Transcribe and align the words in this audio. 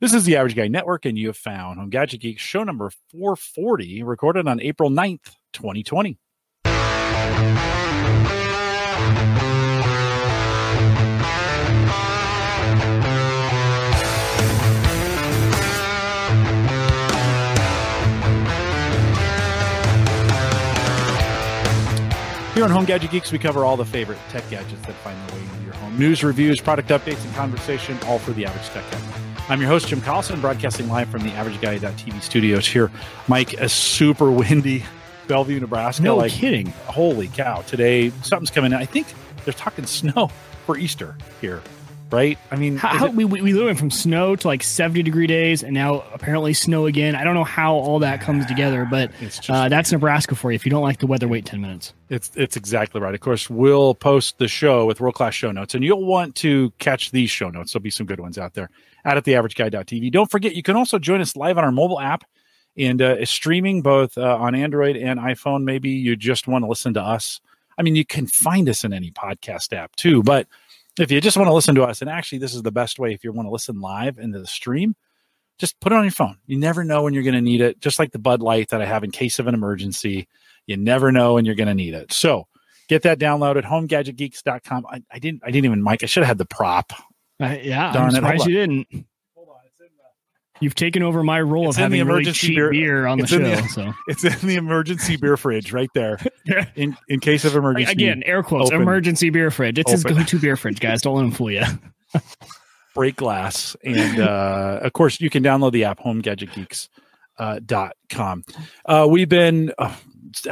This 0.00 0.14
is 0.14 0.24
the 0.24 0.36
Average 0.36 0.54
Guy 0.54 0.68
Network, 0.68 1.06
and 1.06 1.18
you 1.18 1.26
have 1.26 1.36
found 1.36 1.80
Home 1.80 1.90
Gadget 1.90 2.20
Geek 2.20 2.38
show 2.38 2.62
number 2.62 2.88
440, 3.10 4.04
recorded 4.04 4.46
on 4.46 4.60
April 4.60 4.90
9th, 4.90 5.34
2020. 5.52 6.16
Here 22.54 22.64
on 22.64 22.70
Home 22.70 22.84
Gadget 22.84 23.10
Geeks, 23.10 23.32
we 23.32 23.40
cover 23.40 23.64
all 23.64 23.76
the 23.76 23.84
favorite 23.84 24.18
tech 24.28 24.48
gadgets 24.48 24.86
that 24.86 24.94
find 24.94 25.18
their 25.28 25.36
way 25.36 25.42
into 25.42 25.64
your 25.64 25.74
home. 25.74 25.98
News, 25.98 26.22
reviews, 26.22 26.60
product 26.60 26.90
updates, 26.90 27.24
and 27.24 27.34
conversation, 27.34 27.98
all 28.06 28.20
for 28.20 28.30
the 28.30 28.46
average 28.46 28.68
tech 28.68 28.88
guy. 28.92 29.17
I'm 29.50 29.60
your 29.62 29.70
host, 29.70 29.88
Jim 29.88 30.00
Collison, 30.02 30.40
broadcasting 30.42 30.88
live 30.88 31.08
from 31.08 31.22
the 31.22 31.30
AverageGuy.tv 31.30 32.20
studios 32.22 32.66
here. 32.66 32.90
Mike, 33.28 33.54
a 33.54 33.68
super 33.68 34.30
windy 34.30 34.84
Bellevue, 35.26 35.58
Nebraska. 35.60 36.02
No 36.02 36.16
like, 36.16 36.32
kidding. 36.32 36.66
Holy 36.86 37.28
cow. 37.28 37.62
Today, 37.62 38.10
something's 38.22 38.50
coming 38.50 38.72
in. 38.72 38.78
I 38.78 38.84
think 38.84 39.06
they're 39.44 39.54
talking 39.54 39.86
snow 39.86 40.30
for 40.66 40.76
Easter 40.76 41.16
here, 41.40 41.62
right? 42.10 42.38
I 42.50 42.56
mean, 42.56 42.76
How, 42.76 43.06
it- 43.06 43.14
we, 43.14 43.24
we 43.24 43.40
literally 43.40 43.64
went 43.66 43.78
from 43.78 43.90
snow 43.90 44.36
to 44.36 44.46
like 44.46 44.62
70 44.62 45.02
degree 45.02 45.26
days 45.26 45.62
and 45.62 45.72
now 45.72 46.04
apparently 46.12 46.52
snow 46.52 46.84
again. 46.84 47.14
I 47.14 47.24
don't 47.24 47.34
know 47.34 47.44
how 47.44 47.74
all 47.74 48.00
that 48.00 48.20
comes 48.20 48.44
together, 48.44 48.86
but 48.90 49.10
It's 49.20 49.36
just- 49.38 49.48
uh, 49.50 49.70
that's 49.70 49.90
Nebraska 49.92 50.34
for 50.34 50.50
you. 50.52 50.56
If 50.56 50.66
you 50.66 50.70
don't 50.70 50.82
like 50.82 50.98
the 50.98 51.06
weather, 51.06 51.26
wait 51.26 51.46
10 51.46 51.62
minutes. 51.62 51.94
It's 52.10 52.30
it's 52.36 52.56
exactly 52.56 53.00
right. 53.00 53.14
Of 53.14 53.20
course, 53.20 53.48
we'll 53.48 53.94
post 53.94 54.36
the 54.38 54.48
show 54.48 54.84
with 54.84 55.00
world 55.00 55.14
class 55.14 55.32
show 55.34 55.52
notes, 55.52 55.74
and 55.74 55.82
you'll 55.82 56.04
want 56.04 56.34
to 56.36 56.70
catch 56.78 57.12
these 57.12 57.30
show 57.30 57.48
notes. 57.48 57.72
There'll 57.72 57.82
be 57.82 57.90
some 57.90 58.04
good 58.06 58.20
ones 58.20 58.36
out 58.36 58.52
there 58.54 58.68
at 59.04 59.22
theaverageguy.tv. 59.24 60.10
Don't 60.12 60.30
forget, 60.30 60.54
you 60.54 60.62
can 60.62 60.76
also 60.76 60.98
join 60.98 61.20
us 61.20 61.36
live 61.36 61.58
on 61.58 61.64
our 61.64 61.72
mobile 61.72 62.00
app 62.00 62.24
and 62.76 63.02
uh, 63.02 63.24
streaming 63.24 63.82
both 63.82 64.16
uh, 64.16 64.36
on 64.36 64.54
Android 64.54 64.96
and 64.96 65.18
iPhone. 65.18 65.64
Maybe 65.64 65.90
you 65.90 66.16
just 66.16 66.46
want 66.46 66.64
to 66.64 66.68
listen 66.68 66.94
to 66.94 67.02
us. 67.02 67.40
I 67.78 67.82
mean, 67.82 67.96
you 67.96 68.04
can 68.04 68.26
find 68.26 68.68
us 68.68 68.84
in 68.84 68.92
any 68.92 69.10
podcast 69.10 69.72
app 69.72 69.94
too, 69.96 70.22
but 70.22 70.46
if 70.98 71.10
you 71.12 71.20
just 71.20 71.36
want 71.36 71.48
to 71.48 71.54
listen 71.54 71.74
to 71.76 71.84
us, 71.84 72.00
and 72.00 72.10
actually, 72.10 72.38
this 72.38 72.54
is 72.54 72.62
the 72.62 72.72
best 72.72 72.98
way 72.98 73.12
if 73.12 73.22
you 73.22 73.32
want 73.32 73.46
to 73.46 73.52
listen 73.52 73.80
live 73.80 74.18
into 74.18 74.38
the 74.38 74.46
stream. 74.46 74.96
Just 75.58 75.78
put 75.80 75.92
it 75.92 75.96
on 75.96 76.04
your 76.04 76.12
phone. 76.12 76.38
You 76.46 76.58
never 76.58 76.84
know 76.84 77.02
when 77.02 77.14
you're 77.14 77.24
going 77.24 77.34
to 77.34 77.40
need 77.40 77.60
it. 77.60 77.80
Just 77.80 77.98
like 77.98 78.12
the 78.12 78.18
Bud 78.18 78.40
Light 78.40 78.68
that 78.70 78.80
I 78.80 78.86
have 78.86 79.02
in 79.02 79.10
case 79.10 79.38
of 79.38 79.48
an 79.48 79.54
emergency. 79.54 80.28
You 80.66 80.76
never 80.76 81.10
know 81.10 81.34
when 81.34 81.44
you're 81.44 81.56
going 81.56 81.68
to 81.68 81.74
need 81.74 81.94
it. 81.94 82.12
So 82.12 82.46
get 82.88 83.02
that 83.02 83.18
download 83.18 83.56
downloaded. 83.56 83.64
HomeGadgetGeeks.com. 83.64 84.86
I, 84.86 85.02
I 85.10 85.18
didn't. 85.18 85.42
I 85.44 85.50
didn't 85.50 85.64
even. 85.64 85.82
Mike. 85.82 86.02
I 86.02 86.06
should 86.06 86.22
have 86.22 86.28
had 86.28 86.38
the 86.38 86.46
prop. 86.46 86.92
Uh, 87.40 87.56
yeah, 87.62 87.92
Darn 87.92 88.06
I'm 88.06 88.10
surprised 88.12 88.46
you 88.46 88.54
didn't. 88.54 88.86
Hold 89.34 89.48
on. 89.48 89.54
It's 89.66 89.80
in 89.80 89.86
the. 89.96 90.60
You've 90.60 90.74
taken 90.74 91.02
over 91.02 91.22
my 91.22 91.40
role 91.40 91.68
It's 91.68 91.78
of 91.78 91.84
in 91.84 91.90
the 91.92 91.98
having 91.98 92.08
really 92.08 92.22
emergency 92.22 92.46
cheap 92.48 92.56
beer- 92.56 92.70
beer, 92.70 93.06
on 93.06 93.18
the 93.18 93.24
it's 93.24 93.32
in 93.32 93.40
show. 93.42 93.54
the- 93.62 93.68
so 93.68 93.92
It's 94.08 94.24
in 94.42 94.48
the 94.48 94.56
emergency 94.56 95.16
beer 95.16 95.36
fridge 95.36 95.72
right 95.72 95.90
there. 95.94 96.18
In 96.76 96.96
in 97.08 97.20
case 97.20 97.44
of 97.44 97.54
emergency. 97.54 97.92
again, 97.92 98.22
air 98.26 98.42
quotes, 98.42 98.70
Open. 98.70 98.82
emergency 98.82 99.30
beer 99.30 99.50
fridge. 99.50 99.78
It's 99.78 99.90
his 99.90 100.04
Open. 100.04 100.18
go-to 100.18 100.38
beer 100.38 100.56
fridge, 100.56 100.80
guys. 100.80 101.02
Don't 101.02 101.14
let 101.16 101.24
him 101.26 101.30
fool 101.32 101.50
you. 101.50 101.62
break 102.94 103.14
glass 103.16 103.76
and 103.84 104.18
uh, 104.18 104.80
of 104.82 104.92
course 104.92 105.20
you 105.20 105.30
can 105.30 105.42
download 105.44 105.70
the 105.72 105.84
app 105.84 106.00
homegadgetgeeks 106.00 106.88
uh, 107.38 107.60
dot 107.64 107.92
com 108.10 108.42
uh, 108.86 109.06
we've 109.08 109.28
been 109.28 109.72
uh, 109.78 109.94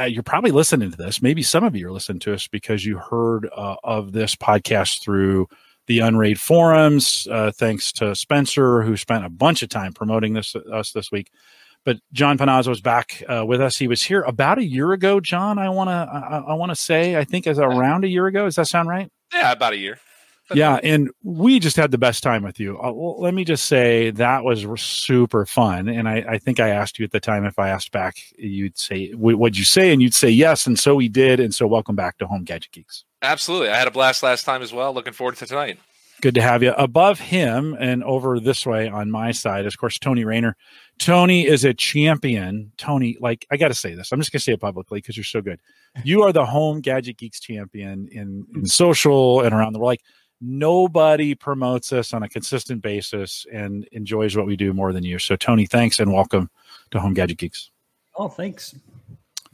you're 0.03 0.23
probably 0.23 0.51
listening 0.51 0.89
to 0.89 0.95
this 0.95 1.21
maybe 1.21 1.41
some 1.43 1.63
of 1.65 1.75
you 1.75 1.87
are 1.87 1.91
listening 1.91 2.19
to 2.19 2.33
us 2.33 2.47
because 2.47 2.85
you 2.85 2.97
heard 2.97 3.49
uh, 3.53 3.75
of 3.83 4.13
this 4.13 4.33
podcast 4.35 5.01
through 5.03 5.45
the 5.87 5.99
unraid 5.99 6.39
forums 6.39 7.27
uh, 7.31 7.51
thanks 7.51 7.91
to 7.91 8.13
spencer 8.15 8.81
who 8.83 8.95
spent 8.97 9.25
a 9.25 9.29
bunch 9.29 9.63
of 9.63 9.69
time 9.69 9.93
promoting 9.93 10.33
this 10.33 10.55
us 10.71 10.91
this 10.91 11.11
week 11.11 11.31
but 11.85 11.97
john 12.13 12.37
panozzo 12.37 12.71
is 12.71 12.81
back 12.81 13.23
uh, 13.27 13.45
with 13.45 13.61
us 13.61 13.77
he 13.77 13.87
was 13.87 14.03
here 14.03 14.21
about 14.23 14.57
a 14.57 14.65
year 14.65 14.91
ago 14.93 15.19
john 15.19 15.57
i 15.57 15.69
want 15.69 15.89
to 15.89 15.93
i, 15.93 16.43
I 16.49 16.53
want 16.53 16.69
to 16.71 16.75
say 16.75 17.15
i 17.15 17.23
think 17.23 17.47
as 17.47 17.57
around 17.59 18.03
a 18.03 18.07
year 18.07 18.27
ago 18.27 18.45
does 18.45 18.55
that 18.55 18.67
sound 18.67 18.89
right 18.89 19.09
Yeah, 19.33 19.51
about 19.51 19.73
a 19.73 19.77
year. 19.77 19.99
yeah, 20.53 20.79
and 20.81 21.09
we 21.23 21.59
just 21.59 21.75
had 21.75 21.91
the 21.91 21.97
best 21.97 22.23
time 22.23 22.41
with 22.41 22.57
you. 22.57 22.77
Uh, 22.81 22.93
well, 22.93 23.19
let 23.19 23.33
me 23.33 23.43
just 23.43 23.65
say 23.65 24.11
that 24.11 24.45
was 24.45 24.65
super 24.79 25.45
fun, 25.45 25.89
and 25.89 26.07
I, 26.07 26.23
I 26.25 26.37
think 26.37 26.61
I 26.61 26.69
asked 26.69 26.97
you 26.99 27.03
at 27.03 27.11
the 27.11 27.19
time 27.19 27.43
if 27.43 27.59
I 27.59 27.67
asked 27.67 27.91
back, 27.91 28.15
you'd 28.37 28.77
say, 28.79 29.09
"What- 29.11 29.35
"What'd 29.35 29.57
you 29.57 29.65
say?" 29.65 29.91
And 29.91 30.01
you'd 30.01 30.13
say 30.13 30.29
yes, 30.29 30.65
and 30.65 30.79
so 30.79 30.95
we 30.95 31.09
did. 31.09 31.41
And 31.41 31.53
so, 31.53 31.67
welcome 31.67 31.97
back 31.97 32.17
to 32.19 32.27
Home 32.27 32.45
Gadget 32.45 32.71
Geeks. 32.71 33.03
Absolutely. 33.21 33.69
I 33.69 33.77
had 33.77 33.87
a 33.87 33.91
blast 33.91 34.23
last 34.23 34.43
time 34.43 34.61
as 34.61 34.71
well. 34.71 34.93
Looking 34.93 35.13
forward 35.13 35.37
to 35.37 35.45
tonight. 35.45 35.79
Good 36.19 36.35
to 36.35 36.41
have 36.41 36.63
you. 36.63 36.73
Above 36.73 37.19
him 37.19 37.75
and 37.79 38.03
over 38.03 38.39
this 38.39 38.65
way 38.65 38.87
on 38.89 39.11
my 39.11 39.31
side, 39.31 39.67
is, 39.67 39.75
of 39.75 39.79
course, 39.79 39.99
Tony 39.99 40.25
Rayner. 40.25 40.55
Tony 40.97 41.45
is 41.45 41.63
a 41.63 41.75
champion. 41.75 42.71
Tony, 42.77 43.17
like 43.19 43.45
I 43.51 43.57
got 43.57 43.67
to 43.67 43.75
say 43.75 43.93
this, 43.93 44.11
I'm 44.11 44.19
just 44.19 44.31
going 44.31 44.39
to 44.39 44.43
say 44.43 44.53
it 44.53 44.59
publicly 44.59 44.97
because 44.97 45.15
you're 45.15 45.23
so 45.23 45.41
good. 45.41 45.59
You 46.03 46.23
are 46.23 46.33
the 46.33 46.45
Home 46.45 46.81
Gadget 46.81 47.17
Geeks 47.17 47.39
champion 47.39 48.07
in, 48.11 48.47
in 48.55 48.65
social 48.65 49.41
and 49.41 49.53
around 49.53 49.73
the 49.73 49.79
world. 49.79 49.89
Like 49.89 50.01
nobody 50.41 51.35
promotes 51.35 51.93
us 51.93 52.13
on 52.13 52.23
a 52.23 52.29
consistent 52.29 52.81
basis 52.81 53.45
and 53.53 53.87
enjoys 53.91 54.35
what 54.35 54.47
we 54.47 54.55
do 54.55 54.73
more 54.73 54.93
than 54.93 55.03
you. 55.03 55.19
So, 55.19 55.35
Tony, 55.35 55.67
thanks 55.67 55.99
and 55.99 56.11
welcome 56.11 56.49
to 56.91 56.99
Home 56.99 57.13
Gadget 57.13 57.37
Geeks. 57.37 57.69
Oh, 58.15 58.27
thanks. 58.27 58.75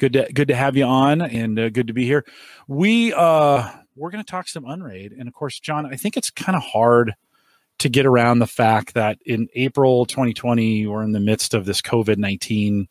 Good 0.03 0.11
to 0.11 0.33
good 0.33 0.49
to 0.49 0.55
have 0.55 0.75
you 0.75 0.83
on 0.83 1.21
and 1.21 1.57
uh, 1.57 1.69
good 1.69 1.87
to 1.87 1.93
be 1.93 2.03
here. 2.03 2.25
We 2.67 3.13
uh 3.13 3.69
we're 3.95 4.11
going 4.11 4.21
to 4.21 4.29
talk 4.29 4.49
some 4.49 4.65
Unraid 4.65 5.13
and 5.13 5.29
of 5.29 5.33
course 5.33 5.61
John, 5.61 5.85
I 5.85 5.95
think 5.95 6.17
it's 6.17 6.29
kind 6.29 6.57
of 6.57 6.61
hard 6.61 7.13
to 7.79 7.87
get 7.87 8.05
around 8.05 8.39
the 8.39 8.45
fact 8.45 8.95
that 8.95 9.17
in 9.25 9.47
April 9.55 10.05
2020 10.05 10.87
we're 10.87 11.03
in 11.03 11.13
the 11.13 11.21
midst 11.21 11.53
of 11.53 11.63
this 11.63 11.81
COVID-19 11.81 12.87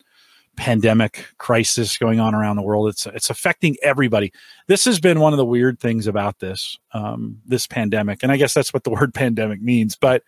pandemic 0.57 1.27
crisis 1.37 1.99
going 1.99 2.19
on 2.19 2.33
around 2.33 2.55
the 2.55 2.63
world. 2.63 2.89
It's 2.89 3.05
it's 3.05 3.29
affecting 3.29 3.77
everybody. 3.83 4.33
This 4.65 4.83
has 4.85 4.99
been 4.99 5.19
one 5.19 5.33
of 5.33 5.37
the 5.37 5.45
weird 5.45 5.79
things 5.79 6.07
about 6.07 6.39
this 6.39 6.79
um 6.93 7.37
this 7.45 7.67
pandemic 7.67 8.23
and 8.23 8.31
I 8.31 8.37
guess 8.37 8.55
that's 8.55 8.73
what 8.73 8.85
the 8.85 8.89
word 8.99 9.13
pandemic 9.13 9.61
means, 9.61 9.95
but 9.95 10.23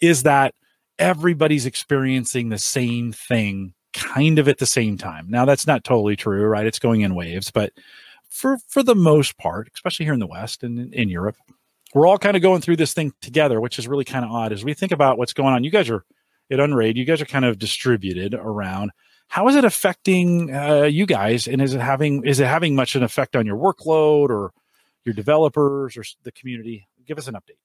is 0.00 0.22
that 0.22 0.54
everybody's 0.96 1.66
experiencing 1.66 2.50
the 2.50 2.58
same 2.58 3.10
thing 3.10 3.74
kind 3.92 4.38
of 4.38 4.48
at 4.48 4.58
the 4.58 4.66
same 4.66 4.96
time. 4.96 5.26
Now 5.28 5.44
that's 5.44 5.66
not 5.66 5.84
totally 5.84 6.16
true, 6.16 6.44
right? 6.46 6.66
It's 6.66 6.78
going 6.78 7.02
in 7.02 7.14
waves, 7.14 7.50
but 7.50 7.72
for 8.28 8.58
for 8.68 8.82
the 8.82 8.94
most 8.94 9.36
part, 9.38 9.70
especially 9.74 10.06
here 10.06 10.14
in 10.14 10.20
the 10.20 10.26
West 10.26 10.62
and 10.62 10.78
in, 10.78 10.92
in 10.92 11.08
Europe, 11.08 11.36
we're 11.94 12.06
all 12.06 12.18
kind 12.18 12.36
of 12.36 12.42
going 12.42 12.60
through 12.60 12.76
this 12.76 12.94
thing 12.94 13.12
together, 13.20 13.60
which 13.60 13.78
is 13.78 13.88
really 13.88 14.04
kind 14.04 14.24
of 14.24 14.30
odd 14.30 14.52
as 14.52 14.64
we 14.64 14.74
think 14.74 14.92
about 14.92 15.18
what's 15.18 15.32
going 15.32 15.52
on. 15.52 15.64
You 15.64 15.70
guys 15.70 15.90
are 15.90 16.04
at 16.50 16.60
Unraid, 16.60 16.96
you 16.96 17.04
guys 17.04 17.20
are 17.20 17.26
kind 17.26 17.44
of 17.44 17.58
distributed 17.58 18.34
around. 18.34 18.90
How 19.28 19.46
is 19.48 19.54
it 19.54 19.64
affecting 19.64 20.54
uh, 20.54 20.82
you 20.82 21.06
guys, 21.06 21.46
and 21.46 21.62
is 21.62 21.74
it 21.74 21.80
having 21.80 22.24
is 22.24 22.40
it 22.40 22.46
having 22.46 22.74
much 22.74 22.96
an 22.96 23.02
effect 23.02 23.36
on 23.36 23.46
your 23.46 23.56
workload 23.56 24.30
or 24.30 24.52
your 25.04 25.14
developers 25.14 25.96
or 25.96 26.04
the 26.22 26.32
community? 26.32 26.88
Give 27.06 27.18
us 27.18 27.28
an 27.28 27.34
update. 27.34 27.58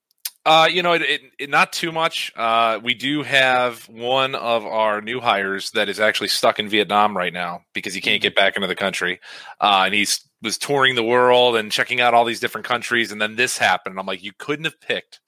Uh, 0.45 0.67
you 0.72 0.83
know, 0.83 0.94
it, 0.94 1.01
it, 1.01 1.22
it, 1.39 1.50
not 1.50 1.73
too 1.73 1.91
much. 1.91 2.31
Uh, 2.35 2.79
we 2.83 2.94
do 2.94 3.23
have 3.23 3.89
one 3.89 4.35
of 4.35 4.63
our 4.63 5.01
new 5.01 5.19
hires 5.19 5.72
that 5.72 5.89
is 5.89 6.00
actually 6.00 6.28
stuck 6.28 6.59
in 6.59 6.69
Vietnam 6.69 7.17
right 7.17 7.33
now 7.33 7.61
because 7.73 7.95
he 7.95 8.01
can't 8.01 8.22
get 8.22 8.35
back 8.35 8.55
into 8.55 8.67
the 8.67 8.75
country. 8.75 9.19
Uh, 9.59 9.84
and 9.85 9.95
he's 9.95 10.22
was 10.45 10.57
touring 10.57 10.95
the 10.95 11.03
world 11.03 11.55
and 11.55 11.72
checking 11.72 12.00
out 12.00 12.13
all 12.13 12.23
these 12.23 12.39
different 12.39 12.67
countries. 12.67 13.11
And 13.11 13.19
then 13.19 13.35
this 13.35 13.57
happened. 13.57 13.94
And 13.94 14.00
I'm 14.00 14.05
like, 14.05 14.23
you 14.23 14.31
couldn't 14.38 14.66
have 14.66 14.79
picked 14.79 15.19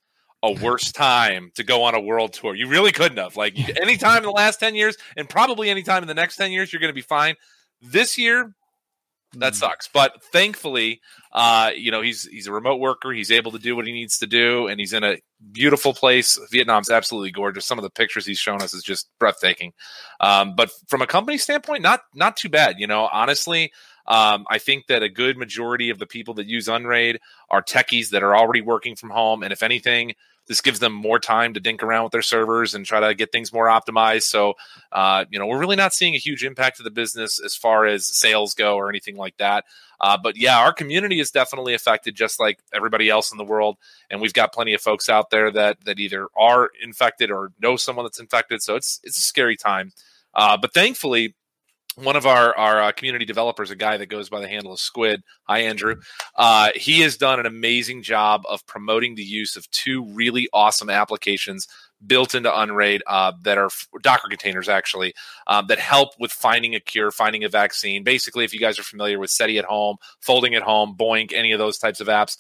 a 0.44 0.52
worse 0.64 0.92
time 0.92 1.52
to 1.56 1.64
go 1.64 1.84
on 1.84 1.96
a 1.96 2.00
world 2.00 2.34
tour. 2.34 2.56
You 2.56 2.68
really 2.68 2.92
couldn't 2.92 3.18
have. 3.18 3.36
Like 3.36 3.58
any 3.82 3.98
time 3.98 4.18
in 4.18 4.24
the 4.24 4.32
last 4.32 4.60
10 4.60 4.76
years 4.76 4.96
and 5.18 5.28
probably 5.28 5.70
any 5.70 5.82
time 5.82 6.04
in 6.04 6.08
the 6.08 6.14
next 6.14 6.38
10 6.38 6.52
years, 6.52 6.72
you're 6.72 6.80
going 6.80 6.92
to 6.92 6.96
be 6.96 7.02
fine. 7.02 7.36
This 7.82 8.18
year, 8.18 8.54
that 9.40 9.56
sucks. 9.56 9.88
But 9.88 10.24
thankfully, 10.32 11.02
uh, 11.32 11.72
you 11.76 11.92
know, 11.92 12.02
he's 12.02 12.24
he's 12.28 12.48
a 12.48 12.52
remote 12.52 12.80
worker. 12.80 13.12
He's 13.12 13.32
able 13.32 13.52
to 13.52 13.60
do 13.60 13.76
what 13.76 13.86
he 13.86 13.94
needs 13.94 14.18
to 14.20 14.28
do, 14.28 14.68
and 14.68 14.80
he's 14.80 14.94
in 14.94 15.04
a 15.04 15.18
beautiful 15.52 15.94
place. 15.94 16.40
Vietnam's 16.52 16.90
absolutely 16.90 17.32
gorgeous. 17.32 17.66
Some 17.66 17.78
of 17.78 17.84
the 17.84 17.90
pictures 17.90 18.26
he's 18.26 18.40
shown 18.40 18.62
us 18.62 18.74
is 18.74 18.84
just 18.84 19.10
breathtaking. 19.20 19.74
Um, 20.20 20.56
but 20.56 20.72
from 20.88 21.02
a 21.02 21.08
company 21.08 21.38
standpoint, 21.38 21.82
not 21.82 22.02
not 22.14 22.38
too 22.38 22.50
bad. 22.50 22.76
You 22.80 22.88
know, 22.88 23.10
honestly. 23.12 23.72
Um, 24.10 24.46
I 24.50 24.58
think 24.58 24.88
that 24.88 25.04
a 25.04 25.10
good 25.10 25.38
majority 25.38 25.90
of 25.90 26.00
the 26.00 26.06
people 26.06 26.34
that 26.36 26.48
use 26.48 26.70
Unraid 26.70 27.20
are 27.50 27.62
techies 27.62 28.12
that 28.12 28.24
are 28.24 28.38
already 28.38 28.62
working 28.62 28.96
from 28.96 29.10
home, 29.10 29.44
and 29.44 29.52
if 29.52 29.62
anything, 29.62 30.14
this 30.48 30.62
gives 30.62 30.80
them 30.80 30.94
more 30.94 31.20
time 31.20 31.54
to 31.54 31.60
dink 31.60 31.84
around 31.84 32.04
with 32.04 32.12
their 32.12 32.22
servers 32.22 32.74
and 32.74 32.86
try 32.86 33.00
to 33.00 33.14
get 33.14 33.32
things 33.32 33.52
more 33.52 33.68
optimized. 33.68 34.24
So, 34.24 34.54
uh, 34.92 35.26
you 35.30 35.40
know, 35.40 35.46
we're 35.46 35.60
really 35.60 35.76
not 35.76 35.94
seeing 35.94 36.16
a 36.16 36.20
huge 36.20 36.44
impact 36.44 36.78
to 36.78 36.84
the 36.84 36.92
business 36.92 37.42
as 37.44 37.56
far 37.56 37.86
as 37.86 38.08
sales 38.18 38.54
go 38.54 38.76
or 38.76 38.90
anything 38.90 39.18
like 39.18 39.38
that. 39.38 39.66
Uh, 40.00 40.18
but 40.22 40.38
yeah, 40.38 40.60
our 40.60 40.74
community 40.74 41.20
is 41.20 41.32
definitely 41.32 41.74
affected, 41.74 42.16
just 42.16 42.40
like 42.40 42.60
everybody 42.74 43.10
else 43.10 43.32
in 43.32 43.38
the 43.38 43.44
world. 43.44 43.78
And 44.10 44.22
we've 44.22 44.34
got 44.34 44.54
plenty 44.54 44.74
of 44.74 44.82
folks 44.82 45.10
out 45.10 45.32
there 45.32 45.52
that 45.52 45.84
that 45.86 46.00
either 46.00 46.28
are 46.38 46.70
infected 46.82 47.32
or 47.32 47.52
know 47.60 47.76
someone 47.76 48.06
that's 48.06 48.20
infected. 48.20 48.62
So 48.62 48.76
it's 48.76 49.00
it's 49.04 49.18
a 49.18 49.22
scary 49.22 49.58
time. 49.58 49.92
Uh, 50.34 50.56
but 50.56 50.74
thankfully, 50.74 51.36
one 51.98 52.16
of 52.16 52.26
our 52.26 52.56
our 52.58 52.82
uh, 52.82 52.92
community 52.92 53.26
developers, 53.26 53.72
a 53.72 53.76
guy 53.76 53.98
that 53.98 54.06
goes 54.06 54.30
by 54.30 54.40
the 54.40 54.48
handle 54.48 54.72
of 54.72 54.80
Squid. 54.80 55.24
Hi, 55.46 55.60
Andrew. 55.60 55.96
Uh, 56.36 56.70
he 56.76 57.02
has 57.02 57.18
done 57.18 57.40
an 57.40 57.46
amazing 57.46 58.04
job 58.04 58.44
of 58.48 58.66
promoting 58.68 59.16
the 59.16 59.24
use 59.24 59.56
of 59.56 59.70
two 59.72 60.06
really 60.06 60.48
awesome 60.54 60.90
applications 60.90 61.68
built 62.06 62.36
into 62.36 62.56
Unraid 62.56 63.02
uh, 63.08 63.32
that 63.42 63.58
are 63.58 63.70
Docker 64.04 64.28
containers, 64.30 64.70
actually, 64.70 65.16
um, 65.48 65.66
that 65.68 65.80
help 65.80 66.10
with 66.20 66.32
finding 66.32 66.76
a 66.76 66.80
cure, 66.80 67.10
finding 67.10 67.44
a 67.44 67.50
vaccine. 67.50 68.04
Basically, 68.04 68.46
if 68.46 68.54
you 68.54 68.60
guys 68.60 68.78
are 68.78 68.84
familiar 68.84 69.18
with 69.18 69.32
SETI 69.32 69.58
at 69.58 69.66
home, 69.66 69.98
Folding 70.22 70.54
at 70.54 70.62
home, 70.62 70.96
BOINC, 70.96 71.34
any 71.34 71.52
of 71.52 71.60
those 71.60 71.80
types 71.80 72.00
of 72.00 72.08
apps, 72.08 72.38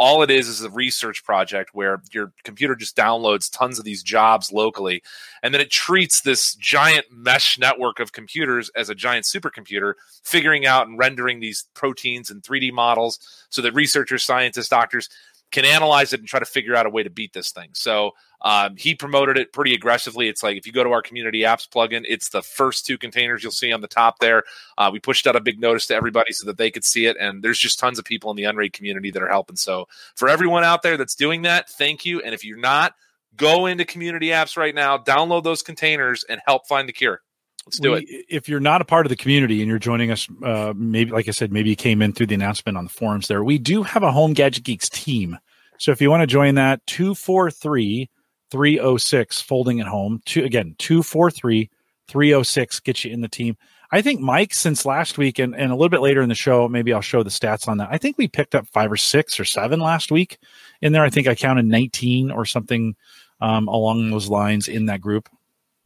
all 0.00 0.22
it 0.22 0.30
is 0.30 0.48
is 0.48 0.62
a 0.62 0.70
research 0.70 1.22
project 1.22 1.74
where 1.74 2.02
your 2.10 2.32
computer 2.42 2.74
just 2.74 2.96
downloads 2.96 3.54
tons 3.54 3.78
of 3.78 3.84
these 3.84 4.02
jobs 4.02 4.50
locally 4.50 5.02
and 5.42 5.52
then 5.52 5.60
it 5.60 5.70
treats 5.70 6.22
this 6.22 6.54
giant 6.54 7.04
mesh 7.12 7.58
network 7.58 8.00
of 8.00 8.10
computers 8.10 8.70
as 8.74 8.88
a 8.88 8.94
giant 8.94 9.26
supercomputer 9.26 9.92
figuring 10.24 10.64
out 10.64 10.88
and 10.88 10.98
rendering 10.98 11.38
these 11.38 11.66
proteins 11.74 12.30
and 12.30 12.42
3d 12.42 12.72
models 12.72 13.46
so 13.50 13.60
that 13.60 13.74
researchers 13.74 14.24
scientists 14.24 14.70
doctors 14.70 15.10
can 15.50 15.64
analyze 15.64 16.12
it 16.12 16.20
and 16.20 16.28
try 16.28 16.38
to 16.38 16.46
figure 16.46 16.76
out 16.76 16.86
a 16.86 16.90
way 16.90 17.02
to 17.02 17.10
beat 17.10 17.32
this 17.32 17.50
thing. 17.50 17.70
So 17.72 18.12
um, 18.42 18.76
he 18.76 18.94
promoted 18.94 19.36
it 19.36 19.52
pretty 19.52 19.74
aggressively. 19.74 20.28
It's 20.28 20.42
like 20.42 20.56
if 20.56 20.66
you 20.66 20.72
go 20.72 20.84
to 20.84 20.90
our 20.90 21.02
community 21.02 21.40
apps 21.40 21.68
plugin, 21.68 22.04
it's 22.08 22.30
the 22.30 22.42
first 22.42 22.86
two 22.86 22.96
containers 22.96 23.42
you'll 23.42 23.52
see 23.52 23.72
on 23.72 23.80
the 23.80 23.88
top 23.88 24.18
there. 24.20 24.44
Uh, 24.78 24.90
we 24.92 24.98
pushed 24.98 25.26
out 25.26 25.36
a 25.36 25.40
big 25.40 25.60
notice 25.60 25.86
to 25.88 25.94
everybody 25.94 26.32
so 26.32 26.46
that 26.46 26.56
they 26.56 26.70
could 26.70 26.84
see 26.84 27.06
it, 27.06 27.16
and 27.20 27.42
there's 27.42 27.58
just 27.58 27.78
tons 27.78 27.98
of 27.98 28.04
people 28.04 28.30
in 28.30 28.36
the 28.36 28.44
Unraid 28.44 28.72
community 28.72 29.10
that 29.10 29.22
are 29.22 29.28
helping. 29.28 29.56
So 29.56 29.86
for 30.14 30.28
everyone 30.28 30.64
out 30.64 30.82
there 30.82 30.96
that's 30.96 31.14
doing 31.14 31.42
that, 31.42 31.68
thank 31.68 32.04
you. 32.04 32.20
And 32.22 32.34
if 32.34 32.44
you're 32.44 32.58
not, 32.58 32.94
go 33.36 33.66
into 33.66 33.84
community 33.84 34.28
apps 34.28 34.56
right 34.56 34.74
now, 34.74 34.98
download 34.98 35.44
those 35.44 35.62
containers, 35.62 36.24
and 36.28 36.40
help 36.46 36.66
find 36.66 36.88
the 36.88 36.92
cure. 36.92 37.22
Let's 37.66 37.78
do 37.78 37.92
we, 37.92 38.00
it. 38.00 38.26
If 38.28 38.48
you're 38.48 38.60
not 38.60 38.80
a 38.80 38.84
part 38.84 39.06
of 39.06 39.10
the 39.10 39.16
community 39.16 39.60
and 39.60 39.68
you're 39.68 39.78
joining 39.78 40.10
us, 40.10 40.28
uh, 40.44 40.72
maybe 40.76 41.10
like 41.10 41.28
I 41.28 41.32
said, 41.32 41.52
maybe 41.52 41.70
you 41.70 41.76
came 41.76 42.02
in 42.02 42.12
through 42.12 42.26
the 42.26 42.34
announcement 42.34 42.78
on 42.78 42.84
the 42.84 42.90
forums 42.90 43.28
there. 43.28 43.44
We 43.44 43.58
do 43.58 43.82
have 43.82 44.02
a 44.02 44.12
Home 44.12 44.32
Gadget 44.32 44.64
Geeks 44.64 44.88
team. 44.88 45.38
So 45.78 45.92
if 45.92 46.00
you 46.00 46.10
want 46.10 46.22
to 46.22 46.26
join 46.26 46.56
that, 46.56 46.84
243 46.86 48.10
306 48.50 49.40
folding 49.40 49.80
at 49.80 49.86
home. 49.86 50.20
Two 50.24 50.44
again, 50.44 50.74
243 50.78 51.70
306 52.08 52.80
get 52.80 53.04
you 53.04 53.12
in 53.12 53.20
the 53.20 53.28
team. 53.28 53.56
I 53.92 54.02
think 54.02 54.20
Mike, 54.20 54.54
since 54.54 54.86
last 54.86 55.18
week 55.18 55.38
and, 55.38 55.54
and 55.54 55.72
a 55.72 55.74
little 55.74 55.88
bit 55.88 56.00
later 56.00 56.22
in 56.22 56.28
the 56.28 56.34
show, 56.34 56.68
maybe 56.68 56.92
I'll 56.92 57.00
show 57.00 57.22
the 57.22 57.30
stats 57.30 57.66
on 57.66 57.78
that. 57.78 57.88
I 57.90 57.98
think 57.98 58.18
we 58.18 58.28
picked 58.28 58.54
up 58.54 58.68
five 58.68 58.90
or 58.90 58.96
six 58.96 59.40
or 59.40 59.44
seven 59.44 59.80
last 59.80 60.12
week 60.12 60.38
in 60.80 60.92
there. 60.92 61.02
I 61.02 61.10
think 61.10 61.26
I 61.26 61.34
counted 61.34 61.66
19 61.66 62.30
or 62.30 62.44
something 62.44 62.94
um, 63.40 63.66
along 63.66 64.10
those 64.10 64.28
lines 64.28 64.68
in 64.68 64.86
that 64.86 65.00
group. 65.00 65.28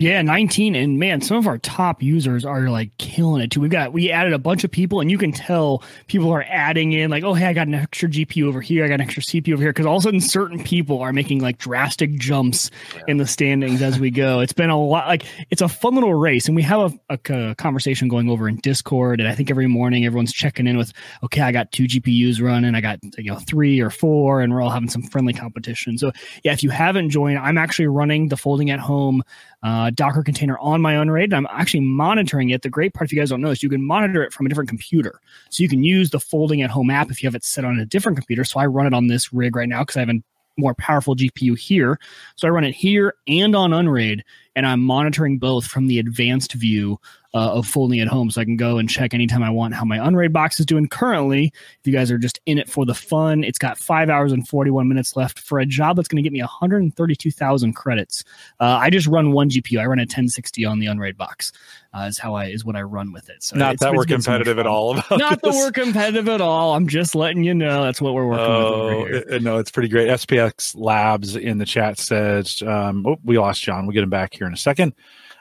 Yeah, 0.05 0.21
19. 0.21 0.75
And 0.75 0.99
man, 0.99 1.23
some 1.23 1.39
of 1.39 1.47
our 1.47 1.56
top 1.56 2.03
users 2.03 2.45
are 2.45 2.69
like 2.69 2.95
killing 2.99 3.41
it 3.41 3.51
too. 3.51 3.62
We've 3.62 3.71
got, 3.71 3.95
we 3.95 4.11
added 4.11 4.35
a 4.35 4.39
bunch 4.39 4.62
of 4.62 4.71
people, 4.71 5.01
and 5.01 5.11
you 5.11 5.17
can 5.17 5.33
tell 5.33 5.83
people 6.09 6.31
are 6.31 6.45
adding 6.47 6.93
in, 6.93 7.11
like, 7.11 7.25
oh, 7.25 7.33
hey, 7.33 7.47
I 7.47 7.55
got 7.55 7.69
an 7.69 7.75
extra 7.75 8.11
GPU 8.11 8.47
over 8.47 8.61
here. 8.61 8.85
I 8.85 8.89
got 8.89 8.97
an 8.97 9.01
extra 9.01 9.23
CPU 9.23 9.55
over 9.55 9.62
here. 9.62 9.73
Cause 9.73 9.87
all 9.87 9.97
of 9.97 10.03
a 10.03 10.03
sudden, 10.03 10.21
certain 10.21 10.62
people 10.62 11.01
are 11.01 11.15
making 11.15 11.41
like 11.41 11.56
drastic 11.56 12.17
jumps 12.17 12.71
yeah. 12.95 13.01
in 13.09 13.17
the 13.17 13.27
standings 13.27 13.81
as 13.81 13.99
we 13.99 14.11
go. 14.11 14.41
It's 14.41 14.53
been 14.53 14.69
a 14.69 14.79
lot, 14.79 15.09
like, 15.09 15.25
it's 15.49 15.62
a 15.62 15.69
fun 15.69 15.95
little 15.95 16.12
race. 16.12 16.49
And 16.49 16.55
we 16.55 16.61
have 16.65 16.93
a, 17.09 17.19
a, 17.33 17.51
a 17.53 17.55
conversation 17.55 18.09
going 18.09 18.29
over 18.29 18.47
in 18.47 18.56
Discord. 18.56 19.21
And 19.21 19.29
I 19.29 19.35
think 19.35 19.51
every 19.51 19.69
morning 19.69 20.05
everyone's 20.05 20.35
checking 20.35 20.67
in 20.67 20.77
with, 20.77 20.93
okay, 21.23 21.41
I 21.41 21.51
got 21.51 21.73
two 21.73 21.85
GPUs 21.85 22.43
running. 22.43 22.75
I 22.75 22.83
got, 22.83 22.99
you 23.17 23.33
know, 23.33 23.39
three 23.39 23.81
or 23.81 23.89
four, 23.89 24.43
and 24.43 24.53
we're 24.53 24.61
all 24.61 24.69
having 24.69 24.91
some 24.91 25.03
friendly 25.05 25.33
competition. 25.33 25.97
So, 25.97 26.12
yeah, 26.43 26.53
if 26.53 26.62
you 26.62 26.69
haven't 26.69 27.09
joined, 27.09 27.39
I'm 27.39 27.56
actually 27.56 27.87
running 27.87 28.29
the 28.29 28.37
folding 28.37 28.69
at 28.69 28.81
home 28.81 29.23
uh, 29.65 29.91
Docker 29.91 30.23
container 30.23 30.59
on 30.59 30.81
my 30.81 30.93
Unraid. 30.95 31.33
And 31.33 31.35
I'm 31.35 31.59
actually 31.59 31.81
monitoring 31.81 32.51
it. 32.51 32.63
The 32.63 32.69
great 32.69 32.93
part, 32.95 33.09
if 33.09 33.13
you 33.13 33.19
guys 33.19 33.31
don't 33.31 33.41
know, 33.41 33.51
is 33.51 33.63
you 33.63 33.71
can 33.71 33.85
monitor 33.85 34.23
it 34.23 34.33
from 34.33 34.47
a 34.47 34.49
different 34.49 34.69
computer. 34.69 35.21
So 35.51 35.63
you 35.63 35.69
can 35.69 35.83
use 35.83 36.11
the 36.11 36.21
folding 36.21 36.63
at 36.63 36.71
home 36.71 36.91
app 36.91 37.11
if 37.11 37.23
you 37.23 37.27
have 37.27 37.35
it 37.35 37.45
set 37.45 37.65
on 37.65 37.81
a 37.81 37.87
different 37.87 38.19
computer. 38.19 38.45
So 38.45 38.61
I 38.61 38.67
run 38.67 38.87
it 38.87 38.95
on 38.95 39.07
this 39.07 39.33
rig 39.33 39.57
right 39.57 39.69
now 39.69 39.81
because 39.81 39.97
I 39.97 40.01
have 40.01 40.11
a 40.11 40.23
more 40.57 40.75
powerful 40.75 41.17
GPU 41.17 41.59
here. 41.59 41.99
So 42.37 42.47
I 42.47 42.51
run 42.51 42.65
it 42.65 42.75
here 42.75 43.15
and 43.27 43.57
on 43.57 43.73
Unraid, 43.73 44.23
and 44.55 44.67
I'm 44.67 44.81
monitoring 44.81 45.39
both 45.39 45.67
from 45.67 45.87
the 45.87 45.99
advanced 45.99 46.53
view 46.53 47.01
uh, 47.35 47.55
of 47.55 47.67
folding 47.67 48.01
at 48.01 48.09
home. 48.09 48.31
So 48.31 48.41
I 48.41 48.45
can 48.45 48.57
go 48.57 48.79
and 48.79 48.89
check 48.89 49.13
anytime 49.13 49.43
I 49.43 49.51
want 49.51 49.75
how 49.75 49.85
my 49.85 50.05
Unraid 50.07 50.33
box 50.33 50.61
is 50.61 50.67
doing 50.67 50.89
currently. 50.89 51.53
If 51.81 51.87
you 51.87 51.93
guys 51.93 52.11
are 52.11 52.19
just 52.19 52.41
in 52.47 52.59
it 52.59 52.71
for 52.71 52.87
the 52.87 52.95
fun, 52.95 53.43
it's 53.43 53.59
got 53.59 53.77
five 53.77 54.09
hours 54.09 54.33
and 54.33 54.47
41 54.47 54.89
minutes 54.89 55.17
left 55.17 55.41
for 55.41 55.59
a 55.59 55.67
job 55.67 55.97
that's 55.97 56.09
going 56.09 56.23
to 56.23 56.23
get 56.23 56.33
me 56.33 56.41
132,000 56.41 57.73
credits. 57.75 58.25
Uh, 58.61 58.79
I 58.81 58.89
just 58.91 59.09
run 59.09 59.33
one 59.33 59.51
GPU. 59.51 59.81
I 59.81 59.87
run 59.87 59.99
a 59.99 60.03
1060 60.03 60.65
on 60.65 60.79
the 60.79 60.87
Unraid 60.87 61.17
box. 61.17 61.53
Uh, 61.94 62.06
is 62.06 62.19
how 62.19 62.35
I 62.35 62.46
is 62.46 62.64
what 62.64 62.75
I 62.75 62.82
run 62.82 63.12
with 63.12 63.29
it. 63.31 63.44
So 63.44 63.56
not 63.56 63.79
that 63.79 63.94
we're 63.94 64.05
competitive 64.05 64.58
at 64.58 64.67
all. 64.67 64.94
not 64.94 65.11
this. 65.11 65.41
that 65.43 65.52
we're 65.55 65.70
competitive 65.70 66.29
at 66.29 66.41
all. 66.41 66.75
I'm 66.75 66.88
just 66.88 67.14
letting 67.14 67.44
you 67.44 67.55
know 67.55 67.85
that's 67.85 68.00
what 68.00 68.14
we're 68.14 68.26
working 68.26 68.44
oh, 68.44 69.02
with 69.05 69.29
here. 69.29 69.41
No, 69.41 69.58
it's 69.58 69.70
pretty 69.70 69.88
great. 69.88 70.08
SPX 70.08 70.75
Labs 70.76 71.37
in 71.37 71.58
the 71.58 71.64
chat 71.64 71.99
says, 71.99 72.62
um, 72.67 73.06
oh, 73.06 73.19
we 73.23 73.38
lost 73.38 73.62
John. 73.62 73.87
We'll 73.87 73.94
get 73.94 74.02
him 74.02 74.11
back 74.11 74.35
here 74.35 74.49
in 74.49 74.52
a 74.52 74.56
second. 74.56 74.93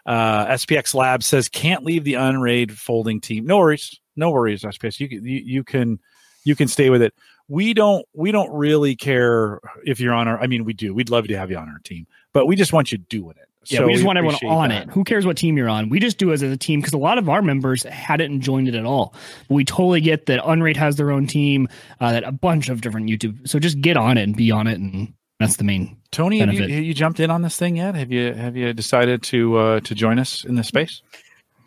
Uh, 0.05 0.45
SPX 0.47 0.93
Labs 0.93 1.25
says 1.25 1.49
can't 1.49 1.83
leave 1.83 2.03
the 2.03 2.15
Unraid 2.15 2.77
folding 2.77 3.19
team. 3.19 3.47
No 3.47 3.57
worries, 3.57 3.99
no 4.15 4.29
worries. 4.29 4.61
SPX, 4.61 4.99
you, 4.99 5.07
you 5.07 5.41
you 5.43 5.63
can 5.63 5.99
you 6.43 6.55
can 6.55 6.67
stay 6.67 6.91
with 6.91 7.01
it. 7.01 7.15
We 7.47 7.73
don't 7.73 8.05
we 8.13 8.31
don't 8.31 8.51
really 8.53 8.95
care 8.95 9.59
if 9.85 9.99
you're 9.99 10.13
on 10.13 10.27
our. 10.27 10.39
I 10.39 10.45
mean, 10.45 10.65
we 10.65 10.73
do. 10.73 10.93
We'd 10.93 11.09
love 11.09 11.27
to 11.29 11.37
have 11.37 11.49
you 11.49 11.57
on 11.57 11.67
our 11.67 11.79
team, 11.79 12.05
but 12.31 12.45
we 12.45 12.55
just 12.55 12.73
want 12.73 12.91
you 12.91 12.99
doing 12.99 13.37
it. 13.41 13.49
Yeah, 13.65 13.79
so 13.79 13.87
we 13.87 13.93
just 13.93 14.03
we 14.03 14.07
want 14.07 14.17
everyone 14.17 14.35
on 14.45 14.69
that. 14.69 14.83
it. 14.83 14.89
Who 14.89 15.03
cares 15.03 15.25
what 15.25 15.37
team 15.37 15.57
you're 15.57 15.69
on? 15.69 15.89
We 15.89 15.99
just 15.99 16.17
do 16.17 16.31
it 16.31 16.33
as 16.33 16.41
a 16.41 16.57
team 16.57 16.81
because 16.81 16.93
a 16.93 16.97
lot 16.97 17.17
of 17.17 17.29
our 17.29 17.41
members 17.41 17.83
hadn't 17.83 18.41
joined 18.41 18.67
it 18.67 18.75
at 18.75 18.85
all. 18.85 19.13
We 19.49 19.63
totally 19.63 20.01
get 20.01 20.25
that 20.25 20.41
Unraid 20.45 20.77
has 20.77 20.95
their 20.95 21.11
own 21.11 21.27
team, 21.27 21.67
uh, 21.99 22.11
that 22.11 22.23
a 22.23 22.31
bunch 22.31 22.69
of 22.69 22.81
different 22.81 23.09
YouTube. 23.09 23.47
So 23.47 23.59
just 23.59 23.79
get 23.81 23.97
on 23.97 24.17
it 24.17 24.23
and 24.23 24.35
be 24.35 24.51
on 24.51 24.67
it 24.67 24.79
and 24.79 25.13
that's 25.39 25.57
the 25.57 25.63
main. 25.63 25.97
Tony, 26.11 26.39
have 26.39 26.53
you, 26.53 26.61
have 26.61 26.69
you, 26.69 26.93
jumped 26.93 27.19
in 27.19 27.29
on 27.29 27.41
this 27.41 27.57
thing 27.57 27.75
yet? 27.75 27.95
Have 27.95 28.11
you 28.11 28.33
have 28.33 28.55
you 28.55 28.71
decided 28.71 29.23
to 29.23 29.57
uh, 29.57 29.79
to 29.81 29.95
join 29.95 30.19
us 30.19 30.45
in 30.45 30.55
this 30.55 30.67
space? 30.67 31.01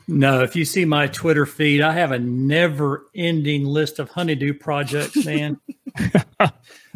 No. 0.08 0.42
If 0.42 0.54
you 0.54 0.64
see 0.64 0.84
my 0.84 1.06
Twitter 1.08 1.46
feed, 1.46 1.80
I 1.80 1.92
have 1.92 2.12
a 2.12 2.18
never-ending 2.18 3.64
list 3.64 3.98
of 3.98 4.10
honeydew 4.10 4.54
projects, 4.54 5.24
man. 5.24 5.60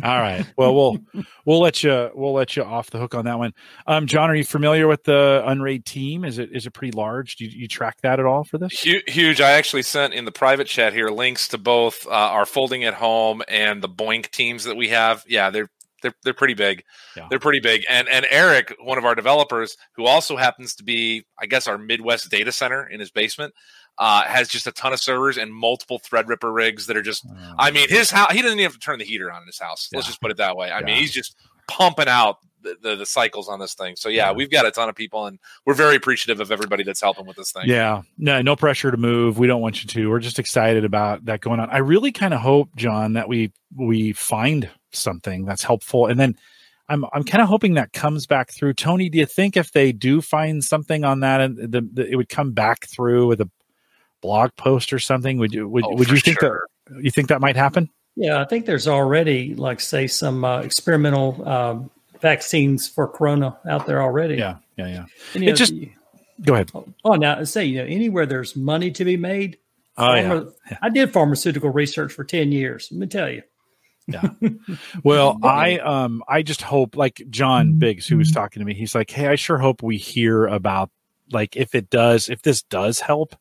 All 0.03 0.19
right. 0.19 0.47
Well, 0.57 0.75
we'll 0.75 0.99
we'll 1.45 1.61
let 1.61 1.83
you 1.83 2.11
we'll 2.15 2.33
let 2.33 2.57
you 2.57 2.63
off 2.63 2.91
the 2.91 2.99
hook 2.99 3.15
on 3.15 3.25
that 3.27 3.39
one. 3.39 3.53
Um, 3.87 4.07
John, 4.07 4.31
are 4.31 4.35
you 4.35 4.45
familiar 4.45 4.87
with 4.89 5.05
the 5.05 5.43
Unraid 5.45 5.85
team? 5.85 6.25
Is 6.25 6.39
it 6.39 6.51
is 6.53 6.67
it 6.67 6.71
pretty 6.73 6.93
large? 6.93 7.37
Do 7.37 7.45
you, 7.45 7.51
you 7.51 7.69
track 7.69 8.01
that 8.03 8.19
at 8.19 8.27
all 8.27 8.45
for 8.45 8.59
this? 8.59 8.81
Huge. 8.81 9.41
I 9.41 9.53
actually 9.53 9.83
sent 9.83 10.15
in 10.15 10.25
the 10.25 10.33
private 10.33 10.67
chat 10.67 10.93
here 10.93 11.09
links 11.09 11.49
to 11.49 11.59
both 11.59 12.07
uh, 12.07 12.11
our 12.11 12.47
folding 12.47 12.85
at 12.85 12.95
home 12.95 13.43
and 13.49 13.83
the 13.83 13.89
BOINC 13.89 14.31
teams 14.31 14.65
that 14.65 14.77
we 14.77 14.89
have. 14.89 15.25
Yeah, 15.29 15.51
they're 15.51 15.71
they're 16.03 16.15
they're 16.23 16.35
pretty 16.35 16.55
big. 16.55 16.85
Yeah. 17.17 17.27
They're 17.29 17.39
pretty 17.39 17.61
big. 17.61 17.85
And 17.89 18.09
and 18.09 18.27
Eric, 18.31 18.75
one 18.81 18.99
of 18.99 19.05
our 19.05 19.15
developers, 19.15 19.77
who 19.97 20.07
also 20.07 20.37
happens 20.37 20.75
to 20.77 20.85
be, 20.85 21.25
I 21.39 21.47
guess, 21.47 21.67
our 21.67 21.79
Midwest 21.79 22.31
data 22.31 22.53
center 22.53 22.87
in 22.87 23.01
his 23.01 23.11
basement, 23.11 23.55
uh, 23.99 24.23
has 24.25 24.49
just 24.49 24.67
a 24.67 24.73
ton 24.73 24.93
of 24.93 25.01
servers 25.01 25.39
and 25.39 25.53
multiple 25.53 26.01
Threadripper 26.01 26.53
rigs 26.55 26.87
that 26.87 26.97
are 26.97 27.03
just. 27.03 27.27
Oh, 27.29 27.55
I 27.59 27.71
mean, 27.71 27.89
his 27.89 28.11
house. 28.11 28.33
He 28.33 28.43
doesn't 28.43 28.59
even 28.59 28.71
have 28.71 28.75
to 28.75 28.79
turn 28.81 28.99
the 28.99 29.05
heater 29.05 29.31
on 29.31 29.43
in 29.43 29.47
his 29.47 29.59
house. 29.59 29.89
Yeah. 29.93 29.99
Let's 29.99 30.09
just 30.09 30.21
put 30.21 30.31
it 30.31 30.37
that 30.39 30.57
way. 30.57 30.71
I 30.71 30.81
yeah. 30.81 30.87
mean, 30.87 30.97
he's 30.97 31.13
just 31.13 31.37
pumping 31.69 32.09
out 32.09 32.39
the, 32.63 32.77
the, 32.81 32.97
the, 32.97 33.07
cycles 33.07 33.49
on 33.49 33.59
this 33.59 33.75
thing. 33.75 33.97
So 33.97 34.09
yeah, 34.09 34.29
yeah, 34.29 34.33
we've 34.33 34.51
got 34.51 34.67
a 34.67 34.71
ton 34.71 34.89
of 34.89 34.95
people, 34.95 35.27
and 35.27 35.39
we're 35.65 35.75
very 35.75 35.97
appreciative 35.97 36.41
of 36.41 36.53
everybody 36.53 36.83
that's 36.83 37.01
helping 37.01 37.27
with 37.27 37.37
this 37.37 37.53
thing. 37.53 37.65
Yeah, 37.67 38.03
no, 38.19 38.43
no 38.43 38.57
pressure 38.57 38.91
to 38.91 38.97
move. 38.97 39.39
We 39.39 39.47
don't 39.47 39.61
want 39.61 39.83
you 39.83 39.89
to. 39.89 40.11
We're 40.11 40.21
just 40.21 40.39
excited 40.39 40.85
about 40.85 41.25
that 41.27 41.41
going 41.41 41.61
on. 41.61 41.71
I 41.71 41.79
really 41.79 42.13
kind 42.13 42.35
of 42.35 42.41
hope, 42.41 42.75
John, 42.77 43.15
that 43.15 43.29
we 43.29 43.53
we 43.75 44.13
find 44.13 44.69
something 44.93 45.45
that's 45.45 45.63
helpful, 45.63 46.07
and 46.07 46.19
then 46.19 46.37
I'm 46.89 47.05
I'm 47.13 47.25
kind 47.25 47.43
of 47.43 47.49
hoping 47.49 47.75
that 47.75 47.93
comes 47.93 48.27
back 48.27 48.51
through. 48.53 48.75
Tony, 48.75 49.09
do 49.09 49.19
you 49.19 49.27
think 49.27 49.57
if 49.57 49.73
they 49.73 49.93
do 49.93 50.21
find 50.21 50.63
something 50.63 51.05
on 51.05 51.21
that, 51.21 51.41
and 51.41 51.57
the, 51.57 51.89
the, 51.93 52.11
it 52.11 52.17
would 52.17 52.29
come 52.29 52.53
back 52.53 52.87
through 52.87 53.29
with 53.29 53.41
a 53.41 53.51
blog 54.21 54.51
post 54.57 54.93
or 54.93 54.99
something? 54.99 55.39
Would 55.39 55.55
you 55.55 55.69
would, 55.69 55.85
oh, 55.85 55.95
would 55.95 56.11
you 56.11 56.19
think 56.19 56.41
sure. 56.41 56.67
that 56.89 57.05
you 57.05 57.11
think 57.11 57.29
that 57.29 57.41
might 57.41 57.57
happen? 57.57 57.91
Yeah, 58.17 58.41
I 58.41 58.45
think 58.45 58.67
there's 58.67 58.89
already 58.89 59.55
like 59.55 59.81
say 59.81 60.07
some 60.07 60.45
uh, 60.45 60.61
experimental 60.61 61.49
um, 61.49 61.91
vaccines 62.21 62.89
for 62.89 63.09
corona 63.09 63.59
out 63.69 63.87
there 63.87 64.03
already. 64.03 64.37
Yeah, 64.37 64.57
yeah, 64.77 64.87
yeah. 64.87 65.05
And, 65.35 65.45
it 65.45 65.49
know, 65.49 65.55
just 65.55 65.75
go 66.43 66.55
ahead. 66.55 66.71
Oh, 67.05 67.15
now 67.15 67.43
say 67.45 67.65
you 67.65 67.79
know 67.79 67.85
anywhere 67.85 68.27
there's 68.27 68.57
money 68.57 68.91
to 68.93 69.05
be 69.05 69.17
made. 69.17 69.59
Oh 69.97 70.03
pharma, 70.03 70.53
yeah. 70.71 70.79
I 70.83 70.89
did 70.89 71.13
pharmaceutical 71.13 71.71
research 71.71 72.13
for 72.13 72.25
ten 72.25 72.53
years. 72.53 72.89
Let 72.91 73.01
me 73.01 73.07
tell 73.07 73.31
you. 73.31 73.43
yeah. 74.07 74.31
Well, 75.05 75.39
I 75.45 75.79
um 75.79 76.23
I 76.29 76.43
just 76.43 76.63
hope 76.63 76.97
like 76.97 77.23
John 77.31 77.79
Biggs 77.79 78.07
who 78.07 78.17
was 78.17 78.29
mm-hmm. 78.29 78.41
talking 78.41 78.61
to 78.61 78.67
me, 78.67 78.75
he's 78.75 78.95
like, 78.95 79.11
"Hey, 79.11 79.29
I 79.29 79.35
sure 79.35 79.59
hope 79.59 79.83
we 79.83 79.97
hear 79.97 80.47
about 80.47 80.91
like 81.33 81.57
if 81.57 81.75
it 81.75 81.91
does 81.91 82.29
if 82.29 82.43
this 82.43 82.63
does 82.63 83.01
help, 83.01 83.35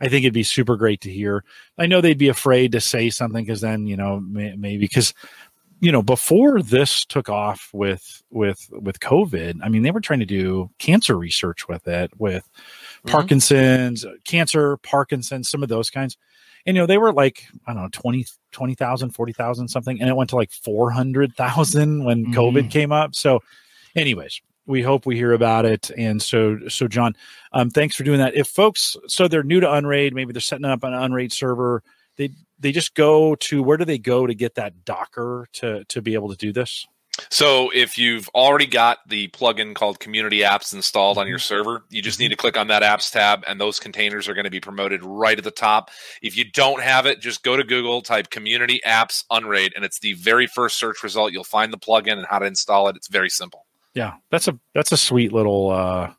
I 0.00 0.08
think 0.08 0.24
it'd 0.24 0.34
be 0.34 0.44
super 0.44 0.76
great 0.76 1.00
to 1.02 1.10
hear. 1.10 1.44
I 1.76 1.86
know 1.86 2.00
they'd 2.00 2.18
be 2.18 2.28
afraid 2.28 2.72
to 2.72 2.80
say 2.80 3.10
something 3.10 3.44
because 3.44 3.60
then, 3.60 3.86
you 3.86 3.96
know, 3.96 4.20
may, 4.20 4.54
maybe 4.54 4.78
because 4.78 5.12
you 5.80 5.92
know 5.92 6.02
before 6.02 6.60
this 6.62 7.04
took 7.04 7.28
off 7.28 7.70
with 7.72 8.22
with 8.30 8.68
with 8.72 8.98
covid 9.00 9.58
i 9.62 9.68
mean 9.68 9.82
they 9.82 9.90
were 9.92 10.00
trying 10.00 10.18
to 10.20 10.26
do 10.26 10.68
cancer 10.78 11.16
research 11.16 11.68
with 11.68 11.86
it 11.86 12.10
with 12.18 12.48
Mhm. 13.04 13.10
Parkinson's, 13.12 14.04
cancer, 14.24 14.76
Parkinson's, 14.78 15.48
some 15.48 15.62
of 15.62 15.68
those 15.68 15.88
kinds. 15.88 16.16
And 16.66 16.76
you 16.76 16.82
know, 16.82 16.86
they 16.86 16.98
were 16.98 17.12
like, 17.12 17.44
I 17.66 17.72
don't 17.72 17.82
know, 17.84 17.88
20 17.92 18.26
20,000, 18.50 19.10
40,000 19.10 19.68
something 19.68 20.00
and 20.00 20.10
it 20.10 20.16
went 20.16 20.30
to 20.30 20.36
like 20.36 20.50
400,000 20.50 22.04
when 22.04 22.26
Mhm. 22.26 22.34
COVID 22.34 22.70
came 22.70 22.90
up. 22.92 23.14
So 23.14 23.40
anyways, 23.94 24.40
we 24.66 24.82
hope 24.82 25.06
we 25.06 25.16
hear 25.16 25.32
about 25.32 25.64
it. 25.64 25.90
And 25.96 26.20
so, 26.20 26.58
so 26.68 26.88
John, 26.88 27.14
um, 27.52 27.70
thanks 27.70 27.94
for 27.94 28.02
doing 28.04 28.18
that. 28.18 28.34
If 28.34 28.48
folks, 28.48 28.96
so 29.06 29.28
they're 29.28 29.44
new 29.44 29.60
to 29.60 29.72
Unraid, 29.72 30.12
maybe 30.14 30.32
they're 30.32 30.40
setting 30.40 30.64
up 30.66 30.82
an 30.82 30.92
Unraid 30.92 31.32
server, 31.32 31.82
they 32.16 32.30
they 32.58 32.72
just 32.72 32.94
go 32.94 33.34
to 33.36 33.62
where 33.62 33.76
do 33.76 33.84
they 33.84 33.98
go 33.98 34.26
to 34.26 34.34
get 34.34 34.54
that 34.56 34.84
Docker 34.84 35.48
to 35.54 35.84
to 35.84 36.02
be 36.02 36.14
able 36.14 36.28
to 36.30 36.36
do 36.36 36.52
this? 36.52 36.86
So 37.30 37.70
if 37.74 37.98
you've 37.98 38.28
already 38.28 38.66
got 38.66 38.98
the 39.08 39.26
plugin 39.28 39.74
called 39.74 39.98
Community 39.98 40.40
Apps 40.40 40.72
installed 40.72 41.18
on 41.18 41.26
your 41.26 41.40
server, 41.40 41.82
you 41.90 42.00
just 42.00 42.20
need 42.20 42.28
to 42.28 42.36
click 42.36 42.56
on 42.56 42.68
that 42.68 42.82
Apps 42.84 43.10
tab, 43.10 43.42
and 43.48 43.60
those 43.60 43.80
containers 43.80 44.28
are 44.28 44.34
going 44.34 44.44
to 44.44 44.50
be 44.50 44.60
promoted 44.60 45.04
right 45.04 45.36
at 45.36 45.42
the 45.42 45.50
top. 45.50 45.90
If 46.22 46.36
you 46.36 46.44
don't 46.44 46.80
have 46.80 47.06
it, 47.06 47.20
just 47.20 47.42
go 47.42 47.56
to 47.56 47.64
Google, 47.64 48.02
type 48.02 48.30
Community 48.30 48.80
Apps 48.86 49.24
Unraid, 49.30 49.72
and 49.74 49.84
it's 49.84 49.98
the 49.98 50.12
very 50.12 50.46
first 50.46 50.78
search 50.78 51.02
result. 51.02 51.32
You'll 51.32 51.42
find 51.42 51.72
the 51.72 51.78
plugin 51.78 52.18
and 52.18 52.26
how 52.26 52.38
to 52.38 52.46
install 52.46 52.86
it. 52.88 52.94
It's 52.94 53.08
very 53.08 53.30
simple. 53.30 53.66
Yeah, 53.94 54.14
that's 54.30 54.46
a 54.46 54.56
that's 54.74 54.92
a 54.92 54.96
sweet 54.96 55.32
little 55.32 55.70
uh 55.70 56.12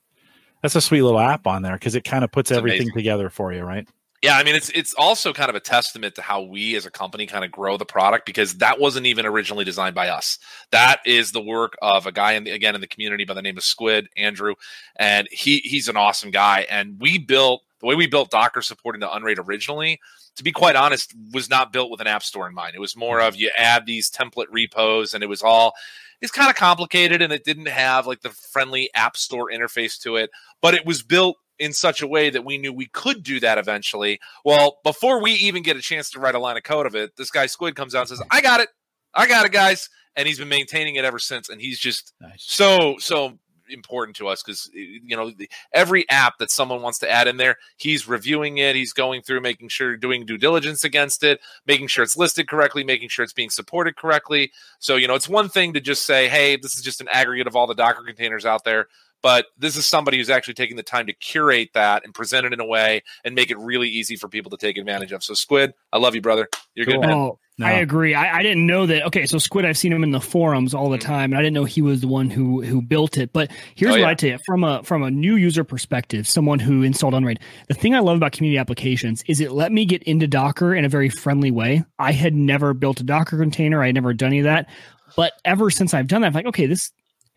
that's 0.62 0.76
a 0.76 0.82
sweet 0.82 1.04
little 1.04 1.20
app 1.20 1.48
on 1.48 1.62
there 1.62 1.76
because 1.76 1.96
it 1.96 2.04
kind 2.04 2.26
of 2.26 2.32
puts 2.32 2.52
It's 2.52 2.58
everything 2.58 2.82
amazing. 2.82 2.96
together 2.96 3.30
for 3.30 3.54
you, 3.54 3.64
right? 3.64 3.88
Yeah, 4.22 4.38
I 4.38 4.44
mean 4.44 4.56
it's 4.56 4.70
it's 4.70 4.94
also 4.96 5.32
kind 5.32 5.50
of 5.50 5.56
a 5.56 5.62
testament 5.62 6.16
to 6.16 6.22
how 6.22 6.42
we 6.42 6.76
as 6.76 6.86
a 6.86 6.92
company 6.92 7.26
kind 7.26 7.46
of 7.46 7.52
grow 7.52 7.78
the 7.78 7.86
product 7.86 8.26
because 8.26 8.56
that 8.56 8.80
wasn't 8.80 9.06
even 9.06 9.26
originally 9.26 9.64
designed 9.64 9.96
by 9.96 10.10
us. 10.10 10.38
That 10.72 11.00
is 11.06 11.32
the 11.32 11.42
work 11.42 11.78
of 11.82 12.06
a 12.06 12.12
guy 12.12 12.34
in 12.34 12.44
the, 12.44 12.52
again 12.52 12.76
in 12.76 12.82
the 12.82 12.88
community 12.88 13.24
by 13.24 13.34
the 13.34 13.42
name 13.42 13.58
of 13.58 13.64
Squid 13.64 14.10
Andrew, 14.18 14.56
and 14.98 15.28
he 15.32 15.60
he's 15.60 15.88
an 15.88 15.96
awesome 15.96 16.32
guy. 16.32 16.66
And 16.70 16.98
we 17.00 17.18
built 17.18 17.62
the 17.80 17.86
way 17.86 17.96
we 17.96 18.08
built 18.08 18.30
Docker 18.30 18.62
supporting 18.62 19.00
the 19.00 19.14
Unraid 19.14 19.40
originally. 19.40 20.00
To 20.36 20.44
be 20.44 20.52
quite 20.52 20.76
honest, 20.76 21.14
was 21.34 21.50
not 21.50 21.72
built 21.72 21.90
with 21.90 22.02
an 22.02 22.08
app 22.08 22.24
store 22.24 22.48
in 22.48 22.54
mind. 22.54 22.76
It 22.76 22.80
was 22.80 22.98
more 22.98 23.22
of 23.22 23.34
mm-hmm. 23.34 23.44
you 23.44 23.52
add 23.58 23.86
these 23.86 24.12
template 24.12 24.48
repos, 24.52 25.14
and 25.14 25.24
it 25.24 25.28
was 25.28 25.42
all 25.42 25.74
it's 26.22 26.32
kind 26.32 26.50
of 26.50 26.58
complicated, 26.58 27.22
and 27.22 27.32
it 27.32 27.46
didn't 27.46 27.70
have 27.70 28.06
like 28.06 28.22
the 28.22 28.32
friendly 28.32 28.90
app 28.94 29.16
store 29.16 29.50
interface 29.50 29.98
to 30.02 30.18
it. 30.18 30.30
But 30.62 30.74
it 30.74 30.86
was 30.86 31.04
built 31.04 31.38
in 31.60 31.74
such 31.74 32.02
a 32.02 32.08
way 32.08 32.30
that 32.30 32.46
we 32.46 32.58
knew 32.58 32.72
we 32.72 32.88
could 32.88 33.22
do 33.24 33.40
that 33.42 33.58
eventually. 33.58 34.20
Well, 34.46 34.78
before 34.84 35.22
we 35.22 35.32
even 35.34 35.62
get 35.62 35.78
a 35.78 35.82
chance 35.82 36.10
to 36.12 36.20
write 36.20 36.36
a 36.36 36.40
line 36.40 36.58
of 36.58 36.64
code 36.64 36.86
of 36.86 36.96
it, 36.96 37.16
this 37.18 37.30
guy 37.30 37.46
Squid 37.46 37.76
comes 37.76 37.94
out 37.94 38.02
and 38.02 38.10
says, 38.10 38.22
"I 38.32 38.42
got 38.42 38.62
it, 38.62 38.70
I 39.14 39.28
got 39.28 39.46
it, 39.46 39.52
guys," 39.52 39.90
and 40.16 40.28
he's 40.28 40.40
been 40.40 40.50
maintaining 40.50 40.96
it 40.96 41.06
ever 41.06 41.20
since. 41.20 41.50
And 41.50 41.62
he's 41.62 41.80
just 41.80 42.14
Nice. 42.22 42.44
so 42.44 42.96
so 43.00 43.38
important 43.72 44.16
to 44.18 44.28
us 44.28 44.42
because 44.42 44.68
you 44.74 45.16
know 45.16 45.32
every 45.74 46.10
app 46.10 46.40
that 46.40 46.50
someone 46.50 46.82
wants 46.82 46.98
to 47.00 47.10
add 47.10 47.28
in 47.28 47.38
there, 47.38 47.58
he's 47.78 48.08
reviewing 48.08 48.58
it, 48.58 48.76
he's 48.76 48.94
going 48.94 49.22
through, 49.22 49.42
making 49.42 49.70
sure 49.70 49.96
doing 49.96 50.26
due 50.26 50.38
diligence 50.38 50.84
against 50.84 51.24
it, 51.24 51.40
making 51.68 51.88
sure 51.88 52.04
it's 52.04 52.18
listed 52.18 52.48
correctly, 52.48 52.84
making 52.84 53.10
sure 53.10 53.24
it's 53.24 53.34
being 53.34 53.50
supported 53.50 53.96
correctly. 53.96 54.52
So 54.80 54.96
you 54.96 55.08
know, 55.08 55.16
it's 55.16 55.30
one 55.30 55.50
thing 55.50 55.74
to 55.74 55.82
just 55.82 56.06
say, 56.06 56.28
"Hey, 56.30 56.56
this 56.56 56.76
is 56.76 56.82
just 56.84 57.02
an 57.02 57.08
aggregate 57.10 57.48
of 57.48 57.56
all 57.56 57.68
the 57.68 57.76
Docker 57.76 58.04
containers 58.04 58.46
out 58.46 58.64
there." 58.64 58.88
But 59.22 59.46
this 59.58 59.76
is 59.76 59.86
somebody 59.86 60.18
who's 60.18 60.30
actually 60.30 60.54
taking 60.54 60.78
the 60.78 60.84
time 60.84 61.08
to 61.08 61.14
curate 61.14 61.70
that 61.74 62.04
and 62.06 62.14
present 62.14 62.46
it 62.46 62.54
in 62.54 62.60
a 62.60 62.66
way 62.66 63.04
and 63.24 63.36
make 63.36 63.52
it 63.52 63.58
really 63.58 63.90
easy 63.90 64.16
for 64.16 64.28
people 64.28 64.50
to 64.52 64.58
take 64.58 64.78
advantage 64.78 65.12
of. 65.12 65.24
So, 65.24 65.34
Squid, 65.34 65.74
I 65.92 65.98
love 65.98 66.16
you, 66.16 66.22
brother. 66.22 66.48
You're 66.76 66.86
Cool. 66.86 67.02
good, 67.02 67.08
man. 67.08 67.12
Oh, 67.18 67.40
No. 67.58 67.66
I 67.66 67.72
agree. 67.72 68.14
I, 68.16 68.38
I 68.38 68.42
didn't 68.42 68.66
know 68.66 68.86
that. 68.86 69.04
Okay, 69.08 69.26
so 69.26 69.38
Squid, 69.38 69.66
I've 69.66 69.78
seen 69.78 69.92
him 69.92 70.02
in 70.04 70.12
the 70.12 70.22
forums 70.22 70.74
all 70.74 70.90
the 70.90 70.98
Mhm. 70.98 71.02
time, 71.02 71.32
and 71.34 71.38
I 71.38 71.42
didn't 71.42 71.56
know 71.56 71.66
he 71.66 71.82
was 71.82 72.00
the 72.00 72.08
one 72.08 72.30
who 72.30 72.62
who 72.62 72.82
built 72.82 73.18
it. 73.18 73.34
But 73.34 73.52
here's 73.76 73.90
Oh, 73.90 73.94
what 73.96 74.00
yeah. 74.00 74.08
I 74.10 74.14
tell 74.14 74.30
you 74.30 74.38
from 74.46 74.64
a 74.64 74.82
from 74.84 75.04
a 75.04 75.12
new 75.12 75.36
user 75.36 75.66
perspective, 75.66 76.26
someone 76.26 76.60
who 76.60 76.84
installed 76.84 77.14
Unraid. 77.16 77.40
The 77.68 77.74
thing 77.74 77.94
I 77.96 78.00
love 78.00 78.16
about 78.16 78.32
community 78.32 78.58
applications 78.58 79.26
is 79.28 79.42
it 79.42 79.52
let 79.52 79.74
me 79.74 79.84
get 79.86 80.02
into 80.04 80.26
Docker 80.26 80.74
in 80.74 80.86
a 80.86 80.90
very 80.90 81.10
friendly 81.10 81.52
way. 81.52 81.84
I 82.00 82.14
had 82.14 82.34
never 82.34 82.74
built 82.74 83.02
a 83.02 83.04
Docker 83.04 83.38
container. 83.38 83.84
I 83.84 83.88
had 83.88 83.96
never 83.96 84.14
done 84.14 84.28
any 84.28 84.40
of 84.40 84.46
that. 84.46 84.70
But 85.18 85.34
ever 85.44 85.70
since 85.70 85.94
I've 85.94 86.08
done 86.08 86.22
that, 86.22 86.28
I'm 86.28 86.34
like, 86.34 86.46
okay, 86.46 86.66
this 86.66 86.92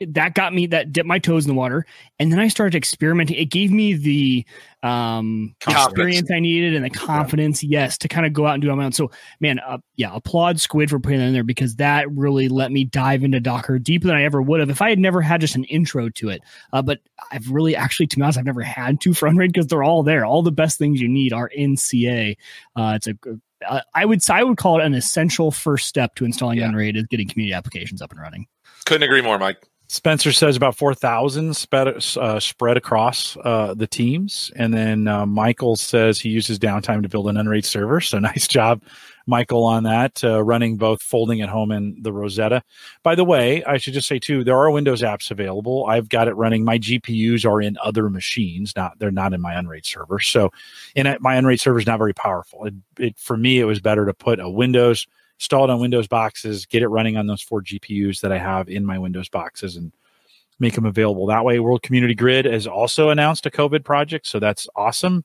that 0.06 0.35
got 0.35 0.54
me 0.54 0.66
that 0.66 0.92
dipped 0.92 1.06
my 1.06 1.18
toes 1.18 1.44
in 1.44 1.49
the 1.49 1.54
water 1.54 1.87
and 2.18 2.32
then 2.32 2.38
i 2.38 2.49
started 2.49 2.76
experimenting 2.76 3.37
it 3.37 3.47
gave 3.47 3.71
me 3.71 3.92
the 3.94 4.44
um 4.82 5.54
Confidence. 5.61 5.88
experience 5.88 6.30
i 6.30 6.40
needed 6.40 6.75
and 6.75 6.85
the 6.85 6.90
confidence 6.90 7.62
yes 7.62 7.99
to 7.99 8.09
kind 8.09 8.26
of 8.26 8.32
go 8.32 8.47
out 8.47 8.54
and 8.54 8.62
do 8.62 8.68
it 8.68 8.73
on 8.73 8.78
my 8.78 8.85
own 8.85 8.92
so 8.92 9.11
man 9.40 9.59
uh, 9.61 9.78
yeah 9.97 10.11
applaud 10.14 10.61
squid 10.61 10.90
for 10.90 10.99
putting 10.99 11.18
that 11.18 11.26
in 11.26 11.32
there 11.32 11.44
because 11.44 11.76
that 11.76 12.11
really 12.11 12.49
let 12.49 12.73
me 12.73 12.85
dive 12.85 13.25
into 13.25 13.40
docker 13.40 13.78
deeper 13.78 14.06
than 14.06 14.16
i 14.16 14.23
ever 14.23 14.42
would 14.42 14.61
have 14.61 14.71
if 14.71 14.82
i 14.82 14.88
had 14.88 14.99
never 14.99 15.21
had 15.21 15.40
just 15.40 15.56
an 15.56 15.64
intro 15.64 16.09
to 16.09 16.28
it 16.28 16.42
uh, 16.73 16.82
but 16.82 17.00
i've 17.30 17.49
really 17.50 17.76
actually 17.76 18.06
to 18.06 18.16
be 18.16 18.23
honest 18.23 18.38
i've 18.38 18.44
never 18.44 18.62
had 18.62 19.00
to 19.00 19.14
front 19.23 19.35
unraid 19.35 19.52
because 19.52 19.66
they're 19.66 19.85
all 19.85 20.02
there 20.02 20.25
all 20.25 20.42
the 20.42 20.52
best 20.52 20.78
things 20.78 21.00
you 21.00 21.09
need 21.09 21.32
are 21.32 21.47
in 21.49 21.76
ca 21.76 22.37
uh, 22.76 22.92
it's 22.97 23.06
a 23.06 23.14
uh, 23.66 23.80
I 23.94 24.04
would 24.04 24.28
I 24.30 24.44
would 24.44 24.56
call 24.59 24.80
it 24.80 24.85
an 24.85 24.94
essential 24.94 25.50
first 25.50 25.88
step 25.88 26.14
to 26.16 26.25
installing 26.25 26.59
Yeah. 26.59 26.68
Unraid 26.68 26.97
is 26.97 27.06
getting 27.06 27.28
community 27.28 27.54
applications 27.54 28.02
up 28.02 28.11
and 28.11 28.21
running. 28.21 28.47
Couldn't 28.85 29.04
agree 29.04 29.23
more, 29.23 29.38
Mike. 29.38 29.68
Spencer 29.92 30.32
says 30.32 30.56
about 30.56 30.75
4,000 30.75 31.54
spread, 31.54 31.87
uh, 32.16 32.40
spread 32.40 32.78
across 32.78 33.37
uh, 33.44 33.75
the 33.75 33.87
teams. 33.87 34.50
And 34.56 34.72
then 34.72 35.06
uh, 35.06 35.26
Michael 35.26 35.76
says 35.76 36.18
he 36.18 36.30
uses 36.30 36.58
downtime 36.58 37.02
to 37.02 37.11
build 37.11 37.28
an 37.28 37.37
Unraid 37.37 37.66
server. 37.66 38.00
So 38.00 38.18
nice 38.18 38.49
job, 38.49 38.80
Michael, 39.26 39.64
on 39.64 39.82
that, 39.82 40.25
uh, 40.25 40.42
running 40.42 40.78
both 40.78 41.02
folding 41.02 41.42
at 41.42 41.50
home 41.50 41.70
and 41.70 42.02
the 42.02 42.11
Rosetta. 42.11 42.62
By 43.02 43.14
the 43.14 43.25
way, 43.25 43.62
I 43.64 43.76
should 43.76 43.92
just 43.92 44.08
say, 44.08 44.18
too, 44.18 44.44
there 44.44 44.56
are 44.56 44.70
Windows 44.70 45.02
apps 45.02 45.30
available. 45.30 45.84
I've 45.87 46.08
got 46.08 46.26
it 46.26 46.37
running. 46.37 46.64
My 46.64 46.78
GPUs 46.78 47.44
are 47.44 47.61
in 47.61 47.76
other 47.84 48.08
machines, 48.08 48.75
not 48.75 48.99
they're 48.99 49.11
not 49.11 49.34
in 49.34 49.42
my 49.42 49.52
Unraid 49.52 49.84
server. 49.84 50.20
So 50.20 50.52
and 50.96 51.18
my 51.20 51.34
Unraid 51.34 51.61
server 51.61 51.78
is 51.78 51.87
not 51.87 51.99
very 51.99 52.14
powerful. 52.14 52.64
It, 52.64 52.75
it, 52.99 53.18
for 53.18 53.37
me, 53.37 53.61
it 53.61 53.64
was 53.64 53.78
better 53.78 54.06
to 54.06 54.14
put 54.14 54.40
a 54.40 54.49
Windows 54.49 55.06
install 55.42 55.64
it 55.64 55.70
on 55.70 55.80
Windows 55.80 56.06
boxes, 56.06 56.66
get 56.66 56.82
it 56.82 56.88
running 56.88 57.16
on 57.16 57.26
those 57.26 57.42
four 57.42 57.62
GPUs 57.62 58.20
that 58.20 58.30
I 58.30 58.38
have 58.38 58.68
in 58.68 58.87
my 58.87 58.96
Windows 58.96 59.28
boxes, 59.28 59.75
and 59.76 59.90
make 60.61 60.75
them 60.75 60.87
available 60.87 61.26
that 61.26 61.44
way. 61.44 61.58
World 61.58 61.82
Community 61.82 62.14
Grid 62.14 62.44
has 62.44 62.68
also 62.68 63.11
announced 63.11 63.44
a 63.44 63.50
COVID 63.50 63.84
project, 63.84 64.28
so 64.28 64.38
that's 64.38 64.68
awesome. 64.76 65.25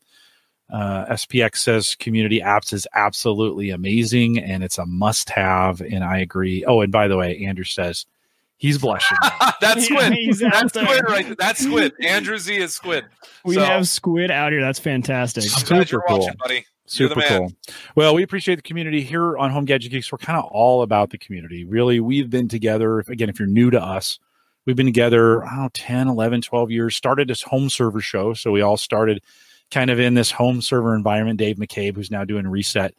Uh, 0.74 1.06
SPX 1.14 1.58
says 1.58 1.96
community 1.96 2.42
apps 2.42 2.74
is 2.74 2.86
absolutely 2.96 3.70
amazing 3.70 4.38
and 4.38 4.64
it's 4.66 4.78
a 4.78 4.86
must 4.86 5.30
have. 5.30 5.80
And 5.80 6.04
I 6.04 6.18
agree. 6.18 6.66
Oh, 6.66 6.82
and 6.82 6.92
by 6.92 7.08
the 7.08 7.16
way, 7.16 7.38
Andrew 7.46 7.64
says 7.64 8.06
he's 8.58 8.78
blushing. 8.78 9.18
That's 9.62 9.90
Yeah, 9.90 10.00
Squid. 10.00 10.14
he's 10.14 10.44
out 10.44 10.52
That's 10.52 10.74
there. 10.74 10.86
Squid 10.86 11.04
right 11.08 11.26
there. 11.26 11.36
That's 11.40 11.64
Squid. 11.64 11.94
Andrew 12.04 12.38
Z 12.38 12.58
is 12.58 12.74
Squid. 12.74 13.06
We 13.46 13.54
So- 13.56 13.64
have 13.64 13.88
Squid 13.88 14.30
out 14.30 14.52
here. 14.52 14.60
That's 14.62 14.80
fantastic. 14.80 15.46
I'm 15.46 15.64
glad 15.66 15.88
Super 15.88 16.04
you're 16.10 16.18
watching, 16.18 16.28
cool. 16.34 16.36
buddy. 16.42 16.66
Super 16.88 17.22
cool. 17.22 17.52
Well, 17.96 18.16
we 18.16 18.24
appreciate 18.24 18.56
the 18.56 18.62
community 18.62 19.02
here 19.02 19.38
on 19.38 19.52
Home 19.52 19.66
Gadget 19.66 19.92
Geeks. 19.92 20.12
We're 20.12 20.18
kind 20.18 20.40
of 20.40 20.46
all 20.46 20.82
about 20.82 21.10
the 21.10 21.18
community. 21.18 21.66
Really, 21.66 22.00
we've 22.00 22.30
been 22.30 22.48
together. 22.48 23.00
Again, 23.00 23.30
if 23.30 23.40
you're 23.40 23.48
new 23.48 23.70
to 23.72 23.82
us, 23.82 24.20
we've 24.66 24.78
been 24.78 24.86
together, 24.86 25.46
I 25.46 25.68
10, 25.74 26.08
11, 26.08 26.42
12 26.42 26.72
years. 26.72 26.96
Started 26.96 27.28
this 27.28 27.42
home 27.42 27.70
server 27.70 28.00
show. 28.00 28.34
So 28.34 28.52
we 28.52 28.62
all 28.62 28.78
started 28.78 29.22
kind 29.70 29.90
of 29.90 30.00
in 30.00 30.14
this 30.14 30.32
home 30.32 30.62
server 30.62 30.96
environment. 30.96 31.40
Dave 31.40 31.58
McCabe, 31.58 31.96
who's 31.96 32.10
now 32.10 32.24
doing 32.24 32.48
Reset. 32.48 32.96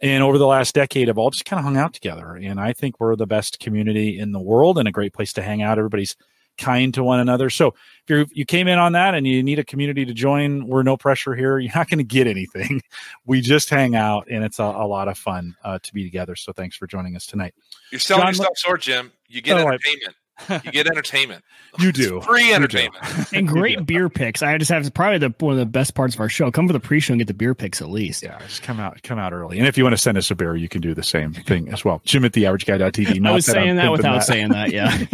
And 0.00 0.22
over 0.22 0.38
the 0.38 0.46
last 0.46 0.74
decade, 0.74 1.08
have 1.08 1.18
all 1.18 1.30
just 1.30 1.44
kind 1.44 1.58
of 1.58 1.64
hung 1.64 1.76
out 1.76 1.92
together. 1.92 2.34
And 2.34 2.60
I 2.60 2.72
think 2.72 3.00
we're 3.00 3.16
the 3.16 3.26
best 3.26 3.58
community 3.58 4.18
in 4.18 4.30
the 4.30 4.40
world 4.40 4.78
and 4.78 4.86
a 4.86 4.92
great 4.92 5.12
place 5.12 5.32
to 5.32 5.42
hang 5.42 5.60
out. 5.60 5.78
Everybody's 5.78 6.16
kind 6.58 6.92
to 6.94 7.02
one 7.04 7.20
another. 7.20 7.50
So 7.50 7.74
if 8.06 8.10
you 8.10 8.26
you 8.32 8.44
came 8.44 8.68
in 8.68 8.78
on 8.78 8.92
that 8.92 9.14
and 9.14 9.26
you 9.26 9.42
need 9.42 9.58
a 9.58 9.64
community 9.64 10.04
to 10.04 10.12
join, 10.14 10.66
we're 10.66 10.82
no 10.82 10.96
pressure 10.96 11.34
here. 11.34 11.58
You're 11.58 11.72
not 11.74 11.88
going 11.90 11.98
to 11.98 12.04
get 12.04 12.26
anything. 12.26 12.80
We 13.26 13.40
just 13.40 13.70
hang 13.70 13.94
out, 13.96 14.28
and 14.30 14.44
it's 14.44 14.58
a, 14.58 14.64
a 14.64 14.86
lot 14.86 15.08
of 15.08 15.16
fun 15.16 15.56
uh, 15.64 15.78
to 15.82 15.94
be 15.94 16.04
together. 16.04 16.36
So 16.36 16.52
thanks 16.52 16.76
for 16.76 16.86
joining 16.86 17.16
us 17.16 17.26
tonight. 17.26 17.54
You're 17.90 17.98
selling 17.98 18.22
John, 18.24 18.28
yourself 18.34 18.58
short, 18.58 18.82
Jim. 18.82 19.12
You 19.28 19.40
get 19.40 19.56
Oh, 19.56 19.60
entertainment. 19.66 20.14
you 20.66 20.72
get 20.72 20.86
entertainment. 20.86 21.42
You 21.80 21.88
It's 21.88 21.98
do. 21.98 22.20
free 22.20 22.42
You 22.42 22.48
do. 22.50 22.54
entertainment. 22.54 23.32
and 23.32 23.48
great 23.48 23.84
beer 23.86 24.08
picks. 24.08 24.42
I 24.42 24.56
just 24.58 24.70
have 24.70 24.92
probably 24.94 25.18
the 25.18 25.34
one 25.40 25.54
of 25.54 25.58
the 25.58 25.66
best 25.66 25.94
parts 25.94 26.14
of 26.14 26.20
our 26.20 26.28
show. 26.28 26.50
Come 26.52 26.66
for 26.68 26.72
the 26.72 26.78
pre-show 26.80 27.12
and 27.14 27.18
get 27.20 27.26
the 27.28 27.34
beer 27.34 27.54
picks 27.54 27.80
at 27.82 27.88
least. 27.88 28.22
Yeah, 28.22 28.38
just 28.40 28.62
come 28.62 28.78
out, 28.78 29.02
come 29.02 29.18
out 29.18 29.32
early. 29.32 29.58
And 29.58 29.66
if 29.66 29.76
you 29.78 29.82
want 29.84 29.94
to 29.94 30.00
send 30.00 30.16
us 30.18 30.30
a 30.30 30.34
beer, 30.36 30.54
you 30.54 30.68
can 30.68 30.80
do 30.82 30.92
the 30.94 31.02
same 31.02 31.32
thing 31.32 31.68
as 31.72 31.84
well. 31.84 32.00
Jim 32.04 32.24
at 32.24 32.32
theaverageguy.tv. 32.32 33.16
I 33.16 33.18
Not 33.18 33.34
was 33.34 33.48
I'm 33.48 33.54
saying 33.54 33.76
that 33.76 33.82
pimping 33.82 33.92
without 33.96 34.22
saying 34.24 34.48
that. 34.50 34.70
Yeah. 34.70 35.04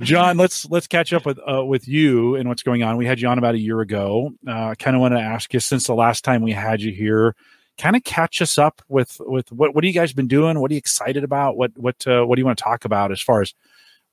John, 0.00 0.36
let's 0.36 0.68
let's 0.70 0.86
catch 0.86 1.12
up 1.12 1.26
with 1.26 1.38
uh, 1.50 1.64
with 1.64 1.86
you 1.86 2.36
and 2.36 2.48
what's 2.48 2.62
going 2.62 2.82
on. 2.82 2.96
We 2.96 3.06
had 3.06 3.20
you 3.20 3.28
on 3.28 3.38
about 3.38 3.54
a 3.54 3.58
year 3.58 3.80
ago. 3.80 4.32
Uh, 4.46 4.74
kind 4.78 4.96
of 4.96 5.00
want 5.00 5.14
to 5.14 5.20
ask 5.20 5.52
you 5.52 5.60
since 5.60 5.86
the 5.86 5.94
last 5.94 6.24
time 6.24 6.42
we 6.42 6.52
had 6.52 6.80
you 6.80 6.92
here, 6.92 7.34
kind 7.78 7.96
of 7.96 8.04
catch 8.04 8.42
us 8.42 8.58
up 8.58 8.82
with 8.88 9.20
with 9.20 9.50
what 9.52 9.74
what 9.74 9.84
have 9.84 9.88
you 9.88 9.98
guys 9.98 10.12
been 10.12 10.28
doing? 10.28 10.60
What 10.60 10.70
are 10.70 10.74
you 10.74 10.78
excited 10.78 11.24
about? 11.24 11.56
What 11.56 11.72
what 11.76 12.06
uh, 12.06 12.24
what 12.24 12.36
do 12.36 12.40
you 12.40 12.46
want 12.46 12.58
to 12.58 12.64
talk 12.64 12.84
about 12.84 13.12
as 13.12 13.20
far 13.20 13.42
as 13.42 13.54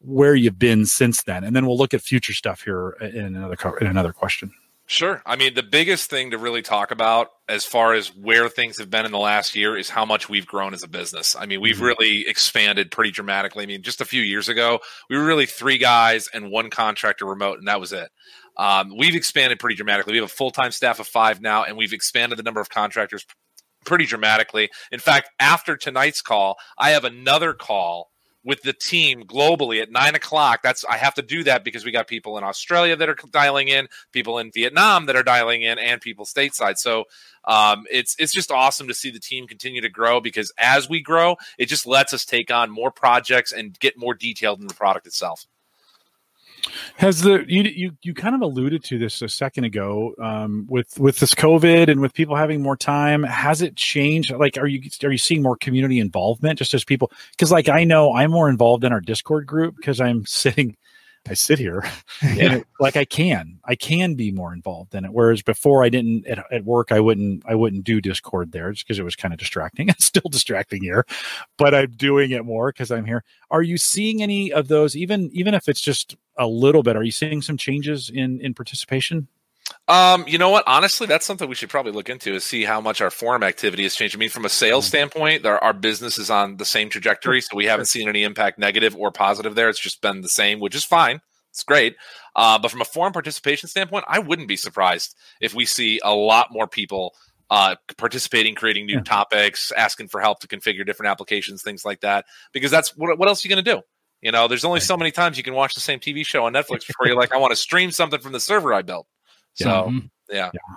where 0.02 0.36
you've 0.36 0.60
been 0.60 0.86
since 0.86 1.24
then? 1.24 1.44
And 1.44 1.56
then 1.56 1.66
we'll 1.66 1.78
look 1.78 1.94
at 1.94 2.02
future 2.02 2.34
stuff 2.34 2.64
here 2.64 2.92
in 3.02 3.36
another 3.36 3.58
in 3.82 3.88
another 3.88 4.14
question. 4.14 4.52
Sure. 4.90 5.22
I 5.24 5.36
mean, 5.36 5.54
the 5.54 5.62
biggest 5.62 6.10
thing 6.10 6.32
to 6.32 6.40
really 6.40 6.64
talk 6.64 6.90
about 6.90 7.28
as 7.48 7.64
far 7.64 7.94
as 7.94 8.08
where 8.08 8.50
things 8.50 8.80
have 8.80 8.90
been 8.90 9.06
in 9.06 9.12
the 9.12 9.20
last 9.20 9.56
year 9.56 9.78
is 9.78 9.88
how 9.88 10.04
much 10.04 10.28
we've 10.28 10.48
grown 10.48 10.74
as 10.74 10.82
a 10.82 10.88
business. 10.88 11.36
I 11.36 11.46
mean, 11.46 11.62
we've 11.62 11.76
mm-hmm. 11.76 11.86
really 11.86 12.28
expanded 12.28 12.90
pretty 12.90 13.12
dramatically. 13.12 13.64
I 13.64 13.68
mean, 13.68 13.84
just 13.84 14.02
a 14.02 14.06
few 14.06 14.24
years 14.24 14.50
ago, 14.50 14.80
we 15.08 15.16
were 15.16 15.24
really 15.24 15.46
three 15.46 15.78
guys 15.78 16.28
and 16.34 16.50
one 16.50 16.72
contractor 16.72 17.26
remote, 17.26 17.60
and 17.60 17.68
that 17.68 17.80
was 17.80 17.94
it. 17.94 18.10
Um, 18.58 18.98
we've 18.98 19.16
expanded 19.16 19.60
pretty 19.60 19.76
dramatically. 19.76 20.14
We 20.14 20.18
have 20.18 20.26
a 20.26 20.34
full 20.34 20.50
time 20.50 20.72
staff 20.72 21.00
of 21.00 21.06
five 21.06 21.40
now, 21.40 21.66
and 21.66 21.78
we've 21.78 21.94
expanded 21.94 22.40
the 22.40 22.44
number 22.44 22.60
of 22.60 22.70
contractors 22.70 23.28
pretty 23.86 24.08
dramatically. 24.08 24.72
In 24.92 25.00
fact, 25.00 25.30
after 25.40 25.78
tonight's 25.78 26.24
call, 26.24 26.58
I 26.80 26.90
have 26.92 27.04
another 27.04 27.54
call 27.54 28.09
with 28.44 28.62
the 28.62 28.74
team 28.74 29.24
globally 29.24 29.82
at 29.82 29.92
nine 29.92 30.16
o'clock. 30.16 30.62
That's 30.64 30.86
I 30.86 30.98
have 30.98 31.14
to 31.16 31.22
do 31.22 31.44
that 31.44 31.64
because 31.64 31.86
we 31.86 31.92
got 31.92 32.08
people 32.08 32.38
in 32.38 32.44
Australia 32.44 32.96
that 32.96 33.10
are 33.10 33.16
dialing 33.32 33.68
in, 33.68 33.88
people 34.12 34.40
in 34.40 34.52
Vietnam 34.52 35.06
that 35.08 35.16
are 35.16 35.24
dialing 35.24 35.62
in, 35.62 35.78
and 35.78 36.00
people 36.00 36.26
stateside. 36.26 36.78
So 36.78 37.06
um, 37.46 37.86
it's 37.92 38.16
it's 38.20 38.34
just 38.34 38.52
awesome 38.52 38.88
to 38.88 38.94
see 38.94 39.12
the 39.12 39.20
team 39.20 39.48
continue 39.48 39.82
to 39.82 39.90
grow 39.90 40.22
because 40.22 40.52
as 40.58 40.90
we 40.90 41.02
grow, 41.02 41.36
it 41.58 41.66
just 41.66 41.86
lets 41.86 42.14
us 42.14 42.26
take 42.26 42.52
on 42.52 42.72
more 42.72 42.92
projects 42.92 43.52
and 43.52 43.78
get 43.80 43.98
more 43.98 44.14
detailed 44.14 44.62
in 44.62 44.68
the 44.68 44.74
product 44.74 45.08
itself. 45.08 45.46
Has 46.96 47.22
the 47.22 47.44
you 47.48 47.64
you 47.64 47.92
you 48.02 48.14
kind 48.14 48.36
of 48.36 48.42
alluded 48.42 48.84
to 48.86 48.98
this 48.98 49.22
a 49.22 49.30
second 49.30 49.64
ago 49.64 50.14
um, 50.22 50.66
with 50.70 51.00
with 51.00 51.20
this 51.20 51.34
COVID 51.34 51.90
and 51.90 52.02
with 52.02 52.14
people 52.14 52.36
having 52.36 52.62
more 52.62 52.78
time? 52.78 53.24
Has 53.24 53.62
it 53.62 53.76
changed? 53.76 54.32
Like, 54.32 54.58
are 54.58 54.68
you 54.68 54.82
are 55.04 55.12
you 55.12 55.18
seeing 55.18 55.42
more 55.42 55.58
community 55.58 56.00
involvement 56.00 56.60
just 56.60 56.74
as 56.74 56.84
people? 56.84 57.12
Because 57.32 57.52
like 57.52 57.70
I 57.70 57.84
know 57.84 58.14
I'm 58.14 58.32
more 58.32 58.50
involved 58.50 58.84
in 58.84 58.92
our 58.94 59.02
Discord 59.02 59.46
group 59.46 59.76
because 59.76 60.00
I'm 60.00 60.26
sitting 60.28 60.76
I 61.28 61.34
sit 61.34 61.60
here 61.60 61.84
and 62.22 62.54
it, 62.54 62.68
like 62.80 62.96
I 62.96 63.06
can, 63.06 63.60
I 63.66 63.76
can 63.76 64.16
be 64.16 64.32
more 64.32 64.54
involved 64.54 64.96
in 64.96 65.06
it. 65.06 65.12
Whereas 65.12 65.42
before 65.42 65.84
I 65.84 65.90
didn't 65.90 66.26
at, 66.28 66.40
at 66.52 66.64
work, 66.64 66.92
I 66.92 67.00
wouldn't, 67.00 67.44
I 67.46 67.56
wouldn't 67.56 67.84
do 67.84 68.02
Discord 68.02 68.52
there 68.52 68.72
just 68.72 68.88
because 68.88 69.00
it 69.00 69.04
was 69.04 69.16
kind 69.16 69.34
of 69.34 69.40
distracting. 69.40 69.90
It's 70.00 70.06
still 70.06 70.30
distracting 70.30 70.82
here, 70.82 71.06
but 71.58 71.76
I'm 71.76 71.92
doing 71.92 72.32
it 72.32 72.46
more 72.46 72.72
because 72.72 72.90
I'm 72.90 73.06
here. 73.06 73.24
Are 73.52 73.62
you 73.62 73.78
seeing 73.78 74.24
any 74.24 74.52
of 74.52 74.68
those, 74.68 74.96
even, 74.96 75.30
even 75.34 75.54
if 75.54 75.68
it's 75.68 75.82
just 75.82 76.16
a 76.40 76.48
little 76.48 76.82
bit, 76.82 76.96
are 76.96 77.04
you 77.04 77.12
seeing 77.12 77.44
some 77.44 77.58
changes 77.58 78.10
in, 78.10 78.40
in 78.42 78.56
participation? 78.56 79.28
Um, 79.88 80.26
you 80.28 80.38
know 80.38 80.50
what? 80.50 80.64
Honestly, 80.66 81.06
that's 81.06 81.26
something 81.26 81.48
we 81.48 81.56
should 81.56 81.70
probably 81.70 81.92
look 81.92 82.10
into 82.10 82.34
is 82.34 82.44
see 82.44 82.64
how 82.64 82.82
much 82.82 83.02
our 83.02 83.12
forum 83.12 83.44
activity 83.44 83.84
has 83.84 83.94
changed. 83.94 84.16
I 84.16 84.20
mean, 84.20 84.30
from 84.30 84.46
a 84.46 84.50
sales 84.50 84.86
mm-hmm. 84.86 84.90
standpoint, 84.90 85.46
our, 85.46 85.60
our 85.60 85.74
business 85.74 86.18
is 86.18 86.32
on 86.32 86.58
the 86.58 86.66
same 86.66 86.90
trajectory, 86.90 87.42
so 87.42 87.56
we 87.56 87.66
haven't 87.66 87.86
seen 87.86 88.10
any 88.10 88.24
impact, 88.24 88.58
negative 88.58 88.96
or 88.96 89.12
positive 89.12 89.56
there. 89.56 89.70
It's 89.70 89.80
just 89.80 90.02
been 90.02 90.22
the 90.22 90.30
same, 90.30 90.60
which 90.60 90.76
is 90.76 90.86
fine. 90.86 91.22
It's 91.52 91.64
great. 91.64 91.96
Uh, 92.36 92.58
but 92.60 92.72
from 92.72 92.82
a 92.82 92.86
forum 92.86 93.14
participation 93.14 93.70
standpoint, 93.70 94.06
I 94.08 94.20
wouldn't 94.20 94.48
be 94.48 94.56
surprised 94.56 95.16
if 95.42 95.54
we 95.54 95.66
see 95.66 96.00
a 96.04 96.14
lot 96.14 96.52
more 96.52 96.68
people 96.68 97.14
uh, 97.50 97.76
participating, 97.98 98.54
creating 98.54 98.86
new 98.86 98.98
yeah. 98.98 99.04
topics, 99.04 99.72
asking 99.72 100.08
for 100.08 100.22
help 100.22 100.40
to 100.40 100.48
configure 100.48 100.86
different 100.86 101.10
applications, 101.10 101.64
things 101.64 101.84
like 101.84 102.02
that. 102.02 102.26
Because 102.54 102.72
that's 102.72 102.96
what, 102.96 103.18
what 103.18 103.28
else 103.28 103.44
are 103.44 103.48
you 103.48 103.56
going 103.56 103.64
to 103.64 103.76
do? 103.76 103.82
You 104.22 104.32
know, 104.32 104.48
there's 104.48 104.66
only 104.66 104.80
so 104.80 104.98
many 104.98 105.12
times 105.12 105.38
you 105.38 105.44
can 105.44 105.54
watch 105.54 105.74
the 105.74 105.80
same 105.80 106.00
TV 106.00 106.26
show 106.26 106.46
on 106.46 106.54
Netflix 106.54 106.86
before 106.86 107.08
you're 107.08 107.16
like, 107.16 107.34
I 107.34 107.38
want 107.38 107.52
to 107.52 107.56
stream 107.56 107.92
something 107.92 108.20
from 108.20 108.34
the 108.34 108.40
server 108.40 108.74
I 108.74 108.82
built. 108.82 109.08
So, 109.54 109.68
mm-hmm. 109.68 110.08
yeah. 110.30 110.52
yeah. 110.54 110.76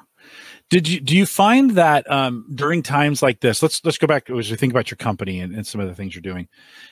Did 0.70 0.88
you 0.88 1.00
do 1.00 1.14
you 1.14 1.26
find 1.26 1.72
that 1.72 2.10
um, 2.10 2.46
during 2.54 2.82
times 2.82 3.22
like 3.22 3.40
this? 3.40 3.62
Let's 3.62 3.84
let's 3.84 3.98
go 3.98 4.06
back 4.06 4.30
as 4.30 4.50
we 4.50 4.56
think 4.56 4.72
about 4.72 4.90
your 4.90 4.96
company 4.96 5.40
and, 5.40 5.54
and, 5.54 5.66
some 5.66 5.82
of 5.82 5.88
the 5.88 5.94
things 5.94 6.14
you're 6.14 6.22
doing. 6.22 6.48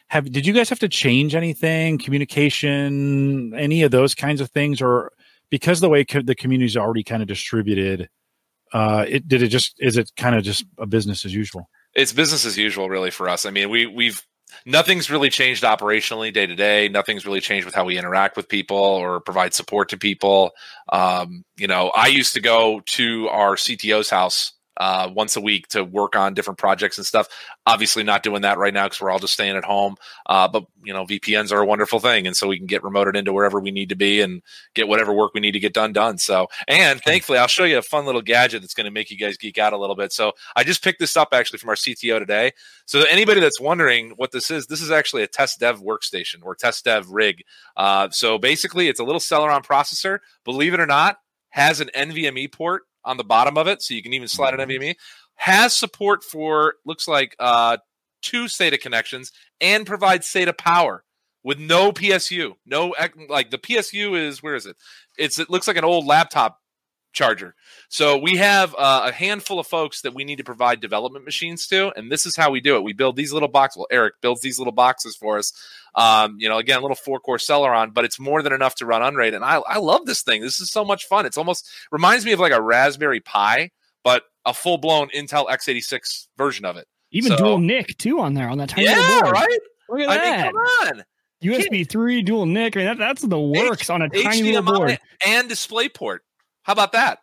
Have 0.09 0.31
did 0.31 0.45
you 0.45 0.53
guys 0.53 0.69
have 0.69 0.81
to 0.81 0.89
change 0.89 1.35
anything, 1.35 1.97
communication, 1.97 3.55
any 3.57 3.83
of 3.83 3.91
those 3.91 4.15
kinds 4.15 4.43
of 4.43 4.51
things, 4.51 4.83
or 4.83 5.13
because 5.49 5.81
the 5.81 5.89
way 5.89 6.05
co- 6.05 6.21
the 6.21 6.35
community 6.35 6.67
is 6.67 6.77
already 6.77 7.03
kind 7.03 7.23
of 7.23 7.29
distributed, 7.29 8.11
uh, 8.75 9.07
it 9.09 9.27
did 9.27 9.43
it 9.43 9.49
just 9.49 9.77
is 9.79 9.97
it 9.97 10.11
kind 10.15 10.37
of 10.37 10.43
just 10.43 10.67
a 10.77 10.87
business 10.87 11.25
as 11.25 11.35
usual? 11.35 11.71
It's 11.95 12.13
business 12.13 12.45
as 12.45 12.59
usual, 12.59 12.91
really, 12.91 13.11
for 13.11 13.31
us. 13.31 13.47
I 13.47 13.51
mean, 13.51 13.71
we 13.71 13.87
we've 13.87 14.23
nothing's 14.67 15.11
really 15.11 15.31
changed 15.31 15.65
operationally 15.65 16.33
day 16.33 16.47
to 16.47 16.55
day. 16.55 16.89
Nothing's 16.89 17.27
really 17.27 17.41
changed 17.41 17.65
with 17.65 17.75
how 17.75 17.85
we 17.85 17.99
interact 17.99 18.37
with 18.37 18.49
people 18.49 18.77
or 18.77 19.21
provide 19.21 19.55
support 19.55 19.89
to 19.91 19.99
people. 19.99 20.53
Um, 20.93 21.45
you 21.57 21.67
know, 21.67 21.91
I 21.95 22.09
used 22.09 22.35
to 22.35 22.41
go 22.41 22.81
to 22.87 23.29
our 23.29 23.57
CTO's 23.57 24.11
house 24.11 24.53
uh, 24.81 25.11
once 25.13 25.37
a 25.37 25.41
week 25.43 25.69
to 25.69 25.85
work 25.85 26.17
on 26.17 26.33
different 26.33 26.59
projects 26.59 26.97
and 26.97 27.07
stuff. 27.07 27.29
Obviously, 27.67 28.03
not 28.03 28.23
doing 28.23 28.43
that 28.43 28.57
right 28.57 28.73
now 28.73 28.87
because 28.87 28.99
we're 29.01 29.11
all 29.11 29.19
just 29.19 29.35
staying 29.35 29.55
at 29.55 29.65
home. 29.65 29.97
Uh, 30.25 30.49
but 30.49 30.65
you 30.83 30.95
know, 30.95 31.05
VPNs 31.05 31.53
are 31.53 31.61
a 31.61 31.67
wonderful 31.67 32.01
thing, 32.01 32.27
and 32.27 32.35
so 32.35 32.49
we 32.49 32.57
can 32.57 32.67
get 32.67 32.83
remoted 32.83 33.15
into 33.15 33.33
wherever 33.33 33.61
we 33.61 33.71
need 33.71 33.91
to 33.91 33.95
be 33.95 34.23
and 34.23 34.41
get 34.75 34.89
whatever 34.89 35.13
work 35.13 35.35
we 35.35 35.41
need 35.41 35.53
to 35.53 35.61
get 35.61 35.75
done 35.75 35.93
done. 35.93 36.17
So, 36.17 36.47
and 36.67 36.99
thankfully, 37.03 37.37
I'll 37.37 37.47
show 37.47 37.65
you 37.65 37.77
a 37.77 37.83
fun 37.83 38.07
little 38.07 38.23
gadget 38.23 38.63
that's 38.63 38.73
going 38.73 38.87
to 38.87 38.91
make 38.91 39.11
you 39.11 39.19
guys 39.19 39.37
geek 39.37 39.59
out 39.59 39.75
a 39.75 39.79
little 39.79 39.97
bit. 39.97 40.15
So, 40.15 40.33
I 40.57 40.65
just 40.65 40.83
picked 40.83 40.99
this 40.99 41.15
up 41.15 41.29
actually 41.33 41.59
from 41.59 41.69
our 41.69 41.77
CTO 41.77 42.19
today. 42.19 42.53
So, 42.87 43.05
anybody 43.11 43.41
that's 43.41 43.61
wondering 43.61 44.15
what 44.17 44.33
this 44.33 44.51
is, 44.51 44.67
this 44.67 44.81
is 44.81 44.91
actually 44.91 45.25
a 45.25 45.29
test 45.29 45.61
dev 45.61 45.83
workstation 45.83 46.37
or 46.43 46.55
test 46.55 46.87
dev 46.87 47.11
rig. 47.11 47.45
Uh, 47.77 48.09
so, 48.11 48.39
basically, 48.39 48.89
it's 48.89 49.01
a 49.01 49.05
little 49.05 49.21
Celeron 49.21 49.63
processor. 49.63 50.21
Believe 50.47 50.73
it 50.73 50.81
or 50.81 50.87
not, 50.87 51.19
has 51.51 51.83
an 51.83 51.91
NVMe 51.95 52.51
port 52.51 52.85
on 53.05 53.17
the 53.17 53.25
bottom 53.25 53.57
of 53.57 53.67
it, 53.67 53.83
so 53.83 53.95
you 53.95 54.03
can 54.03 54.13
even 54.13 54.29
slide 54.29 54.55
an 54.55 54.69
NVMe. 54.69 54.95
Has 55.37 55.75
support 55.75 56.23
for 56.23 56.75
looks 56.85 57.09
like 57.09 57.35
uh, 57.39 57.79
two 58.23 58.45
SATA 58.45 58.81
connections 58.81 59.33
and 59.61 59.87
provides 59.87 60.27
SATA 60.27 60.57
power 60.57 61.05
with 61.43 61.59
no 61.59 61.93
PSU. 61.93 62.55
No 62.67 62.95
like 63.29 63.51
the 63.51 63.59
PSU 63.59 64.19
is 64.19 64.43
where 64.43 64.55
is 64.55 64.67
it? 64.67 64.77
It's 65.19 65.39
it 65.39 65.51
looks 65.51 65.67
like 65.67 65.77
an 65.77 65.85
old 65.85 66.07
laptop 66.07 66.60
charger. 67.13 67.55
So 67.89 68.19
we 68.19 68.37
have 68.37 68.75
uh, 68.77 69.03
a 69.07 69.13
handful 69.13 69.59
of 69.59 69.67
folks 69.67 70.03
that 70.03 70.15
we 70.15 70.25
need 70.25 70.37
to 70.37 70.45
provide 70.45 70.81
development 70.81 71.25
machines 71.25 71.67
to, 71.69 71.93
and 71.97 72.11
this 72.11 72.27
is 72.27 72.37
how 72.37 72.51
we 72.51 72.61
do 72.61 72.77
it. 72.77 72.83
We 72.83 72.93
build 72.93 73.17
these 73.17 73.33
little 73.33 73.49
boxes. 73.49 73.79
Well, 73.79 73.89
Eric 73.91 74.15
builds 74.21 74.41
these 74.41 74.59
little 74.59 74.73
boxes 74.73 75.17
for 75.17 75.39
us. 75.39 75.53
Um, 75.95 76.37
you 76.39 76.49
know, 76.49 76.59
again, 76.59 76.79
a 76.79 76.83
little 76.83 76.97
four 76.97 77.21
core 77.21 77.39
Celeron, 77.39 77.93
but 77.93 78.05
it's 78.05 78.21
more 78.21 78.43
than 78.43 78.53
enough 78.53 78.77
to 78.77 78.87
run 78.87 79.03
Unraid. 79.03 79.35
And 79.35 79.45
I, 79.45 79.57
I 79.67 79.79
love 79.79 80.07
this 80.07 80.23
thing. 80.23 80.41
This 80.43 80.61
is 80.61 80.71
so 80.71 80.85
much 80.85 81.07
fun. 81.07 81.27
It's 81.27 81.39
almost 81.39 81.69
reminds 81.91 82.25
me 82.25 82.33
of 82.33 82.41
like 82.41 82.53
a 82.53 82.63
Raspberry 82.63 83.21
Pi, 83.21 83.71
but 84.05 84.23
a 84.45 84.55
full 84.55 84.79
blown 84.79 85.09
Intel 85.11 85.49
x86 85.49 86.29
version 86.37 86.65
of 86.65 86.77
it. 86.77 86.87
Even 87.13 87.33
so, 87.33 87.37
dual 87.39 87.59
NIC 87.59 87.99
too 87.99 88.21
on 88.21 88.35
there 88.35 88.49
on 88.49 88.59
that 88.59 88.69
tiny 88.69 88.87
yeah, 88.87 89.21
board. 89.21 89.33
right. 89.33 89.59
Look 89.89 90.01
at 90.01 90.09
I 90.09 90.17
that. 90.17 90.45
Mean, 90.45 90.53
come 90.53 90.99
on. 90.99 91.05
USB 91.43 91.89
three 91.89 92.23
dual 92.23 92.47
NIC. 92.47 92.77
I 92.77 92.81
mean, 92.81 92.87
that, 92.87 92.99
that's 92.99 93.23
the 93.23 93.41
works 93.41 93.85
H- 93.85 93.91
on 93.91 94.03
a 94.03 94.09
tiny 94.09 94.43
HDMI 94.43 94.55
little 94.55 94.75
board 94.75 94.99
and 95.27 95.49
display 95.49 95.89
port. 95.89 96.23
How 96.71 96.75
about 96.75 96.93
that? 96.93 97.19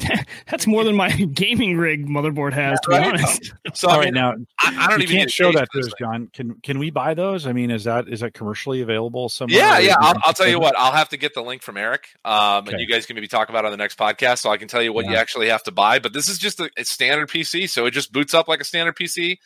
That's 0.50 0.66
more 0.66 0.82
than 0.82 0.96
my 0.96 1.08
gaming 1.34 1.78
rig 1.78 2.08
motherboard 2.08 2.52
has, 2.52 2.80
to 2.80 2.90
right. 2.90 3.14
be 3.14 3.22
honest. 3.22 3.52
So 3.74 3.88
all 3.88 4.00
right 4.00 4.12
now, 4.12 4.34
I, 4.60 4.76
I 4.76 4.90
don't 4.90 4.98
you 4.98 5.04
even 5.04 5.18
can't 5.18 5.30
show 5.30 5.52
that 5.52 5.68
to 5.72 5.78
us, 5.78 5.92
John. 6.00 6.28
Can 6.32 6.56
can 6.64 6.80
we 6.80 6.90
buy 6.90 7.14
those? 7.14 7.46
I 7.46 7.52
mean, 7.52 7.70
is 7.70 7.84
that 7.84 8.08
is 8.08 8.18
that 8.20 8.34
commercially 8.34 8.82
available 8.82 9.28
somewhere? 9.28 9.56
Yeah, 9.56 9.78
yeah. 9.78 9.94
I'll, 10.00 10.16
I'll 10.24 10.32
tell 10.32 10.48
you 10.48 10.58
what. 10.58 10.76
I'll 10.76 10.90
have 10.90 11.10
to 11.10 11.16
get 11.16 11.32
the 11.32 11.42
link 11.42 11.62
from 11.62 11.76
Eric, 11.76 12.08
um, 12.24 12.64
okay. 12.64 12.72
and 12.72 12.80
you 12.80 12.88
guys 12.88 13.06
can 13.06 13.14
maybe 13.14 13.28
talk 13.28 13.50
about 13.50 13.64
on 13.64 13.70
the 13.70 13.76
next 13.76 13.96
podcast, 13.96 14.38
so 14.38 14.50
I 14.50 14.56
can 14.56 14.66
tell 14.66 14.82
you 14.82 14.92
what 14.92 15.04
yeah. 15.04 15.12
you 15.12 15.16
actually 15.16 15.48
have 15.48 15.62
to 15.62 15.70
buy. 15.70 16.00
But 16.00 16.12
this 16.12 16.28
is 16.28 16.38
just 16.38 16.58
a, 16.58 16.68
a 16.76 16.84
standard 16.84 17.28
PC, 17.28 17.70
so 17.70 17.86
it 17.86 17.92
just 17.92 18.12
boots 18.12 18.34
up 18.34 18.48
like 18.48 18.60
a 18.60 18.64
standard 18.64 18.96
PC. 18.96 19.38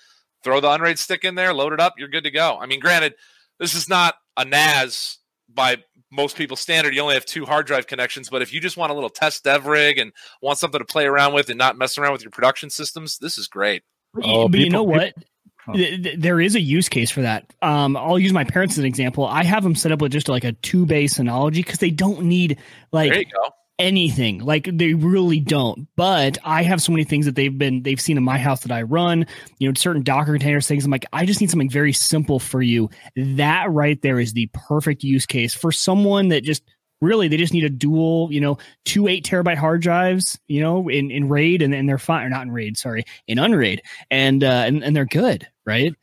Throw 0.44 0.60
the 0.60 0.70
Unraid 0.70 0.98
stick 0.98 1.24
in 1.24 1.34
there, 1.34 1.52
load 1.52 1.74
it 1.74 1.80
up, 1.80 1.96
you're 1.98 2.08
good 2.08 2.24
to 2.24 2.30
go. 2.30 2.56
I 2.58 2.64
mean, 2.64 2.80
granted, 2.80 3.16
this 3.58 3.74
is 3.74 3.86
not 3.86 4.14
a 4.38 4.46
NAS 4.46 5.18
by 5.52 5.76
most 6.10 6.36
people 6.36 6.56
standard 6.56 6.94
you 6.94 7.00
only 7.00 7.14
have 7.14 7.24
two 7.24 7.44
hard 7.44 7.66
drive 7.66 7.86
connections 7.86 8.28
but 8.28 8.40
if 8.40 8.54
you 8.54 8.60
just 8.60 8.76
want 8.76 8.92
a 8.92 8.94
little 8.94 9.10
test 9.10 9.44
dev 9.44 9.66
rig 9.66 9.98
and 9.98 10.12
want 10.40 10.56
something 10.58 10.78
to 10.78 10.84
play 10.84 11.04
around 11.04 11.34
with 11.34 11.48
and 11.48 11.58
not 11.58 11.76
mess 11.76 11.98
around 11.98 12.12
with 12.12 12.22
your 12.22 12.30
production 12.30 12.70
systems 12.70 13.18
this 13.18 13.38
is 13.38 13.48
great. 13.48 13.82
Oh, 14.22 14.48
but 14.48 14.52
people, 14.52 14.64
you 14.64 14.70
know 14.70 14.84
what? 14.84 15.14
There 16.16 16.40
is 16.40 16.54
a 16.54 16.60
use 16.60 16.88
case 16.88 17.10
for 17.10 17.22
that. 17.22 17.52
Um, 17.60 17.96
I'll 17.96 18.18
use 18.18 18.32
my 18.32 18.44
parents 18.44 18.74
as 18.74 18.78
an 18.78 18.84
example. 18.84 19.26
I 19.26 19.42
have 19.42 19.64
them 19.64 19.74
set 19.74 19.90
up 19.90 20.00
with 20.00 20.12
just 20.12 20.28
like 20.28 20.44
a 20.44 20.52
two 20.52 20.86
base 20.86 21.18
Synology 21.18 21.56
because 21.56 21.80
they 21.80 21.90
don't 21.90 22.22
need 22.22 22.58
like 22.92 23.28
anything. 23.78 24.38
Like 24.38 24.68
they 24.72 24.94
really 24.94 25.40
don't. 25.40 25.88
But 25.96 26.38
I 26.44 26.62
have 26.62 26.82
so 26.82 26.92
many 26.92 27.04
things 27.04 27.26
that 27.26 27.34
they've 27.34 27.56
been 27.56 27.82
they've 27.82 28.00
seen 28.00 28.16
in 28.16 28.24
my 28.24 28.38
house 28.38 28.60
that 28.60 28.72
I 28.72 28.82
run, 28.82 29.26
you 29.58 29.68
know, 29.68 29.74
certain 29.74 30.02
Docker 30.02 30.32
containers, 30.32 30.66
things. 30.66 30.84
I'm 30.84 30.90
like, 30.90 31.06
I 31.12 31.26
just 31.26 31.40
need 31.40 31.50
something 31.50 31.70
very 31.70 31.92
simple 31.92 32.38
for 32.38 32.62
you. 32.62 32.90
That 33.16 33.70
right 33.70 34.00
there 34.02 34.18
is 34.18 34.32
the 34.32 34.50
perfect 34.52 35.02
use 35.02 35.26
case 35.26 35.54
for 35.54 35.72
someone 35.72 36.28
that 36.28 36.44
just 36.44 36.62
really 37.00 37.28
they 37.28 37.36
just 37.36 37.52
need 37.52 37.64
a 37.64 37.70
dual, 37.70 38.28
you 38.32 38.40
know, 38.40 38.58
two 38.84 39.08
eight 39.08 39.24
terabyte 39.24 39.56
hard 39.56 39.82
drives, 39.82 40.38
you 40.48 40.60
know, 40.60 40.88
in, 40.88 41.10
in 41.10 41.28
RAID 41.28 41.62
and, 41.62 41.74
and 41.74 41.88
they're 41.88 41.98
fine 41.98 42.24
or 42.24 42.30
not 42.30 42.42
in 42.42 42.52
RAID, 42.52 42.76
sorry, 42.76 43.04
in 43.26 43.38
Unraid. 43.38 43.82
And 44.10 44.42
uh 44.42 44.64
and, 44.66 44.82
and 44.82 44.96
they're 44.96 45.04
good, 45.04 45.46
right? 45.64 45.94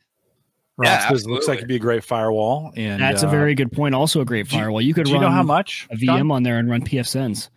yeah, 0.82 1.06
because 1.06 1.24
it 1.24 1.30
looks 1.30 1.46
like 1.46 1.58
it'd 1.58 1.68
be 1.68 1.76
a 1.76 1.80
great 1.80 2.02
firewall. 2.02 2.72
And 2.76 3.00
that's 3.00 3.22
uh, 3.22 3.28
a 3.28 3.30
very 3.30 3.54
good 3.54 3.70
point. 3.70 3.94
Also, 3.94 4.20
a 4.20 4.24
great 4.24 4.48
firewall. 4.48 4.80
You 4.80 4.92
could 4.92 5.06
do 5.06 5.12
run 5.12 5.22
you 5.22 5.28
know 5.28 5.32
how 5.32 5.42
much 5.42 5.86
a 5.90 5.96
VM 5.96 6.06
John? 6.06 6.30
on 6.32 6.42
there 6.42 6.58
and 6.58 6.68
run 6.68 6.84
pfSense. 6.84 7.48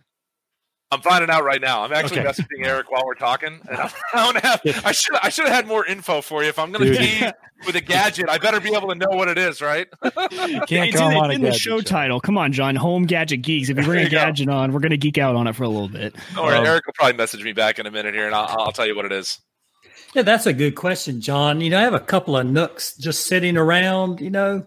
I'm 0.90 1.02
finding 1.02 1.28
out 1.28 1.44
right 1.44 1.60
now. 1.60 1.82
I'm 1.82 1.92
actually 1.92 2.20
Okay. 2.20 2.28
messaging 2.30 2.64
Eric 2.64 2.90
while 2.90 3.04
we're 3.04 3.14
talking, 3.14 3.60
and 3.68 3.78
I 3.78 3.90
don't 4.14 4.42
have. 4.42 4.62
I 4.84 4.92
should. 4.92 5.16
I 5.22 5.28
should 5.28 5.44
have 5.46 5.54
had 5.54 5.66
more 5.66 5.84
info 5.84 6.22
for 6.22 6.42
you. 6.42 6.48
If 6.48 6.58
I'm 6.58 6.72
going 6.72 6.86
to 6.86 6.92
Dude. 6.92 6.98
tease 6.98 7.32
with 7.66 7.76
a 7.76 7.80
gadget, 7.82 8.30
I 8.30 8.38
better 8.38 8.58
be 8.58 8.74
able 8.74 8.88
to 8.88 8.94
know 8.94 9.10
what 9.10 9.28
it 9.28 9.36
is, 9.36 9.60
right? 9.60 9.86
Can't 10.02 10.70
it's 10.70 10.96
come 10.96 11.12
in, 11.12 11.18
on 11.18 11.30
it's 11.30 11.32
a 11.32 11.34
in 11.34 11.40
the 11.42 11.46
gadget 11.48 11.60
show 11.60 11.80
title. 11.82 12.20
Come 12.20 12.38
on, 12.38 12.52
John. 12.52 12.74
Home 12.76 13.04
Gadget 13.04 13.42
Geeks. 13.42 13.68
If 13.68 13.76
you 13.76 13.82
bring 13.84 13.96
There 13.96 14.00
a 14.00 14.04
you 14.04 14.10
go. 14.10 14.16
gadget 14.16 14.48
on, 14.48 14.72
we're 14.72 14.80
gonna 14.80 14.96
geek 14.96 15.18
out 15.18 15.36
on 15.36 15.46
it 15.46 15.54
for 15.54 15.64
a 15.64 15.68
little 15.68 15.88
bit. 15.88 16.14
Don't 16.34 16.54
Um, 16.54 16.64
Eric 16.64 16.86
will 16.86 16.94
probably 16.94 17.16
message 17.18 17.44
me 17.44 17.52
back 17.52 17.78
in 17.78 17.84
a 17.84 17.90
minute 17.90 18.14
here, 18.14 18.24
and 18.26 18.34
I'll, 18.34 18.46
I'll 18.58 18.72
tell 18.72 18.86
you 18.86 18.96
what 18.96 19.04
it 19.04 19.12
is. 19.12 19.40
Yeah, 20.14 20.22
that's 20.22 20.46
a 20.46 20.54
good 20.54 20.74
question, 20.74 21.20
John. 21.20 21.60
You 21.60 21.68
know, 21.68 21.78
I 21.78 21.82
have 21.82 21.92
a 21.92 22.00
couple 22.00 22.34
of 22.34 22.46
NUCs 22.46 22.98
just 22.98 23.26
sitting 23.26 23.58
around, 23.58 24.20
you 24.22 24.30
know. 24.30 24.64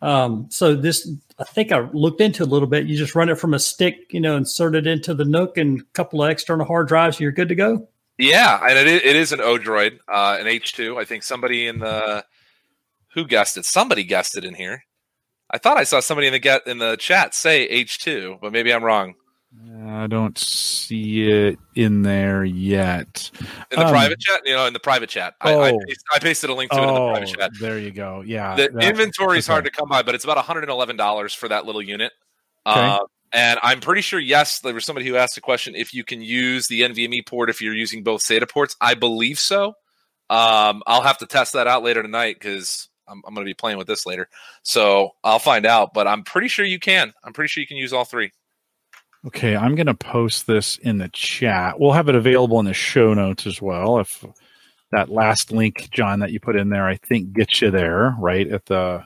Um, 0.00 0.46
so 0.50 0.74
this 0.74 1.10
I 1.38 1.44
think 1.44 1.72
I 1.72 1.80
looked 1.92 2.20
into 2.20 2.42
a 2.42 2.46
little 2.46 2.68
bit. 2.68 2.86
You 2.86 2.96
just 2.96 3.14
run 3.14 3.28
it 3.28 3.38
from 3.38 3.54
a 3.54 3.58
stick, 3.58 4.06
you 4.10 4.20
know, 4.20 4.36
insert 4.36 4.74
it 4.74 4.86
into 4.86 5.14
the 5.14 5.24
NUC 5.24 5.56
and 5.56 5.80
a 5.80 5.84
couple 5.92 6.22
of 6.22 6.30
external 6.30 6.66
hard 6.66 6.88
drives, 6.88 7.20
you're 7.20 7.32
good 7.32 7.48
to 7.48 7.54
go. 7.54 7.88
Yeah, 8.18 8.60
and 8.68 8.76
it 8.76 8.88
is, 8.88 9.00
it 9.04 9.16
is 9.16 9.32
an 9.32 9.38
Odroid, 9.38 9.98
uh, 10.12 10.36
an 10.40 10.46
H2. 10.46 11.00
I 11.00 11.04
think 11.04 11.22
somebody 11.22 11.68
in 11.68 11.78
the 11.78 12.24
who 13.14 13.26
guessed 13.26 13.56
it. 13.56 13.64
Somebody 13.64 14.04
guessed 14.04 14.36
it 14.36 14.44
in 14.44 14.54
here. 14.54 14.84
I 15.50 15.58
thought 15.58 15.78
I 15.78 15.84
saw 15.84 16.00
somebody 16.00 16.26
in 16.26 16.32
the 16.32 16.38
get 16.38 16.66
in 16.66 16.78
the 16.78 16.96
chat 16.96 17.34
say 17.34 17.68
H2, 17.68 18.40
but 18.40 18.52
maybe 18.52 18.72
I'm 18.72 18.84
wrong. 18.84 19.14
I 19.98 20.06
don't 20.06 20.38
see 20.38 21.28
it 21.28 21.58
in 21.74 22.02
there 22.02 22.44
yet. 22.44 23.30
In 23.70 23.78
the 23.80 23.86
Um, 23.86 23.90
private 23.92 24.20
chat, 24.20 24.40
you 24.44 24.54
know, 24.54 24.66
in 24.66 24.72
the 24.72 24.78
private 24.80 25.08
chat, 25.10 25.34
I, 25.40 25.50
I, 25.52 25.70
Oh. 25.72 25.78
pasted, 25.86 26.04
I 26.14 26.18
pasted 26.20 26.50
a 26.50 26.54
link 26.54 26.70
to 26.70 26.78
it 26.78 26.82
in 26.82 26.94
the 26.94 27.00
Oh, 27.00 27.10
private 27.10 27.28
chat. 27.36 27.50
there 27.60 27.78
you 27.78 27.90
go. 27.90 28.22
Yeah, 28.24 28.54
The 28.54 28.68
that- 28.72 28.84
inventory 28.84 29.38
is 29.38 29.46
hard 29.46 29.64
to 29.64 29.70
come 29.70 29.88
by, 29.88 30.02
but 30.02 30.14
it's 30.14 30.24
about 30.24 30.36
$111 30.38 31.34
for 31.34 31.48
that 31.48 31.66
little 31.66 31.82
unit. 31.82 32.12
Okay. 32.66 32.80
Uh, 32.80 32.98
and 33.32 33.58
I'm 33.62 33.80
pretty 33.80 34.00
sure, 34.02 34.20
yes, 34.20 34.60
there 34.60 34.72
was 34.72 34.84
somebody 34.84 35.06
who 35.06 35.16
asked 35.16 35.36
a 35.36 35.40
question 35.40 35.74
if 35.74 35.92
you 35.92 36.04
can 36.04 36.22
use 36.22 36.68
the 36.68 36.82
NVMe 36.82 37.20
port 37.26 37.50
if 37.50 37.60
you're 37.60 37.74
using 37.74 38.02
both 38.02 38.22
SATA 38.22 38.48
ports. 38.48 38.76
I 38.80 38.94
believe 38.94 39.38
so. 39.38 39.74
Um, 40.30 40.82
I'll 40.86 41.02
have 41.02 41.18
to 41.18 41.26
test 41.26 41.54
that 41.54 41.66
out 41.66 41.82
later 41.82 42.02
tonight 42.02 42.36
because 42.38 42.88
I'm, 43.08 43.22
I'm 43.26 43.34
going 43.34 43.44
to 43.46 43.50
be 43.50 43.54
playing 43.54 43.78
with 43.78 43.86
this 43.86 44.06
later. 44.06 44.28
So 44.62 45.10
I'll 45.24 45.38
find 45.38 45.66
out, 45.66 45.92
but 45.94 46.06
I'm 46.06 46.22
pretty 46.22 46.48
sure 46.48 46.64
you 46.64 46.78
can. 46.78 47.12
I'm 47.24 47.32
pretty 47.32 47.48
sure 47.48 47.60
you 47.62 47.66
can 47.66 47.76
use 47.78 47.92
all 47.92 48.04
three. 48.04 48.30
Okay, 49.26 49.56
I'm 49.56 49.74
going 49.74 49.86
to 49.86 49.94
post 49.94 50.46
this 50.46 50.78
in 50.78 50.98
the 50.98 51.08
chat. 51.08 51.78
We'll 51.80 51.92
have 51.92 52.08
it 52.08 52.14
available 52.14 52.60
in 52.60 52.66
the 52.66 52.72
show 52.74 53.14
notes 53.14 53.46
as 53.46 53.60
well. 53.60 53.98
If 53.98 54.24
that 54.92 55.08
last 55.10 55.50
link, 55.52 55.88
John, 55.90 56.20
that 56.20 56.30
you 56.30 56.40
put 56.40 56.56
in 56.56 56.70
there, 56.70 56.86
I 56.86 56.96
think 56.96 57.32
gets 57.32 57.60
you 57.60 57.70
there, 57.70 58.14
right 58.18 58.46
at 58.48 58.64
the 58.66 59.04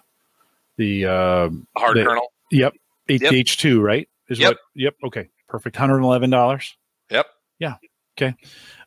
the 0.77 1.07
uh, 1.07 1.49
Hard 1.77 1.97
The- 1.97 2.05
kernel. 2.05 2.33
yep 2.51 2.75
Yep. 3.09 3.33
H 3.33 3.57
two, 3.59 3.81
right? 3.81 4.09
Is 4.29 4.39
Yep. 4.39 4.51
what? 4.51 4.59
Yep. 4.75 4.95
Okay, 5.05 5.29
perfect. 5.49 5.77
Hundred 5.77 5.97
and 5.97 6.05
eleven 6.05 6.31
dollars. 6.31 6.77
Yep. 7.11 7.27
Yeah. 7.59 7.75
Okay, 8.19 8.35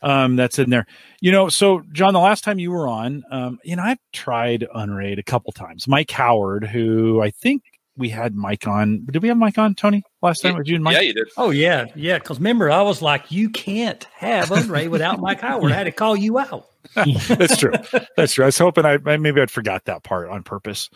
um, 0.04 0.36
that's 0.36 0.60
in 0.60 0.70
there. 0.70 0.86
You 1.20 1.32
know, 1.32 1.50
so 1.50 1.82
John, 1.92 2.14
the 2.14 2.20
last 2.20 2.44
time 2.44 2.60
you 2.60 2.70
were 2.72 2.88
on, 2.88 3.24
um, 3.32 3.60
you 3.64 3.76
know, 3.76 3.82
I've 3.84 3.98
tried 4.14 4.68
Unraid 4.74 5.18
a 5.18 5.24
couple 5.24 5.52
times. 5.52 5.88
Mike 5.88 6.12
Howard, 6.12 6.64
who 6.66 7.22
I 7.22 7.32
think 7.32 7.64
we 7.98 8.10
had 8.10 8.36
Mike 8.36 8.68
on. 8.68 9.06
Did 9.06 9.22
we 9.22 9.30
have 9.30 9.38
Mike 9.38 9.58
on, 9.58 9.76
Tony, 9.76 10.04
last 10.22 10.42
time? 10.42 10.58
Was 10.58 10.68
you 10.68 10.76
and 10.76 10.84
Mike? 10.84 10.96
Yeah, 10.96 11.02
you 11.02 11.14
did. 11.14 11.28
Oh 11.38 11.50
yeah, 11.52 11.86
yeah. 11.96 12.18
Because 12.20 12.38
remember, 12.40 12.70
I 12.72 12.82
was 12.82 13.02
like, 13.02 13.32
you 13.32 13.50
can't 13.50 14.04
have 14.16 14.52
Unraid 14.52 14.90
without 14.90 15.20
Mike 15.20 15.42
Howard. 15.42 15.72
I 15.72 15.76
had 15.76 15.84
to 15.86 15.92
call 15.92 16.16
you 16.16 16.40
out. 16.40 16.68
That's 16.96 17.58
true. 17.58 17.74
That's 18.16 18.34
true. 18.34 18.46
I 18.46 18.48
was 18.48 18.58
hoping 18.58 18.86
I 18.86 19.00
I- 19.06 19.18
maybe 19.18 19.42
I'd 19.42 19.50
forgot 19.52 19.86
that 19.86 20.04
part 20.04 20.30
on 20.30 20.44
purpose, 20.44 20.90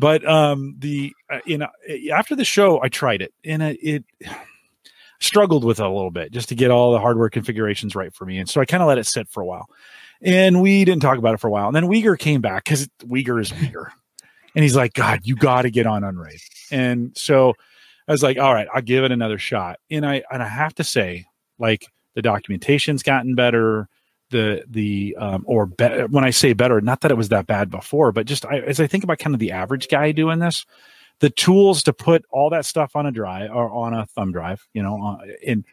but 0.00 0.26
um, 0.28 0.74
the 0.78 1.12
uh, 1.30 1.38
you 1.46 1.56
know 1.58 1.68
after 2.12 2.34
the 2.34 2.44
show 2.44 2.82
I 2.82 2.88
tried 2.88 3.22
it 3.22 3.32
and 3.44 3.62
it, 3.62 3.78
it 3.80 4.04
struggled 5.20 5.64
with 5.64 5.78
it 5.80 5.86
a 5.86 5.88
little 5.88 6.10
bit 6.10 6.32
just 6.32 6.48
to 6.50 6.54
get 6.54 6.70
all 6.70 6.92
the 6.92 6.98
hardware 6.98 7.30
configurations 7.30 7.94
right 7.94 8.12
for 8.14 8.24
me, 8.26 8.38
and 8.38 8.48
so 8.48 8.60
I 8.60 8.64
kind 8.64 8.82
of 8.82 8.88
let 8.88 8.98
it 8.98 9.06
sit 9.06 9.28
for 9.28 9.40
a 9.42 9.46
while, 9.46 9.66
and 10.20 10.60
we 10.60 10.84
didn't 10.84 11.02
talk 11.02 11.18
about 11.18 11.34
it 11.34 11.40
for 11.40 11.46
a 11.48 11.50
while, 11.50 11.68
and 11.68 11.76
then 11.76 11.84
Wieger 11.84 12.18
came 12.18 12.40
back 12.40 12.64
because 12.64 12.88
Wieger 13.04 13.40
is 13.40 13.52
Wieger, 13.52 13.90
and 14.56 14.64
he's 14.64 14.74
like, 14.74 14.94
God, 14.94 15.20
you 15.22 15.36
got 15.36 15.62
to 15.62 15.70
get 15.70 15.86
on 15.86 16.02
Unraid, 16.02 16.40
and 16.72 17.16
so 17.16 17.54
I 18.08 18.12
was 18.12 18.24
like, 18.24 18.38
all 18.38 18.52
right, 18.52 18.66
I'll 18.74 18.82
give 18.82 19.04
it 19.04 19.12
another 19.12 19.38
shot, 19.38 19.78
and 19.88 20.04
I 20.04 20.24
and 20.32 20.42
I 20.42 20.48
have 20.48 20.74
to 20.76 20.84
say, 20.84 21.26
like 21.60 21.86
the 22.14 22.22
documentation's 22.22 23.04
gotten 23.04 23.36
better 23.36 23.88
the 24.30 24.64
the 24.68 25.16
um 25.20 25.44
or 25.46 25.66
be- 25.66 25.84
when 26.10 26.24
I 26.24 26.30
say 26.30 26.52
better, 26.52 26.80
not 26.80 27.02
that 27.02 27.10
it 27.10 27.16
was 27.16 27.28
that 27.28 27.46
bad 27.46 27.70
before, 27.70 28.10
but 28.12 28.26
just 28.26 28.44
I, 28.44 28.58
as 28.58 28.80
I 28.80 28.86
think 28.86 29.04
about 29.04 29.18
kind 29.18 29.34
of 29.34 29.40
the 29.40 29.52
average 29.52 29.88
guy 29.88 30.10
doing 30.12 30.40
this, 30.40 30.66
the 31.20 31.30
tools 31.30 31.82
to 31.84 31.92
put 31.92 32.24
all 32.30 32.50
that 32.50 32.66
stuff 32.66 32.96
on 32.96 33.06
a 33.06 33.12
drive 33.12 33.50
or 33.50 33.70
on 33.70 33.94
a 33.94 34.06
thumb 34.06 34.32
drive, 34.32 34.66
you 34.72 34.82
know, 34.82 35.00
uh, 35.20 35.26
and 35.46 35.64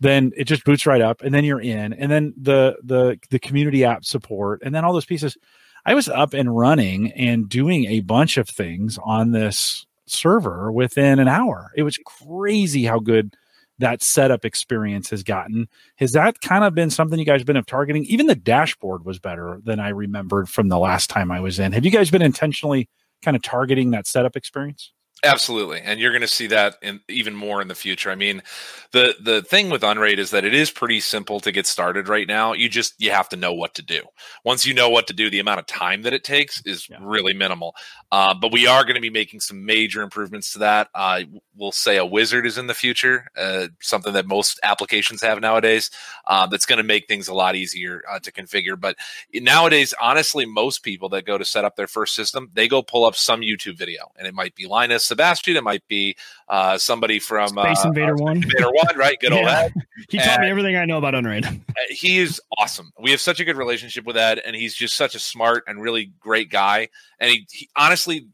then 0.00 0.32
it 0.36 0.44
just 0.44 0.64
boots 0.64 0.84
right 0.84 1.00
up, 1.00 1.22
and 1.22 1.32
then 1.34 1.44
you're 1.44 1.60
in, 1.60 1.92
and 1.92 2.10
then 2.10 2.34
the 2.36 2.76
the 2.82 3.18
the 3.30 3.38
community 3.38 3.84
app 3.84 4.04
support, 4.04 4.60
and 4.64 4.74
then 4.74 4.84
all 4.84 4.92
those 4.92 5.06
pieces. 5.06 5.36
I 5.84 5.94
was 5.94 6.08
up 6.08 6.32
and 6.32 6.56
running 6.56 7.12
and 7.12 7.48
doing 7.48 7.86
a 7.86 8.00
bunch 8.00 8.36
of 8.36 8.48
things 8.48 8.98
on 9.04 9.32
this 9.32 9.86
server 10.06 10.70
within 10.70 11.18
an 11.18 11.28
hour. 11.28 11.72
It 11.76 11.82
was 11.82 11.98
crazy 12.04 12.84
how 12.84 13.00
good 13.00 13.34
that 13.78 14.02
setup 14.02 14.44
experience 14.44 15.10
has 15.10 15.24
gotten. 15.24 15.68
Has 15.96 16.12
that 16.12 16.40
kind 16.40 16.62
of 16.62 16.74
been 16.74 16.90
something 16.90 17.18
you 17.18 17.24
guys 17.24 17.40
have 17.40 17.46
been 17.46 17.56
of 17.56 17.66
targeting? 17.66 18.04
Even 18.04 18.26
the 18.26 18.36
dashboard 18.36 19.04
was 19.04 19.18
better 19.18 19.60
than 19.64 19.80
I 19.80 19.88
remembered 19.88 20.48
from 20.48 20.68
the 20.68 20.78
last 20.78 21.10
time 21.10 21.32
I 21.32 21.40
was 21.40 21.58
in. 21.58 21.72
Have 21.72 21.84
you 21.84 21.90
guys 21.90 22.10
been 22.10 22.22
intentionally 22.22 22.88
kind 23.22 23.36
of 23.36 23.42
targeting 23.42 23.90
that 23.90 24.06
setup 24.06 24.36
experience? 24.36 24.92
Absolutely, 25.24 25.80
and 25.80 26.00
you're 26.00 26.10
going 26.10 26.22
to 26.22 26.26
see 26.26 26.48
that 26.48 26.74
in 26.82 26.98
even 27.08 27.32
more 27.36 27.62
in 27.62 27.68
the 27.68 27.76
future. 27.76 28.10
I 28.10 28.16
mean, 28.16 28.42
the 28.90 29.14
the 29.22 29.40
thing 29.42 29.70
with 29.70 29.84
Unraid 29.84 30.18
is 30.18 30.32
that 30.32 30.44
it 30.44 30.52
is 30.52 30.68
pretty 30.68 30.98
simple 30.98 31.38
to 31.38 31.52
get 31.52 31.64
started 31.64 32.08
right 32.08 32.26
now. 32.26 32.54
You 32.54 32.68
just 32.68 32.94
you 33.00 33.12
have 33.12 33.28
to 33.28 33.36
know 33.36 33.52
what 33.52 33.72
to 33.76 33.82
do. 33.82 34.02
Once 34.44 34.66
you 34.66 34.74
know 34.74 34.88
what 34.90 35.06
to 35.06 35.12
do, 35.12 35.30
the 35.30 35.38
amount 35.38 35.60
of 35.60 35.66
time 35.66 36.02
that 36.02 36.12
it 36.12 36.24
takes 36.24 36.60
is 36.66 36.88
Yeah. 36.88 36.96
really 37.00 37.34
minimal. 37.34 37.76
Uh, 38.10 38.34
but 38.34 38.50
we 38.50 38.66
are 38.66 38.82
going 38.82 38.96
to 38.96 39.00
be 39.00 39.10
making 39.10 39.38
some 39.38 39.64
major 39.64 40.02
improvements 40.02 40.52
to 40.54 40.58
that. 40.58 40.88
Uh, 40.92 41.20
we'll 41.54 41.70
say 41.70 41.98
a 41.98 42.04
wizard 42.04 42.44
is 42.44 42.58
in 42.58 42.66
the 42.66 42.74
future, 42.74 43.28
uh, 43.36 43.68
something 43.80 44.12
that 44.14 44.26
most 44.26 44.58
applications 44.64 45.22
have 45.22 45.40
nowadays. 45.40 45.88
Uh, 46.26 46.48
that's 46.48 46.66
going 46.66 46.78
to 46.78 46.82
make 46.82 47.06
things 47.06 47.28
a 47.28 47.34
lot 47.34 47.54
easier 47.54 48.02
uh, 48.10 48.18
to 48.18 48.32
configure. 48.32 48.78
But 48.78 48.96
nowadays, 49.32 49.94
honestly, 50.00 50.46
most 50.46 50.82
people 50.82 51.08
that 51.10 51.26
go 51.26 51.38
to 51.38 51.44
set 51.44 51.64
up 51.64 51.76
their 51.76 51.86
first 51.86 52.14
system, 52.16 52.50
they 52.54 52.66
go 52.66 52.82
pull 52.82 53.04
up 53.04 53.14
some 53.14 53.40
YouTube 53.42 53.78
video, 53.78 54.10
and 54.16 54.26
it 54.26 54.34
might 54.34 54.54
be 54.56 54.66
Linus 54.66 55.11
Sebastian, 55.12 55.56
it 55.56 55.62
might 55.64 55.86
be 55.88 56.16
uh, 56.48 56.78
somebody 56.78 57.18
from 57.18 57.48
Space 57.48 57.84
uh, 57.84 57.88
Invader 57.88 58.16
One. 58.16 58.36
Invader 58.36 58.70
One, 58.70 58.96
right? 58.96 59.18
Good 59.20 59.32
old 59.32 59.46
Ed. 59.46 59.72
He 60.08 60.18
taught 60.18 60.40
me 60.40 60.48
everything 60.48 60.76
I 60.76 60.84
know 60.84 60.98
about 60.98 61.14
Unraid. 61.14 61.44
Uh, 61.72 61.80
He 61.88 62.18
is 62.18 62.40
awesome. 62.58 62.92
We 63.00 63.10
have 63.12 63.20
such 63.20 63.40
a 63.40 63.44
good 63.44 63.56
relationship 63.56 64.04
with 64.04 64.16
Ed, 64.16 64.40
and 64.44 64.54
he's 64.54 64.74
just 64.74 64.96
such 64.96 65.14
a 65.14 65.18
smart 65.18 65.64
and 65.66 65.80
really 65.80 66.12
great 66.20 66.50
guy. 66.50 66.88
And 67.18 67.30
he, 67.30 67.46
he 67.50 67.68
honestly, 67.76 68.26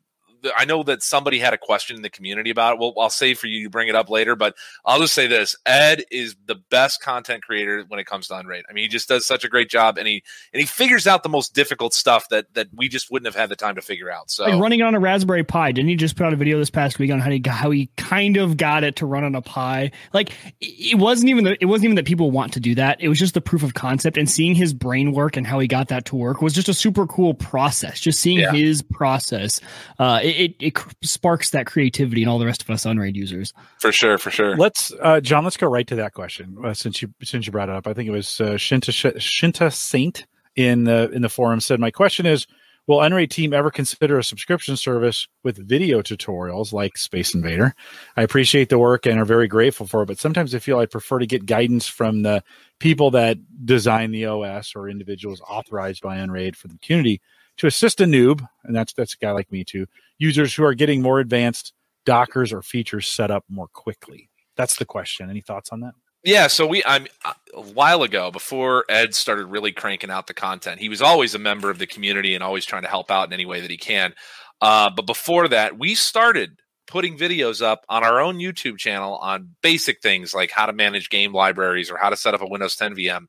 I 0.56 0.64
know 0.64 0.82
that 0.84 1.02
somebody 1.02 1.38
had 1.38 1.52
a 1.54 1.58
question 1.58 1.96
in 1.96 2.02
the 2.02 2.10
community 2.10 2.50
about 2.50 2.74
it. 2.74 2.80
Well, 2.80 2.94
I'll 2.98 3.10
save 3.10 3.38
for 3.38 3.46
you 3.46 3.64
to 3.64 3.70
bring 3.70 3.88
it 3.88 3.94
up 3.94 4.08
later, 4.10 4.36
but 4.36 4.54
I'll 4.84 5.00
just 5.00 5.14
say 5.14 5.26
this: 5.26 5.56
Ed 5.66 6.04
is 6.10 6.36
the 6.46 6.56
best 6.70 7.02
content 7.02 7.42
creator 7.42 7.84
when 7.88 8.00
it 8.00 8.04
comes 8.06 8.28
to 8.28 8.36
Unraid. 8.36 8.64
I 8.68 8.72
mean, 8.72 8.82
he 8.82 8.88
just 8.88 9.08
does 9.08 9.26
such 9.26 9.44
a 9.44 9.48
great 9.48 9.68
job, 9.70 9.98
and 9.98 10.06
he 10.06 10.22
and 10.52 10.60
he 10.60 10.66
figures 10.66 11.06
out 11.06 11.22
the 11.22 11.28
most 11.28 11.54
difficult 11.54 11.94
stuff 11.94 12.28
that 12.30 12.52
that 12.54 12.68
we 12.74 12.88
just 12.88 13.10
wouldn't 13.10 13.26
have 13.26 13.40
had 13.40 13.48
the 13.48 13.56
time 13.56 13.74
to 13.76 13.82
figure 13.82 14.10
out. 14.10 14.30
So 14.30 14.44
Like 14.44 14.60
running 14.60 14.80
it 14.80 14.84
on 14.84 14.94
a 14.94 15.00
Raspberry 15.00 15.44
Pi. 15.44 15.72
Didn't 15.72 15.88
he 15.88 15.96
just 15.96 16.16
put 16.16 16.26
out 16.26 16.32
a 16.32 16.36
video 16.36 16.58
this 16.58 16.70
past 16.70 16.98
week 16.98 17.10
on 17.10 17.20
how 17.20 17.30
he 17.30 17.42
how 17.46 17.70
he 17.70 17.90
kind 17.96 18.36
of 18.36 18.56
got 18.56 18.84
it 18.84 18.96
to 18.96 19.06
run 19.06 19.24
on 19.24 19.34
a 19.34 19.42
Pi? 19.42 19.90
Like 20.12 20.32
it 20.60 20.88
it 20.88 20.98
wasn't 20.98 21.30
even 21.30 21.44
the, 21.44 21.56
it 21.60 21.66
wasn't 21.66 21.84
even 21.84 21.96
that 21.96 22.06
people 22.06 22.30
want 22.30 22.52
to 22.54 22.60
do 22.60 22.74
that. 22.74 23.00
It 23.00 23.08
was 23.08 23.18
just 23.18 23.34
the 23.34 23.40
proof 23.40 23.62
of 23.62 23.74
concept 23.74 24.16
and 24.16 24.28
seeing 24.28 24.54
his 24.54 24.72
brain 24.72 25.12
work 25.12 25.36
and 25.36 25.46
how 25.46 25.58
he 25.58 25.68
got 25.68 25.88
that 25.88 26.04
to 26.06 26.16
work 26.16 26.42
was 26.42 26.52
just 26.52 26.68
a 26.68 26.74
super 26.74 27.06
cool 27.06 27.34
process. 27.34 28.00
Just 28.00 28.20
seeing 28.20 28.38
Yeah. 28.38 28.52
his 28.52 28.82
process, 28.82 29.60
uh, 29.98 30.20
it, 30.28 30.56
it 30.60 30.76
it 30.76 30.78
sparks 31.02 31.50
that 31.50 31.66
creativity 31.66 32.22
and 32.22 32.30
all 32.30 32.38
the 32.38 32.46
rest 32.46 32.62
of 32.62 32.70
us 32.70 32.84
Unraid 32.84 33.16
users. 33.16 33.52
for 33.80 33.92
sure, 33.92 34.18
for 34.18 34.30
sure. 34.30 34.56
Let's, 34.56 34.92
uh, 35.00 35.20
John. 35.20 35.44
Let's 35.44 35.56
go 35.56 35.68
right 35.68 35.86
to 35.86 35.96
that 35.96 36.14
question 36.14 36.56
uh, 36.64 36.74
since 36.74 37.02
you 37.02 37.12
since 37.22 37.46
you 37.46 37.52
brought 37.52 37.68
it 37.68 37.74
up. 37.74 37.86
I 37.86 37.94
think 37.94 38.08
it 38.08 38.12
was 38.12 38.40
uh, 38.40 38.54
Shinta 38.54 38.92
Shinta 39.18 39.72
Saint 39.72 40.26
in 40.56 40.84
the 40.84 41.10
in 41.10 41.22
the 41.22 41.28
forum 41.28 41.60
said, 41.60 41.80
"My 41.80 41.90
question 41.90 42.26
is, 42.26 42.46
will 42.86 43.00
Unraid 43.00 43.30
team 43.30 43.52
ever 43.52 43.70
consider 43.70 44.18
a 44.18 44.24
subscription 44.24 44.76
service 44.76 45.28
with 45.44 45.56
video 45.68 46.02
tutorials 46.02 46.72
like 46.72 46.96
Space 46.96 47.34
Invader? 47.34 47.74
I 48.16 48.22
appreciate 48.22 48.68
the 48.68 48.78
work 48.78 49.06
and 49.06 49.20
are 49.20 49.24
very 49.24 49.48
grateful 49.48 49.86
for 49.86 50.02
it, 50.02 50.06
but 50.06 50.18
sometimes 50.18 50.54
I 50.54 50.58
feel 50.58 50.78
I 50.78 50.86
prefer 50.86 51.18
to 51.18 51.26
get 51.26 51.46
guidance 51.46 51.86
from 51.86 52.22
the 52.22 52.42
people 52.80 53.10
that 53.12 53.38
design 53.64 54.10
the 54.10 54.26
OS 54.26 54.74
or 54.74 54.88
individuals 54.88 55.40
authorized 55.48 56.02
by 56.02 56.16
Unraid 56.16 56.56
for 56.56 56.68
the 56.68 56.78
community 56.78 57.20
to 57.58 57.66
assist 57.66 58.00
a 58.00 58.04
noob, 58.04 58.46
and 58.64 58.74
that's 58.74 58.92
that's 58.92 59.14
a 59.14 59.18
guy 59.18 59.32
like 59.32 59.50
me 59.52 59.64
too, 59.64 59.86
users 60.18 60.54
who 60.54 60.64
are 60.64 60.74
getting 60.74 61.02
more 61.02 61.20
advanced 61.20 61.72
Dockers 62.04 62.52
or 62.52 62.62
features 62.62 63.06
set 63.06 63.30
up 63.30 63.44
more 63.50 63.68
quickly. 63.68 64.30
That's 64.56 64.76
the 64.76 64.86
question. 64.86 65.28
Any 65.28 65.42
thoughts 65.42 65.70
on 65.70 65.80
that? 65.80 65.92
Yeah, 66.24 66.46
so 66.46 66.66
we 66.66 66.82
I'm 66.84 67.06
a 67.54 67.60
while 67.60 68.02
ago 68.02 68.30
before 68.30 68.84
Ed 68.88 69.14
started 69.14 69.46
really 69.46 69.72
cranking 69.72 70.10
out 70.10 70.26
the 70.26 70.34
content. 70.34 70.80
He 70.80 70.88
was 70.88 71.02
always 71.02 71.34
a 71.34 71.38
member 71.38 71.70
of 71.70 71.78
the 71.78 71.86
community 71.86 72.34
and 72.34 72.42
always 72.42 72.64
trying 72.64 72.82
to 72.82 72.88
help 72.88 73.10
out 73.10 73.28
in 73.28 73.32
any 73.32 73.46
way 73.46 73.60
that 73.60 73.70
he 73.70 73.76
can. 73.76 74.14
Uh, 74.60 74.90
but 74.90 75.06
before 75.06 75.48
that, 75.48 75.78
we 75.78 75.94
started 75.94 76.58
putting 76.86 77.16
videos 77.16 77.62
up 77.62 77.84
on 77.88 78.02
our 78.02 78.20
own 78.20 78.38
YouTube 78.38 78.78
channel 78.78 79.16
on 79.16 79.54
basic 79.62 80.00
things 80.00 80.34
like 80.34 80.50
how 80.50 80.66
to 80.66 80.72
manage 80.72 81.10
game 81.10 81.32
libraries 81.32 81.90
or 81.90 81.98
how 81.98 82.08
to 82.08 82.16
set 82.16 82.34
up 82.34 82.40
a 82.40 82.48
Windows 82.48 82.74
10 82.74 82.94
VM. 82.96 83.26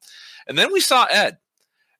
And 0.48 0.58
then 0.58 0.72
we 0.72 0.80
saw 0.80 1.06
Ed 1.12 1.38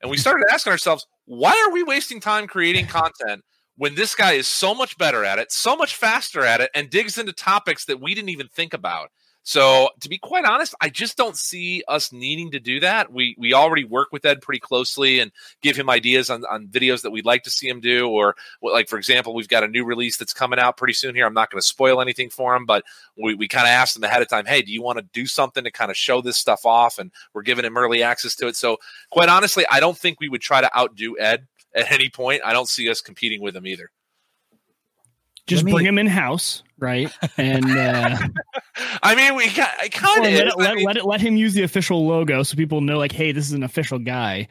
and 0.02 0.10
we 0.10 0.18
started 0.18 0.46
asking 0.52 0.72
ourselves, 0.72 1.06
why 1.30 1.52
are 1.64 1.72
we 1.72 1.84
wasting 1.84 2.20
time 2.20 2.48
creating 2.48 2.88
content 2.88 3.44
when 3.78 3.94
this 3.94 4.16
guy 4.16 4.32
is 4.32 4.48
so 4.48 4.74
much 4.74 4.98
better 4.98 5.24
at 5.24 5.38
it, 5.38 5.52
so 5.52 5.78
much 5.78 5.96
faster 5.96 6.44
at 6.44 6.60
it, 6.60 6.72
and 6.74 6.90
digs 6.90 7.20
into 7.20 7.32
topics 7.34 7.86
that 7.86 8.02
we 8.02 8.16
didn't 8.16 8.30
even 8.30 8.48
think 8.48 8.74
about? 8.74 9.12
So 9.50 9.90
to 10.02 10.10
be 10.10 10.20
quite 10.20 10.46
honest, 10.46 10.76
I 10.80 10.90
just 10.90 11.18
don't 11.18 11.36
see 11.36 11.82
us 11.88 12.12
needing 12.12 12.52
to 12.52 12.60
do 12.60 12.82
that. 12.82 13.12
We 13.12 13.36
we 13.36 13.52
already 13.52 13.84
work 13.84 14.10
with 14.12 14.24
Ed 14.24 14.44
pretty 14.44 14.60
closely 14.60 15.20
and 15.20 15.32
give 15.64 15.76
him 15.76 15.90
ideas 15.90 16.30
on, 16.30 16.46
on 16.46 16.68
videos 16.68 17.02
that 17.02 17.10
we'd 17.10 17.26
like 17.26 17.42
to 17.46 17.50
see 17.50 17.68
him 17.68 17.80
do. 17.80 18.08
Or 18.08 18.36
like 18.62 18.88
for 18.88 19.00
example, 19.00 19.34
we've 19.34 19.48
got 19.48 19.64
a 19.64 19.68
new 19.68 19.86
release 19.86 20.18
that's 20.18 20.34
coming 20.34 20.60
out 20.60 20.78
pretty 20.78 20.94
soon 20.94 21.16
here. 21.16 21.26
I'm 21.26 21.34
not 21.34 21.50
going 21.50 21.60
to 21.60 21.68
spoil 21.68 22.00
anything 22.00 22.30
for 22.30 22.56
him, 22.56 22.68
but 22.68 22.84
we, 23.18 23.34
we 23.34 23.48
kind 23.48 23.66
of 23.66 23.72
asked 23.72 23.98
him 23.98 24.04
ahead 24.04 24.22
of 24.22 24.28
time, 24.28 24.46
hey, 24.46 24.62
do 24.62 24.72
you 24.72 24.84
want 24.84 25.00
to 25.00 25.06
do 25.14 25.26
something 25.26 25.64
to 25.64 25.72
kind 25.72 25.90
of 25.90 25.98
show 25.98 26.22
this 26.22 26.38
stuff 26.38 26.64
off? 26.64 27.00
And 27.00 27.12
we're 27.34 27.42
giving 27.42 27.66
him 27.66 27.76
early 27.76 28.04
access 28.04 28.36
to 28.36 28.48
it. 28.48 28.56
So 28.56 28.78
quite 29.10 29.30
honestly, 29.30 29.66
I 29.72 29.80
don't 29.80 29.98
think 29.98 30.20
we 30.20 30.30
would 30.30 30.42
try 30.42 30.62
to 30.62 30.78
outdo 30.78 31.18
Ed 31.18 31.48
at 31.74 31.92
any 31.92 32.10
point. 32.10 32.44
I 32.46 32.54
don't 32.54 32.70
see 32.70 32.88
us 32.88 33.02
competing 33.02 33.42
with 33.42 33.56
him 33.56 33.66
either. 33.66 33.90
Just 35.50 35.64
me, 35.64 35.72
bring 35.72 35.86
him 35.86 35.98
in 35.98 36.08
house, 36.08 36.64
right? 36.78 37.12
And 37.38 37.66
uh, 37.66 38.18
I 39.04 39.16
mean, 39.16 39.36
we 39.36 39.48
kind 39.50 40.26
of 40.26 40.32
let, 40.32 40.48
it, 40.48 40.58
let, 40.58 40.76
mean, 40.76 40.86
let, 40.86 40.98
it, 40.98 41.06
let 41.06 41.22
him 41.22 41.36
use 41.36 41.54
the 41.54 41.64
official 41.64 42.08
logo 42.08 42.44
so 42.44 42.56
people 42.56 42.82
know, 42.82 42.98
like, 42.98 43.12
hey, 43.12 43.32
this 43.32 43.46
is 43.46 43.54
an 43.54 43.64
official 43.64 44.00
guy. 44.00 44.48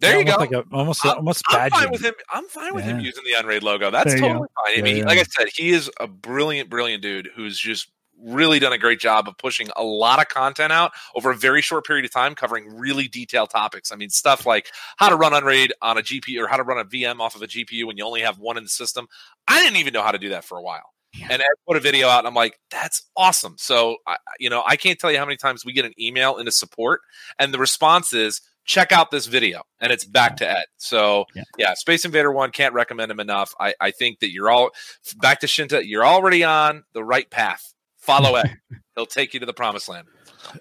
There 0.00 0.12
yeah, 0.12 0.18
you 0.18 0.24
go. 0.24 0.36
Like 0.36 0.52
a, 0.52 0.64
almost, 0.72 1.04
I'm, 1.04 1.16
almost. 1.16 1.42
I'm 1.48 1.70
fine 1.70 1.90
with 1.90 2.04
him. 2.04 2.14
I'm 2.32 2.44
fine 2.44 2.74
with 2.74 2.84
yeah. 2.84 2.92
him 2.92 3.00
using 3.00 3.24
the 3.24 3.32
Unraid 3.32 3.62
logo. 3.62 3.90
That's 3.90 4.12
there 4.12 4.20
totally 4.20 4.48
fine. 4.64 4.78
I 4.78 4.82
mean, 4.82 4.96
yeah, 4.98 5.04
like 5.04 5.18
I 5.18 5.24
said, 5.24 5.48
he 5.54 5.70
is 5.70 5.90
a 5.98 6.06
brilliant, 6.06 6.70
brilliant 6.70 7.02
dude 7.02 7.30
who's 7.34 7.58
just 7.58 7.90
really 8.22 8.58
done 8.58 8.72
a 8.72 8.78
great 8.78 9.00
job 9.00 9.28
of 9.28 9.36
pushing 9.38 9.68
a 9.76 9.82
lot 9.82 10.20
of 10.20 10.28
content 10.28 10.72
out 10.72 10.92
over 11.14 11.30
a 11.30 11.36
very 11.36 11.62
short 11.62 11.86
period 11.86 12.04
of 12.04 12.12
time, 12.12 12.34
covering 12.34 12.76
really 12.76 13.08
detailed 13.08 13.50
topics. 13.50 13.92
I 13.92 13.96
mean, 13.96 14.10
stuff 14.10 14.46
like 14.46 14.70
how 14.96 15.08
to 15.08 15.16
run 15.16 15.34
Unraid 15.34 15.72
on 15.82 15.98
a 15.98 16.02
GPU 16.02 16.42
or 16.42 16.48
how 16.48 16.56
to 16.56 16.62
run 16.62 16.78
a 16.78 16.84
VM 16.84 17.20
off 17.20 17.36
of 17.36 17.42
a 17.42 17.46
GPU 17.46 17.86
when 17.86 17.96
you 17.96 18.04
only 18.04 18.22
have 18.22 18.38
one 18.38 18.56
in 18.56 18.64
the 18.64 18.68
system. 18.68 19.06
I 19.46 19.62
didn't 19.62 19.76
even 19.76 19.92
know 19.92 20.02
how 20.02 20.12
to 20.12 20.18
do 20.18 20.30
that 20.30 20.44
for 20.44 20.58
a 20.58 20.62
while. 20.62 20.92
Yeah. 21.14 21.28
And 21.30 21.42
I 21.42 21.46
put 21.66 21.76
a 21.76 21.80
video 21.80 22.08
out, 22.08 22.18
and 22.18 22.28
I'm 22.28 22.34
like, 22.34 22.60
"That's 22.70 23.02
awesome!" 23.16 23.54
So, 23.56 23.96
I, 24.06 24.18
you 24.38 24.50
know, 24.50 24.62
I 24.66 24.76
can't 24.76 24.98
tell 24.98 25.10
you 25.10 25.18
how 25.18 25.24
many 25.24 25.38
times 25.38 25.64
we 25.64 25.72
get 25.72 25.86
an 25.86 25.94
email 25.98 26.36
into 26.36 26.52
support, 26.52 27.00
and 27.38 27.52
the 27.52 27.58
response 27.58 28.12
is, 28.12 28.42
check 28.68 28.92
out 28.92 29.10
this 29.10 29.24
video 29.24 29.62
and 29.80 29.90
it's 29.90 30.04
back 30.04 30.36
to 30.36 30.48
ed 30.48 30.66
so 30.76 31.24
yeah. 31.34 31.42
yeah. 31.56 31.72
space 31.72 32.04
invader 32.04 32.30
one 32.30 32.50
can't 32.50 32.74
recommend 32.74 33.10
him 33.10 33.18
enough 33.18 33.54
I, 33.58 33.72
I 33.80 33.90
think 33.90 34.20
that 34.20 34.30
you're 34.30 34.50
all 34.50 34.68
back 35.16 35.40
to 35.40 35.46
shinta 35.46 35.82
you're 35.86 36.04
already 36.04 36.44
on 36.44 36.84
the 36.92 37.02
right 37.02 37.28
path 37.30 37.72
Follow 38.08 38.36
it. 38.36 38.46
He'll 38.96 39.04
take 39.04 39.34
you 39.34 39.40
to 39.40 39.44
the 39.44 39.52
promised 39.52 39.86
land. 39.86 40.08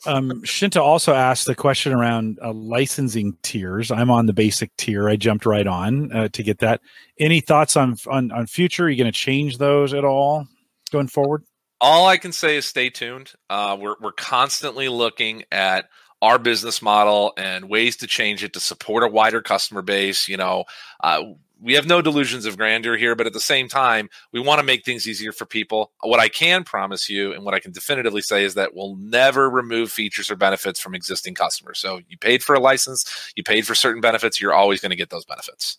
Um, 0.05 0.41
Shinta 0.41 0.81
also 0.81 1.13
asked 1.13 1.47
the 1.47 1.55
question 1.55 1.93
around 1.93 2.39
uh, 2.43 2.51
licensing 2.51 3.37
tiers. 3.41 3.89
I'm 3.89 4.11
on 4.11 4.25
the 4.25 4.33
basic 4.33 4.75
tier. 4.75 5.07
I 5.07 5.15
jumped 5.15 5.45
right 5.45 5.65
on 5.65 6.11
uh, 6.11 6.27
to 6.33 6.43
get 6.43 6.59
that. 6.59 6.81
Any 7.17 7.39
thoughts 7.39 7.77
on 7.77 7.95
on, 8.07 8.33
on 8.33 8.47
future? 8.47 8.85
Are 8.85 8.89
you 8.89 8.97
going 8.97 9.11
to 9.11 9.17
change 9.17 9.59
those 9.59 9.93
at 9.93 10.03
all 10.03 10.45
going 10.91 11.07
forward? 11.07 11.43
All 11.79 12.07
I 12.07 12.17
can 12.17 12.33
say 12.33 12.57
is 12.57 12.65
stay 12.65 12.89
tuned. 12.89 13.31
Uh, 13.49 13.77
we're 13.79 13.95
we're 14.01 14.11
constantly 14.11 14.89
looking 14.89 15.45
at 15.49 15.85
our 16.21 16.39
business 16.39 16.81
model 16.81 17.31
and 17.37 17.69
ways 17.69 17.95
to 17.97 18.07
change 18.07 18.43
it 18.43 18.53
to 18.53 18.59
support 18.59 19.03
a 19.03 19.07
wider 19.07 19.41
customer 19.41 19.81
base. 19.81 20.27
You 20.27 20.35
know, 20.35 20.65
uh, 21.01 21.23
we 21.61 21.73
have 21.73 21.87
no 21.87 22.01
delusions 22.01 22.45
of 22.45 22.57
grandeur 22.57 22.97
here, 22.97 23.15
but 23.15 23.27
at 23.27 23.33
the 23.33 23.39
same 23.39 23.67
time, 23.67 24.09
we 24.31 24.39
want 24.39 24.59
to 24.59 24.65
make 24.65 24.85
things 24.85 25.07
easier 25.07 25.31
for 25.31 25.45
people. 25.45 25.91
What 26.01 26.19
I 26.19 26.29
can 26.29 26.63
promise 26.63 27.09
you 27.09 27.33
and 27.33 27.43
what 27.43 27.53
I 27.53 27.59
can 27.59 27.71
definitively 27.71 28.21
say 28.21 28.43
is 28.43 28.53
that 28.55 28.75
we'll 28.75 28.95
never 28.97 29.49
remove 29.49 29.91
features 29.91 30.29
or 30.29 30.35
benefits 30.35 30.79
from 30.79 30.95
existing 30.95 31.35
customers. 31.35 31.79
So 31.79 32.01
you 32.07 32.17
paid 32.17 32.43
for 32.43 32.55
a 32.55 32.59
license, 32.59 33.31
you 33.35 33.43
paid 33.43 33.65
for 33.65 33.75
certain 33.75 34.01
benefits, 34.01 34.39
you're 34.39 34.53
always 34.53 34.81
going 34.81 34.91
to 34.91 34.95
get 34.95 35.09
those 35.09 35.25
benefits. 35.25 35.77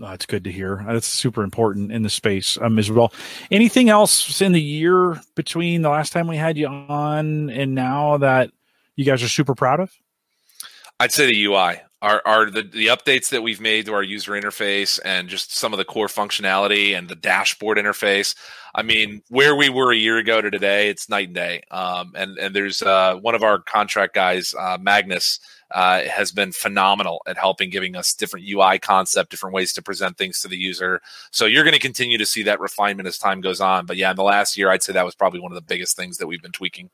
Oh, 0.00 0.08
that's 0.08 0.26
good 0.26 0.44
to 0.44 0.52
hear. 0.52 0.84
That's 0.86 1.06
super 1.06 1.42
important 1.42 1.90
in 1.90 2.02
the 2.02 2.10
space 2.10 2.58
um, 2.60 2.78
as 2.78 2.90
well. 2.90 3.14
Anything 3.50 3.88
else 3.88 4.42
in 4.42 4.52
the 4.52 4.60
year 4.60 5.20
between 5.34 5.80
the 5.80 5.88
last 5.88 6.12
time 6.12 6.26
we 6.26 6.36
had 6.36 6.58
you 6.58 6.66
on 6.66 7.48
and 7.48 7.74
now 7.74 8.18
that 8.18 8.50
you 8.96 9.06
guys 9.06 9.22
are 9.22 9.28
super 9.28 9.54
proud 9.54 9.80
of? 9.80 9.92
I'd 11.00 11.12
say 11.12 11.26
the 11.26 11.44
UI 11.44 11.80
are 12.02 12.22
are 12.26 12.50
the, 12.50 12.62
the 12.62 12.88
updates 12.88 13.30
that 13.30 13.42
we've 13.42 13.60
made 13.60 13.86
to 13.86 13.94
our 13.94 14.02
user 14.02 14.32
interface 14.32 15.00
and 15.04 15.28
just 15.28 15.54
some 15.54 15.72
of 15.72 15.78
the 15.78 15.84
core 15.84 16.08
functionality 16.08 16.96
and 16.96 17.08
the 17.08 17.16
dashboard 17.16 17.78
interface. 17.78 18.34
I 18.74 18.82
mean, 18.82 19.22
where 19.28 19.56
we 19.56 19.70
were 19.70 19.92
a 19.92 19.96
year 19.96 20.18
ago 20.18 20.42
to 20.42 20.50
today, 20.50 20.90
it's 20.90 21.08
night 21.08 21.28
and 21.28 21.34
day. 21.34 21.62
Um, 21.70 22.12
and 22.14 22.36
and 22.38 22.54
there's 22.54 22.82
uh, 22.82 23.16
one 23.16 23.34
of 23.34 23.42
our 23.42 23.58
contract 23.58 24.14
guys, 24.14 24.54
uh, 24.58 24.76
Magnus, 24.80 25.40
uh, 25.70 26.02
has 26.02 26.30
been 26.30 26.52
phenomenal 26.52 27.22
at 27.26 27.38
helping 27.38 27.70
giving 27.70 27.96
us 27.96 28.12
different 28.14 28.46
UI 28.48 28.78
concept, 28.78 29.30
different 29.30 29.54
ways 29.54 29.72
to 29.72 29.82
present 29.82 30.18
things 30.18 30.40
to 30.40 30.48
the 30.48 30.56
user. 30.56 31.00
So 31.30 31.46
you're 31.46 31.64
going 31.64 31.74
to 31.74 31.80
continue 31.80 32.18
to 32.18 32.26
see 32.26 32.42
that 32.44 32.60
refinement 32.60 33.08
as 33.08 33.18
time 33.18 33.40
goes 33.40 33.60
on. 33.60 33.86
But 33.86 33.96
yeah, 33.96 34.10
in 34.10 34.16
the 34.16 34.22
last 34.22 34.56
year, 34.56 34.70
I'd 34.70 34.82
say 34.82 34.92
that 34.92 35.04
was 35.04 35.14
probably 35.14 35.40
one 35.40 35.52
of 35.52 35.56
the 35.56 35.62
biggest 35.62 35.96
things 35.96 36.18
that 36.18 36.26
we've 36.26 36.42
been 36.42 36.52
tweaking. 36.52 36.90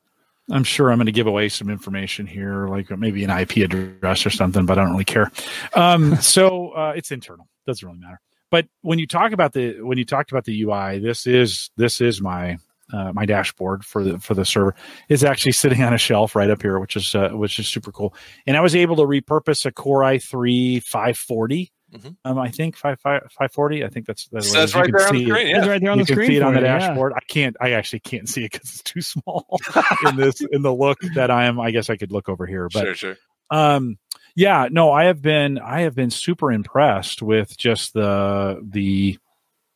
I'm 0.52 0.64
sure 0.64 0.90
I'm 0.90 0.98
going 0.98 1.06
to 1.06 1.12
give 1.12 1.26
away 1.26 1.48
some 1.48 1.70
information 1.70 2.26
here, 2.26 2.68
like 2.68 2.90
maybe 2.96 3.24
an 3.24 3.30
IP 3.30 3.56
address 3.58 4.26
or 4.26 4.30
something, 4.30 4.66
but 4.66 4.78
I 4.78 4.82
don't 4.82 4.92
really 4.92 5.04
care. 5.04 5.32
Um, 5.74 6.16
so 6.20 6.70
uh, 6.70 6.92
it's 6.94 7.10
internal; 7.10 7.48
doesn't 7.66 7.86
really 7.86 7.98
matter. 7.98 8.20
But 8.50 8.66
when 8.82 8.98
you 8.98 9.06
talk 9.06 9.32
about 9.32 9.54
the 9.54 9.80
when 9.80 9.96
you 9.96 10.04
talked 10.04 10.30
about 10.30 10.44
the 10.44 10.62
UI, 10.62 10.98
this 10.98 11.26
is 11.26 11.70
this 11.76 12.02
is 12.02 12.20
my 12.20 12.58
uh, 12.92 13.12
my 13.14 13.24
dashboard 13.24 13.84
for 13.84 14.04
the 14.04 14.18
for 14.18 14.34
the 14.34 14.44
server 14.44 14.74
is 15.08 15.24
actually 15.24 15.52
sitting 15.52 15.82
on 15.82 15.94
a 15.94 15.98
shelf 15.98 16.36
right 16.36 16.50
up 16.50 16.60
here, 16.60 16.78
which 16.78 16.94
is 16.94 17.14
uh, 17.14 17.30
which 17.30 17.58
is 17.58 17.66
super 17.66 17.90
cool. 17.90 18.14
And 18.46 18.56
I 18.56 18.60
was 18.60 18.76
able 18.76 18.96
to 18.96 19.02
repurpose 19.02 19.64
a 19.64 19.72
Core 19.72 20.02
i3 20.02 20.82
540 20.82 21.72
Mm-hmm. 21.94 22.10
Um, 22.24 22.38
I 22.38 22.50
think 22.50 22.76
five 22.76 22.98
five 23.00 23.22
five 23.30 23.52
forty. 23.52 23.84
I 23.84 23.88
think 23.88 24.06
that's 24.06 24.26
that's 24.28 24.50
says 24.50 24.74
right 24.74 24.90
there 24.90 25.08
on 25.08 25.14
the 25.14 25.26
screen. 25.26 25.48
Yeah. 25.48 25.66
right 25.66 25.80
there 25.80 25.90
on 25.90 25.98
you 25.98 26.04
the 26.04 26.12
screen. 26.12 26.28
See 26.28 26.36
it 26.36 26.42
on 26.42 26.54
the 26.54 26.60
dashboard. 26.60 27.12
Yeah. 27.12 27.18
I 27.18 27.32
can't. 27.32 27.56
I 27.60 27.72
actually 27.72 28.00
can't 28.00 28.28
see 28.28 28.44
it 28.44 28.52
because 28.52 28.70
it's 28.70 28.82
too 28.82 29.02
small 29.02 29.60
in 30.06 30.16
this 30.16 30.40
in 30.52 30.62
the 30.62 30.72
look 30.72 30.98
that 31.14 31.30
I 31.30 31.44
am. 31.44 31.60
I 31.60 31.70
guess 31.70 31.90
I 31.90 31.96
could 31.96 32.10
look 32.10 32.30
over 32.30 32.46
here, 32.46 32.68
but 32.72 32.82
sure, 32.82 32.94
sure. 32.94 33.16
Um, 33.50 33.98
yeah, 34.34 34.68
no, 34.70 34.90
I 34.90 35.04
have 35.04 35.20
been 35.20 35.58
I 35.58 35.82
have 35.82 35.94
been 35.94 36.10
super 36.10 36.50
impressed 36.50 37.20
with 37.20 37.56
just 37.58 37.92
the 37.92 38.66
the 38.66 39.18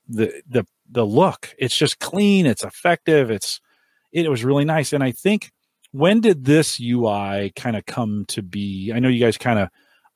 the 0.08 0.42
the 0.48 0.64
the 0.90 1.04
look. 1.04 1.54
It's 1.58 1.76
just 1.76 1.98
clean. 1.98 2.46
It's 2.46 2.64
effective. 2.64 3.30
It's 3.30 3.60
it 4.10 4.30
was 4.30 4.42
really 4.42 4.64
nice, 4.64 4.94
and 4.94 5.04
I 5.04 5.12
think 5.12 5.52
when 5.92 6.20
did 6.20 6.46
this 6.46 6.80
UI 6.80 7.52
kind 7.54 7.76
of 7.76 7.84
come 7.84 8.24
to 8.28 8.42
be? 8.42 8.92
I 8.94 9.00
know 9.00 9.08
you 9.08 9.20
guys 9.20 9.36
kind 9.36 9.58
of 9.58 9.68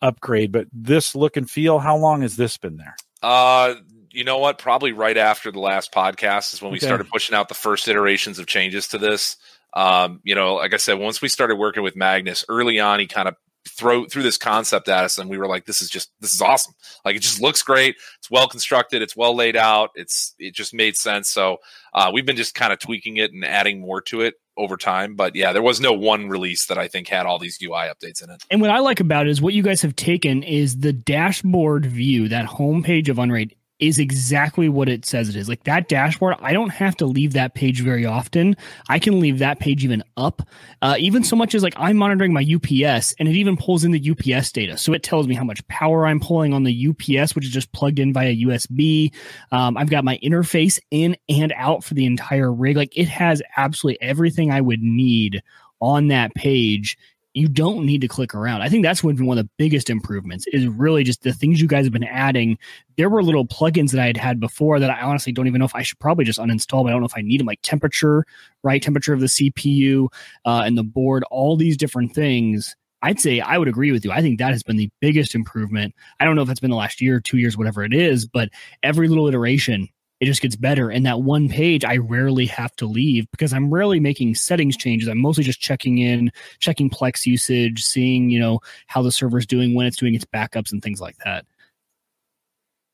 upgrade, 0.03 0.53
but 0.53 0.67
this 0.73 1.15
look 1.15 1.37
and 1.37 1.51
feel, 1.51 1.79
how 1.79 1.97
long 1.97 2.23
has 2.23 2.37
this 2.37 2.57
been 2.57 2.77
there? 2.77 2.97
Uh, 3.23 3.75
you 4.11 4.25
know 4.25 4.39
what? 4.39 4.59
Probably 4.59 4.93
right 4.93 5.17
after 5.17 5.53
the 5.53 5.61
last 5.61 5.93
podcast 5.93 6.55
is 6.55 6.63
when 6.63 6.73
we 6.73 6.79
okay. 6.79 6.87
started 6.87 7.09
pushing 7.09 7.37
out 7.37 7.49
the 7.49 7.55
first 7.55 7.89
iterations 7.89 8.39
of 8.39 8.47
changes 8.47 8.89
to 8.89 8.99
this. 8.99 9.37
Um, 9.73 10.21
you 10.25 10.35
know, 10.35 10.57
like 10.57 10.75
I 10.75 10.79
said, 10.79 10.95
once 10.95 11.23
we 11.23 11.29
started 11.29 11.57
working 11.57 11.83
with 11.83 11.95
Magnus 11.95 12.45
early 12.49 12.81
on, 12.81 12.99
he 12.99 13.07
kind 13.07 13.29
of 13.29 13.37
throw 13.69 14.07
through 14.07 14.23
this 14.23 14.39
concept 14.39 14.89
at 14.89 15.05
us 15.05 15.19
and 15.19 15.29
we 15.29 15.37
were 15.37 15.47
like 15.47 15.67
this 15.67 15.83
is 15.83 15.91
just 15.91 16.11
this 16.21 16.33
is 16.33 16.41
awesome 16.41 16.73
like 17.05 17.15
it 17.15 17.21
just 17.21 17.43
looks 17.43 17.63
great 17.63 17.95
it's 18.19 18.31
well 18.31 18.49
constructed 18.49 19.03
it's 19.03 19.15
well 19.15 19.37
laid 19.37 19.55
out 19.55 19.91
it's 19.95 20.35
it 20.39 20.55
just 20.55 20.73
made 20.73 20.97
sense 20.97 21.29
so 21.29 21.59
uh, 21.93 22.11
we've 22.13 22.25
been 22.25 22.37
just 22.37 22.55
kind 22.55 22.73
of 22.73 22.79
tweaking 22.79 23.19
it 23.19 23.33
and 23.33 23.45
adding 23.45 23.79
more 23.79 24.01
to 24.01 24.23
it 24.23 24.35
over 24.61 24.77
time. 24.77 25.17
But 25.17 25.35
yeah, 25.35 25.53
there 25.53 25.63
was 25.63 25.81
no 25.81 25.93
one 25.93 26.29
release 26.29 26.67
that 26.67 26.79
I 26.79 26.87
think 26.87 27.09
had 27.09 27.27
all 27.27 27.39
these 27.39 27.59
UI 27.63 27.89
updates 27.89 28.23
in 28.23 28.31
it. 28.31 28.45
And 28.51 28.61
what 28.61 28.71
I 28.71 28.79
like 28.79 29.01
about 29.01 29.27
it 29.27 29.31
is 29.31 29.41
what 29.41 29.55
you 29.55 29.63
guys 29.63 29.83
have 29.83 29.97
taken 29.97 30.43
is 30.43 30.79
the 30.79 30.93
dashboard 30.93 31.87
view, 31.87 32.29
that 32.29 32.47
homepage 32.47 33.09
of 33.09 33.19
Unraid 33.19 33.57
is 33.81 33.99
exactly 33.99 34.69
what 34.69 34.89
it 34.89 35.05
says 35.05 35.29
it 35.29 35.37
is. 35.37 35.49
Like 35.49 35.65
that 35.65 35.89
dashboard, 35.89 36.37
I 36.41 36.53
don't 36.53 36.71
have 36.71 36.97
to 36.99 37.07
leave 37.07 37.33
that 37.33 37.55
page 37.55 37.81
very 37.81 38.07
often. 38.07 38.57
I 38.89 38.99
can 38.99 39.21
leave 39.21 39.39
that 39.39 39.59
page 39.59 39.85
even 39.85 40.05
up, 40.17 40.43
uh, 40.83 40.97
even 40.99 41.25
so 41.25 41.37
much 41.37 41.55
as 41.55 41.63
like 41.63 41.75
I'm 41.77 41.97
monitoring 41.97 42.33
my 42.33 42.43
UPS 42.43 43.15
and 43.19 43.29
it 43.29 43.37
even 43.37 43.57
pulls 43.57 43.85
in 43.85 43.93
the 43.93 44.11
UPS 44.11 44.53
data. 44.53 44.77
So 44.79 44.93
it 44.93 45.03
tells 45.03 45.27
me 45.27 45.35
how 45.35 45.45
much 45.45 45.67
power 45.69 46.07
I'm 46.07 46.21
pulling 46.21 46.53
on 46.53 46.65
the 46.65 46.89
UPS, 46.89 47.35
which 47.35 47.45
is 47.45 47.51
just 47.51 47.73
plugged 47.73 47.99
in 47.99 48.13
via 48.13 48.35
USB. 48.35 49.13
Um, 49.53 49.77
I've 49.77 49.91
got 49.91 50.05
my 50.05 50.19
interface 50.23 50.79
in 50.91 51.17
and 51.29 51.53
out 51.57 51.85
for 51.85 51.95
the 51.95 52.07
entire 52.07 52.53
rig. 52.53 52.77
Like 52.77 52.97
it 52.97 53.09
has 53.09 53.43
absolutely 53.57 54.01
everything 54.03 54.51
I 54.51 54.61
would 54.61 54.83
need 54.83 55.43
on 55.81 56.09
that 56.09 56.35
page 56.35 56.99
you 57.35 57.49
don't 57.49 57.87
need 57.87 58.01
to 58.01 58.09
click 58.09 58.35
around. 58.35 58.63
I 58.63 58.69
think 58.69 58.83
that's 58.83 59.05
one 59.05 59.13
of 59.15 59.37
the 59.37 59.49
biggest 59.57 59.89
improvements 59.89 60.47
is 60.49 60.67
really 60.67 61.05
just 61.05 61.23
the 61.23 61.33
things 61.33 61.61
you 61.61 61.69
guys 61.69 61.85
have 61.85 61.93
been 61.93 62.05
adding. 62.05 62.59
There 62.97 63.09
were 63.09 63.23
little 63.23 63.47
plugins 63.47 63.93
that 63.93 64.01
I 64.01 64.07
had 64.07 64.17
had 64.17 64.41
before 64.41 64.81
that 64.81 64.91
I 64.91 65.01
honestly 65.03 65.33
don't 65.33 65.47
even 65.47 65.61
know 65.61 65.65
if 65.65 65.75
I 65.75 65.83
should 65.83 66.01
probably 66.01 66.25
just 66.25 66.41
uninstall, 66.41 66.83
but 66.83 66.89
I 66.89 66.91
don't 66.91 67.01
know 67.01 67.07
if 67.07 67.17
I 67.17 67.23
need 67.23 67.39
them, 67.41 67.47
like 67.47 67.63
temperature, 67.63 68.25
right? 68.65 68.83
Temperature 68.83 69.13
of 69.13 69.21
the 69.21 69.27
CPU 69.27 70.09
uh, 70.45 70.63
and 70.65 70.77
the 70.77 70.83
board, 70.83 71.23
all 71.31 71.57
these 71.57 71.77
different 71.77 72.15
things. 72.15 72.75
I'd 73.03 73.21
say 73.21 73.41
I 73.41 73.59
would 73.59 73.69
agree 73.69 73.93
with 73.93 74.05
you. 74.05 74.11
I 74.11 74.21
think 74.21 74.39
that 74.39 74.51
has 74.51 74.63
been 74.63 74.77
the 74.77 74.91
biggest 75.01 75.35
improvement. 75.35 75.95
I 76.19 76.25
don't 76.25 76.37
know 76.37 76.43
if 76.43 76.51
it's 76.51 76.61
been 76.61 76.71
the 76.71 76.77
last 76.77 77.01
year, 77.01 77.21
two 77.21 77.39
years, 77.39 77.57
whatever 77.57 77.85
it 77.85 77.95
is, 77.95 78.27
but 78.27 78.51
every 78.83 79.09
little 79.09 79.29
iteration 79.29 79.89
it 80.21 80.27
just 80.27 80.43
gets 80.43 80.55
better. 80.55 80.91
And 80.91 81.05
that 81.07 81.23
one 81.23 81.49
page, 81.49 81.85
I 81.85 81.97
rarely 81.97 82.47
have 82.47 82.77
to 82.77 82.87
leave 82.87 83.31
because 83.31 83.53
I'm 83.53 83.73
rarely 83.73 84.01
making 84.01 84.35
settings 84.35 84.77
changes. 84.77 85.09
I'm 85.09 85.21
mostly 85.21 85.45
just 85.45 85.61
checking 85.61 85.99
in, 85.99 86.31
checking 86.59 86.91
Plex 86.91 87.25
usage, 87.25 87.83
seeing, 87.83 88.29
you 88.31 88.39
know, 88.39 88.61
how 88.87 89.03
the 89.03 89.11
server's 89.11 89.47
doing, 89.47 89.75
when 89.75 89.87
it's 89.87 89.97
doing 89.97 90.15
its 90.15 90.27
backups 90.27 90.73
and 90.73 90.83
things 90.83 91.01
like 91.01 91.17
that. 91.25 91.47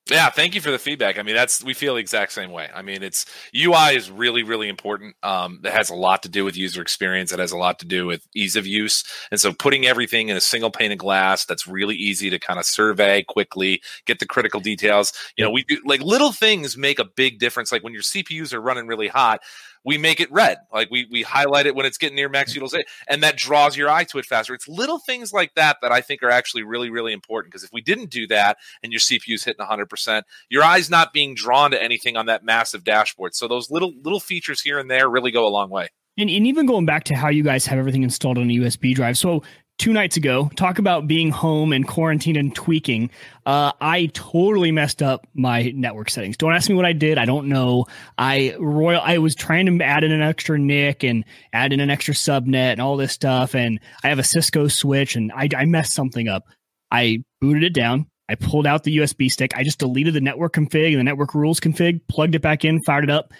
Yeah, 0.08 0.30
thank 0.30 0.54
you 0.54 0.60
for 0.60 0.70
the 0.70 0.78
feedback. 0.78 1.18
I 1.18 1.22
mean, 1.22 1.34
that's 1.34 1.64
we 1.64 1.74
feel 1.74 1.94
the 1.94 2.00
exact 2.00 2.30
same 2.30 2.52
way. 2.52 2.68
I 2.72 2.80
mean, 2.80 3.02
it's 3.02 3.26
UI 3.56 3.96
is 3.96 4.08
really, 4.08 4.44
really 4.44 4.68
important. 4.68 5.16
Um, 5.24 5.60
it 5.64 5.72
has 5.72 5.90
a 5.90 5.96
lot 5.96 6.22
to 6.22 6.28
do 6.28 6.44
with 6.44 6.56
user 6.56 6.80
experience. 6.80 7.32
It 7.32 7.40
has 7.40 7.50
a 7.50 7.56
lot 7.56 7.80
to 7.80 7.86
do 7.86 8.06
with 8.06 8.24
ease 8.32 8.54
of 8.54 8.68
use, 8.68 9.02
and 9.32 9.40
so 9.40 9.52
putting 9.52 9.84
everything 9.84 10.28
in 10.28 10.36
a 10.36 10.40
single 10.40 10.70
pane 10.70 10.92
of 10.92 10.98
glass 10.98 11.44
that's 11.44 11.66
really 11.66 11.96
easy 11.96 12.30
to 12.30 12.38
kind 12.38 12.60
of 12.60 12.66
survey 12.66 13.24
quickly, 13.24 13.82
get 14.04 14.20
the 14.20 14.26
critical 14.26 14.60
details. 14.60 15.12
You 15.36 15.44
know, 15.44 15.50
we 15.50 15.64
do 15.64 15.78
like 15.84 16.00
little 16.02 16.30
things 16.30 16.76
make 16.76 17.00
a 17.00 17.04
big 17.04 17.40
difference. 17.40 17.72
Like 17.72 17.82
when 17.82 17.92
your 17.92 18.02
CPUs 18.02 18.52
are 18.54 18.60
running 18.60 18.86
really 18.86 19.08
hot, 19.08 19.40
we 19.86 19.96
make 19.96 20.20
it 20.20 20.30
red. 20.32 20.58
Like 20.72 20.90
we 20.90 21.06
we 21.10 21.22
highlight 21.22 21.66
it 21.66 21.74
when 21.74 21.86
it's 21.86 21.96
getting 21.96 22.16
near 22.16 22.28
max 22.28 22.54
utilization, 22.54 22.86
and 23.08 23.22
that 23.22 23.36
draws 23.36 23.76
your 23.76 23.88
eye 23.88 24.04
to 24.04 24.18
it 24.18 24.26
faster. 24.26 24.52
It's 24.52 24.68
little 24.68 24.98
things 24.98 25.32
like 25.32 25.54
that 25.54 25.78
that 25.80 25.92
I 25.92 26.00
think 26.00 26.22
are 26.22 26.30
actually 26.30 26.64
really 26.64 26.90
really 26.90 27.12
important 27.12 27.52
because 27.52 27.64
if 27.64 27.72
we 27.72 27.80
didn't 27.80 28.10
do 28.10 28.26
that 28.26 28.58
and 28.82 28.92
your 28.92 28.98
CPU's 28.98 29.44
hitting 29.44 29.60
100, 29.60 29.88
percent 29.88 30.26
your 30.50 30.64
eyes 30.64 30.90
not 30.90 31.12
being 31.12 31.34
drawn 31.34 31.70
to 31.70 31.82
anything 31.82 32.16
on 32.16 32.26
that 32.26 32.44
massive 32.44 32.82
dashboard. 32.82 33.34
So 33.34 33.46
those 33.46 33.70
little 33.70 33.94
little 34.02 34.20
features 34.20 34.60
here 34.60 34.78
and 34.78 34.90
there 34.90 35.08
really 35.08 35.30
go 35.30 35.46
a 35.46 35.48
long 35.48 35.70
way. 35.70 35.88
And, 36.18 36.30
and, 36.30 36.46
even 36.46 36.64
going 36.64 36.86
back 36.86 37.04
to 37.04 37.14
how 37.14 37.28
you 37.28 37.42
guys 37.42 37.66
have 37.66 37.78
everything 37.78 38.02
installed 38.02 38.38
on 38.38 38.44
a 38.50 38.54
USB 38.54 38.94
drive. 38.94 39.18
So 39.18 39.42
two 39.78 39.92
nights 39.92 40.16
ago, 40.16 40.50
talk 40.56 40.78
about 40.78 41.06
being 41.06 41.30
home 41.30 41.72
and 41.72 41.86
quarantine 41.86 42.36
and 42.36 42.54
tweaking. 42.54 43.10
Uh, 43.44 43.72
I 43.80 44.06
totally 44.14 44.72
messed 44.72 45.02
up 45.02 45.26
my 45.34 45.70
network 45.74 46.10
settings. 46.10 46.36
Don't 46.36 46.54
ask 46.54 46.68
me 46.68 46.74
what 46.74 46.86
I 46.86 46.92
did. 46.92 47.18
I 47.18 47.24
don't 47.24 47.48
know. 47.48 47.86
I 48.16 48.56
royal. 48.58 49.00
I 49.02 49.18
was 49.18 49.34
trying 49.34 49.66
to 49.66 49.84
add 49.84 50.04
in 50.04 50.12
an 50.12 50.22
extra 50.22 50.58
NIC 50.58 51.04
and 51.04 51.24
add 51.52 51.72
in 51.72 51.80
an 51.80 51.90
extra 51.90 52.14
subnet 52.14 52.72
and 52.72 52.80
all 52.80 52.96
this 52.96 53.12
stuff. 53.12 53.54
And 53.54 53.80
I 54.02 54.08
have 54.08 54.18
a 54.18 54.24
Cisco 54.24 54.68
switch, 54.68 55.16
and 55.16 55.30
I, 55.32 55.48
I 55.56 55.64
messed 55.66 55.92
something 55.92 56.28
up. 56.28 56.44
I 56.90 57.22
booted 57.40 57.64
it 57.64 57.74
down. 57.74 58.06
I 58.28 58.34
pulled 58.34 58.66
out 58.66 58.82
the 58.82 58.96
USB 58.98 59.30
stick. 59.30 59.56
I 59.56 59.62
just 59.62 59.78
deleted 59.78 60.14
the 60.14 60.20
network 60.20 60.54
config 60.54 60.90
and 60.90 60.98
the 60.98 61.04
network 61.04 61.34
rules 61.34 61.60
config, 61.60 62.00
plugged 62.08 62.34
it 62.34 62.42
back 62.42 62.64
in, 62.64 62.82
fired 62.82 63.04
it 63.04 63.10
up, 63.10 63.32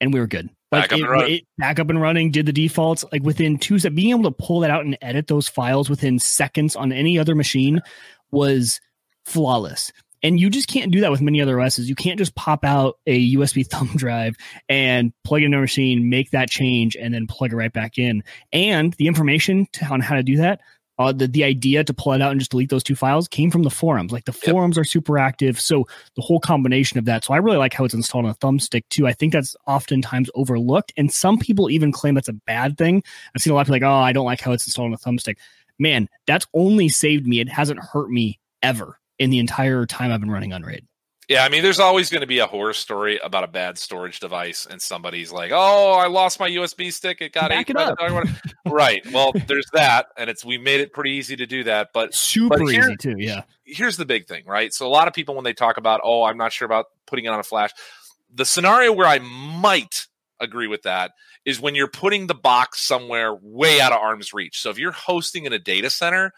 and 0.00 0.12
we 0.12 0.20
were 0.20 0.26
good. 0.26 0.50
Like 0.72 0.90
back 0.90 0.92
up, 0.92 0.98
it, 0.98 1.02
and 1.02 1.10
running. 1.10 1.34
It, 1.34 1.44
back 1.58 1.78
up 1.78 1.90
and 1.90 2.00
running, 2.00 2.30
did 2.30 2.46
the 2.46 2.52
defaults 2.52 3.04
like 3.12 3.22
within 3.22 3.58
two 3.58 3.78
seconds. 3.78 3.96
Being 3.96 4.10
able 4.10 4.24
to 4.24 4.30
pull 4.30 4.60
that 4.60 4.70
out 4.70 4.84
and 4.84 4.96
edit 5.02 5.26
those 5.26 5.48
files 5.48 5.90
within 5.90 6.18
seconds 6.18 6.76
on 6.76 6.92
any 6.92 7.18
other 7.18 7.34
machine 7.34 7.80
was 8.30 8.80
flawless. 9.24 9.92
And 10.22 10.38
you 10.38 10.50
just 10.50 10.68
can't 10.68 10.92
do 10.92 11.00
that 11.00 11.10
with 11.10 11.22
many 11.22 11.40
other 11.40 11.60
OSs. 11.60 11.88
You 11.88 11.94
can't 11.94 12.18
just 12.18 12.34
pop 12.34 12.64
out 12.64 12.98
a 13.06 13.34
USB 13.34 13.66
thumb 13.70 13.90
drive 13.96 14.36
and 14.68 15.12
plug 15.24 15.42
it 15.42 15.46
in 15.46 15.54
a 15.54 15.60
machine, 15.60 16.10
make 16.10 16.30
that 16.30 16.50
change, 16.50 16.96
and 16.96 17.12
then 17.14 17.26
plug 17.26 17.52
it 17.52 17.56
right 17.56 17.72
back 17.72 17.98
in. 17.98 18.22
And 18.52 18.92
the 18.94 19.06
information 19.06 19.66
to, 19.72 19.86
on 19.86 20.00
how 20.00 20.16
to 20.16 20.22
do 20.22 20.36
that 20.36 20.60
uh, 21.00 21.12
the, 21.12 21.26
the 21.26 21.42
idea 21.42 21.82
to 21.82 21.94
pull 21.94 22.12
it 22.12 22.20
out 22.20 22.30
and 22.30 22.38
just 22.38 22.50
delete 22.50 22.68
those 22.68 22.82
two 22.82 22.94
files 22.94 23.26
came 23.26 23.50
from 23.50 23.62
the 23.62 23.70
forums. 23.70 24.12
Like 24.12 24.26
the 24.26 24.34
forums 24.34 24.76
are 24.76 24.84
super 24.84 25.16
active. 25.18 25.58
So 25.58 25.88
the 26.14 26.20
whole 26.20 26.40
combination 26.40 26.98
of 26.98 27.06
that. 27.06 27.24
So 27.24 27.32
I 27.32 27.38
really 27.38 27.56
like 27.56 27.72
how 27.72 27.86
it's 27.86 27.94
installed 27.94 28.26
on 28.26 28.32
a 28.32 28.34
thumbstick 28.34 28.84
too. 28.90 29.06
I 29.06 29.14
think 29.14 29.32
that's 29.32 29.56
oftentimes 29.66 30.28
overlooked. 30.34 30.92
And 30.98 31.10
some 31.10 31.38
people 31.38 31.70
even 31.70 31.90
claim 31.90 32.14
that's 32.14 32.28
a 32.28 32.34
bad 32.34 32.76
thing. 32.76 33.02
I've 33.34 33.40
seen 33.40 33.50
a 33.50 33.54
lot 33.54 33.62
of 33.62 33.68
people 33.68 33.76
like, 33.76 33.90
oh, 33.90 34.04
I 34.04 34.12
don't 34.12 34.26
like 34.26 34.42
how 34.42 34.52
it's 34.52 34.66
installed 34.66 34.88
on 34.88 34.92
a 34.92 34.98
thumbstick. 34.98 35.36
Man, 35.78 36.06
that's 36.26 36.46
only 36.52 36.90
saved 36.90 37.26
me. 37.26 37.40
It 37.40 37.48
hasn't 37.48 37.80
hurt 37.80 38.10
me 38.10 38.38
ever 38.62 39.00
in 39.18 39.30
the 39.30 39.38
entire 39.38 39.86
time 39.86 40.12
I've 40.12 40.20
been 40.20 40.30
running 40.30 40.52
Unraid. 40.52 40.86
Yeah, 41.30 41.44
I 41.44 41.48
mean, 41.48 41.62
there's 41.62 41.78
always 41.78 42.10
going 42.10 42.22
to 42.22 42.26
be 42.26 42.40
a 42.40 42.46
horror 42.48 42.72
story 42.72 43.20
about 43.22 43.44
a 43.44 43.46
bad 43.46 43.78
storage 43.78 44.18
device, 44.18 44.66
and 44.68 44.82
somebody's 44.82 45.30
like, 45.30 45.52
"Oh, 45.54 45.92
I 45.92 46.08
lost 46.08 46.40
my 46.40 46.50
USB 46.50 46.92
stick. 46.92 47.20
It 47.20 47.32
got 47.32 47.50
Back 47.50 47.70
it 47.70 47.76
up. 47.76 47.96
right. 48.66 49.00
Well, 49.12 49.30
there's 49.46 49.70
that, 49.72 50.06
and 50.18 50.28
it's 50.28 50.44
we 50.44 50.58
made 50.58 50.80
it 50.80 50.92
pretty 50.92 51.12
easy 51.12 51.36
to 51.36 51.46
do 51.46 51.62
that, 51.62 51.90
but 51.94 52.16
super 52.16 52.58
but 52.58 52.66
here, 52.66 52.82
easy 52.82 52.96
too. 52.96 53.14
Yeah. 53.16 53.42
Here's 53.62 53.96
the 53.96 54.04
big 54.04 54.26
thing, 54.26 54.42
right? 54.44 54.74
So 54.74 54.88
a 54.88 54.90
lot 54.90 55.06
of 55.06 55.14
people 55.14 55.36
when 55.36 55.44
they 55.44 55.52
talk 55.52 55.76
about, 55.76 56.00
"Oh, 56.02 56.24
I'm 56.24 56.36
not 56.36 56.52
sure 56.52 56.66
about 56.66 56.86
putting 57.06 57.26
it 57.26 57.28
on 57.28 57.38
a 57.38 57.44
flash," 57.44 57.70
the 58.34 58.44
scenario 58.44 58.92
where 58.92 59.06
I 59.06 59.20
might 59.20 60.08
agree 60.40 60.66
with 60.66 60.82
that 60.82 61.12
is 61.44 61.60
when 61.60 61.76
you're 61.76 61.86
putting 61.86 62.26
the 62.26 62.34
box 62.34 62.80
somewhere 62.82 63.36
way 63.40 63.80
out 63.80 63.92
of 63.92 63.98
arm's 63.98 64.34
reach. 64.34 64.58
So 64.58 64.68
if 64.70 64.80
you're 64.80 64.90
hosting 64.90 65.44
in 65.44 65.52
a 65.52 65.60
data 65.60 65.90
center, 65.90 66.32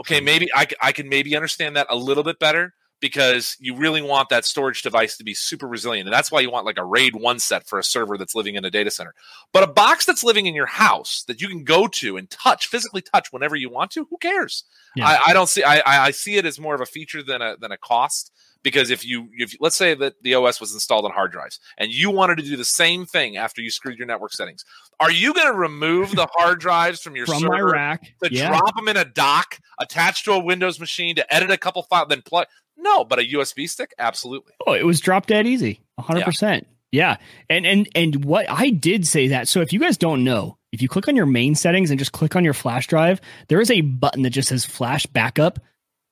okay, 0.00 0.20
hmm. 0.20 0.24
maybe 0.24 0.48
I, 0.54 0.66
I 0.80 0.92
can 0.92 1.10
maybe 1.10 1.36
understand 1.36 1.76
that 1.76 1.88
a 1.90 1.96
little 1.96 2.24
bit 2.24 2.38
better 2.38 2.72
because 3.00 3.56
you 3.58 3.74
really 3.74 4.02
want 4.02 4.28
that 4.28 4.44
storage 4.44 4.82
device 4.82 5.16
to 5.16 5.24
be 5.24 5.34
super 5.34 5.66
resilient. 5.66 6.06
And 6.06 6.14
that's 6.14 6.30
why 6.30 6.40
you 6.40 6.50
want 6.50 6.66
like 6.66 6.78
a 6.78 6.84
RAID 6.84 7.16
1 7.16 7.38
set 7.38 7.66
for 7.66 7.78
a 7.78 7.84
server 7.84 8.18
that's 8.18 8.34
living 8.34 8.54
in 8.54 8.64
a 8.64 8.70
data 8.70 8.90
center. 8.90 9.14
But 9.52 9.62
a 9.62 9.66
box 9.66 10.04
that's 10.04 10.22
living 10.22 10.46
in 10.46 10.54
your 10.54 10.66
house 10.66 11.24
that 11.26 11.40
you 11.40 11.48
can 11.48 11.64
go 11.64 11.86
to 11.88 12.16
and 12.16 12.28
touch, 12.30 12.66
physically 12.66 13.02
touch 13.02 13.32
whenever 13.32 13.56
you 13.56 13.70
want 13.70 13.90
to, 13.92 14.06
who 14.10 14.18
cares? 14.18 14.64
Yeah. 14.94 15.08
I, 15.08 15.28
I, 15.28 15.32
don't 15.32 15.48
see 15.48 15.62
I, 15.62 16.06
I 16.06 16.10
see 16.10 16.36
it 16.36 16.46
as 16.46 16.60
more 16.60 16.74
of 16.74 16.80
a 16.80 16.86
feature 16.86 17.22
than 17.22 17.40
a 17.40 17.56
than 17.56 17.72
a 17.72 17.78
cost 17.78 18.32
because 18.62 18.90
if 18.90 19.06
you 19.06 19.28
if 19.32 19.54
let's 19.60 19.76
say 19.76 19.94
that 19.94 20.14
the 20.22 20.34
OS 20.34 20.60
was 20.60 20.74
installed 20.74 21.04
on 21.04 21.12
hard 21.12 21.32
drives 21.32 21.60
and 21.78 21.90
you 21.90 22.10
wanted 22.10 22.36
to 22.38 22.42
do 22.42 22.56
the 22.56 22.64
same 22.64 23.06
thing 23.06 23.36
after 23.36 23.62
you 23.62 23.70
screwed 23.70 23.98
your 23.98 24.06
network 24.06 24.32
settings, 24.32 24.64
are 24.98 25.10
you 25.10 25.32
going 25.32 25.46
to 25.46 25.58
remove 25.58 26.14
the 26.14 26.28
hard 26.34 26.60
drives 26.60 27.00
from 27.00 27.16
your 27.16 27.26
from 27.26 27.40
server 27.40 27.50
my 27.50 27.60
rack 27.60 28.14
to 28.22 28.32
yeah. 28.32 28.48
drop 28.48 28.74
them 28.76 28.88
in 28.88 28.96
a 28.96 29.04
dock 29.04 29.58
attached 29.80 30.24
to 30.26 30.32
a 30.32 30.38
Windows 30.38 30.78
machine 30.78 31.14
to 31.16 31.34
edit 31.34 31.50
a 31.50 31.56
couple 31.56 31.82
files, 31.84 32.08
then 32.08 32.22
plug? 32.22 32.46
No, 32.80 33.04
but 33.04 33.18
a 33.18 33.22
USB 33.22 33.68
stick, 33.68 33.94
absolutely. 33.98 34.54
Oh, 34.66 34.72
it 34.72 34.86
was 34.86 35.00
drop 35.00 35.26
dead 35.26 35.46
easy, 35.46 35.80
hundred 35.98 36.20
yeah. 36.20 36.24
percent. 36.24 36.66
Yeah, 36.92 37.16
and 37.48 37.66
and 37.66 37.88
and 37.94 38.24
what 38.24 38.50
I 38.50 38.70
did 38.70 39.06
say 39.06 39.28
that. 39.28 39.46
So 39.46 39.60
if 39.60 39.72
you 39.72 39.78
guys 39.78 39.96
don't 39.96 40.24
know, 40.24 40.56
if 40.72 40.82
you 40.82 40.88
click 40.88 41.06
on 41.08 41.14
your 41.14 41.26
main 41.26 41.54
settings 41.54 41.90
and 41.90 41.98
just 41.98 42.12
click 42.12 42.34
on 42.34 42.44
your 42.44 42.54
flash 42.54 42.86
drive, 42.86 43.20
there 43.48 43.60
is 43.60 43.70
a 43.70 43.82
button 43.82 44.22
that 44.22 44.30
just 44.30 44.48
says 44.48 44.64
flash 44.64 45.06
backup. 45.06 45.60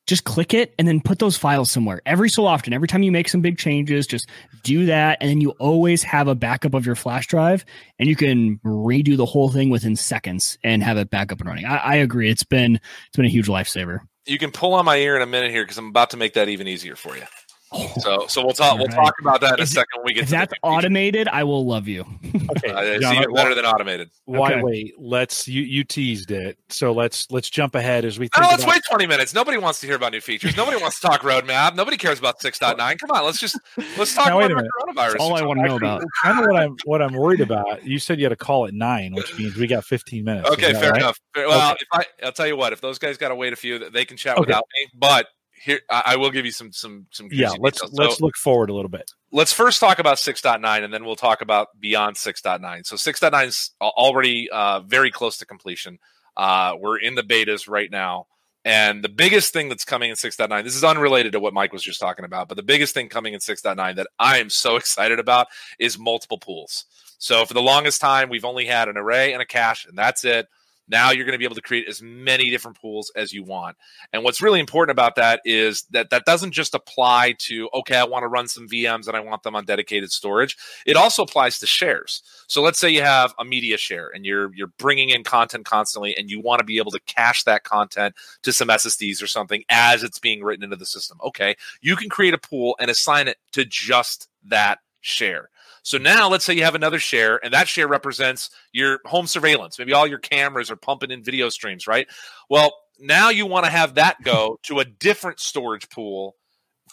Just 0.09 0.25
click 0.25 0.55
it 0.55 0.75
and 0.79 0.89
then 0.89 1.01
put 1.01 1.21
those 1.21 1.37
files 1.37 1.71
somewhere. 1.71 2.01
Every 2.05 2.29
so 2.29 2.47
often, 2.47 2.73
every 2.73 2.89
time 2.89 3.05
you 3.05 3.13
make 3.13 3.29
some 3.29 3.41
big 3.41 3.59
changes, 3.59 4.07
just 4.07 4.29
do 4.65 4.87
that, 4.87 5.19
and 5.21 5.31
then 5.31 5.41
you 5.41 5.51
always 5.61 6.03
have 6.03 6.27
a 6.27 6.35
backup 6.35 6.75
of 6.75 6.85
your 6.85 6.97
flash 6.97 7.29
drive, 7.29 7.65
and 7.99 8.09
you 8.09 8.17
can 8.17 8.59
redo 8.65 9.17
the 9.17 9.27
whole 9.27 9.51
thing 9.51 9.71
within 9.71 9.95
seconds 9.95 10.59
and 10.65 10.83
have 10.83 10.97
it 10.97 11.11
back 11.11 11.31
up 11.31 11.39
and 11.41 11.49
running. 11.49 11.67
I, 11.67 11.77
I 11.77 11.95
agree. 11.97 12.29
It's 12.29 12.43
been 12.43 12.77
it's 12.77 13.17
been 13.17 13.27
a 13.27 13.31
huge 13.31 13.47
lifesaver 13.47 14.01
you 14.29 14.39
can 14.39 14.53
pull 14.53 14.75
on 14.75 14.85
my 14.85 14.97
ear 14.97 15.17
in 15.17 15.23
a 15.23 15.27
minute 15.27 15.51
here 15.51 15.65
because 15.65 15.79
I'm 15.79 15.89
about 15.89 16.11
to 16.11 16.17
make 16.17 16.35
that 16.35 16.49
even 16.49 16.69
easier 16.69 16.97
for 16.97 17.17
you. 17.17 17.23
So, 17.99 18.27
so 18.29 18.45
we'll 18.45 18.55
talk. 18.55 18.79
We'll 18.79 18.89
talk 18.89 19.15
about 19.21 19.41
that 19.41 19.55
in 19.55 19.63
if, 19.63 19.71
a 19.71 19.73
second 19.73 19.99
when 19.99 20.05
we 20.05 20.15
get. 20.15 20.25
If 20.25 20.31
that's 20.31 20.53
automated, 20.63 21.27
I 21.27 21.43
will 21.45 21.67
love 21.67 21.89
you. 21.89 22.03
okay, 22.57 22.71
uh, 22.71 22.81
it's 22.83 23.03
John, 23.03 23.17
even 23.17 23.35
better 23.35 23.55
than 23.55 23.65
automated. 23.65 24.11
Why 24.25 24.53
okay. 24.53 24.63
wait? 24.63 24.95
Let's 24.99 25.49
you 25.49 25.63
you 25.63 25.83
teased 25.85 26.31
it, 26.31 26.59
so 26.69 26.93
let's 26.93 27.31
let's 27.31 27.51
jump 27.51 27.75
ahead 27.75 28.05
as 28.05 28.19
we. 28.19 28.29
Think 28.29 28.45
oh, 28.45 28.49
let's 28.51 28.63
about- 28.63 28.77
wait 28.77 28.83
20 28.89 29.07
minutes. 29.07 29.35
Nobody 29.35 29.59
wants 29.59 29.81
to 29.81 29.87
hear 29.87 29.97
about 29.97 30.13
new 30.13 30.21
features. 30.21 30.57
Nobody 30.57 30.81
wants 30.81 31.01
to 31.01 31.09
talk 31.09 31.23
roadmap. 31.23 31.75
Nobody 31.75 31.97
cares 31.97 32.19
about 32.19 32.41
6.9. 32.41 32.77
Come 32.99 33.11
on, 33.11 33.25
let's 33.25 33.41
just 33.41 33.59
let's 33.97 34.15
talk 34.15 34.29
now, 34.29 34.41
about 34.41 34.51
coronavirus. 34.51 34.95
That's 34.95 35.15
all 35.17 35.37
I 35.37 35.43
want 35.43 35.59
to 35.59 35.67
know 35.67 35.77
about. 35.77 36.05
Kind 36.23 36.39
of 36.39 36.47
what 36.47 36.57
I'm 36.57 36.77
what 36.85 37.03
I'm 37.03 37.15
worried 37.15 37.41
about. 37.41 37.85
You 37.85 37.99
said 37.99 38.19
you 38.19 38.25
had 38.25 38.33
a 38.33 38.37
call 38.37 38.67
at 38.67 38.75
nine, 38.75 39.13
which 39.15 39.37
means 39.37 39.57
we 39.57 39.67
got 39.67 39.85
15 39.85 40.25
minutes. 40.25 40.49
Okay, 40.51 40.73
fair 40.75 40.93
right? 40.93 41.03
enough. 41.03 41.19
Well, 41.35 41.73
okay. 41.73 41.79
if 41.81 41.89
I, 41.93 42.05
I'll 42.25 42.33
tell 42.33 42.47
you 42.47 42.57
what. 42.57 42.73
If 42.73 42.81
those 42.81 42.99
guys 42.99 43.17
got 43.17 43.29
to 43.29 43.35
wait 43.35 43.53
a 43.53 43.57
few, 43.57 43.91
they 43.91 44.05
can 44.05 44.17
chat 44.17 44.37
okay. 44.39 44.47
without 44.47 44.65
me. 44.75 44.89
But 44.95 45.27
here 45.63 45.81
I 45.91 46.17
will 46.17 46.31
give 46.31 46.45
you 46.45 46.53
some 46.53 46.73
some 46.73 47.07
some 47.11 47.29
yeah. 47.31 47.51
Let's 47.59 47.81
details. 47.81 47.99
let's 47.99 48.19
so, 48.19 48.25
look 48.25 48.37
forward 48.37 48.71
a 48.71 48.75
little 48.75 48.89
bit. 48.89 49.11
Let's 49.31 49.53
first 49.53 49.81
talk 49.81 49.99
about 49.99 50.17
6.9 50.17 50.85
and 50.85 50.93
then 50.93 51.05
we'll 51.05 51.17
talk 51.17 51.43
about 51.43 51.69
beyond 51.79 52.17
6.9. 52.17 52.87
So 52.87 52.97
6.9 52.97 53.47
is 53.47 53.71
already 53.81 54.49
uh, 54.51 54.81
very 54.81 55.11
close 55.11 55.37
to 55.39 55.47
completion. 55.47 55.99
Uh, 56.37 56.75
we're 56.81 56.99
in 56.99 57.15
the 57.15 57.23
betas 57.23 57.69
right 57.69 57.91
now. 57.91 58.27
And 58.65 59.03
the 59.03 59.09
biggest 59.09 59.53
thing 59.53 59.69
that's 59.69 59.85
coming 59.85 60.11
in 60.11 60.17
6.9, 60.17 60.65
this 60.65 60.75
is 60.75 60.85
unrelated 60.85 61.33
to 61.33 61.41
what 61.41 61.55
Mike 61.55 61.73
was 61.73 61.83
just 61.83 62.01
talking 62.01 62.25
about, 62.25 62.49
but 62.49 62.57
the 62.57 62.63
biggest 62.63 62.93
thing 62.93 63.09
coming 63.09 63.33
in 63.33 63.41
6.9 63.41 63.97
that 63.97 64.09
I 64.19 64.39
am 64.39 64.51
so 64.51 64.77
excited 64.77 65.19
about 65.19 65.47
is 65.79 65.99
multiple 65.99 66.39
pools. 66.39 66.85
So 67.19 67.45
for 67.45 67.55
the 67.55 67.63
longest 67.63 68.01
time, 68.01 68.29
we've 68.29 68.45
only 68.45 68.67
had 68.67 68.89
an 68.89 68.97
array 68.97 69.33
and 69.33 69.43
a 69.43 69.47
cache, 69.47 69.87
and 69.87 69.97
that's 69.97 70.25
it. 70.25 70.49
Now 70.89 71.11
you're 71.11 71.25
going 71.25 71.33
to 71.33 71.39
be 71.39 71.45
able 71.45 71.55
to 71.57 71.63
create 71.63 71.89
as 71.89 72.03
many 72.03 72.51
different 72.51 72.81
pools 72.81 73.13
as 73.15 73.33
you 73.33 73.43
want. 73.43 73.77
And 74.13 74.25
what's 74.25 74.41
really 74.41 74.61
important 74.61 74.93
about 74.93 75.17
that 75.17 75.41
is 75.45 75.83
that 75.91 76.11
that 76.11 76.25
doesn't 76.25 76.53
just 76.53 76.75
apply 76.75 77.35
to, 77.41 77.69
okay, 77.75 77.97
I 77.97 78.05
want 78.05 78.23
to 78.23 78.29
run 78.29 78.49
some 78.49 78.69
VMs 78.69 79.07
and 79.07 79.17
I 79.17 79.21
want 79.21 79.43
them 79.43 79.55
on 79.55 79.65
dedicated 79.65 80.11
storage. 80.11 80.57
It 80.87 80.97
also 80.97 81.23
applies 81.23 81.59
to 81.59 81.67
shares. 81.67 82.23
So 82.47 82.63
let's 82.63 82.79
say 82.79 82.89
you 82.91 83.03
have 83.03 83.35
a 83.39 83.45
media 83.45 83.77
share 83.77 84.11
and 84.15 84.25
you're 84.25 84.55
you're 84.55 84.73
bringing 84.79 85.11
in 85.11 85.25
content 85.25 85.65
constantly 85.65 86.17
and 86.17 86.31
you 86.31 86.41
want 86.41 86.61
to 86.61 86.65
be 86.65 86.79
able 86.79 86.91
to 86.93 87.01
cache 87.07 87.45
that 87.45 87.65
content 87.65 88.15
to 88.43 88.53
some 88.53 88.69
SSDs 88.69 89.23
or 89.23 89.27
something 89.27 89.65
as 89.69 90.03
it's 90.03 90.19
being 90.19 90.43
written 90.43 90.65
into 90.65 90.77
the 90.77 90.87
system. 90.87 91.19
Okay, 91.25 91.57
you 91.81 91.97
can 91.97 92.09
create 92.09 92.35
a 92.35 92.39
pool 92.39 92.77
and 92.81 92.91
assign 92.91 93.29
it 93.29 93.37
to 93.53 93.65
just 93.65 94.29
that 94.45 94.79
share. 95.01 95.51
So 95.83 95.99
now 95.99 96.29
let's 96.29 96.45
say 96.45 96.55
you 96.55 96.65
have 96.65 96.75
another 96.75 96.99
share 96.99 97.43
and 97.45 97.53
that 97.55 97.69
share 97.69 97.89
represents 97.89 98.51
your 98.73 99.01
home 99.05 99.27
surveillance. 99.27 99.79
Maybe 99.79 99.93
all 99.93 100.07
your 100.07 100.19
cameras 100.19 100.71
are 100.71 100.77
pumping 100.77 101.11
in 101.11 101.23
video 101.23 101.49
streams, 101.49 101.87
right? 101.87 102.07
Well, 102.49 102.75
now 103.01 103.31
you 103.31 103.47
want 103.47 103.65
to 103.65 103.71
have 103.71 103.95
that 103.95 104.23
go 104.23 104.59
to 104.65 104.81
a 104.81 104.85
different 104.85 105.41
storage 105.41 105.89
pool 105.89 106.37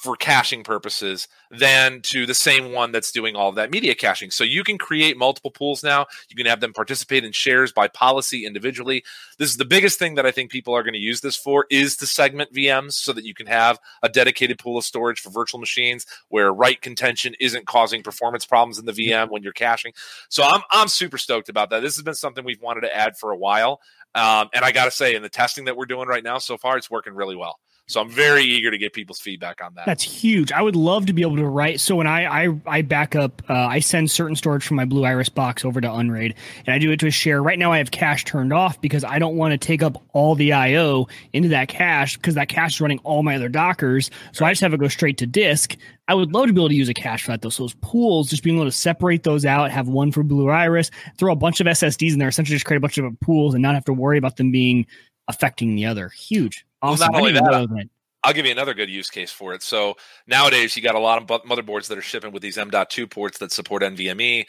for 0.06 0.16
caching 0.16 0.64
purposes 0.64 1.28
than 1.50 2.00
to 2.04 2.28
the 2.28 2.34
same 2.36 2.72
one 2.72 2.92
that's 2.92 3.12
doing 3.12 3.36
all 3.36 3.50
of 3.50 3.56
that 3.56 3.72
media 3.72 3.96
caching. 3.96 4.30
So 4.30 4.44
you 4.44 4.64
can 4.64 4.78
create 4.78 5.18
multiple 5.18 5.50
pools 5.50 5.84
now. 5.84 6.06
You 6.30 6.36
can 6.36 6.46
have 6.46 6.60
them 6.60 6.74
participate 6.74 7.26
in 7.26 7.32
shares 7.32 7.74
by 7.74 7.88
policy 7.88 8.46
individually. 8.46 9.04
This 9.40 9.50
is 9.50 9.58
the 9.58 9.66
biggest 9.66 9.98
thing 9.98 10.14
that 10.16 10.26
I 10.26 10.30
think 10.30 10.52
people 10.52 10.76
are 10.76 10.84
going 10.84 10.94
to 10.94 11.00
use 11.00 11.22
this 11.22 11.36
for 11.36 11.66
is 11.72 11.98
to 11.98 12.06
segment 12.06 12.54
VMs 12.54 12.94
so 12.94 13.14
that 13.14 13.26
you 13.26 13.34
can 13.34 13.48
have 13.48 13.80
a 14.04 14.08
dedicated 14.08 14.60
pool 14.60 14.78
of 14.78 14.86
storage 14.86 15.20
for 15.20 15.32
virtual 15.32 15.60
machines 15.60 16.06
where 16.30 16.54
write 16.54 16.82
contention 16.82 17.34
isn't 17.40 17.66
causing 17.66 18.04
performance 18.04 18.46
problems 18.46 18.78
in 18.78 18.86
the 18.86 18.94
VM 18.94 19.32
when 19.32 19.42
you're 19.42 19.54
caching. 19.54 19.92
So 20.30 20.44
I'm 20.44 20.62
I'm 20.70 20.88
super 20.88 21.18
stoked 21.18 21.50
about 21.50 21.72
that. 21.72 21.82
This 21.82 21.96
has 21.96 22.04
been 22.04 22.14
something 22.14 22.46
we've 22.46 22.62
wanted 22.62 22.82
to 22.82 22.96
add 22.96 23.18
for 23.18 23.32
a 23.32 23.38
while. 23.38 23.82
Um, 24.14 24.50
and 24.54 24.64
I 24.64 24.72
got 24.72 24.86
to 24.86 24.92
say, 24.92 25.16
in 25.16 25.24
the 25.24 25.30
testing 25.30 25.66
that 25.66 25.76
we're 25.76 25.88
doing 25.88 26.08
right 26.08 26.24
now 26.24 26.38
so 26.38 26.58
far, 26.58 26.78
it's 26.78 26.92
working 26.92 27.16
really 27.16 27.36
well. 27.36 27.60
So 27.88 28.02
I'm 28.02 28.10
very 28.10 28.44
eager 28.44 28.72
to 28.72 28.78
get 28.80 28.94
people's 28.94 29.20
feedback 29.20 29.64
on 29.64 29.76
that. 29.76 29.86
That's 29.86 30.04
huge. 30.04 30.52
I 30.52 30.62
would 30.62 30.76
love 30.76 31.06
to 31.06 31.14
be 31.14 31.22
able 31.22 31.36
to 31.36 31.46
write. 31.46 31.80
So 31.80 31.96
when 31.96 32.08
I 32.08 32.46
I, 32.46 32.60
I 32.66 32.82
back 32.82 33.16
up, 33.16 33.44
uh, 33.48 33.54
I 33.54 33.80
send 33.80 34.10
certain 34.10 34.36
storage 34.36 34.66
from 34.66 34.78
my 34.78 34.86
Blue 34.86 35.06
Iris 35.06 35.30
box 35.30 35.64
over 35.64 35.80
to 35.80 35.94
Unraid, 35.94 36.34
and 36.66 36.74
I 36.74 36.80
do 36.80 36.92
it 36.92 37.00
to 37.02 37.08
a 37.08 37.12
share. 37.12 37.44
Right 37.44 37.60
now, 37.60 37.72
I 37.72 37.78
have 37.78 37.92
cache 37.92 38.26
turned 38.26 38.52
off 38.52 38.82
because 38.82 39.04
I 39.04 39.20
don't 39.20 39.36
want 39.36 39.52
to 39.52 39.58
take 39.60 39.84
up 39.84 40.02
all 40.14 40.34
the 40.34 40.54
I/O 40.54 41.08
into 41.34 41.50
that 41.50 41.68
cache 41.68 42.18
because 42.18 42.34
that 42.36 42.50
cache 42.50 42.76
is 42.76 42.82
running 42.82 43.00
all 43.04 43.22
my 43.22 43.36
other 43.36 43.50
Dockers. 43.50 44.10
So 44.32 44.46
I 44.46 44.52
just 44.52 44.62
have 44.62 44.74
it 44.74 44.80
go 44.80 44.88
straight 44.88 45.20
to 45.20 45.28
disk. 45.28 45.78
I 46.08 46.16
would 46.16 46.34
love 46.34 46.48
to 46.48 46.54
be 46.54 46.60
able 46.60 46.70
to 46.70 46.76
use 46.76 46.90
a 46.90 46.94
cache 46.94 47.24
for 47.24 47.32
that 47.32 47.44
though. 47.44 47.50
So 47.50 47.64
those 47.64 47.76
pools, 47.82 48.30
just 48.30 48.42
being 48.42 48.56
able 48.56 48.66
to 48.66 48.72
separate 48.72 49.22
those 49.22 49.46
out, 49.46 49.70
have 49.70 49.88
one 49.88 50.12
for 50.12 50.24
Blue 50.24 50.50
Iris, 50.50 50.90
throw 51.20 51.34
a 51.34 51.36
bunch 51.36 51.60
of 51.60 51.68
SSDs 51.68 52.14
in 52.14 52.20
there, 52.20 52.30
essentially 52.30 52.56
just 52.56 52.66
create 52.66 52.78
a 52.78 52.82
bunch 52.82 52.98
of 52.98 53.20
pools 53.20 53.54
and 53.54 53.62
not 53.62 53.76
have 53.76 53.86
to 53.86 53.94
worry 53.94 54.18
about 54.18 54.38
them 54.38 54.52
being 54.52 54.88
affecting 55.28 55.76
the 55.76 55.86
other. 55.86 56.10
Huge. 56.10 56.66
Awesome. 56.86 57.12
Well, 57.12 57.12
not 57.12 57.20
only 57.20 57.34
that, 57.34 57.90
I'll 58.24 58.34
give 58.34 58.46
you 58.46 58.52
another 58.52 58.74
good 58.74 58.90
use 58.90 59.10
case 59.10 59.32
for 59.32 59.54
it. 59.54 59.62
So 59.62 59.96
nowadays, 60.26 60.76
you 60.76 60.82
got 60.82 60.96
a 60.96 61.00
lot 61.00 61.22
of 61.22 61.44
motherboards 61.44 61.88
that 61.88 61.98
are 61.98 62.02
shipping 62.02 62.32
with 62.32 62.42
these 62.42 62.58
M.2 62.58 63.10
ports 63.10 63.38
that 63.38 63.52
support 63.52 63.84
NVMe. 63.84 64.46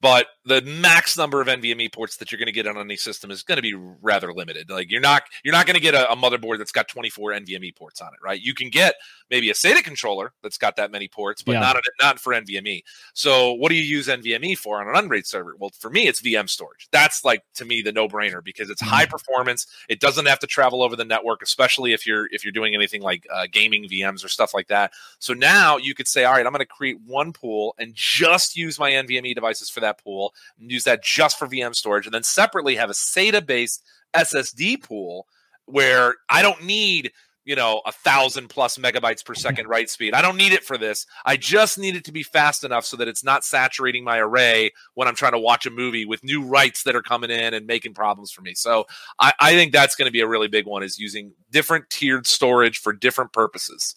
But 0.00 0.26
the 0.46 0.62
max 0.62 1.18
number 1.18 1.42
of 1.42 1.46
NVMe 1.46 1.92
ports 1.92 2.16
that 2.16 2.32
you're 2.32 2.38
going 2.38 2.46
to 2.46 2.52
get 2.52 2.66
on 2.66 2.78
any 2.78 2.96
system 2.96 3.30
is 3.30 3.42
going 3.42 3.56
to 3.56 3.62
be 3.62 3.74
rather 3.74 4.32
limited. 4.32 4.70
Like 4.70 4.90
you're 4.90 5.00
not 5.00 5.24
you're 5.44 5.52
not 5.52 5.66
going 5.66 5.74
to 5.74 5.80
get 5.80 5.94
a, 5.94 6.10
a, 6.10 6.16
motherboard 6.16 6.58
that's 6.58 6.72
got 6.72 6.88
24 6.88 7.32
NVMe 7.32 7.76
ports 7.76 8.00
on 8.00 8.08
it, 8.08 8.18
right? 8.22 8.40
You 8.40 8.54
can 8.54 8.70
get 8.70 8.94
maybe 9.30 9.50
a 9.50 9.54
SATA 9.54 9.84
controller 9.84 10.32
that's 10.42 10.56
got 10.56 10.76
that 10.76 10.90
many 10.90 11.08
ports, 11.08 11.42
but 11.42 11.52
yeah. 11.52 11.60
not 11.60 11.76
not 12.00 12.18
for 12.18 12.32
NVMe. 12.32 12.82
So 13.12 13.52
what 13.52 13.68
do 13.68 13.74
you 13.74 13.82
use 13.82 14.08
NVMe 14.08 14.56
for 14.56 14.80
on 14.80 14.88
an 14.88 14.96
Unraid 14.96 15.26
server? 15.26 15.54
Well, 15.58 15.70
for 15.78 15.90
me, 15.90 16.08
it's 16.08 16.22
VM 16.22 16.48
storage. 16.48 16.88
That's 16.90 17.22
like 17.24 17.42
to 17.56 17.66
me 17.66 17.82
the 17.82 17.92
no 17.92 18.08
brainer 18.08 18.42
because 18.42 18.70
it's 18.70 18.80
high 18.80 19.06
performance. 19.06 19.66
It 19.88 20.00
doesn't 20.00 20.26
have 20.26 20.38
to 20.40 20.46
travel 20.46 20.82
over 20.82 20.96
the 20.96 21.04
network, 21.04 21.42
especially 21.42 21.92
if 21.92 22.06
you're 22.06 22.26
if 22.32 22.42
you're 22.44 22.52
doing 22.52 22.74
anything 22.74 23.02
like 23.02 23.26
uh, 23.30 23.46
gaming 23.52 23.84
VMs 23.84 24.24
or 24.24 24.28
stuff 24.28 24.54
like 24.54 24.68
that. 24.68 24.92
So 25.18 25.34
now 25.34 25.76
you 25.76 25.94
could 25.94 26.08
say, 26.08 26.24
all 26.24 26.32
right, 26.32 26.46
I'm 26.46 26.52
going 26.52 26.60
to 26.60 26.66
create 26.66 26.98
one 27.04 27.32
pool 27.34 27.74
and 27.78 27.92
just 27.94 28.56
use 28.56 28.78
my 28.78 28.92
NVMe 28.92 29.34
devices 29.34 29.68
for 29.68 29.80
that 29.80 29.89
that 29.90 30.02
pool 30.02 30.34
and 30.58 30.70
use 30.70 30.84
that 30.84 31.02
just 31.02 31.38
for 31.38 31.46
VM 31.46 31.74
storage, 31.74 32.06
and 32.06 32.14
then 32.14 32.22
separately 32.22 32.76
have 32.76 32.90
a 32.90 32.94
SATA 32.94 33.44
based 33.44 33.84
SSD 34.14 34.82
pool 34.82 35.26
where 35.66 36.16
I 36.28 36.42
don't 36.42 36.64
need 36.64 37.12
you 37.44 37.56
know 37.56 37.80
a 37.86 37.92
thousand 37.92 38.48
plus 38.48 38.76
megabytes 38.76 39.24
per 39.24 39.34
second 39.34 39.66
write 39.68 39.90
speed. 39.90 40.14
I 40.14 40.22
don't 40.22 40.36
need 40.36 40.52
it 40.52 40.64
for 40.64 40.76
this. 40.76 41.06
I 41.24 41.36
just 41.36 41.78
need 41.78 41.96
it 41.96 42.04
to 42.04 42.12
be 42.12 42.22
fast 42.22 42.64
enough 42.64 42.84
so 42.84 42.96
that 42.98 43.08
it's 43.08 43.24
not 43.24 43.44
saturating 43.44 44.04
my 44.04 44.18
array 44.18 44.70
when 44.94 45.08
i'm 45.08 45.14
trying 45.14 45.32
to 45.32 45.38
watch 45.38 45.66
a 45.66 45.70
movie 45.70 46.04
with 46.04 46.22
new 46.22 46.42
writes 46.42 46.82
that 46.84 46.94
are 46.94 47.02
coming 47.02 47.30
in 47.30 47.54
and 47.54 47.66
making 47.66 47.94
problems 47.94 48.30
for 48.30 48.42
me. 48.42 48.54
So 48.54 48.86
i, 49.18 49.32
I 49.40 49.52
think 49.54 49.72
that's 49.72 49.96
going 49.96 50.06
to 50.06 50.12
be 50.12 50.20
a 50.20 50.28
really 50.28 50.48
big 50.48 50.66
one 50.66 50.82
is 50.82 50.98
using 50.98 51.32
different 51.50 51.88
tiered 51.90 52.26
storage 52.26 52.78
for 52.78 52.92
different 52.92 53.32
purposes. 53.32 53.96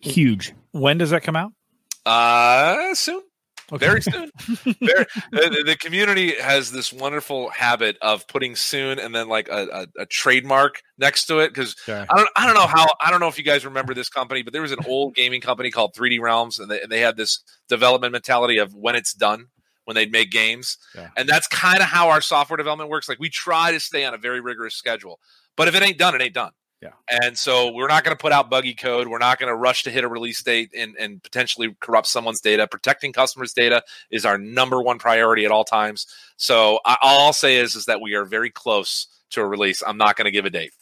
Huge. 0.00 0.54
When 0.72 0.98
does 0.98 1.10
that 1.10 1.22
come 1.22 1.36
out? 1.36 1.52
Uh 2.06 2.94
soon 2.94 3.22
Okay. 3.72 3.86
Very 3.86 4.02
soon. 4.02 4.30
Very, 4.80 5.06
the, 5.32 5.62
the, 5.66 5.76
community 5.78 6.34
has 6.40 6.70
this 6.70 6.92
wonderful 6.92 7.48
habit 7.48 7.96
of 8.02 8.26
putting 8.28 8.56
soon 8.56 8.98
and 8.98 9.14
then 9.14 9.28
like 9.28 9.48
a, 9.48 9.86
a, 9.98 10.02
a 10.02 10.06
trademark 10.06 10.82
next 10.98 11.26
to 11.26 11.38
it 11.38 11.48
because 11.48 11.74
I 11.88 12.04
don't 12.14 12.28
I 12.36 12.46
don't 12.46 12.54
know 12.54 12.66
how 12.66 12.86
I 13.00 13.10
don't 13.10 13.20
know 13.20 13.28
if 13.28 13.38
you 13.38 13.44
guys 13.44 13.64
remember 13.64 13.94
this 13.94 14.08
company, 14.08 14.42
but 14.42 14.52
there 14.52 14.62
was 14.62 14.72
an 14.72 14.80
old 14.86 15.14
gaming 15.14 15.40
company 15.40 15.70
called 15.70 15.94
3D 15.94 16.20
Realms, 16.20 16.58
and 16.58 16.70
they, 16.70 16.80
and 16.80 16.92
they 16.92 17.00
had 17.00 17.16
this 17.16 17.42
development 17.68 18.12
mentality 18.12 18.58
of 18.58 18.74
when 18.74 18.96
it's 18.96 19.14
done 19.14 19.46
when 19.84 19.94
they'd 19.94 20.12
make 20.12 20.30
games, 20.30 20.78
yeah. 20.94 21.10
and 21.16 21.28
that's 21.28 21.46
kind 21.46 21.78
of 21.78 21.84
how 21.84 22.08
our 22.08 22.22
software 22.22 22.56
development 22.56 22.88
works. 22.88 23.08
Like 23.08 23.18
we 23.18 23.28
try 23.28 23.72
to 23.72 23.80
stay 23.80 24.04
on 24.04 24.14
a 24.14 24.18
very 24.18 24.40
rigorous 24.40 24.74
schedule, 24.74 25.20
but 25.56 25.68
if 25.68 25.74
it 25.74 25.82
ain't 25.82 25.98
done, 25.98 26.14
it 26.14 26.22
ain't 26.22 26.34
done. 26.34 26.52
Yeah. 26.84 26.90
And 27.22 27.38
so 27.38 27.72
we're 27.72 27.88
not 27.88 28.04
going 28.04 28.14
to 28.14 28.20
put 28.20 28.32
out 28.32 28.50
buggy 28.50 28.74
code. 28.74 29.08
We're 29.08 29.18
not 29.18 29.38
going 29.38 29.48
to 29.48 29.56
rush 29.56 29.84
to 29.84 29.90
hit 29.90 30.04
a 30.04 30.08
release 30.08 30.42
date 30.42 30.70
and, 30.76 30.94
and 30.98 31.22
potentially 31.22 31.74
corrupt 31.80 32.06
someone's 32.06 32.42
data. 32.42 32.66
Protecting 32.66 33.14
customers' 33.14 33.54
data 33.54 33.82
is 34.10 34.26
our 34.26 34.36
number 34.36 34.82
one 34.82 34.98
priority 34.98 35.46
at 35.46 35.50
all 35.50 35.64
times. 35.64 36.06
So 36.36 36.80
I, 36.84 36.98
all 37.00 37.26
I'll 37.26 37.32
say 37.32 37.56
is, 37.56 37.74
is 37.74 37.86
that 37.86 38.02
we 38.02 38.14
are 38.14 38.26
very 38.26 38.50
close 38.50 39.06
to 39.30 39.40
a 39.40 39.46
release. 39.46 39.82
I'm 39.86 39.96
not 39.96 40.16
going 40.16 40.26
to 40.26 40.30
give 40.30 40.44
a 40.44 40.50
date. 40.50 40.72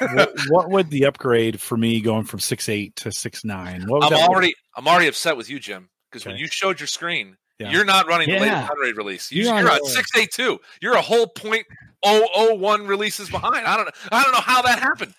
what, 0.00 0.32
what, 0.48 0.70
would 0.70 0.90
the 0.90 1.06
upgrade 1.06 1.60
for 1.60 1.76
me 1.76 2.00
going 2.00 2.24
from 2.24 2.40
six 2.40 2.68
eight 2.68 2.96
to 2.96 3.12
six 3.12 3.44
nine? 3.44 3.82
I'm 3.82 4.12
already 4.12 4.54
I'm 4.76 4.88
already 4.88 5.06
upset 5.06 5.36
with 5.36 5.48
you, 5.48 5.60
Jim, 5.60 5.90
because 6.10 6.22
okay. 6.22 6.32
when 6.32 6.40
you 6.40 6.48
showed 6.48 6.80
your 6.80 6.88
screen, 6.88 7.36
yeah. 7.58 7.70
you're 7.70 7.84
not 7.84 8.08
running 8.08 8.28
the 8.28 8.34
yeah. 8.34 8.40
latest 8.40 8.72
Unraid 8.72 8.96
release. 8.96 9.30
You, 9.30 9.48
are 9.48 9.70
on 9.70 9.84
six 9.86 10.10
eight 10.16 10.32
two. 10.32 10.58
You're 10.80 10.96
a 10.96 11.02
whole 11.02 11.28
point 11.28 11.66
oh 12.04 12.26
oh 12.34 12.54
one 12.54 12.86
releases 12.86 13.30
behind. 13.30 13.66
I 13.66 13.76
don't 13.76 13.86
know. 13.86 13.92
I 14.10 14.22
don't 14.22 14.32
know 14.32 14.40
how 14.40 14.62
that 14.62 14.78
happened. 14.78 15.14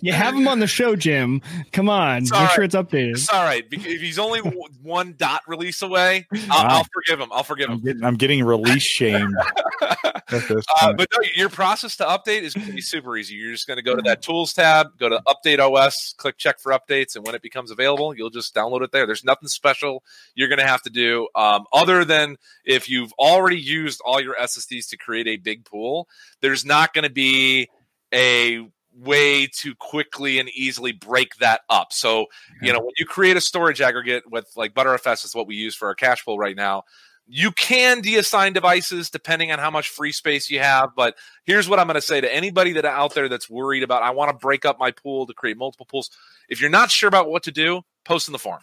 You 0.00 0.12
have 0.12 0.34
him 0.34 0.48
on 0.48 0.58
the 0.58 0.66
show, 0.66 0.96
Jim. 0.96 1.40
Come 1.72 1.88
on, 1.88 2.18
it's 2.18 2.32
make 2.32 2.40
right. 2.40 2.50
sure 2.52 2.64
it's 2.64 2.74
updated. 2.74 3.12
It's 3.12 3.28
all 3.28 3.44
right. 3.44 3.64
If 3.70 4.00
he's 4.00 4.18
only 4.18 4.40
one 4.82 5.14
dot 5.16 5.42
release 5.46 5.82
away, 5.82 6.26
I'll, 6.50 6.64
wow. 6.64 6.76
I'll 6.76 6.86
forgive 6.92 7.20
him. 7.20 7.28
I'll 7.32 7.44
forgive 7.44 7.70
I'm 7.70 7.76
him. 7.76 7.84
Getting, 7.84 8.04
I'm 8.04 8.16
getting 8.16 8.44
release 8.44 8.82
shame. 8.82 9.34
uh, 9.82 10.92
but 10.94 11.08
no, 11.12 11.28
your 11.34 11.48
process 11.48 11.96
to 11.96 12.04
update 12.04 12.42
is 12.42 12.54
going 12.54 12.66
to 12.66 12.72
be 12.72 12.80
super 12.80 13.16
easy. 13.16 13.34
You're 13.34 13.52
just 13.52 13.66
going 13.66 13.76
to 13.76 13.82
go 13.82 13.94
to 13.94 14.02
that 14.02 14.22
Tools 14.22 14.52
tab, 14.52 14.98
go 14.98 15.08
to 15.08 15.22
Update 15.26 15.58
OS, 15.58 16.14
click 16.16 16.38
Check 16.38 16.58
for 16.58 16.72
updates, 16.72 17.16
and 17.16 17.24
when 17.24 17.34
it 17.34 17.42
becomes 17.42 17.70
available, 17.70 18.16
you'll 18.16 18.30
just 18.30 18.54
download 18.54 18.82
it 18.82 18.92
there. 18.92 19.06
There's 19.06 19.24
nothing 19.24 19.48
special 19.48 20.02
you're 20.34 20.48
going 20.48 20.58
to 20.58 20.66
have 20.66 20.82
to 20.82 20.90
do, 20.90 21.28
um, 21.34 21.64
other 21.72 22.04
than 22.04 22.36
if 22.64 22.88
you've 22.88 23.12
already 23.14 23.60
used 23.60 24.00
all 24.04 24.20
your 24.20 24.34
SSDs 24.36 24.88
to 24.90 24.96
create 24.96 25.26
a 25.26 25.36
big 25.36 25.64
pool. 25.64 26.08
There's 26.40 26.64
not 26.64 26.92
going 26.92 27.04
to 27.04 27.10
be 27.10 27.68
a 28.14 28.66
way 28.96 29.48
to 29.48 29.74
quickly 29.74 30.38
and 30.38 30.48
easily 30.50 30.92
break 30.92 31.36
that 31.36 31.62
up. 31.68 31.92
So, 31.92 32.26
you 32.62 32.72
know, 32.72 32.78
when 32.78 32.92
you 32.96 33.06
create 33.06 33.36
a 33.36 33.40
storage 33.40 33.80
aggregate 33.80 34.30
with 34.30 34.46
like 34.56 34.72
Btrfs 34.74 35.24
is 35.24 35.34
what 35.34 35.46
we 35.46 35.56
use 35.56 35.74
for 35.74 35.88
our 35.88 35.94
cache 35.94 36.24
pool 36.24 36.38
right 36.38 36.56
now. 36.56 36.84
You 37.26 37.52
can 37.52 38.02
deassign 38.02 38.52
devices 38.52 39.08
depending 39.08 39.50
on 39.50 39.58
how 39.58 39.70
much 39.70 39.88
free 39.88 40.12
space 40.12 40.50
you 40.50 40.60
have. 40.60 40.90
But 40.94 41.16
here's 41.44 41.68
what 41.68 41.78
I'm 41.78 41.86
going 41.86 41.94
to 41.94 42.02
say 42.02 42.20
to 42.20 42.32
anybody 42.32 42.72
that 42.74 42.84
out 42.84 43.14
there 43.14 43.28
that's 43.28 43.48
worried 43.48 43.82
about, 43.82 44.02
I 44.02 44.10
want 44.10 44.30
to 44.30 44.36
break 44.36 44.64
up 44.64 44.78
my 44.78 44.90
pool 44.90 45.26
to 45.26 45.34
create 45.34 45.56
multiple 45.56 45.86
pools. 45.86 46.10
If 46.48 46.60
you're 46.60 46.70
not 46.70 46.90
sure 46.90 47.08
about 47.08 47.30
what 47.30 47.42
to 47.44 47.50
do, 47.50 47.80
post 48.04 48.28
in 48.28 48.32
the 48.32 48.38
forum. 48.38 48.60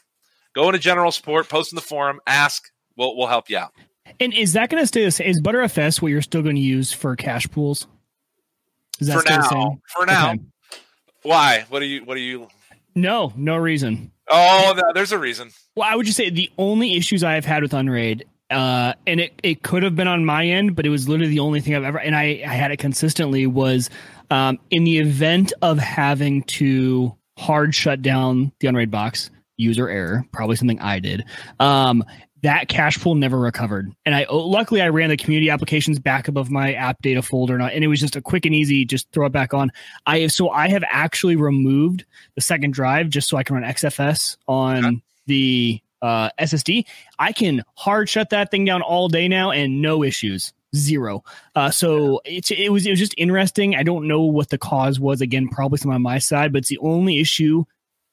Go 0.54 0.68
into 0.68 0.80
general 0.80 1.12
support, 1.12 1.49
post 1.49 1.72
in 1.72 1.76
the 1.76 1.82
forum, 1.82 2.20
ask. 2.28 2.70
We'll, 2.95 3.18
we'll 3.18 3.28
help 3.28 3.49
you 3.49 3.58
out. 3.58 3.74
And 4.20 4.34
is 4.34 4.54
that 4.54 4.70
going 4.70 4.84
to 4.84 4.88
stay 4.88 5.04
the 5.06 5.12
same? 5.12 5.28
Is 5.28 5.41
Btrfs 5.41 6.02
what 6.02 6.10
you're 6.10 6.22
still 6.22 6.43
going 6.43 6.56
to 6.56 6.62
use 6.62 6.93
for 6.93 7.16
cache 7.16 7.49
pools? 7.49 7.88
Is 9.02 9.08
that 9.08 9.22
for 9.22 9.30
now? 9.30 9.80
For 9.88 10.06
now. 10.06 10.32
Okay. 10.32 10.39
Why? 11.24 11.66
What 11.70 11.80
do 11.80 11.86
you? 11.86 12.06
What 12.06 12.16
do 12.16 12.22
you? 12.22 12.47
No, 12.95 13.34
no 13.36 13.58
reason. 13.58 14.12
Oh, 14.30 14.74
no, 14.76 14.93
there's 14.93 15.12
a 15.12 15.20
reason. 15.20 15.52
Well, 15.76 15.88
I 15.89 15.95
would 15.95 16.06
just 16.06 16.18
say 16.18 16.30
the 16.30 16.49
only 16.58 16.95
issues 16.95 17.24
I 17.24 17.34
have 17.34 17.45
had 17.45 17.64
with 17.64 17.74
Unraid, 17.74 18.26
uh, 18.49 18.93
and 19.06 19.20
it, 19.20 19.34
it 19.43 19.64
could 19.64 19.84
have 19.84 19.95
been 19.95 20.08
on 20.08 20.26
my 20.26 20.45
end, 20.45 20.76
but 20.76 20.86
it 20.86 20.89
was 20.89 21.08
literally 21.10 21.32
the 21.32 21.39
only 21.39 21.62
thing 21.62 21.76
I've 21.76 21.84
ever, 21.84 21.99
and 21.99 22.16
I, 22.16 22.43
I 22.45 22.54
had 22.54 22.72
it 22.72 22.78
consistently 22.78 23.45
was 23.47 23.89
um, 24.30 24.60
in 24.70 24.84
the 24.84 24.99
event 24.99 25.52
of 25.62 25.78
having 25.80 26.43
to 26.43 27.16
hard 27.38 27.74
shut 27.76 28.02
down 28.02 28.52
the 28.60 28.68
Unraid 28.68 28.91
box, 28.91 29.32
user 29.58 29.89
error, 29.89 30.26
probably 30.32 30.56
something 30.56 30.80
I 30.80 30.99
did. 30.99 31.26
Um, 31.60 32.04
that 32.42 32.68
cache 32.68 33.00
pool 33.00 33.16
never 33.16 33.39
recovered. 33.39 33.92
And 34.06 34.16
I 34.16 34.26
luckily 34.30 34.82
I 34.82 34.89
ran 34.89 35.10
the 35.10 35.18
community 35.18 35.50
applications 35.50 36.00
back 36.00 36.28
above 36.28 36.50
my 36.50 36.74
app 36.74 37.02
data 37.02 37.22
folder, 37.22 37.56
and, 37.56 37.64
and 37.64 37.84
it 37.84 37.88
was 37.88 38.00
just 38.00 38.16
a 38.16 38.22
quick 38.22 38.46
and 38.46 38.56
easy, 38.56 38.86
just 38.86 39.12
throw 39.12 39.26
it 39.28 39.32
back 39.32 39.54
on. 39.54 39.72
I 40.06 40.28
so 40.28 40.50
I 40.50 40.70
have 40.70 40.84
actually 40.88 41.36
removed 41.36 42.06
the 42.36 42.42
second 42.42 42.74
drive 42.74 43.10
just 43.10 43.30
so 43.30 43.38
I 43.38 43.44
can 43.44 43.56
run 43.56 43.64
XFS 43.64 44.38
on 44.48 45.02
the 45.28 45.82
uh, 46.02 46.30
SSD. 46.39 46.86
I 47.20 47.32
can 47.32 47.64
hard 47.76 48.10
shut 48.10 48.32
that 48.32 48.52
thing 48.52 48.66
down 48.66 48.82
all 48.82 49.08
day 49.08 49.28
now 49.28 49.52
and 49.52 49.82
no 49.82 50.04
issues. 50.04 50.54
Zero. 50.74 51.24
Uh, 51.54 51.70
so 51.70 52.22
it, 52.24 52.50
it 52.50 52.72
was 52.72 52.86
it 52.86 52.92
was 52.92 53.00
just 53.00 53.14
interesting. 53.18 53.76
I 53.76 53.84
don't 53.84 54.08
know 54.08 54.22
what 54.22 54.50
the 54.50 54.58
cause 54.58 55.00
was. 55.00 55.20
Again, 55.20 55.50
probably 55.50 55.78
some 55.78 55.92
on 55.92 56.02
my 56.02 56.18
side, 56.18 56.54
but 56.54 56.60
it's 56.60 56.70
the 56.70 56.78
only 56.80 57.20
issue 57.20 57.66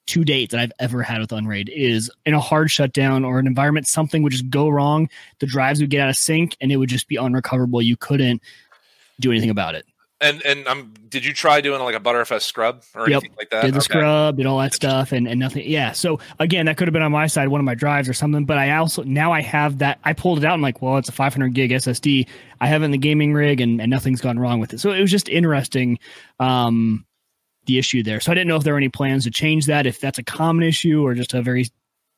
to 0.09 0.25
date 0.25 0.51
that 0.51 0.61
I've 0.61 0.73
ever 0.79 1.03
had 1.03 1.21
with 1.21 1.33
Unraid 1.33 1.69
is 1.69 2.11
in 2.27 2.35
a 2.35 2.41
hard 2.41 2.71
shutdown 2.71 3.25
or 3.25 3.39
an 3.39 3.47
environment, 3.47 3.87
something 3.87 4.23
would 4.23 4.33
just 4.33 4.51
go 4.51 4.69
wrong. 4.69 5.09
The 5.39 5.47
drives 5.47 5.81
would 5.81 5.91
get 5.91 6.01
out 6.01 6.09
of 6.11 6.17
sync 6.17 6.57
and 6.61 6.71
it 6.73 6.77
would 6.77 6.89
just 6.89 7.09
be 7.09 7.17
unrecoverable. 7.17 7.81
You 7.83 7.97
couldn't 7.97 8.43
do 9.21 9.31
anything 9.31 9.51
about 9.51 9.75
it. 9.75 9.85
And 10.21 10.45
and 10.45 10.67
um, 10.67 10.93
did 11.09 11.25
you 11.25 11.33
try 11.33 11.61
doing 11.61 11.81
like 11.81 11.95
a 11.95 12.01
Btrfs 12.01 12.43
scrub 12.43 12.83
or 12.97 13.09
Yep. 13.09 13.23
anything 13.23 13.37
like 13.39 13.51
that? 13.51 13.63
did 13.63 13.75
the 13.75 13.79
Okay. 13.79 13.85
scrub, 13.85 14.37
did 14.37 14.47
all 14.47 14.59
that 14.59 14.75
stuff, 14.75 15.13
and, 15.13 15.29
and 15.29 15.39
nothing. 15.39 15.63
Yeah. 15.71 15.93
So 15.93 16.19
again, 16.41 16.67
that 16.67 16.77
could 16.77 16.89
have 16.89 16.93
been 16.93 17.03
on 17.05 17.13
my 17.13 17.29
side, 17.29 17.47
one 17.47 17.61
of 17.61 17.65
my 17.65 17.77
drives 17.77 18.09
or 18.09 18.13
something. 18.15 18.45
But 18.45 18.59
I 18.59 18.73
also 18.77 19.05
now 19.05 19.31
I 19.31 19.43
have 19.43 19.79
that. 19.79 20.01
I 20.03 20.15
pulled 20.15 20.39
it 20.39 20.45
out. 20.45 20.55
and 20.55 20.63
like, 20.63 20.83
well, 20.83 20.97
it's 20.99 21.09
a 21.09 21.13
500 21.13 21.55
gig 21.55 21.71
SSD. 21.71 22.27
I 22.61 22.67
have 22.67 22.83
it 22.83 22.87
in 22.87 22.91
the 22.91 22.99
gaming 22.99 23.33
rig, 23.33 23.61
and, 23.61 23.81
and 23.81 23.89
nothing's 23.91 24.21
gone 24.21 24.41
wrong 24.41 24.59
with 24.59 24.73
it. 24.73 24.81
So 24.81 24.91
it 24.91 25.01
was 25.01 25.11
just 25.13 25.29
interesting. 25.29 26.01
Um, 26.41 27.05
the 27.69 27.79
issue 27.79 28.03
there. 28.03 28.19
So 28.19 28.33
I 28.33 28.35
didn't 28.35 28.49
know 28.49 28.57
if 28.57 28.65
there 28.65 28.75
were 28.75 28.79
any 28.79 28.89
plans 28.89 29.23
to 29.25 29.31
change 29.31 29.67
that, 29.67 29.87
if 29.87 30.01
that's 30.01 30.19
a 30.19 30.25
common 30.25 30.65
issue 30.65 31.03
or 31.07 31.15
just 31.15 31.33
a 31.35 31.41
very, 31.43 31.67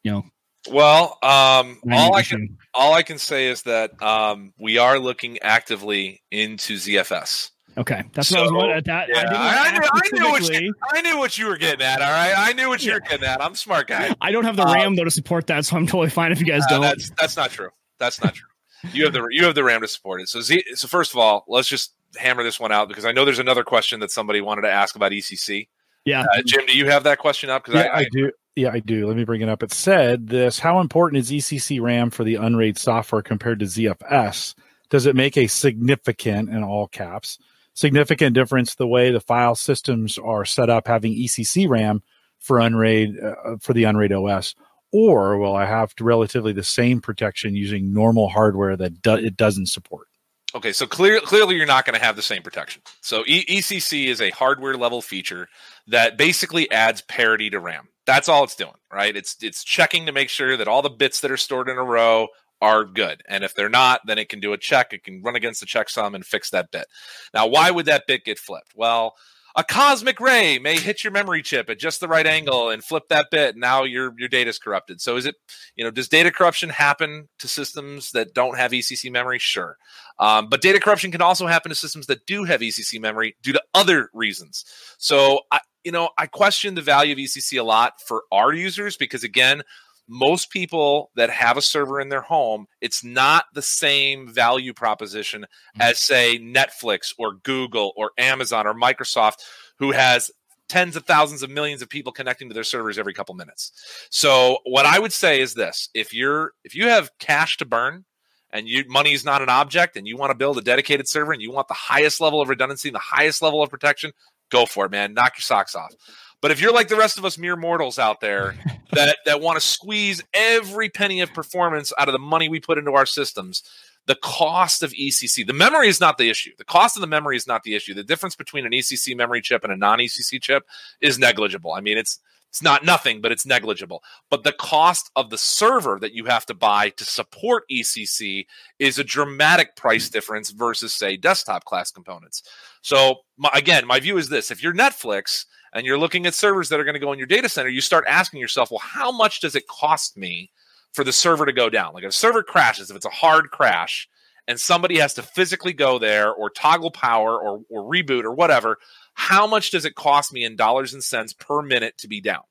you 0.03 0.11
know, 0.13 0.25
Well, 0.71 1.19
um, 1.23 1.79
all 1.93 2.17
I 2.17 2.21
issue. 2.21 2.37
can 2.37 2.57
all 2.73 2.95
I 2.95 3.03
can 3.03 3.19
say 3.19 3.49
is 3.49 3.63
that 3.65 4.01
um, 4.03 4.55
we 4.59 4.79
are 4.79 4.99
looking 4.99 5.39
actively 5.41 6.23
into 6.31 6.77
ZFS. 6.77 7.51
Okay, 7.79 8.03
that's 8.15 8.31
what 8.31 8.41
I 8.41 8.43
was 8.43 8.51
So, 8.51 8.57
wondering. 8.57 8.83
That 8.87 9.09
Yeah, 9.09 9.23
I, 9.29 9.33
I, 9.33 9.69
I 9.69 10.11
knew, 10.13 10.31
what 10.31 10.61
you, 10.61 10.75
I 10.93 11.01
knew 11.03 11.19
what 11.19 11.39
you 11.39 11.47
were 11.47 11.57
getting 11.57 11.83
at. 11.87 12.01
All 12.03 12.11
right, 12.11 12.35
I 12.37 12.53
knew 12.53 12.69
what 12.69 12.85
you 12.85 12.93
were 12.95 13.01
getting 13.01 13.25
at. 13.27 13.41
I'm 13.43 13.53
a 13.53 13.57
smart 13.57 13.87
guy. 13.87 14.15
I 14.21 14.33
don't 14.33 14.45
have 14.45 14.57
the 14.57 14.65
Uh, 14.67 14.75
RAM 14.75 14.97
though 14.97 15.05
to 15.05 15.11
support 15.11 15.47
that, 15.49 15.65
so 15.65 15.77
I'm 15.77 15.87
totally 15.87 16.11
fine 16.11 16.33
if 16.33 16.41
you 16.41 16.47
guys 16.47 16.63
Uh, 16.65 16.71
don't. 16.71 16.83
that's 16.83 17.11
that's 17.19 17.37
not 17.37 17.51
true. 17.51 17.69
That's 17.99 18.23
not 18.23 18.35
true. 18.35 18.49
You 18.93 19.05
have 19.05 19.13
the 19.13 19.27
you 19.31 19.45
have 19.45 19.55
the 19.55 19.63
RAM 19.65 19.83
to 19.83 19.89
support 19.89 20.21
it. 20.21 20.29
So 20.29 20.41
Z, 20.41 20.65
so 20.75 20.89
first 20.89 21.13
of 21.13 21.19
all, 21.19 21.45
let's 21.49 21.69
just 21.69 21.95
hammer 22.17 22.43
this 22.43 22.59
one 22.61 22.73
out 22.73 22.89
because 22.89 23.05
I 23.05 23.13
know 23.13 23.25
there's 23.25 23.39
another 23.39 23.65
question 23.65 24.01
that 24.01 24.11
somebody 24.11 24.41
wanted 24.41 24.63
to 24.63 24.71
ask 24.71 24.97
about 24.97 25.13
ECC. 25.13 25.69
yeah, 26.05 26.23
Uh, 26.23 26.43
Jim, 26.45 26.67
do 26.67 26.77
you 26.77 26.87
have 26.87 27.05
that 27.05 27.19
question 27.19 27.51
up? 27.51 27.65
Because 27.65 27.85
Yeah, 27.85 27.91
I, 27.93 27.99
I, 28.01 28.07
do. 28.11 28.33
Yeah, 28.57 28.71
I 28.73 28.81
do. 28.81 29.07
Let 29.07 29.17
me 29.17 29.25
bring 29.25 29.43
it 29.43 29.49
up. 29.49 29.63
It 29.63 29.73
said 29.73 30.27
this 30.29 30.59
How 30.59 30.81
important 30.81 31.21
is 31.21 31.31
ECC 31.31 31.81
RAM 31.81 32.11
for 32.11 32.25
the 32.25 32.35
Unraid 32.37 32.79
software 32.79 33.23
compared 33.23 33.61
to 33.61 33.67
ZFS? 33.67 34.55
Does 34.91 35.07
it 35.07 35.15
make 35.15 35.37
a 35.37 35.47
significant, 35.47 36.49
in 36.51 36.65
all 36.65 36.89
caps, 36.89 37.39
significant 37.75 38.35
difference 38.35 38.75
the 38.75 38.89
way 38.89 39.13
the 39.13 39.21
file 39.21 39.55
systems 39.55 40.19
are 40.19 40.45
set 40.45 40.69
up 40.69 40.89
having 40.89 41.13
ECC 41.15 41.69
RAM 41.69 42.03
for 42.41 42.59
Unraid, 42.59 43.15
uh, 43.23 43.57
for 43.61 43.73
the 43.73 43.85
Unraid 43.85 44.13
OS? 44.13 44.55
Or 44.93 45.39
will 45.39 45.55
I 45.55 45.67
have 45.67 45.95
to 45.97 46.05
relatively 46.05 46.53
the 46.53 46.65
same 46.65 47.01
protection 47.01 47.55
using 47.55 47.93
normal 47.95 48.29
hardware 48.29 48.77
that 48.77 49.01
do- 49.01 49.15
it 49.15 49.37
doesn't 49.37 49.67
support? 49.69 50.09
Okay, 50.55 50.73
so 50.73 50.87
clear, 50.87 51.21
clearly 51.21 51.57
you're 51.57 51.67
not 51.67 51.85
going 51.85 51.99
to 51.99 52.05
have 52.05 52.17
the 52.17 52.23
same 52.23 52.43
protection. 52.43 52.83
So 53.01 53.23
e- 53.27 53.45
ECC 53.47 54.07
is 54.07 54.21
a 54.21 54.31
hardware 54.31 54.77
level 54.77 55.01
feature 55.01 55.49
that 55.87 56.19
basically 56.19 56.71
adds 56.73 57.03
parity 57.03 57.51
to 57.51 57.61
RAM. 57.61 57.89
That's 58.07 58.29
all 58.29 58.43
it's 58.43 58.57
doing, 58.57 58.75
right? 58.93 59.15
It's 59.15 59.37
it's 59.43 59.63
checking 59.63 60.07
to 60.07 60.13
make 60.13 60.29
sure 60.29 60.57
that 60.57 60.67
all 60.67 60.83
the 60.83 60.91
bits 60.91 61.21
that 61.21 61.31
are 61.31 61.37
stored 61.37 61.69
in 61.69 61.79
a 61.79 61.85
row 61.85 62.29
are 62.61 62.85
good, 62.85 63.23
and 63.29 63.45
if 63.45 63.55
they're 63.55 63.69
not, 63.69 64.01
then 64.07 64.19
it 64.19 64.29
can 64.29 64.41
do 64.41 64.53
a 64.53 64.59
check. 64.59 64.93
It 64.93 65.05
can 65.05 65.23
run 65.23 65.37
against 65.37 65.61
the 65.61 65.67
checksum 65.67 66.15
and 66.15 66.27
fix 66.27 66.51
that 66.51 66.73
bit. 66.73 66.87
Now, 67.33 67.47
why 67.47 67.71
would 67.71 67.87
that 67.87 68.05
bit 68.09 68.25
get 68.25 68.39
flipped? 68.39 68.73
Well, 68.75 69.15
a 69.57 69.65
cosmic 69.65 70.21
ray 70.21 70.59
may 70.59 70.79
hit 70.79 71.03
your 71.03 71.13
memory 71.13 71.43
chip 71.43 71.69
at 71.71 71.79
just 71.79 72.01
the 72.01 72.09
right 72.09 72.27
angle 72.27 72.71
and 72.71 72.85
flip 72.85 73.05
that 73.09 73.27
bit. 73.31 73.55
And 73.55 73.61
now 73.61 73.85
your 73.85 74.15
your 74.19 74.29
data 74.29 74.51
is 74.51 74.59
corrupted. 74.59 75.01
So 75.01 75.17
is 75.17 75.27
it, 75.27 75.37
you 75.77 75.85
know, 75.85 75.91
does 75.91 76.09
data 76.09 76.31
corruption 76.31 76.69
happen 76.69 77.29
to 77.39 77.49
systems 77.49 78.13
that 78.13 78.35
don't 78.35 78.57
have 78.57 78.73
ECC 78.73 79.11
memory? 79.11 79.39
Sure. 79.39 79.77
Um, 80.19 80.49
but 80.49 80.61
data 80.61 80.81
corruption 80.81 81.11
can 81.11 81.23
also 81.23 81.47
happen 81.47 81.71
to 81.71 81.75
systems 81.75 82.07
that 82.07 82.27
do 82.27 82.45
have 82.45 82.61
ECC 82.61 83.01
memory 83.01 83.37
due 83.43 83.53
to 83.53 83.63
other 83.75 84.11
reasons. 84.13 84.65
So 84.99 85.41
I, 85.51 85.61
you 85.85 85.93
know, 85.93 86.11
I 86.19 86.27
question 86.27 86.75
the 86.75 86.83
value 86.83 87.13
of 87.13 87.19
ECC 87.19 87.59
a 87.59 87.63
lot 87.63 87.95
for 88.07 88.25
our 88.31 88.53
users 88.53 88.97
because 88.97 89.25
again, 89.25 89.63
most 90.11 90.51
people 90.51 91.11
that 91.15 91.31
have 91.31 91.57
a 91.57 91.63
server 91.63 92.01
in 92.01 92.09
their 92.09 92.21
home, 92.21 92.67
it's 92.81 93.05
not 93.05 93.45
the 93.55 93.63
same 93.63 94.29
value 94.29 94.75
proposition 94.75 95.43
mm. 95.43 95.81
as 95.81 96.03
say 96.03 96.37
Netflix 96.39 97.15
or 97.17 97.35
Google 97.45 97.93
or 97.97 98.11
Amazon 98.19 98.67
or 98.67 98.75
Microsoft, 98.75 99.37
who 99.79 99.93
has 99.93 100.31
tens 100.69 100.97
of 100.97 101.05
thousands 101.05 101.45
of 101.45 101.51
millions 101.51 101.81
of 101.81 101.89
people 101.89 102.13
connecting 102.13 102.49
to 102.49 102.55
their 102.55 102.65
servers 102.65 102.99
every 102.99 103.15
couple 103.15 103.35
minutes. 103.37 103.73
So 104.11 104.59
what 104.65 104.85
I 104.85 104.99
would 104.99 105.13
say 105.13 105.41
is 105.41 105.55
this: 105.55 105.89
if 105.95 106.13
you're 106.13 106.53
if 106.65 106.75
you 106.75 106.89
have 106.89 107.11
cash 107.21 107.57
to 107.59 107.65
burn 107.65 108.05
and 108.53 108.69
you 108.69 108.85
money 108.89 109.13
is 109.13 109.25
not 109.25 109.43
an 109.43 109.49
object 109.49 109.97
and 109.97 110.09
you 110.09 110.17
want 110.17 110.31
to 110.31 110.37
build 110.37 110.59
a 110.59 110.63
dedicated 110.63 111.09
server 111.09 111.33
and 111.33 111.41
you 111.41 111.53
want 111.53 111.69
the 111.69 111.75
highest 111.75 112.21
level 112.21 112.41
of 112.41 112.49
redundancy 112.49 112.89
and 112.89 112.97
the 112.97 113.01
highest 113.01 113.43
level 113.43 113.63
of 113.63 113.71
protection, 113.71 114.13
go 114.51 114.67
for 114.67 114.87
it, 114.87 114.91
man. 114.91 115.15
Knock 115.15 115.35
your 115.37 115.43
socks 115.43 115.75
off. 115.75 115.95
But 116.41 116.51
if 116.51 116.61
you're 116.61 116.73
like 116.73 116.89
the 116.89 116.97
rest 116.97 117.19
of 117.19 117.25
us 117.25 117.37
mere 117.37 117.57
mortals 117.57 117.99
out 117.99 118.21
there 118.21 118.55
that 118.93 119.19
that 119.27 119.41
want 119.41 119.57
to 119.57 119.67
squeeze 119.67 120.23
every 120.35 120.89
penny 120.89 121.21
of 121.21 121.33
performance 121.33 121.93
out 121.99 122.09
of 122.09 122.13
the 122.13 122.19
money 122.19 122.49
we 122.49 122.61
put 122.61 122.79
into 122.79 122.93
our 122.93 123.07
systems, 123.07 123.63
the 124.07 124.17
cost 124.17 124.83
of 124.83 124.93
ECC, 124.93 125.47
the 125.47 125.53
memory 125.53 125.89
is 125.89 126.01
not 126.01 126.19
the 126.19 126.31
issue. 126.31 126.51
The 126.59 126.65
cost 126.65 126.97
of 126.97 127.01
the 127.01 127.07
memory 127.07 127.37
is 127.37 127.47
not 127.47 127.63
the 127.63 127.75
issue. 127.75 127.95
The 127.95 128.03
difference 128.03 128.35
between 128.35 128.67
an 128.67 128.73
ECC 128.73 129.17
memory 129.17 129.41
chip 129.41 129.63
and 129.63 129.73
a 129.73 129.77
non-ECC 129.77 130.41
chip 130.41 130.65
is 131.01 131.19
negligible. 131.19 131.73
I 131.73 131.81
mean, 131.81 131.99
it's 131.99 132.19
it's 132.51 132.63
not 132.63 132.85
nothing, 132.85 133.21
but 133.21 133.31
it's 133.31 133.47
negligible. 133.47 134.03
But 134.29 134.43
the 134.43 134.53
cost 134.53 135.13
of 135.15 135.31
the 135.31 135.39
server 135.39 135.99
that 136.01 136.15
you 136.15 136.25
have 136.25 136.45
to 136.47 136.55
buy 136.55 136.91
to 136.91 137.05
support 137.05 137.63
ECC 137.71 138.47
is 138.81 138.99
a 138.99 139.05
dramatic 139.05 139.77
price 139.77 140.09
difference 140.09 140.51
versus, 140.51 140.93
say, 140.93 141.17
desktop 141.17 141.65
class 141.65 141.93
components. 141.93 142.43
So, 142.83 143.21
my, 143.39 143.51
again, 143.55 143.87
my 143.87 144.01
view 144.01 144.19
is 144.19 144.29
this 144.29 144.51
if 144.51 144.65
you're 144.65 144.75
Netflix 144.75 145.47
and 145.73 145.87
you're 145.87 145.99
looking 145.99 146.27
at 146.27 146.35
servers 146.35 146.69
that 146.69 146.81
are 146.81 146.85
going 146.85 146.95
to 146.95 147.01
go 147.01 147.13
in 147.13 147.19
your 147.19 147.29
data 147.29 147.49
center, 147.49 147.69
you 147.69 147.81
start 147.81 148.05
asking 148.09 148.41
yourself, 148.41 148.73
well, 148.73 148.81
how 148.81 149.13
much 149.13 149.41
does 149.41 149.55
it 149.55 149.69
cost 149.69 150.17
me 150.17 150.51
for 150.93 151.05
the 151.05 151.13
server 151.13 151.47
to 151.47 151.53
go 151.53 151.71
down? 151.71 151.95
Like 151.95 152.03
if 152.03 152.11
a 152.11 152.13
server 152.13 152.43
crashes, 152.43 152.91
if 152.91 152.97
it's 152.97 153.07
a 153.07 153.11
hard 153.11 153.53
crash, 153.53 154.09
and 154.49 154.59
somebody 154.59 154.99
has 154.99 155.15
to 155.15 155.23
physically 155.23 155.73
go 155.73 156.01
there 156.01 156.33
or 156.33 156.51
toggle 156.51 156.91
power 156.91 157.39
or, 157.39 157.63
or 157.69 157.83
reboot 157.85 158.25
or 158.25 158.33
whatever, 158.33 158.79
how 159.15 159.47
much 159.47 159.71
does 159.71 159.85
it 159.85 159.95
cost 159.95 160.33
me 160.33 160.45
in 160.45 160.57
dollars 160.57 160.95
and 160.95 161.03
cents 161.05 161.33
per 161.33 161.63
minute 161.63 161.97
to 161.99 162.09
be 162.09 162.21
down? 162.21 162.43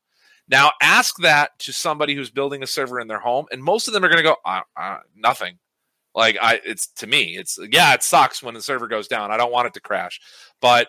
Now, 0.47 0.71
ask 0.81 1.15
that 1.17 1.57
to 1.59 1.73
somebody 1.73 2.15
who's 2.15 2.31
building 2.31 2.63
a 2.63 2.67
server 2.67 2.99
in 2.99 3.07
their 3.07 3.19
home, 3.19 3.45
and 3.51 3.63
most 3.63 3.87
of 3.87 3.93
them 3.93 4.03
are 4.03 4.09
going 4.09 4.17
to 4.17 4.23
go, 4.23 4.35
uh, 4.43 4.61
uh, 4.75 4.97
nothing. 5.15 5.59
Like 6.15 6.37
I, 6.41 6.59
it's 6.65 6.87
to 6.97 7.07
me, 7.07 7.37
it's 7.37 7.59
yeah, 7.71 7.93
it 7.93 8.01
sucks 8.01 8.41
when 8.41 8.55
the 8.55 8.61
server 8.61 8.87
goes 8.87 9.07
down. 9.07 9.31
I 9.31 9.37
don't 9.37 9.51
want 9.51 9.67
it 9.67 9.75
to 9.75 9.81
crash, 9.81 10.19
but 10.59 10.87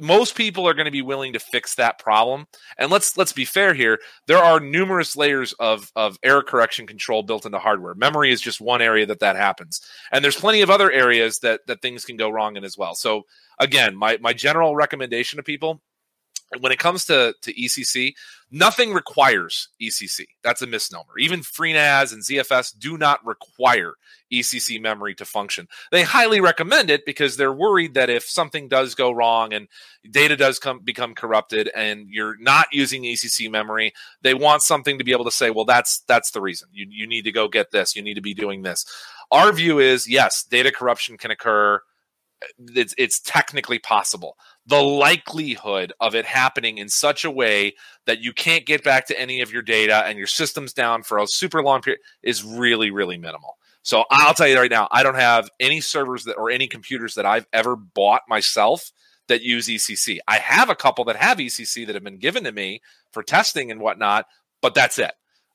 most 0.00 0.34
people 0.34 0.66
are 0.66 0.74
going 0.74 0.86
to 0.86 0.90
be 0.90 1.02
willing 1.02 1.34
to 1.34 1.38
fix 1.38 1.74
that 1.74 1.98
problem. 1.98 2.46
And 2.78 2.90
let's 2.90 3.16
let's 3.16 3.32
be 3.32 3.44
fair 3.44 3.74
here. 3.74 3.98
There 4.26 4.38
are 4.38 4.58
numerous 4.58 5.16
layers 5.16 5.52
of 5.54 5.92
of 5.94 6.18
error 6.22 6.42
correction 6.42 6.86
control 6.86 7.22
built 7.22 7.46
into 7.46 7.58
hardware. 7.58 7.94
Memory 7.94 8.32
is 8.32 8.40
just 8.40 8.60
one 8.60 8.82
area 8.82 9.06
that 9.06 9.20
that 9.20 9.36
happens, 9.36 9.80
and 10.12 10.24
there's 10.24 10.36
plenty 10.36 10.62
of 10.62 10.70
other 10.70 10.90
areas 10.90 11.40
that 11.40 11.60
that 11.66 11.82
things 11.82 12.04
can 12.04 12.16
go 12.16 12.30
wrong 12.30 12.56
in 12.56 12.64
as 12.64 12.78
well. 12.78 12.94
So 12.94 13.22
again, 13.58 13.94
my 13.96 14.18
my 14.20 14.32
general 14.32 14.74
recommendation 14.74 15.36
to 15.36 15.42
people 15.42 15.82
when 16.58 16.72
it 16.72 16.78
comes 16.78 17.04
to 17.06 17.34
to 17.42 17.54
ECC, 17.54 18.14
nothing 18.50 18.92
requires 18.92 19.68
ECC. 19.80 20.26
That's 20.42 20.62
a 20.62 20.66
misnomer. 20.66 21.18
Even 21.18 21.40
FreeNAS 21.40 22.12
and 22.12 22.22
ZFS 22.22 22.76
do 22.76 22.98
not 22.98 23.24
require 23.24 23.94
ECC 24.32 24.80
memory 24.80 25.14
to 25.14 25.24
function. 25.24 25.68
They 25.92 26.02
highly 26.02 26.40
recommend 26.40 26.90
it 26.90 27.06
because 27.06 27.36
they're 27.36 27.52
worried 27.52 27.94
that 27.94 28.10
if 28.10 28.24
something 28.24 28.68
does 28.68 28.94
go 28.94 29.10
wrong 29.12 29.52
and 29.52 29.68
data 30.10 30.36
does 30.36 30.58
come 30.58 30.80
become 30.80 31.14
corrupted 31.14 31.70
and 31.74 32.08
you're 32.08 32.36
not 32.38 32.66
using 32.72 33.04
ECC 33.04 33.50
memory, 33.50 33.92
they 34.22 34.34
want 34.34 34.62
something 34.62 34.98
to 34.98 35.04
be 35.04 35.12
able 35.12 35.24
to 35.24 35.30
say, 35.30 35.50
well, 35.50 35.64
that's 35.64 36.00
that's 36.08 36.32
the 36.32 36.40
reason. 36.40 36.68
You 36.72 36.86
you 36.88 37.06
need 37.06 37.22
to 37.22 37.32
go 37.32 37.48
get 37.48 37.70
this. 37.70 37.94
You 37.94 38.02
need 38.02 38.14
to 38.14 38.20
be 38.20 38.34
doing 38.34 38.62
this. 38.62 38.84
Our 39.30 39.52
view 39.52 39.78
is 39.78 40.08
yes, 40.08 40.42
data 40.42 40.72
corruption 40.72 41.16
can 41.16 41.30
occur. 41.30 41.80
It's 42.58 42.94
it's 42.96 43.20
technically 43.20 43.78
possible 43.78 44.36
the 44.66 44.80
likelihood 44.80 45.92
of 46.00 46.14
it 46.14 46.24
happening 46.24 46.78
in 46.78 46.88
such 46.88 47.24
a 47.24 47.30
way 47.30 47.74
that 48.06 48.20
you 48.20 48.32
can't 48.32 48.64
get 48.64 48.84
back 48.84 49.06
to 49.08 49.20
any 49.20 49.40
of 49.40 49.52
your 49.52 49.62
data 49.62 50.04
and 50.06 50.16
your 50.16 50.28
system's 50.28 50.72
down 50.72 51.02
for 51.02 51.18
a 51.18 51.26
super 51.26 51.62
long 51.62 51.82
period 51.82 52.00
is 52.22 52.44
really, 52.44 52.90
really 52.90 53.18
minimal. 53.18 53.58
So 53.82 54.04
I'll 54.10 54.34
tell 54.34 54.46
you 54.46 54.56
right 54.56 54.70
now, 54.70 54.86
I 54.92 55.02
don't 55.02 55.16
have 55.16 55.48
any 55.58 55.80
servers 55.80 56.24
that 56.24 56.34
or 56.34 56.50
any 56.50 56.68
computers 56.68 57.14
that 57.14 57.26
I've 57.26 57.46
ever 57.52 57.74
bought 57.74 58.22
myself 58.28 58.92
that 59.26 59.42
use 59.42 59.66
ECC. 59.66 60.18
I 60.28 60.38
have 60.38 60.70
a 60.70 60.76
couple 60.76 61.04
that 61.06 61.16
have 61.16 61.38
ECC 61.38 61.86
that 61.86 61.94
have 61.94 62.04
been 62.04 62.18
given 62.18 62.44
to 62.44 62.52
me 62.52 62.80
for 63.12 63.22
testing 63.22 63.70
and 63.72 63.80
whatnot, 63.80 64.26
but 64.62 64.74
that's 64.74 64.98
it. 65.00 65.12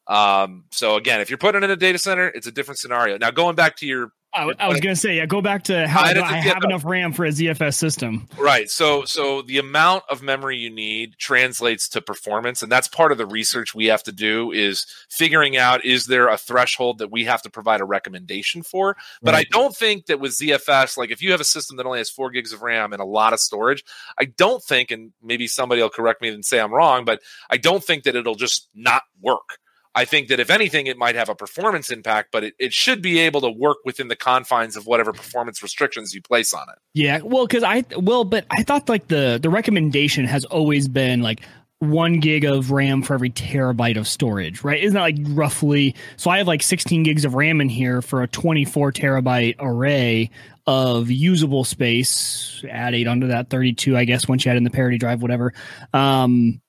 Um, 0.07 0.65
so 0.71 0.95
again, 0.95 1.21
if 1.21 1.29
you're 1.29 1.38
putting 1.38 1.61
it 1.61 1.65
in 1.65 1.71
a 1.71 1.75
data 1.75 1.99
center, 1.99 2.27
it's 2.27 2.47
a 2.47 2.51
different 2.51 2.79
scenario. 2.79 3.17
Now 3.17 3.31
going 3.31 3.55
back 3.55 3.77
to 3.77 3.86
your 3.86 4.11
I, 4.36 4.51
I 4.59 4.67
was 4.67 4.81
gonna 4.81 4.95
say, 4.95 5.15
yeah, 5.15 5.25
go 5.25 5.41
back 5.41 5.63
to 5.63 5.88
how 5.88 6.01
I 6.03 6.13
do 6.13 6.21
I 6.21 6.38
have 6.38 6.63
enough 6.63 6.83
RAM 6.83 7.13
for 7.13 7.25
a 7.25 7.29
ZFS 7.29 7.75
system. 7.75 8.27
Right. 8.38 8.69
So 8.69 9.05
so 9.05 9.41
the 9.41 9.57
amount 9.57 10.03
of 10.09 10.21
memory 10.21 10.57
you 10.57 10.69
need 10.69 11.17
translates 11.17 11.88
to 11.89 12.01
performance 12.01 12.61
and 12.61 12.71
that's 12.71 12.88
part 12.88 13.11
of 13.11 13.17
the 13.17 13.25
research 13.25 13.73
we 13.73 13.86
have 13.86 14.03
to 14.03 14.11
do 14.11 14.51
is 14.51 14.86
figuring 15.09 15.55
out 15.55 15.86
is 15.86 16.07
there 16.07 16.27
a 16.27 16.38
threshold 16.38 16.97
that 16.97 17.11
we 17.11 17.23
have 17.23 17.41
to 17.43 17.49
provide 17.49 17.79
a 17.79 17.86
recommendation 17.86 18.61
for. 18.61 18.97
But 19.21 19.33
Right. 19.33 19.47
I 19.47 19.49
don't 19.51 19.75
think 19.75 20.07
that 20.07 20.19
with 20.19 20.33
ZFS 20.33 20.97
like 20.97 21.11
if 21.11 21.21
you 21.21 21.31
have 21.31 21.41
a 21.41 21.45
system 21.45 21.77
that 21.77 21.86
only 21.86 21.99
has 21.99 22.09
4 22.09 22.29
gigs 22.31 22.51
of 22.51 22.61
RAM 22.61 22.91
and 22.91 23.01
a 23.01 23.05
lot 23.05 23.33
of 23.33 23.39
storage, 23.39 23.83
I 24.17 24.25
don't 24.25 24.61
think 24.61 24.91
and 24.91 25.13
maybe 25.23 25.47
somebody 25.47 25.81
will 25.81 25.89
correct 25.89 26.21
me 26.21 26.29
and 26.29 26.43
say 26.43 26.59
I'm 26.59 26.73
wrong, 26.73 27.05
but 27.05 27.21
I 27.49 27.57
don't 27.57 27.83
think 27.83 28.03
that 28.03 28.15
it'll 28.15 28.36
just 28.36 28.69
not 28.75 29.03
work. 29.21 29.59
I 29.95 30.03
think 30.03 30.27
that 30.27 30.41
if 30.41 30.49
anything, 30.49 30.87
it 30.87 30.97
might 30.97 31.15
have 31.15 31.29
a 31.29 31.35
performance 31.35 31.89
impact, 31.89 32.29
but 32.31 32.43
it, 32.43 32.55
it 32.59 32.73
should 32.73 33.01
be 33.01 33.19
able 33.19 33.39
to 33.41 33.49
work 33.49 33.77
within 33.85 34.09
the 34.09 34.15
confines 34.15 34.75
of 34.75 34.85
whatever 34.85 35.13
performance 35.13 35.63
restrictions 35.63 36.13
you 36.13 36.21
place 36.21 36.53
on 36.53 36.67
it. 36.69 36.77
Yeah, 36.93 37.21
well, 37.23 37.47
because 37.47 37.63
I 37.63 37.85
well, 37.97 38.25
but 38.25 38.45
I 38.51 38.63
thought 38.63 38.89
like 38.89 39.07
the 39.07 39.39
the 39.41 39.49
recommendation 39.49 40.25
has 40.25 40.43
always 40.45 40.89
been 40.89 41.21
like 41.21 41.41
one 41.79 42.19
gig 42.19 42.45
of 42.45 42.71
RAM 42.71 43.01
for 43.03 43.13
every 43.13 43.29
terabyte 43.29 43.97
of 43.97 44.07
storage, 44.07 44.63
right? 44.63 44.81
Isn't 44.81 44.95
that 44.95 45.01
like 45.01 45.17
roughly? 45.19 45.95
So 46.17 46.29
I 46.29 46.37
have 46.37 46.47
like 46.47 46.63
16 46.63 47.03
gigs 47.03 47.25
of 47.25 47.33
RAM 47.33 47.61
in 47.61 47.69
here 47.69 48.01
for 48.01 48.23
a 48.23 48.27
24 48.27 48.91
terabyte 48.91 49.55
array 49.59 50.29
of 50.67 51.11
usable 51.11 51.63
space. 51.63 52.63
Add 52.69 52.95
eight 52.95 53.07
onto 53.07 53.27
that 53.27 53.49
32, 53.49 53.95
I 53.95 54.05
guess, 54.05 54.27
once 54.27 54.45
you 54.45 54.51
add 54.51 54.57
in 54.57 54.63
the 54.63 54.69
parity 54.69 54.97
drive, 54.97 55.21
whatever. 55.21 55.53
Um, 55.93 56.61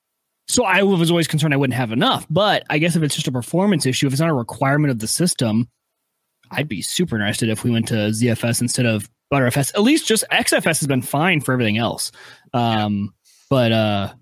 so 0.48 0.64
I 0.64 0.82
was 0.82 1.10
always 1.10 1.26
concerned 1.26 1.52
I 1.52 1.56
wouldn't 1.56 1.76
have 1.76 1.92
enough. 1.92 2.26
But 2.30 2.64
I 2.70 2.78
guess 2.78 2.96
if 2.96 3.02
it's 3.02 3.14
just 3.14 3.28
a 3.28 3.32
performance 3.32 3.86
issue, 3.86 4.06
if 4.06 4.12
it's 4.12 4.20
not 4.20 4.30
a 4.30 4.34
requirement 4.34 4.90
of 4.90 4.98
the 4.98 5.08
system, 5.08 5.68
I'd 6.50 6.68
be 6.68 6.82
super 6.82 7.16
interested 7.16 7.48
if 7.48 7.64
we 7.64 7.70
went 7.70 7.88
to 7.88 7.94
ZFS 7.94 8.60
instead 8.60 8.86
of 8.86 9.10
Btrfs. 9.32 9.74
At 9.74 9.82
least 9.82 10.06
just 10.06 10.24
XFS 10.30 10.64
has 10.64 10.86
been 10.86 11.02
fine 11.02 11.40
for 11.40 11.52
everything 11.52 11.78
else. 11.78 12.12
Um, 12.54 13.12
but 13.50 13.72
uh, 13.72 14.14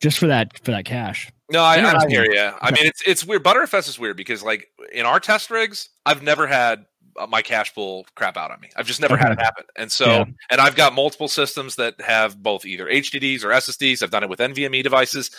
just 0.00 0.18
for 0.18 0.28
that 0.28 0.58
for 0.64 0.70
that 0.70 0.84
cache. 0.84 1.30
No, 1.50 1.62
I, 1.62 1.76
I 1.84 2.08
hear 2.08 2.24
you. 2.24 2.50
I 2.60 2.70
mean, 2.70 2.86
it's 2.86 3.02
it's 3.06 3.24
weird. 3.26 3.44
Btrfs 3.44 3.88
is 3.88 3.98
weird 3.98 4.16
because 4.16 4.42
like 4.42 4.68
in 4.92 5.04
our 5.04 5.20
test 5.20 5.50
rigs, 5.50 5.90
I've 6.06 6.22
never 6.22 6.46
had 6.46 6.86
Uh, 7.18 7.26
my 7.26 7.42
cache 7.42 7.74
pool 7.74 8.06
crap 8.14 8.36
out 8.36 8.50
on 8.50 8.60
me. 8.60 8.70
I've 8.76 8.86
just 8.86 9.00
never 9.00 9.16
had 9.16 9.32
it 9.32 9.38
happen. 9.40 9.64
And 9.76 9.90
so, 9.90 10.06
yeah. 10.06 10.24
and 10.50 10.60
I've 10.60 10.76
got 10.76 10.94
multiple 10.94 11.28
systems 11.28 11.76
that 11.76 12.00
have 12.00 12.42
both 12.42 12.64
either 12.64 12.86
HDDs 12.86 13.44
or 13.44 13.48
SSDs. 13.48 14.02
I've 14.02 14.10
done 14.10 14.22
it 14.22 14.30
with 14.30 14.38
NVMe 14.38 14.82
devices. 14.82 15.30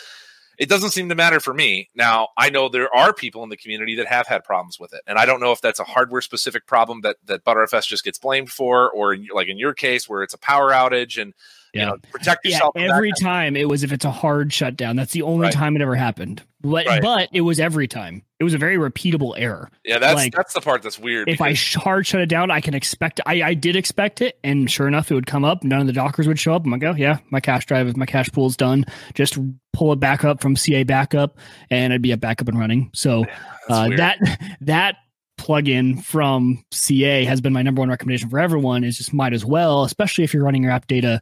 It 0.60 0.70
doesn't 0.70 0.92
seem 0.92 1.10
to 1.10 1.16
matter 1.16 1.40
for 1.40 1.54
me. 1.54 1.90
Now, 1.96 2.30
I 2.38 2.50
know 2.50 2.70
there 2.70 2.94
are 2.96 3.14
people 3.14 3.44
in 3.44 3.50
the 3.50 3.58
community 3.58 3.96
that 3.96 4.06
have 4.06 4.28
had 4.28 4.44
problems 4.44 4.80
with 4.80 4.94
it. 4.94 5.02
And 5.08 5.18
I 5.18 5.26
don't 5.26 5.40
know 5.40 5.52
if 5.52 5.62
that's 5.62 5.80
a 5.80 5.84
hardware 5.84 6.22
specific 6.22 6.68
problem 6.68 7.02
that, 7.02 7.18
that 7.26 7.44
Btrfs 7.44 7.88
just 7.88 8.04
gets 8.04 8.20
blamed 8.20 8.52
for, 8.52 8.92
or 8.92 9.14
in, 9.14 9.28
like 9.34 9.48
in 9.48 9.58
your 9.58 9.74
case, 9.74 10.08
where 10.08 10.22
it's 10.22 10.36
a 10.36 10.40
power 10.40 10.72
outage 10.72 11.20
and 11.20 11.34
you 11.74 11.82
know, 11.82 11.98
protect 12.12 12.46
yourself. 12.46 12.74
Yeah, 12.76 12.96
every 12.96 13.12
time 13.20 13.56
it 13.56 13.68
was 13.68 13.84
if 13.84 13.92
it's 13.92 14.06
a 14.06 14.12
hard 14.12 14.54
shutdown. 14.54 14.96
That's 14.96 15.12
the 15.12 15.24
only 15.24 15.46
right. 15.46 15.54
time 15.54 15.76
it 15.76 15.82
ever 15.82 15.96
happened. 15.96 16.44
But, 16.62 16.86
right. 16.86 17.02
but 17.02 17.30
it 17.34 17.42
was 17.42 17.60
every 17.60 17.88
time. 17.88 18.24
It 18.40 18.44
was 18.44 18.54
a 18.54 18.58
very 18.58 18.78
repeatable 18.78 19.34
error. 19.38 19.70
Yeah, 19.84 20.00
that's 20.00 20.16
like, 20.16 20.34
that's 20.34 20.54
the 20.54 20.62
part 20.62 20.82
that's 20.82 21.00
weird. 21.00 21.30
If 21.30 21.42
I 21.42 21.56
hard 21.56 22.06
shut 22.06 22.22
it 22.22 22.28
down, 22.28 22.52
I 22.52 22.62
can 22.62 22.74
expect. 22.74 23.20
I 23.26 23.42
I 23.42 23.54
did 23.54 23.76
expect 23.76 24.22
it, 24.22 24.38
and 24.44 24.70
sure 24.70 24.88
enough, 24.88 25.10
it 25.12 25.16
would 25.16 25.26
come 25.26 25.46
up. 25.46 25.64
None 25.64 25.82
of 25.82 25.88
the 25.88 25.94
Dockers 25.94 26.28
would 26.28 26.40
show 26.40 26.54
up. 26.54 26.66
I'm 26.66 26.72
like, 26.72 26.84
oh 26.84 26.96
yeah, 26.96 27.20
my 27.32 27.40
cache 27.40 27.66
drive, 27.66 27.96
my 27.98 28.06
cache 28.06 28.30
pool's 28.32 28.58
done. 28.58 28.86
Just 29.14 29.38
pull 29.72 29.94
it 29.94 30.00
back 30.00 30.24
up 30.24 30.42
from 30.42 30.56
CA 30.56 30.84
backup, 30.84 31.38
and 31.70 31.94
I'd 31.94 32.02
be 32.02 32.12
a 32.12 32.18
backup 32.18 32.48
and 32.50 32.60
running. 32.60 32.92
So 32.94 33.26
uh, 33.70 33.90
that 33.96 34.20
that 34.62 34.98
plugin 35.44 36.02
from 36.02 36.64
CA 36.72 37.26
has 37.26 37.42
been 37.42 37.52
my 37.52 37.62
number 37.62 37.82
one 37.82 37.90
recommendation 37.90 38.30
for 38.30 38.40
everyone 38.40 38.84
is 38.84 38.98
just 38.98 39.14
might 39.14 39.34
as 39.34 39.44
well, 39.44 39.84
especially 39.84 40.24
if 40.24 40.34
you're 40.34 40.44
running 40.44 40.64
your 40.64 40.72
app 40.72 40.88
data 40.88 41.22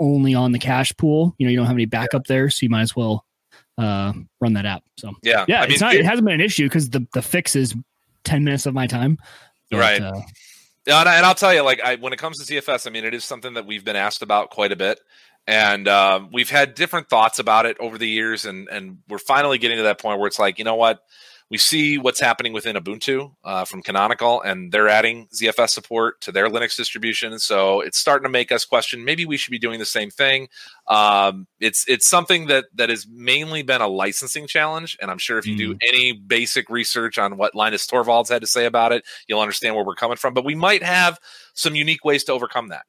only 0.00 0.34
on 0.34 0.50
the 0.50 0.58
cache 0.58 0.94
pool. 0.96 1.34
You 1.38 1.46
know, 1.46 1.50
you 1.50 1.56
don't 1.56 1.66
have 1.66 1.76
any 1.76 1.84
backup 1.84 2.26
there, 2.26 2.50
so 2.50 2.64
you 2.64 2.70
might 2.70 2.82
as 2.82 2.96
well 2.96 3.24
uh, 3.78 4.12
run 4.40 4.54
that 4.54 4.66
app. 4.66 4.82
So 4.98 5.12
yeah, 5.22 5.44
yeah, 5.46 5.62
I 5.62 5.68
mean, 5.68 5.78
not, 5.80 5.94
it, 5.94 6.00
it, 6.00 6.04
hasn't 6.04 6.24
been 6.24 6.34
an 6.34 6.40
issue 6.40 6.66
because 6.66 6.90
the 6.90 7.06
the 7.14 7.22
fix 7.22 7.54
is 7.54 7.74
ten 8.24 8.42
minutes 8.44 8.66
of 8.66 8.74
my 8.74 8.88
time. 8.88 9.18
But, 9.70 9.78
right. 9.78 10.02
Uh, 10.02 10.20
yeah, 10.86 11.00
and, 11.00 11.08
I, 11.08 11.26
will 11.26 11.34
tell 11.34 11.54
you, 11.54 11.62
like, 11.62 11.80
I, 11.80 11.94
when 11.94 12.12
it 12.12 12.18
comes 12.18 12.44
to 12.44 12.54
ZFS, 12.54 12.86
I 12.86 12.90
mean, 12.90 13.06
it 13.06 13.14
is 13.14 13.24
something 13.24 13.54
that 13.54 13.64
we've 13.64 13.84
been 13.84 13.96
asked 13.96 14.20
about 14.20 14.50
quite 14.50 14.70
a 14.70 14.76
bit, 14.76 15.00
and 15.46 15.88
um, 15.88 16.28
we've 16.30 16.50
had 16.50 16.74
different 16.74 17.08
thoughts 17.08 17.38
about 17.38 17.64
it 17.64 17.78
over 17.80 17.96
the 17.98 18.08
years, 18.08 18.44
and 18.44 18.68
and 18.68 18.98
we're 19.08 19.18
finally 19.18 19.58
getting 19.58 19.76
to 19.78 19.84
that 19.84 20.00
point 20.00 20.18
where 20.18 20.26
it's 20.26 20.38
like, 20.38 20.58
you 20.58 20.64
know 20.64 20.74
what, 20.74 21.02
we 21.50 21.58
see 21.58 21.98
what's 21.98 22.20
happening 22.20 22.52
within 22.52 22.74
Ubuntu 22.74 23.34
uh, 23.44 23.64
from 23.64 23.82
Canonical, 23.82 24.40
and 24.42 24.72
they're 24.72 24.88
adding 24.88 25.28
ZFS 25.28 25.70
support 25.70 26.20
to 26.22 26.32
their 26.32 26.48
Linux 26.48 26.76
distribution. 26.76 27.38
So 27.38 27.80
it's 27.80 27.98
starting 27.98 28.24
to 28.24 28.30
make 28.30 28.50
us 28.50 28.64
question 28.64 29.04
maybe 29.04 29.26
we 29.26 29.36
should 29.36 29.50
be 29.50 29.58
doing 29.58 29.78
the 29.78 29.84
same 29.84 30.10
thing. 30.10 30.48
Um, 30.88 31.46
it's 31.60 31.84
it's 31.86 32.08
something 32.08 32.46
that 32.46 32.66
that 32.74 32.88
has 32.88 33.06
mainly 33.06 33.62
been 33.62 33.82
a 33.82 33.88
licensing 33.88 34.46
challenge, 34.46 34.96
and 35.00 35.10
I'm 35.10 35.18
sure 35.18 35.38
if 35.38 35.46
you 35.46 35.54
mm. 35.54 35.58
do 35.58 35.78
any 35.86 36.12
basic 36.12 36.70
research 36.70 37.18
on 37.18 37.36
what 37.36 37.54
Linus 37.54 37.86
Torvalds 37.86 38.30
had 38.30 38.40
to 38.40 38.46
say 38.46 38.64
about 38.64 38.92
it, 38.92 39.04
you'll 39.28 39.40
understand 39.40 39.74
where 39.74 39.84
we're 39.84 39.94
coming 39.94 40.16
from. 40.16 40.32
But 40.32 40.44
we 40.44 40.54
might 40.54 40.82
have 40.82 41.18
some 41.54 41.74
unique 41.74 42.04
ways 42.04 42.24
to 42.24 42.32
overcome 42.32 42.68
that. 42.68 42.86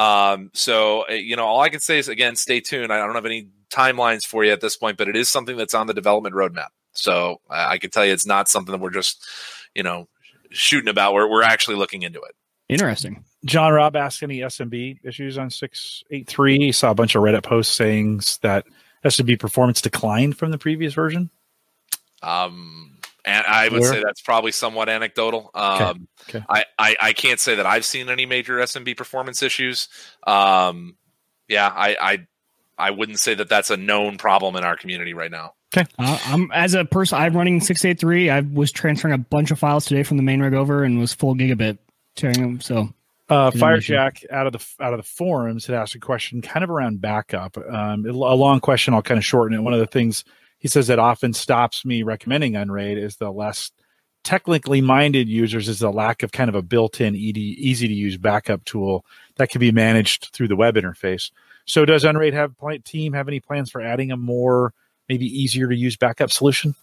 Um, 0.00 0.50
so 0.54 1.06
uh, 1.10 1.14
you 1.14 1.34
know, 1.34 1.44
all 1.44 1.60
I 1.60 1.70
can 1.70 1.80
say 1.80 1.98
is 1.98 2.08
again, 2.08 2.36
stay 2.36 2.60
tuned. 2.60 2.92
I 2.92 2.98
don't 2.98 3.14
have 3.16 3.26
any 3.26 3.48
timelines 3.70 4.24
for 4.24 4.44
you 4.44 4.52
at 4.52 4.60
this 4.60 4.76
point, 4.76 4.96
but 4.96 5.08
it 5.08 5.16
is 5.16 5.28
something 5.28 5.56
that's 5.56 5.74
on 5.74 5.88
the 5.88 5.94
development 5.94 6.36
roadmap. 6.36 6.68
So 6.96 7.40
I 7.48 7.78
can 7.78 7.90
tell 7.90 8.04
you 8.04 8.12
it's 8.12 8.26
not 8.26 8.48
something 8.48 8.72
that 8.72 8.80
we're 8.80 8.90
just, 8.90 9.24
you 9.74 9.82
know, 9.82 10.08
shooting 10.50 10.88
about. 10.88 11.14
We're, 11.14 11.30
we're 11.30 11.42
actually 11.42 11.76
looking 11.76 12.02
into 12.02 12.20
it. 12.20 12.34
Interesting. 12.68 13.24
John 13.44 13.72
Rob 13.72 13.94
asked 13.94 14.22
any 14.22 14.40
SMB 14.40 15.00
issues 15.04 15.38
on 15.38 15.50
683. 15.50 16.58
He 16.58 16.72
saw 16.72 16.90
a 16.90 16.94
bunch 16.94 17.14
of 17.14 17.22
Reddit 17.22 17.44
posts 17.44 17.74
saying 17.74 18.20
that 18.42 18.66
SMB 19.04 19.38
performance 19.38 19.80
declined 19.80 20.36
from 20.36 20.50
the 20.50 20.58
previous 20.58 20.94
version. 20.94 21.30
Um, 22.22 22.98
and 23.24 23.44
I 23.46 23.68
would 23.68 23.84
say 23.84 24.02
that's 24.02 24.20
probably 24.20 24.52
somewhat 24.52 24.88
anecdotal. 24.88 25.50
Um, 25.54 26.08
okay. 26.28 26.38
Okay. 26.38 26.46
I, 26.48 26.64
I, 26.78 26.96
I, 27.00 27.12
can't 27.12 27.38
say 27.38 27.56
that 27.56 27.66
I've 27.66 27.84
seen 27.84 28.08
any 28.08 28.24
major 28.24 28.56
SMB 28.58 28.96
performance 28.96 29.42
issues. 29.42 29.88
Um, 30.26 30.96
yeah, 31.48 31.68
I, 31.68 31.96
I, 32.00 32.26
I 32.78 32.90
wouldn't 32.90 33.18
say 33.18 33.34
that 33.34 33.48
that's 33.48 33.70
a 33.70 33.76
known 33.76 34.16
problem 34.16 34.56
in 34.56 34.64
our 34.64 34.76
community 34.76 35.12
right 35.12 35.30
now. 35.30 35.54
Okay. 35.74 35.86
Uh, 35.98 36.18
I'm 36.26 36.50
as 36.52 36.74
a 36.74 36.84
person, 36.84 37.18
I'm 37.18 37.36
running 37.36 37.60
683. 37.60 38.30
I 38.30 38.40
was 38.40 38.70
transferring 38.70 39.14
a 39.14 39.18
bunch 39.18 39.50
of 39.50 39.58
files 39.58 39.84
today 39.84 40.02
from 40.02 40.16
the 40.16 40.22
main 40.22 40.40
rig 40.40 40.54
over 40.54 40.84
and 40.84 40.98
was 40.98 41.12
full 41.12 41.34
gigabit 41.34 41.78
sharing 42.16 42.40
them. 42.40 42.60
So, 42.60 42.88
uh, 43.28 43.50
Firejack 43.50 44.24
out 44.30 44.46
of 44.46 44.52
the 44.52 44.64
out 44.80 44.92
of 44.92 44.98
the 44.98 45.08
forums 45.08 45.66
had 45.66 45.74
asked 45.74 45.94
a 45.94 45.98
question 45.98 46.40
kind 46.40 46.62
of 46.62 46.70
around 46.70 47.00
backup. 47.00 47.58
Um, 47.58 48.06
a 48.06 48.12
long 48.12 48.60
question. 48.60 48.94
I'll 48.94 49.02
kind 49.02 49.18
of 49.18 49.24
shorten 49.24 49.58
it. 49.58 49.62
One 49.62 49.74
of 49.74 49.80
the 49.80 49.86
things 49.86 50.24
he 50.58 50.68
says 50.68 50.86
that 50.86 50.98
often 50.98 51.32
stops 51.32 51.84
me 51.84 52.02
recommending 52.02 52.56
Unraid 52.56 52.98
is 52.98 53.16
the 53.16 53.30
less 53.30 53.72
technically 54.22 54.80
minded 54.80 55.28
users 55.28 55.68
is 55.68 55.78
the 55.78 55.92
lack 55.92 56.22
of 56.22 56.32
kind 56.32 56.48
of 56.48 56.56
a 56.56 56.62
built-in 56.62 57.14
easy 57.14 57.86
to 57.86 57.94
use 57.94 58.16
backup 58.16 58.64
tool 58.64 59.04
that 59.36 59.50
can 59.50 59.60
be 59.60 59.70
managed 59.70 60.30
through 60.32 60.48
the 60.48 60.56
web 60.56 60.74
interface. 60.74 61.30
So, 61.64 61.84
does 61.84 62.04
Unraid 62.04 62.34
have 62.34 62.54
team 62.84 63.12
have 63.12 63.28
any 63.28 63.40
plans 63.40 63.70
for 63.70 63.80
adding 63.80 64.12
a 64.12 64.16
more 64.16 64.72
maybe 65.08 65.26
easier 65.26 65.68
to 65.68 65.76
use 65.76 65.96
backup 65.96 66.30
solution? 66.30 66.74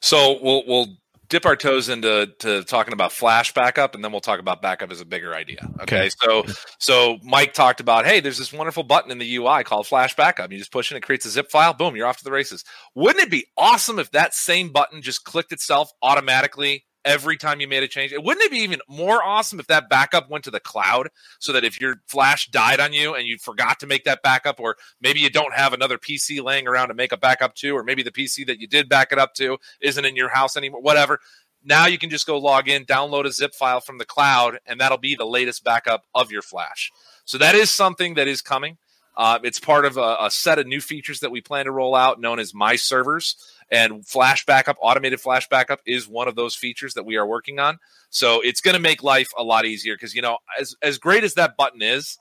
So 0.00 0.38
we'll 0.42 0.64
we'll 0.66 0.98
dip 1.28 1.44
our 1.44 1.56
toes 1.56 1.88
into 1.88 2.32
to 2.38 2.62
talking 2.64 2.92
about 2.92 3.12
flash 3.12 3.52
backup 3.52 3.94
and 3.94 4.02
then 4.02 4.10
we'll 4.10 4.20
talk 4.20 4.40
about 4.40 4.62
backup 4.62 4.90
as 4.90 5.00
a 5.00 5.04
bigger 5.04 5.34
idea 5.34 5.58
okay, 5.80 6.06
okay. 6.06 6.10
so 6.10 6.44
so 6.78 7.18
mike 7.22 7.52
talked 7.52 7.80
about 7.80 8.06
hey 8.06 8.20
there's 8.20 8.38
this 8.38 8.52
wonderful 8.52 8.82
button 8.82 9.10
in 9.10 9.18
the 9.18 9.36
ui 9.36 9.62
called 9.64 9.86
flash 9.86 10.16
backup 10.16 10.50
you 10.50 10.58
just 10.58 10.72
push 10.72 10.90
it 10.90 10.96
it 10.96 11.02
creates 11.02 11.26
a 11.26 11.30
zip 11.30 11.50
file 11.50 11.74
boom 11.74 11.94
you're 11.94 12.06
off 12.06 12.16
to 12.16 12.24
the 12.24 12.30
races 12.30 12.64
wouldn't 12.94 13.22
it 13.22 13.30
be 13.30 13.44
awesome 13.56 13.98
if 13.98 14.10
that 14.12 14.34
same 14.34 14.70
button 14.70 15.02
just 15.02 15.24
clicked 15.24 15.52
itself 15.52 15.90
automatically 16.02 16.84
every 17.04 17.36
time 17.36 17.60
you 17.60 17.68
made 17.68 17.82
a 17.82 17.88
change. 17.88 18.12
It 18.12 18.22
wouldn't 18.22 18.44
it 18.44 18.50
be 18.50 18.58
even 18.58 18.80
more 18.88 19.22
awesome 19.22 19.60
if 19.60 19.66
that 19.68 19.88
backup 19.88 20.28
went 20.28 20.44
to 20.44 20.50
the 20.50 20.60
cloud 20.60 21.08
so 21.38 21.52
that 21.52 21.64
if 21.64 21.80
your 21.80 21.96
flash 22.06 22.50
died 22.50 22.80
on 22.80 22.92
you 22.92 23.14
and 23.14 23.26
you 23.26 23.38
forgot 23.38 23.80
to 23.80 23.86
make 23.86 24.04
that 24.04 24.22
backup, 24.22 24.60
or 24.60 24.76
maybe 25.00 25.20
you 25.20 25.30
don't 25.30 25.54
have 25.54 25.72
another 25.72 25.98
PC 25.98 26.42
laying 26.42 26.66
around 26.66 26.88
to 26.88 26.94
make 26.94 27.12
a 27.12 27.16
backup 27.16 27.54
to, 27.56 27.76
or 27.76 27.82
maybe 27.82 28.02
the 28.02 28.10
PC 28.10 28.46
that 28.46 28.60
you 28.60 28.66
did 28.66 28.88
back 28.88 29.12
it 29.12 29.18
up 29.18 29.34
to 29.34 29.58
isn't 29.80 30.04
in 30.04 30.16
your 30.16 30.28
house 30.28 30.56
anymore, 30.56 30.80
whatever. 30.80 31.20
Now 31.64 31.86
you 31.86 31.98
can 31.98 32.10
just 32.10 32.26
go 32.26 32.38
log 32.38 32.68
in, 32.68 32.84
download 32.84 33.26
a 33.26 33.32
zip 33.32 33.54
file 33.54 33.80
from 33.80 33.98
the 33.98 34.04
cloud, 34.04 34.58
and 34.66 34.80
that'll 34.80 34.98
be 34.98 35.14
the 35.14 35.26
latest 35.26 35.64
backup 35.64 36.04
of 36.14 36.30
your 36.30 36.42
flash. 36.42 36.92
So 37.24 37.38
that 37.38 37.54
is 37.54 37.72
something 37.72 38.14
that 38.14 38.28
is 38.28 38.42
coming. 38.42 38.78
Uh, 39.18 39.40
it's 39.42 39.58
part 39.58 39.84
of 39.84 39.96
a, 39.96 40.16
a 40.20 40.30
set 40.30 40.60
of 40.60 40.66
new 40.68 40.80
features 40.80 41.20
that 41.20 41.32
we 41.32 41.40
plan 41.40 41.64
to 41.64 41.72
roll 41.72 41.96
out 41.96 42.20
known 42.20 42.38
as 42.38 42.54
My 42.54 42.76
Servers. 42.76 43.34
And 43.70 44.06
flash 44.06 44.46
backup, 44.46 44.76
automated 44.80 45.20
flash 45.20 45.46
backup 45.48 45.80
is 45.84 46.08
one 46.08 46.26
of 46.26 46.36
those 46.36 46.54
features 46.54 46.94
that 46.94 47.04
we 47.04 47.16
are 47.16 47.26
working 47.26 47.58
on. 47.58 47.78
So 48.08 48.40
it's 48.40 48.62
going 48.62 48.74
to 48.74 48.80
make 48.80 49.02
life 49.02 49.28
a 49.36 49.42
lot 49.42 49.66
easier 49.66 49.94
because 49.94 50.14
you 50.14 50.22
know, 50.22 50.38
as 50.58 50.74
as 50.82 50.98
great 50.98 51.24
as 51.24 51.34
that 51.34 51.56
button 51.56 51.82
is, 51.82 52.18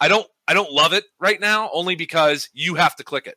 I 0.00 0.08
don't 0.08 0.26
I 0.48 0.54
don't 0.54 0.72
love 0.72 0.92
it 0.92 1.04
right 1.20 1.40
now 1.40 1.70
only 1.72 1.94
because 1.94 2.48
you 2.52 2.74
have 2.74 2.96
to 2.96 3.04
click 3.04 3.26
it. 3.26 3.36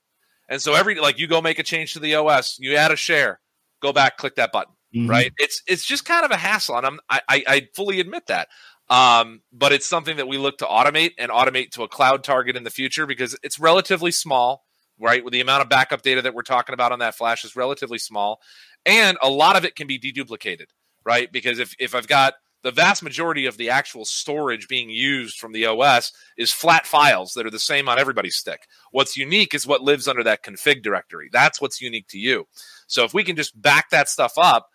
And 0.49 0.61
so 0.61 0.73
every 0.73 0.95
like 0.95 1.19
you 1.19 1.27
go 1.27 1.41
make 1.41 1.59
a 1.59 1.63
change 1.63 1.93
to 1.93 1.99
the 1.99 2.15
OS, 2.15 2.57
you 2.59 2.75
add 2.75 2.91
a 2.91 2.95
share, 2.95 3.39
go 3.81 3.93
back, 3.93 4.17
click 4.17 4.35
that 4.35 4.51
button. 4.51 4.73
Mm-hmm. 4.95 5.09
Right? 5.09 5.31
It's 5.37 5.61
it's 5.67 5.85
just 5.85 6.05
kind 6.05 6.25
of 6.25 6.31
a 6.31 6.37
hassle, 6.37 6.77
and 6.77 6.85
I'm 6.85 6.99
I, 7.09 7.21
I, 7.27 7.43
I 7.47 7.67
fully 7.75 7.99
admit 7.99 8.27
that. 8.27 8.47
Um, 8.89 9.41
but 9.51 9.71
it's 9.71 9.87
something 9.87 10.17
that 10.17 10.27
we 10.27 10.37
look 10.37 10.57
to 10.59 10.65
automate 10.65 11.11
and 11.17 11.31
automate 11.31 11.71
to 11.71 11.83
a 11.83 11.87
cloud 11.87 12.23
target 12.23 12.55
in 12.55 12.63
the 12.63 12.69
future 12.69 13.05
because 13.05 13.35
it's 13.41 13.57
relatively 13.57 14.11
small 14.11 14.63
right? 15.03 15.23
With 15.23 15.33
the 15.33 15.41
amount 15.41 15.61
of 15.61 15.69
backup 15.69 16.01
data 16.01 16.21
that 16.21 16.33
we're 16.33 16.43
talking 16.43 16.73
about 16.73 16.93
on 16.93 16.99
that 16.99 17.15
flash 17.15 17.43
is 17.43 17.57
relatively 17.57 17.97
small. 17.97 18.39
And 18.85 19.17
a 19.21 19.29
lot 19.29 19.57
of 19.57 19.65
it 19.65 19.75
can 19.75 19.85
be 19.85 19.99
deduplicated, 19.99 20.67
right? 21.05 21.29
Because 21.31 21.59
if, 21.59 21.75
if 21.77 21.93
I've 21.93 22.07
got 22.07 22.35
the 22.63 22.71
vast 22.71 23.03
majority 23.03 23.45
of 23.45 23.57
the 23.57 23.69
actual 23.69 24.05
storage 24.05 24.69
being 24.69 24.89
used 24.89 25.37
from 25.37 25.51
the 25.51 25.65
OS 25.65 26.13
is 26.37 26.53
flat 26.53 26.87
files 26.87 27.33
that 27.33 27.45
are 27.45 27.51
the 27.51 27.59
same 27.59 27.89
on 27.89 27.99
everybody's 27.99 28.37
stick. 28.37 28.61
What's 28.91 29.17
unique 29.17 29.53
is 29.53 29.67
what 29.67 29.81
lives 29.81 30.07
under 30.07 30.23
that 30.23 30.43
config 30.43 30.81
directory. 30.81 31.29
That's 31.33 31.59
what's 31.59 31.81
unique 31.81 32.07
to 32.09 32.17
you. 32.17 32.45
So 32.87 33.03
if 33.03 33.13
we 33.13 33.25
can 33.25 33.35
just 33.35 33.61
back 33.61 33.89
that 33.89 34.07
stuff 34.07 34.33
up, 34.37 34.67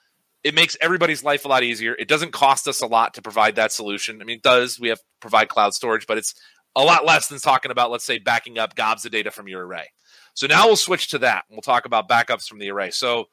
it 0.44 0.54
makes 0.54 0.76
everybody's 0.82 1.24
life 1.24 1.46
a 1.46 1.48
lot 1.48 1.62
easier. 1.62 1.94
It 1.98 2.08
doesn't 2.08 2.32
cost 2.32 2.68
us 2.68 2.82
a 2.82 2.86
lot 2.86 3.14
to 3.14 3.22
provide 3.22 3.56
that 3.56 3.72
solution. 3.72 4.20
I 4.20 4.24
mean, 4.24 4.36
it 4.36 4.42
does. 4.42 4.78
We 4.78 4.88
have 4.88 4.98
to 4.98 5.04
provide 5.20 5.48
cloud 5.48 5.72
storage, 5.72 6.06
but 6.06 6.18
it's 6.18 6.34
a 6.76 6.84
lot 6.84 7.06
less 7.06 7.28
than 7.28 7.38
talking 7.38 7.70
about, 7.70 7.90
let's 7.90 8.04
say, 8.04 8.18
backing 8.18 8.58
up 8.58 8.74
gobs 8.76 9.04
of 9.06 9.12
data 9.12 9.30
from 9.30 9.48
your 9.48 9.66
array. 9.66 9.88
So 10.38 10.46
now 10.46 10.66
we'll 10.66 10.76
switch 10.76 11.08
to 11.08 11.18
that. 11.18 11.46
And 11.48 11.56
we'll 11.56 11.62
talk 11.62 11.84
about 11.84 12.08
backups 12.08 12.46
from 12.46 12.60
the 12.60 12.70
array. 12.70 12.92
So 12.92 13.24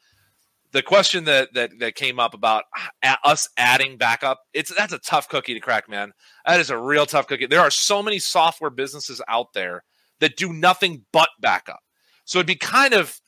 the 0.72 0.82
question 0.82 1.26
that 1.26 1.54
that 1.54 1.78
that 1.78 1.94
came 1.94 2.20
up 2.20 2.34
about 2.34 2.64
us 3.24 3.48
adding 3.58 3.98
backup 3.98 4.40
it's 4.54 4.74
that's 4.74 4.92
a 4.92 4.98
tough 4.98 5.30
cookie 5.30 5.54
to 5.54 5.60
crack 5.60 5.88
man. 5.88 6.14
That 6.48 6.60
is 6.60 6.72
a 6.72 6.78
real 6.80 7.06
tough 7.06 7.28
cookie. 7.28 7.46
There 7.46 7.62
are 7.62 7.70
so 7.70 8.02
many 8.02 8.18
software 8.18 8.72
businesses 8.72 9.22
out 9.28 9.54
there 9.54 9.84
that 10.20 10.36
do 10.36 10.52
nothing 10.52 11.06
but 11.12 11.30
backup. 11.40 11.82
So 12.24 12.40
it'd 12.40 12.48
be 12.48 12.56
kind 12.56 12.96
of 12.96 13.22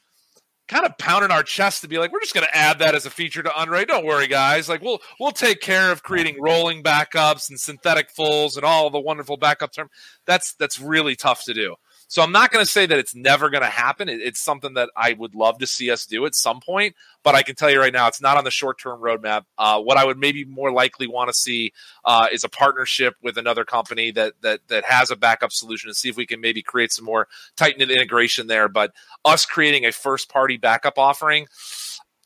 kind 0.67 0.83
of 0.83 0.97
pounding 0.97 1.29
our 1.29 1.43
chest 1.43 1.81
to 1.81 1.87
be 1.87 1.99
like 1.99 2.11
we're 2.11 2.19
just 2.19 2.33
going 2.33 2.47
to 2.47 2.57
add 2.57 2.79
that 2.79 2.95
as 2.95 3.05
a 3.05 3.11
feature 3.11 3.43
to 3.43 3.61
Unraid 3.61 3.89
don't 3.89 4.07
worry 4.07 4.25
guys. 4.25 4.67
Like 4.67 4.81
we'll 4.81 5.01
we'll 5.19 5.31
take 5.31 5.61
care 5.61 5.91
of 5.91 6.01
creating 6.01 6.41
rolling 6.41 6.81
backups 6.81 7.47
and 7.51 7.59
synthetic 7.59 8.09
fulls 8.09 8.57
and 8.57 8.65
all 8.65 8.89
the 8.89 8.99
wonderful 8.99 9.37
backup 9.37 9.71
term. 9.71 9.89
That's 10.25 10.55
that's 10.55 10.81
really 10.81 11.15
tough 11.15 11.43
to 11.43 11.53
do 11.53 11.75
so 12.07 12.21
I'm 12.21 12.31
not 12.31 12.51
going 12.51 12.63
to 12.63 12.71
say 12.71 12.85
that 12.85 12.97
it's 12.97 13.13
never 13.13 13.49
going 13.49 13.63
to 13.63 13.69
happen. 13.69 14.07
It, 14.07 14.21
it's 14.21 14.39
something 14.39 14.73
that 14.75 14.89
I 14.95 15.13
would 15.13 15.35
love 15.35 15.59
to 15.59 15.67
see 15.67 15.91
us 15.91 16.05
do 16.05 16.25
at 16.25 16.35
some 16.35 16.61
point, 16.61 16.95
but 17.23 17.35
I 17.35 17.43
can 17.43 17.55
tell 17.55 17.69
you 17.69 17.79
right 17.79 17.91
now, 17.91 18.07
it's 18.07 18.21
not 18.21 18.37
on 18.37 18.45
the 18.45 18.51
short 18.51 18.79
term 18.79 19.01
roadmap. 19.01 19.43
Uh, 19.57 19.81
what 19.81 19.97
I 19.97 20.05
would 20.05 20.17
maybe 20.17 20.45
more 20.45 20.71
likely 20.71 21.07
want 21.07 21.29
to 21.29 21.33
see 21.33 21.73
uh, 22.05 22.27
is 22.31 22.43
a 22.43 22.49
partnership 22.49 23.15
with 23.21 23.37
another 23.37 23.65
company 23.65 24.11
that 24.11 24.33
that 24.41 24.61
that 24.69 24.85
has 24.85 25.11
a 25.11 25.15
backup 25.15 25.51
solution 25.51 25.89
and 25.89 25.97
see 25.97 26.09
if 26.09 26.15
we 26.15 26.25
can 26.25 26.39
maybe 26.39 26.61
create 26.61 26.93
some 26.93 27.05
more 27.05 27.27
tight 27.57 27.77
knit 27.77 27.91
integration 27.91 28.47
there. 28.47 28.69
But 28.69 28.93
us 29.25 29.45
creating 29.45 29.85
a 29.85 29.91
first 29.91 30.29
party 30.29 30.57
backup 30.57 30.97
offering, 30.97 31.47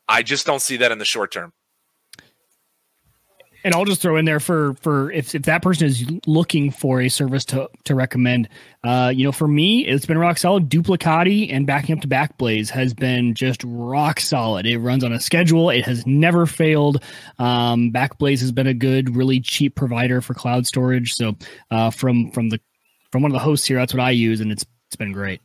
I 0.07 0.21
just 0.21 0.45
don't 0.45 0.61
see 0.61 0.77
that 0.77 0.91
in 0.91 0.99
the 0.99 1.05
short 1.05 1.31
term 1.31 1.53
and 3.63 3.73
I'll 3.73 3.85
just 3.85 4.01
throw 4.01 4.17
in 4.17 4.25
there 4.25 4.39
for 4.39 4.73
for 4.75 5.11
if, 5.11 5.35
if 5.35 5.43
that 5.43 5.61
person 5.61 5.87
is 5.87 6.05
looking 6.25 6.71
for 6.71 7.01
a 7.01 7.09
service 7.09 7.45
to 7.45 7.69
to 7.85 7.95
recommend, 7.95 8.49
uh, 8.83 9.11
you 9.15 9.23
know, 9.23 9.31
for 9.31 9.47
me, 9.47 9.85
it's 9.85 10.05
been 10.05 10.17
rock 10.17 10.37
solid. 10.37 10.69
Duplicati 10.69 11.51
and 11.51 11.67
backing 11.67 11.95
up 11.95 12.01
to 12.01 12.07
Backblaze 12.07 12.69
has 12.69 12.93
been 12.93 13.33
just 13.33 13.63
rock 13.65 14.19
solid. 14.19 14.65
It 14.65 14.79
runs 14.79 15.03
on 15.03 15.13
a 15.13 15.19
schedule. 15.19 15.69
It 15.69 15.85
has 15.85 16.05
never 16.05 16.45
failed. 16.45 17.03
Um, 17.39 17.91
Backblaze 17.91 18.39
has 18.39 18.51
been 18.51 18.67
a 18.67 18.73
good, 18.73 19.15
really 19.15 19.39
cheap 19.39 19.75
provider 19.75 20.21
for 20.21 20.33
cloud 20.33 20.65
storage. 20.65 21.13
So 21.13 21.35
uh, 21.69 21.91
from 21.91 22.31
from 22.31 22.49
the 22.49 22.59
from 23.11 23.21
one 23.21 23.31
of 23.31 23.33
the 23.33 23.39
hosts 23.39 23.67
here, 23.67 23.77
that's 23.77 23.93
what 23.93 24.01
I 24.01 24.11
use, 24.11 24.41
and 24.41 24.51
it's 24.51 24.65
it's 24.87 24.95
been 24.95 25.11
great. 25.11 25.41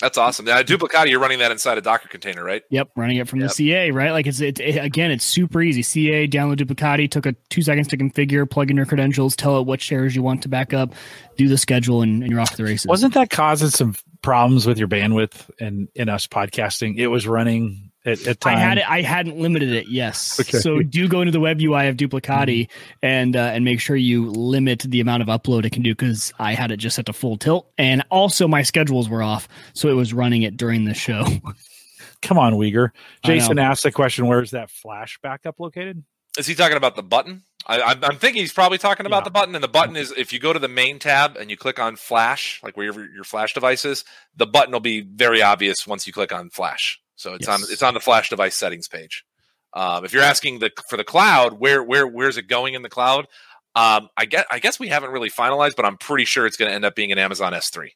That's 0.00 0.16
awesome. 0.16 0.46
Now, 0.46 0.62
Duplicati, 0.62 1.10
you're 1.10 1.20
running 1.20 1.40
that 1.40 1.50
inside 1.50 1.76
a 1.76 1.82
Docker 1.82 2.08
container, 2.08 2.42
right? 2.42 2.62
Yep, 2.70 2.92
running 2.96 3.18
it 3.18 3.28
from 3.28 3.40
yep. 3.40 3.50
the 3.50 3.54
CA, 3.54 3.90
right? 3.90 4.12
Like 4.12 4.26
it's 4.26 4.40
it, 4.40 4.58
it, 4.58 4.82
again, 4.82 5.10
it's 5.10 5.24
super 5.24 5.60
easy. 5.60 5.82
CA, 5.82 6.26
download 6.26 6.56
Duplicati, 6.56 7.10
took 7.10 7.26
a 7.26 7.34
two 7.50 7.62
seconds 7.62 7.88
to 7.88 7.98
configure, 7.98 8.48
plug 8.48 8.70
in 8.70 8.76
your 8.76 8.86
credentials, 8.86 9.36
tell 9.36 9.58
it 9.58 9.66
what 9.66 9.80
shares 9.80 10.16
you 10.16 10.22
want 10.22 10.42
to 10.42 10.48
back 10.48 10.72
up, 10.72 10.94
do 11.36 11.48
the 11.48 11.58
schedule, 11.58 12.00
and, 12.00 12.22
and 12.22 12.30
you're 12.30 12.40
off 12.40 12.56
the 12.56 12.64
races. 12.64 12.86
Wasn't 12.86 13.14
that 13.14 13.28
causing 13.28 13.68
some 13.68 13.94
problems 14.22 14.66
with 14.66 14.78
your 14.78 14.88
bandwidth 14.88 15.50
and 15.60 15.88
in 15.94 16.08
us 16.08 16.26
podcasting? 16.26 16.96
It 16.96 17.08
was 17.08 17.26
running 17.26 17.89
at, 18.04 18.26
at 18.26 18.46
I 18.46 18.56
had 18.56 18.78
it. 18.78 18.90
I 18.90 19.02
hadn't 19.02 19.38
limited 19.38 19.70
it. 19.72 19.88
Yes. 19.88 20.40
Okay. 20.40 20.58
So 20.58 20.82
do 20.82 21.08
go 21.08 21.20
into 21.20 21.32
the 21.32 21.40
web 21.40 21.60
UI 21.60 21.88
of 21.88 21.96
Duplicati 21.96 22.66
mm-hmm. 22.66 22.98
and 23.02 23.36
uh, 23.36 23.40
and 23.40 23.64
make 23.64 23.80
sure 23.80 23.96
you 23.96 24.30
limit 24.30 24.80
the 24.80 25.00
amount 25.00 25.22
of 25.22 25.28
upload 25.28 25.64
it 25.64 25.72
can 25.72 25.82
do 25.82 25.92
because 25.92 26.32
I 26.38 26.54
had 26.54 26.70
it 26.70 26.78
just 26.78 26.96
set 26.96 27.06
to 27.06 27.12
full 27.12 27.36
tilt 27.36 27.70
and 27.78 28.02
also 28.10 28.48
my 28.48 28.62
schedules 28.62 29.08
were 29.08 29.22
off, 29.22 29.48
so 29.74 29.88
it 29.88 29.94
was 29.94 30.14
running 30.14 30.42
it 30.42 30.56
during 30.56 30.84
the 30.84 30.94
show. 30.94 31.26
Come 32.22 32.38
on, 32.38 32.54
Wieger. 32.54 32.90
Jason 33.24 33.58
asked 33.58 33.82
the 33.82 33.92
question: 33.92 34.26
Where's 34.26 34.50
that 34.52 34.70
flash 34.70 35.18
backup 35.22 35.58
located? 35.58 36.04
Is 36.38 36.46
he 36.46 36.54
talking 36.54 36.76
about 36.76 36.96
the 36.96 37.02
button? 37.02 37.42
I, 37.66 37.96
am 38.02 38.16
thinking 38.16 38.40
he's 38.40 38.52
probably 38.52 38.78
talking 38.78 39.06
about 39.06 39.20
yeah. 39.20 39.24
the 39.24 39.30
button, 39.30 39.54
and 39.54 39.62
the 39.62 39.68
button 39.68 39.96
is 39.96 40.12
if 40.16 40.32
you 40.32 40.38
go 40.38 40.52
to 40.52 40.58
the 40.58 40.68
main 40.68 40.98
tab 40.98 41.36
and 41.36 41.50
you 41.50 41.56
click 41.56 41.78
on 41.78 41.96
Flash, 41.96 42.60
like 42.62 42.76
where 42.76 42.86
your, 42.86 43.14
your 43.14 43.24
Flash 43.24 43.52
device 43.52 43.84
is, 43.84 44.04
the 44.36 44.46
button 44.46 44.72
will 44.72 44.80
be 44.80 45.00
very 45.00 45.42
obvious 45.42 45.86
once 45.86 46.06
you 46.06 46.12
click 46.12 46.32
on 46.32 46.50
Flash. 46.50 47.00
So 47.20 47.34
it's 47.34 47.46
yes. 47.46 47.62
on 47.62 47.70
it's 47.70 47.82
on 47.82 47.92
the 47.92 48.00
flash 48.00 48.30
device 48.30 48.56
settings 48.56 48.88
page. 48.88 49.26
Um, 49.74 50.06
if 50.06 50.12
you're 50.14 50.22
asking 50.22 50.60
the 50.60 50.70
for 50.88 50.96
the 50.96 51.04
cloud, 51.04 51.60
where 51.60 51.82
where 51.82 52.06
where's 52.06 52.38
it 52.38 52.48
going 52.48 52.72
in 52.72 52.80
the 52.80 52.88
cloud? 52.88 53.26
Um, 53.74 54.08
I 54.16 54.24
guess 54.24 54.46
I 54.50 54.58
guess 54.58 54.80
we 54.80 54.88
haven't 54.88 55.10
really 55.10 55.28
finalized, 55.28 55.76
but 55.76 55.84
I'm 55.84 55.98
pretty 55.98 56.24
sure 56.24 56.46
it's 56.46 56.56
going 56.56 56.70
to 56.70 56.74
end 56.74 56.86
up 56.86 56.94
being 56.94 57.12
an 57.12 57.18
Amazon 57.18 57.52
S3. 57.52 57.90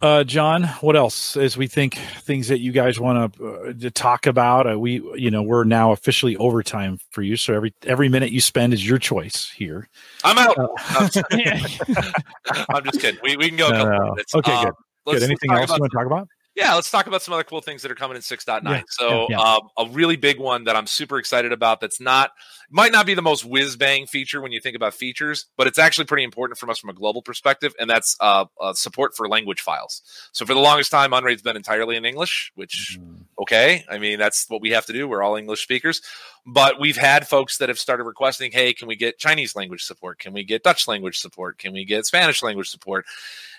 Uh, 0.00 0.24
John, 0.24 0.62
what 0.80 0.96
else 0.96 1.36
as 1.36 1.58
we 1.58 1.66
think 1.66 1.96
things 2.20 2.48
that 2.48 2.60
you 2.60 2.72
guys 2.72 2.98
want 2.98 3.34
uh, 3.38 3.72
to 3.74 3.90
talk 3.90 4.26
about? 4.26 4.72
Uh, 4.72 4.78
we, 4.78 5.02
you 5.14 5.30
know, 5.30 5.42
we're 5.42 5.64
now 5.64 5.92
officially 5.92 6.36
overtime 6.36 7.00
for 7.10 7.20
you, 7.20 7.36
so 7.36 7.52
every 7.52 7.74
every 7.82 8.08
minute 8.08 8.32
you 8.32 8.40
spend 8.40 8.72
is 8.72 8.88
your 8.88 8.98
choice 8.98 9.50
here. 9.50 9.88
I'm 10.24 10.38
out. 10.38 10.56
Uh, 10.56 10.68
I'm 12.70 12.84
just 12.84 13.00
kidding. 13.00 13.20
We, 13.22 13.36
we 13.36 13.48
can 13.48 13.58
go. 13.58 13.66
Okay, 14.34 14.52
um, 14.52 14.64
good. 14.64 14.74
Good. 15.06 15.22
Anything 15.22 15.52
else 15.52 15.70
you 15.70 15.76
want 15.80 15.90
to 15.92 15.96
talk 15.96 16.06
about? 16.06 16.28
Yeah, 16.58 16.74
let's 16.74 16.90
talk 16.90 17.06
about 17.06 17.22
some 17.22 17.32
other 17.34 17.44
cool 17.44 17.60
things 17.60 17.82
that 17.82 17.92
are 17.92 17.94
coming 17.94 18.16
in 18.16 18.22
6.9. 18.22 18.64
Yeah, 18.64 18.82
so, 18.88 19.28
yeah, 19.30 19.38
yeah. 19.38 19.40
Um, 19.40 19.68
a 19.78 19.86
really 19.92 20.16
big 20.16 20.40
one 20.40 20.64
that 20.64 20.74
I'm 20.74 20.88
super 20.88 21.16
excited 21.16 21.52
about 21.52 21.80
that's 21.80 22.00
not 22.00 22.32
might 22.68 22.90
not 22.90 23.06
be 23.06 23.14
the 23.14 23.22
most 23.22 23.44
whiz 23.44 23.76
bang 23.76 24.06
feature 24.08 24.40
when 24.40 24.50
you 24.50 24.60
think 24.60 24.74
about 24.74 24.92
features, 24.92 25.46
but 25.56 25.68
it's 25.68 25.78
actually 25.78 26.06
pretty 26.06 26.24
important 26.24 26.58
from 26.58 26.68
us 26.68 26.80
from 26.80 26.90
a 26.90 26.94
global 26.94 27.22
perspective, 27.22 27.74
and 27.78 27.88
that's 27.88 28.16
uh, 28.18 28.46
uh, 28.60 28.72
support 28.72 29.14
for 29.16 29.28
language 29.28 29.60
files. 29.60 30.02
So 30.32 30.44
for 30.44 30.52
the 30.52 30.58
longest 30.58 30.90
time, 30.90 31.12
Unraid's 31.12 31.42
been 31.42 31.54
entirely 31.54 31.94
in 31.94 32.04
English, 32.04 32.50
which 32.56 32.98
mm. 33.00 33.20
okay, 33.40 33.84
I 33.88 33.98
mean 33.98 34.18
that's 34.18 34.50
what 34.50 34.60
we 34.60 34.70
have 34.70 34.84
to 34.86 34.92
do. 34.92 35.06
We're 35.06 35.22
all 35.22 35.36
English 35.36 35.62
speakers, 35.62 36.02
but 36.44 36.80
we've 36.80 36.96
had 36.96 37.28
folks 37.28 37.58
that 37.58 37.68
have 37.68 37.78
started 37.78 38.02
requesting, 38.02 38.50
"Hey, 38.50 38.74
can 38.74 38.88
we 38.88 38.96
get 38.96 39.20
Chinese 39.20 39.54
language 39.54 39.84
support? 39.84 40.18
Can 40.18 40.32
we 40.32 40.42
get 40.42 40.64
Dutch 40.64 40.88
language 40.88 41.20
support? 41.20 41.58
Can 41.58 41.72
we 41.72 41.84
get 41.84 42.04
Spanish 42.04 42.42
language 42.42 42.68
support?" 42.68 43.06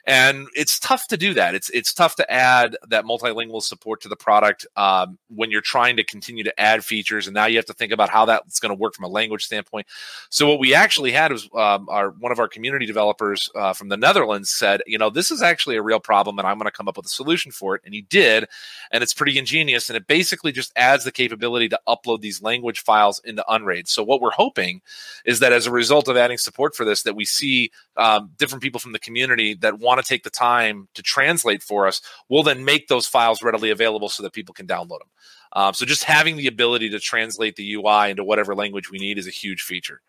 And 0.05 0.47
it's 0.55 0.79
tough 0.79 1.07
to 1.07 1.17
do 1.17 1.33
that. 1.33 1.55
It's 1.55 1.69
it's 1.69 1.93
tough 1.93 2.15
to 2.15 2.31
add 2.31 2.77
that 2.89 3.05
multilingual 3.05 3.61
support 3.61 4.01
to 4.01 4.09
the 4.09 4.15
product 4.15 4.65
um, 4.75 5.17
when 5.29 5.51
you're 5.51 5.61
trying 5.61 5.97
to 5.97 6.03
continue 6.03 6.43
to 6.43 6.59
add 6.59 6.83
features, 6.83 7.27
and 7.27 7.33
now 7.33 7.45
you 7.45 7.57
have 7.57 7.65
to 7.65 7.73
think 7.73 7.91
about 7.91 8.09
how 8.09 8.25
that's 8.25 8.59
going 8.59 8.69
to 8.69 8.79
work 8.79 8.95
from 8.95 9.05
a 9.05 9.09
language 9.09 9.45
standpoint. 9.45 9.87
So 10.29 10.47
what 10.47 10.59
we 10.59 10.73
actually 10.73 11.11
had 11.11 11.31
was 11.31 11.49
um, 11.55 11.87
our 11.89 12.11
one 12.11 12.31
of 12.31 12.39
our 12.39 12.47
community 12.47 12.85
developers 12.85 13.49
uh, 13.55 13.73
from 13.73 13.89
the 13.89 13.97
Netherlands 13.97 14.49
said, 14.49 14.81
you 14.85 14.97
know, 14.97 15.09
this 15.09 15.31
is 15.31 15.41
actually 15.41 15.75
a 15.75 15.81
real 15.81 15.99
problem, 15.99 16.39
and 16.39 16.47
I'm 16.47 16.57
going 16.57 16.65
to 16.65 16.71
come 16.71 16.87
up 16.87 16.97
with 16.97 17.05
a 17.05 17.09
solution 17.09 17.51
for 17.51 17.75
it, 17.75 17.81
and 17.85 17.93
he 17.93 18.01
did, 18.01 18.47
and 18.91 19.03
it's 19.03 19.13
pretty 19.13 19.37
ingenious, 19.37 19.89
and 19.89 19.97
it 19.97 20.07
basically 20.07 20.51
just 20.51 20.71
adds 20.75 21.03
the 21.03 21.11
capability 21.11 21.69
to 21.69 21.79
upload 21.87 22.21
these 22.21 22.41
language 22.41 22.81
files 22.81 23.19
into 23.23 23.43
Unraid. 23.51 23.87
So 23.87 24.03
what 24.03 24.21
we're 24.21 24.31
hoping 24.31 24.81
is 25.25 25.39
that 25.39 25.51
as 25.51 25.67
a 25.67 25.71
result 25.71 26.07
of 26.07 26.17
adding 26.17 26.37
support 26.37 26.75
for 26.75 26.85
this, 26.85 27.03
that 27.03 27.15
we 27.15 27.25
see 27.25 27.71
um, 27.97 28.31
different 28.37 28.61
people 28.61 28.79
from 28.79 28.91
the 28.91 28.99
community 28.99 29.55
that 29.55 29.79
want 29.79 29.88
to 29.97 30.07
take 30.07 30.23
the 30.23 30.29
time 30.29 30.87
to 30.93 31.01
translate 31.01 31.63
for 31.63 31.87
us, 31.87 32.01
we'll 32.29 32.43
then 32.43 32.65
make 32.65 32.87
those 32.87 33.07
files 33.07 33.41
readily 33.41 33.71
available 33.71 34.09
so 34.09 34.21
that 34.23 34.33
people 34.33 34.53
can 34.53 34.67
download 34.67 34.99
them. 34.99 35.09
Um, 35.53 35.73
so 35.73 35.85
just 35.85 36.03
having 36.03 36.37
the 36.37 36.47
ability 36.47 36.89
to 36.91 36.99
translate 36.99 37.55
the 37.55 37.73
UI 37.73 38.11
into 38.11 38.23
whatever 38.23 38.53
language 38.55 38.91
we 38.91 38.99
need 38.99 39.17
is 39.17 39.27
a 39.27 39.31
huge 39.31 39.61
feature. 39.61 40.01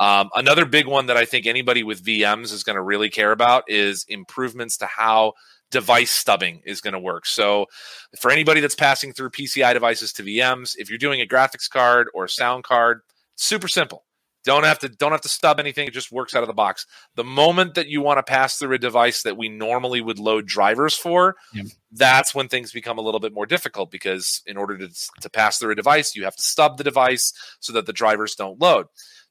Um, 0.00 0.30
another 0.34 0.64
big 0.64 0.86
one 0.86 1.06
that 1.06 1.16
I 1.16 1.24
think 1.24 1.46
anybody 1.46 1.82
with 1.82 2.04
VMs 2.04 2.52
is 2.52 2.62
going 2.62 2.76
to 2.76 2.82
really 2.82 3.10
care 3.10 3.32
about 3.32 3.64
is 3.68 4.04
improvements 4.08 4.76
to 4.78 4.86
how 4.86 5.34
device 5.70 6.10
stubbing 6.10 6.62
is 6.64 6.80
going 6.80 6.92
to 6.92 7.00
work. 7.00 7.26
So, 7.26 7.66
for 8.20 8.30
anybody 8.30 8.60
that's 8.60 8.74
passing 8.74 9.12
through 9.12 9.30
PCI 9.30 9.72
devices 9.72 10.12
to 10.14 10.22
VMs, 10.22 10.74
if 10.78 10.88
you're 10.88 10.98
doing 10.98 11.20
a 11.20 11.26
graphics 11.26 11.68
card 11.68 12.08
or 12.14 12.24
a 12.24 12.28
sound 12.28 12.64
card, 12.64 13.00
super 13.36 13.68
simple. 13.68 14.04
Don't 14.46 14.62
have 14.62 14.78
to 14.78 14.88
don't 14.88 15.10
have 15.10 15.22
to 15.22 15.28
stub 15.28 15.58
anything. 15.58 15.88
It 15.88 15.92
just 15.92 16.12
works 16.12 16.36
out 16.36 16.44
of 16.44 16.46
the 16.46 16.54
box. 16.54 16.86
The 17.16 17.24
moment 17.24 17.74
that 17.74 17.88
you 17.88 18.00
want 18.00 18.18
to 18.18 18.22
pass 18.22 18.56
through 18.56 18.76
a 18.76 18.78
device 18.78 19.24
that 19.24 19.36
we 19.36 19.48
normally 19.48 20.00
would 20.00 20.20
load 20.20 20.46
drivers 20.46 20.96
for, 20.96 21.34
yeah. 21.52 21.64
that's 21.90 22.32
when 22.32 22.46
things 22.46 22.70
become 22.70 22.96
a 22.96 23.02
little 23.02 23.18
bit 23.18 23.34
more 23.34 23.44
difficult 23.44 23.90
because 23.90 24.42
in 24.46 24.56
order 24.56 24.78
to, 24.78 24.88
to 25.20 25.28
pass 25.28 25.58
through 25.58 25.72
a 25.72 25.74
device, 25.74 26.14
you 26.14 26.22
have 26.22 26.36
to 26.36 26.42
stub 26.44 26.78
the 26.78 26.84
device 26.84 27.32
so 27.58 27.72
that 27.72 27.86
the 27.86 27.92
drivers 27.92 28.36
don't 28.36 28.60
load. 28.60 28.86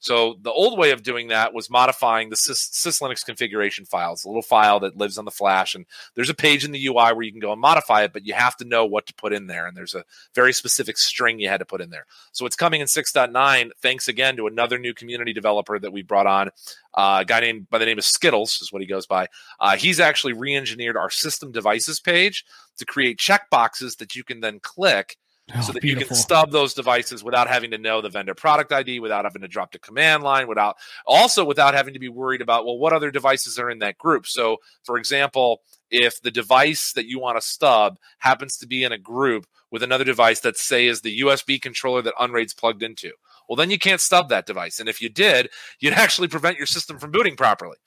So 0.06 0.36
the 0.40 0.52
old 0.52 0.78
way 0.78 0.92
of 0.92 1.02
doing 1.02 1.30
that 1.30 1.52
was 1.52 1.68
modifying 1.68 2.30
the 2.30 2.36
Sys, 2.36 2.70
SysLinux 2.70 3.26
configuration 3.26 3.86
files, 3.86 4.24
a 4.24 4.28
little 4.28 4.44
file 4.44 4.80
that 4.82 4.96
lives 4.96 5.18
on 5.18 5.26
the 5.26 5.32
flash. 5.32 5.74
And 5.74 5.88
there's 6.14 6.30
a 6.30 6.36
page 6.36 6.64
in 6.64 6.72
the 6.72 6.86
UI 6.86 7.12
where 7.12 7.24
you 7.24 7.32
can 7.32 7.42
go 7.42 7.52
and 7.52 7.60
modify 7.60 8.04
it, 8.04 8.14
but 8.14 8.24
you 8.24 8.36
have 8.36 8.56
to 8.58 8.66
know 8.66 8.86
what 8.86 9.08
to 9.08 9.16
put 9.16 9.34
in 9.34 9.48
there. 9.48 9.66
And 9.66 9.76
there's 9.76 9.96
a 9.96 10.04
very 10.36 10.54
specific 10.54 11.00
string 11.00 11.40
you 11.40 11.50
had 11.50 11.58
to 11.58 11.66
put 11.66 11.82
in 11.82 11.90
there. 11.90 12.06
So 12.34 12.46
it's 12.46 12.56
coming 12.56 12.82
in 12.82 12.88
6.9, 12.88 13.72
thanks 13.82 14.08
again 14.08 14.38
to 14.38 14.46
another 14.46 14.78
new 14.78 14.94
community 14.94 15.34
developer 15.34 15.80
that 15.80 15.92
we 15.92 16.04
brought 16.04 16.28
on, 16.28 16.52
uh, 16.94 17.18
a 17.22 17.26
guy 17.26 17.40
named 17.40 17.72
by 17.72 17.80
the 17.80 17.86
name 17.88 17.98
of 17.98 18.06
Skittles 18.06 18.60
is 18.62 18.72
what 18.72 18.84
he 18.84 18.88
goes 18.88 19.08
by. 19.08 19.26
Uh, 19.60 19.76
he's 19.76 20.00
actually 20.00 20.34
re-engineered 20.34 20.98
our 20.98 21.10
system 21.10 21.52
devices 21.52 22.00
page 22.00 22.46
to 22.78 22.86
create 22.86 23.18
checkboxes 23.18 23.98
that 23.98 24.16
you 24.16 24.24
can 24.24 24.42
then 24.42 24.60
click 24.60 25.18
Oh, 25.54 25.62
so 25.62 25.74
that 25.74 25.82
beautiful. 25.84 26.02
you 26.02 26.08
can 26.08 26.16
stub 26.16 26.52
those 26.52 26.74
devices 26.74 27.24
without 27.24 27.48
having 27.48 27.70
to 27.72 27.78
know 27.78 28.02
the 28.02 28.10
vendor 28.10 28.34
product 28.34 28.72
ID, 28.72 29.00
without 29.00 29.26
having 29.26 29.44
to 29.44 29.48
drop 29.48 29.72
the 29.72 29.80
command 29.80 30.24
line, 30.24 30.48
without 30.48 30.76
also 31.06 31.46
without 31.46 31.76
having 31.76 31.94
to 31.94 32.00
be 32.00 32.10
worried 32.10 32.42
about 32.42 32.66
well, 32.66 32.80
what 32.80 32.94
other 32.94 33.12
devices 33.12 33.60
are 33.60 33.70
in 33.70 33.78
that 33.80 34.00
group. 34.00 34.26
So, 34.26 34.58
for 34.84 34.98
example, 34.98 35.62
if 35.92 36.20
the 36.20 36.32
device 36.32 36.94
that 36.94 37.06
you 37.06 37.20
want 37.20 37.38
to 37.38 37.48
stub 37.48 38.00
happens 38.18 38.58
to 38.58 38.68
be 38.68 38.84
in 38.84 38.92
a 38.92 38.98
group 38.98 39.46
with 39.70 39.84
another 39.84 40.04
device 40.04 40.40
that 40.40 40.58
say 40.58 40.88
is 40.88 41.02
the 41.02 41.20
USB 41.20 41.62
controller 41.62 42.02
that 42.02 42.16
Unraid's 42.20 42.56
plugged 42.56 42.82
into, 42.82 43.12
well, 43.48 43.56
then 43.56 43.70
you 43.70 43.78
can't 43.78 44.02
stub 44.02 44.30
that 44.30 44.48
device. 44.48 44.80
And 44.80 44.90
if 44.90 45.00
you 45.00 45.10
did, 45.10 45.50
you'd 45.80 45.94
actually 46.06 46.28
prevent 46.28 46.58
your 46.58 46.68
system 46.68 46.98
from 46.98 47.12
booting 47.12 47.36
properly. 47.36 47.78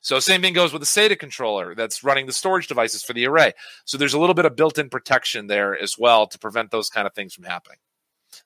So 0.00 0.20
same 0.20 0.40
thing 0.42 0.54
goes 0.54 0.72
with 0.72 0.82
the 0.82 0.86
SATA 0.86 1.18
controller 1.18 1.74
that's 1.74 2.04
running 2.04 2.26
the 2.26 2.32
storage 2.32 2.66
devices 2.66 3.02
for 3.02 3.12
the 3.12 3.26
array. 3.26 3.52
So 3.84 3.98
there's 3.98 4.14
a 4.14 4.18
little 4.18 4.34
bit 4.34 4.44
of 4.44 4.56
built-in 4.56 4.90
protection 4.90 5.46
there 5.46 5.78
as 5.80 5.96
well 5.98 6.26
to 6.26 6.38
prevent 6.38 6.70
those 6.70 6.88
kind 6.88 7.06
of 7.06 7.14
things 7.14 7.34
from 7.34 7.44
happening. 7.44 7.78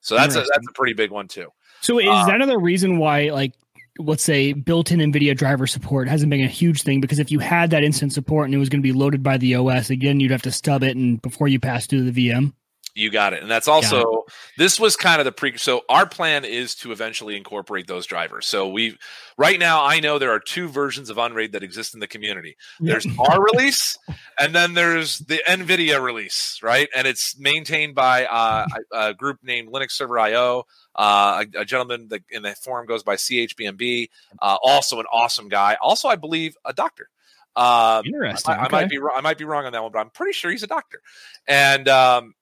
So 0.01 0.15
that's 0.15 0.35
a, 0.35 0.41
that's 0.41 0.67
a 0.69 0.73
pretty 0.75 0.95
big 0.95 1.11
one 1.11 1.29
too. 1.29 1.49
So 1.81 1.99
is 1.99 2.07
Uh, 2.09 2.27
that 2.27 2.37
another 2.37 2.59
reason 2.59 2.99
why, 2.99 3.31
like, 3.31 3.53
let's 3.99 4.23
say 4.23 4.53
built-in 4.53 5.01
NVIDIA 5.01 5.37
driver 5.37 5.67
support 5.67 6.09
hasn't 6.09 6.31
been 6.31 6.41
a 6.41 6.49
huge 6.49 6.83
thing? 6.83 7.01
Because 7.01 7.19
if 7.19 7.31
you 7.31 7.39
had 7.39 7.71
that 7.71 7.85
instant 7.85 8.13
support 8.13 8.47
and 8.47 8.55
it 8.55 8.59
was 8.59 8.69
going 8.69 8.81
to 8.81 8.87
be 8.87 8.93
loaded 8.93 9.23
by 9.23 9.37
the 9.37 9.55
OS, 9.55 9.91
again, 9.91 10.19
you'd 10.21 10.31
have 10.31 10.43
to 10.43 10.53
stub 10.53 10.83
it 10.83 10.97
and 10.97 11.21
before 11.21 11.49
you 11.49 11.61
pass 11.61 11.87
through 11.87 12.11
the 12.11 12.31
VM. 12.31 12.53
You 12.95 13.11
got 13.11 13.33
it. 13.33 13.43
And 13.43 13.51
that's 13.51 13.69
also 13.69 14.25
this 14.59 14.79
was 14.79 14.97
kind 14.97 15.19
of 15.21 15.25
the 15.25 15.33
pre 15.33 15.57
so 15.57 15.83
our 15.89 16.07
plan 16.07 16.45
is 16.45 16.75
to 16.77 16.93
eventually 16.93 17.37
incorporate 17.37 17.87
those 17.87 18.05
drivers. 18.05 18.47
So 18.47 18.69
we 18.69 18.99
right 19.39 19.59
now 19.59 19.85
I 19.85 20.01
know 20.01 20.19
there 20.19 20.33
are 20.33 20.41
two 20.41 20.69
versions 20.69 21.09
of 21.09 21.17
Unraid 21.17 21.53
that 21.53 21.63
exist 21.63 21.95
in 21.95 22.01
the 22.01 22.07
community. 22.07 22.57
There's 22.81 23.07
our 23.19 23.43
release 23.43 23.97
and 24.39 24.55
then 24.55 24.75
there's 24.75 25.21
the 25.21 25.43
Nvidia 25.49 26.03
release, 26.03 26.59
right? 26.63 26.89
And 26.95 27.07
it's 27.07 27.39
maintained 27.39 27.95
by 27.95 28.27
uh, 28.27 28.67
a, 28.93 28.99
a 28.99 29.15
group 29.15 29.39
named 29.43 29.73
Linux 29.73 29.93
Server 29.93 30.19
IO. 30.19 30.65
Uh, 30.95 31.45
a, 31.55 31.61
a 31.61 31.65
gentleman 31.65 32.09
that 32.09 32.23
in 32.29 32.43
the 32.43 32.55
forum 32.55 32.87
goes 32.87 33.03
by 33.03 33.17
CHBMB, 33.17 34.11
uh, 34.43 34.59
also 34.63 35.01
an 35.01 35.07
awesome 35.11 35.49
guy. 35.49 35.79
Also, 35.81 36.07
I 36.07 36.17
believe 36.17 36.55
a 36.67 36.75
doctor. 36.75 37.09
Um, 37.57 38.05
Interesting. 38.07 38.55
I, 38.55 38.59
I 38.59 38.65
okay. 38.67 38.77
might 38.77 38.89
be 38.89 38.99
wrong. 38.99 39.15
I 39.17 39.21
might 39.21 39.39
be 39.39 39.45
wrong 39.45 39.67
on 39.67 39.73
that 39.73 39.83
one, 39.83 39.93
but 39.93 40.01
I'm 40.01 40.11
pretty 40.11 40.33
sure 40.33 40.51
he's 40.51 40.63
a 40.63 40.67
doctor. 40.67 41.01
And 41.47 41.89
um, 41.89 42.35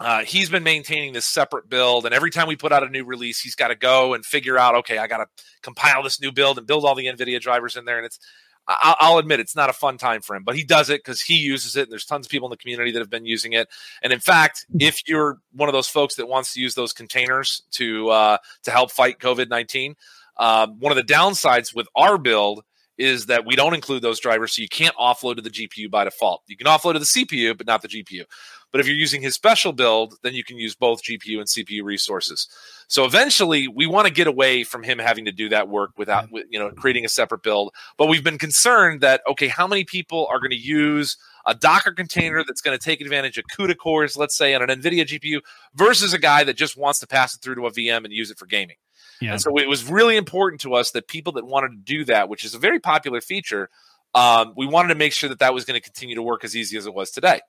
uh, 0.00 0.20
he's 0.24 0.48
been 0.48 0.62
maintaining 0.62 1.12
this 1.12 1.26
separate 1.26 1.68
build, 1.68 2.06
and 2.06 2.14
every 2.14 2.30
time 2.30 2.46
we 2.46 2.56
put 2.56 2.72
out 2.72 2.84
a 2.84 2.88
new 2.88 3.04
release, 3.04 3.40
he's 3.40 3.54
got 3.54 3.68
to 3.68 3.74
go 3.74 4.14
and 4.14 4.24
figure 4.24 4.56
out, 4.56 4.74
okay, 4.76 4.98
I 4.98 5.06
got 5.06 5.18
to 5.18 5.26
compile 5.62 6.02
this 6.02 6.20
new 6.20 6.30
build 6.30 6.58
and 6.58 6.66
build 6.66 6.84
all 6.84 6.94
the 6.94 7.06
NVIDIA 7.06 7.40
drivers 7.40 7.76
in 7.76 7.84
there. 7.84 7.96
And 7.96 8.06
it's, 8.06 8.20
I'll 8.68 9.16
admit, 9.18 9.40
it's 9.40 9.56
not 9.56 9.70
a 9.70 9.72
fun 9.72 9.96
time 9.96 10.20
for 10.20 10.36
him, 10.36 10.44
but 10.44 10.54
he 10.54 10.62
does 10.62 10.90
it 10.90 11.02
because 11.02 11.22
he 11.22 11.36
uses 11.36 11.74
it, 11.74 11.84
and 11.84 11.92
there's 11.92 12.04
tons 12.04 12.26
of 12.26 12.30
people 12.30 12.48
in 12.48 12.50
the 12.50 12.58
community 12.58 12.92
that 12.92 12.98
have 12.98 13.10
been 13.10 13.24
using 13.24 13.54
it. 13.54 13.68
And 14.02 14.12
in 14.12 14.20
fact, 14.20 14.66
if 14.78 15.08
you're 15.08 15.38
one 15.52 15.70
of 15.70 15.72
those 15.72 15.88
folks 15.88 16.16
that 16.16 16.28
wants 16.28 16.52
to 16.52 16.60
use 16.60 16.74
those 16.74 16.92
containers 16.92 17.62
to 17.72 18.10
uh, 18.10 18.38
to 18.64 18.70
help 18.70 18.90
fight 18.90 19.20
COVID 19.20 19.48
nineteen, 19.48 19.96
um, 20.36 20.78
one 20.80 20.92
of 20.92 20.96
the 20.96 21.12
downsides 21.12 21.74
with 21.74 21.88
our 21.96 22.18
build 22.18 22.62
is 22.98 23.26
that 23.26 23.46
we 23.46 23.56
don't 23.56 23.74
include 23.74 24.02
those 24.02 24.20
drivers, 24.20 24.54
so 24.54 24.60
you 24.60 24.68
can't 24.68 24.94
offload 24.96 25.36
to 25.36 25.42
the 25.42 25.50
GPU 25.50 25.90
by 25.90 26.04
default. 26.04 26.42
You 26.46 26.56
can 26.56 26.66
offload 26.66 26.94
to 26.94 26.98
the 26.98 27.04
CPU, 27.04 27.56
but 27.56 27.66
not 27.66 27.80
the 27.80 27.88
GPU. 27.88 28.24
But 28.70 28.80
if 28.80 28.86
you're 28.86 28.96
using 28.96 29.22
his 29.22 29.34
special 29.34 29.72
build, 29.72 30.14
then 30.22 30.34
you 30.34 30.44
can 30.44 30.58
use 30.58 30.74
both 30.74 31.02
GPU 31.02 31.38
and 31.38 31.46
CPU 31.46 31.82
resources. 31.82 32.48
So 32.86 33.04
eventually, 33.04 33.66
we 33.68 33.86
want 33.86 34.06
to 34.06 34.12
get 34.12 34.26
away 34.26 34.64
from 34.64 34.82
him 34.82 34.98
having 34.98 35.24
to 35.24 35.32
do 35.32 35.48
that 35.48 35.68
work 35.68 35.92
without, 35.96 36.28
you 36.50 36.58
know, 36.58 36.70
creating 36.70 37.04
a 37.04 37.08
separate 37.08 37.42
build. 37.42 37.72
But 37.96 38.08
we've 38.08 38.24
been 38.24 38.38
concerned 38.38 39.00
that 39.00 39.22
okay, 39.28 39.48
how 39.48 39.66
many 39.66 39.84
people 39.84 40.26
are 40.30 40.38
going 40.38 40.50
to 40.50 40.56
use 40.56 41.16
a 41.46 41.54
Docker 41.54 41.92
container 41.92 42.44
that's 42.46 42.60
going 42.60 42.78
to 42.78 42.82
take 42.82 43.00
advantage 43.00 43.38
of 43.38 43.44
CUDA 43.46 43.76
cores, 43.78 44.16
let's 44.16 44.36
say, 44.36 44.54
on 44.54 44.62
an 44.62 44.68
NVIDIA 44.68 45.06
GPU, 45.06 45.40
versus 45.74 46.12
a 46.12 46.18
guy 46.18 46.44
that 46.44 46.56
just 46.56 46.76
wants 46.76 46.98
to 47.00 47.06
pass 47.06 47.34
it 47.34 47.40
through 47.40 47.54
to 47.56 47.66
a 47.66 47.70
VM 47.70 48.04
and 48.04 48.12
use 48.12 48.30
it 48.30 48.38
for 48.38 48.46
gaming. 48.46 48.76
Yeah. 49.20 49.32
And 49.32 49.40
so 49.40 49.56
it 49.58 49.68
was 49.68 49.84
really 49.88 50.16
important 50.16 50.60
to 50.62 50.74
us 50.74 50.90
that 50.92 51.08
people 51.08 51.32
that 51.34 51.46
wanted 51.46 51.70
to 51.70 51.76
do 51.76 52.04
that, 52.04 52.28
which 52.28 52.44
is 52.44 52.54
a 52.54 52.58
very 52.58 52.78
popular 52.78 53.20
feature, 53.20 53.70
um, 54.14 54.52
we 54.56 54.66
wanted 54.66 54.88
to 54.88 54.94
make 54.94 55.12
sure 55.12 55.28
that 55.28 55.38
that 55.40 55.54
was 55.54 55.64
going 55.64 55.80
to 55.80 55.84
continue 55.84 56.14
to 56.14 56.22
work 56.22 56.44
as 56.44 56.54
easy 56.54 56.76
as 56.76 56.86
it 56.86 56.94
was 56.94 57.10
today. 57.10 57.40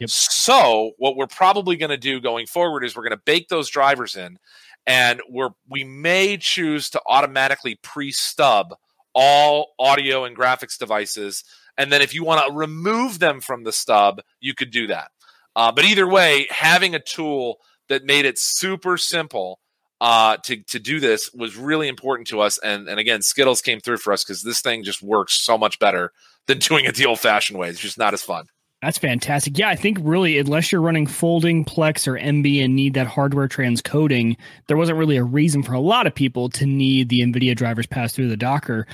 Yep. 0.00 0.10
So 0.10 0.92
what 0.98 1.16
we're 1.16 1.26
probably 1.26 1.76
going 1.76 1.90
to 1.90 1.96
do 1.96 2.20
going 2.20 2.46
forward 2.46 2.84
is 2.84 2.96
we're 2.96 3.02
going 3.02 3.16
to 3.16 3.22
bake 3.24 3.48
those 3.48 3.68
drivers 3.68 4.16
in, 4.16 4.38
and 4.86 5.20
we're 5.28 5.50
we 5.68 5.84
may 5.84 6.36
choose 6.36 6.90
to 6.90 7.00
automatically 7.06 7.76
pre-stub 7.82 8.74
all 9.14 9.74
audio 9.78 10.24
and 10.24 10.36
graphics 10.36 10.78
devices, 10.78 11.42
and 11.76 11.92
then 11.92 12.02
if 12.02 12.14
you 12.14 12.24
want 12.24 12.46
to 12.46 12.52
remove 12.52 13.18
them 13.18 13.40
from 13.40 13.64
the 13.64 13.72
stub, 13.72 14.20
you 14.40 14.54
could 14.54 14.70
do 14.70 14.86
that. 14.86 15.10
Uh, 15.56 15.72
but 15.72 15.84
either 15.84 16.06
way, 16.06 16.46
having 16.50 16.94
a 16.94 17.00
tool 17.00 17.56
that 17.88 18.04
made 18.04 18.24
it 18.24 18.38
super 18.38 18.96
simple 18.96 19.58
uh, 20.00 20.36
to 20.44 20.62
to 20.64 20.78
do 20.78 21.00
this 21.00 21.30
was 21.34 21.56
really 21.56 21.88
important 21.88 22.28
to 22.28 22.40
us. 22.40 22.58
And 22.58 22.88
and 22.88 23.00
again, 23.00 23.22
Skittles 23.22 23.60
came 23.60 23.80
through 23.80 23.98
for 23.98 24.12
us 24.12 24.22
because 24.22 24.42
this 24.42 24.60
thing 24.60 24.84
just 24.84 25.02
works 25.02 25.44
so 25.44 25.58
much 25.58 25.78
better 25.78 26.12
than 26.46 26.58
doing 26.58 26.84
it 26.84 26.94
the 26.94 27.06
old 27.06 27.18
fashioned 27.18 27.58
way. 27.58 27.68
It's 27.68 27.80
just 27.80 27.98
not 27.98 28.14
as 28.14 28.22
fun. 28.22 28.46
That's 28.80 28.98
fantastic. 28.98 29.58
Yeah, 29.58 29.68
I 29.68 29.74
think 29.74 29.98
really, 30.00 30.38
unless 30.38 30.70
you're 30.70 30.80
running 30.80 31.08
folding, 31.08 31.64
Plex, 31.64 32.06
or 32.06 32.16
Emby 32.16 32.64
and 32.64 32.76
need 32.76 32.94
that 32.94 33.08
hardware 33.08 33.48
transcoding, 33.48 34.36
there 34.68 34.76
wasn't 34.76 34.98
really 34.98 35.16
a 35.16 35.24
reason 35.24 35.64
for 35.64 35.72
a 35.72 35.80
lot 35.80 36.06
of 36.06 36.14
people 36.14 36.48
to 36.50 36.66
need 36.66 37.08
the 37.08 37.20
NVIDIA 37.20 37.56
drivers 37.56 37.86
pass 37.86 38.12
through 38.12 38.28
the 38.28 38.36
Docker. 38.36 38.86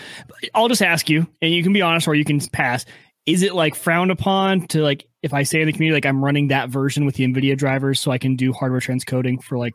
I'll 0.55 0.69
just 0.69 0.81
ask 0.81 1.11
you, 1.11 1.27
and 1.43 1.53
you 1.53 1.63
can 1.63 1.75
be 1.75 1.83
honest 1.83 2.09
or 2.09 2.15
you 2.15 2.25
can 2.25 2.41
pass. 2.41 2.87
Is 3.27 3.43
it 3.43 3.55
like 3.55 3.75
frowned 3.75 4.11
upon 4.11 4.69
to 4.69 4.83
like 4.83 5.07
if 5.23 5.35
I 5.35 5.43
say 5.43 5.61
in 5.61 5.67
the 5.67 5.73
community 5.73 5.97
like 5.97 6.07
I'm 6.07 6.25
running 6.25 6.49
that 6.49 6.71
version 6.71 7.05
with 7.05 7.17
the 7.17 7.25
NVIDIA 7.25 7.57
drivers 7.57 8.01
so 8.01 8.11
I 8.11 8.19
can 8.19 8.37
do 8.37 8.53
hardware 8.53 8.81
transcoding 8.81 9.43
for 9.43 9.59
like 9.59 9.73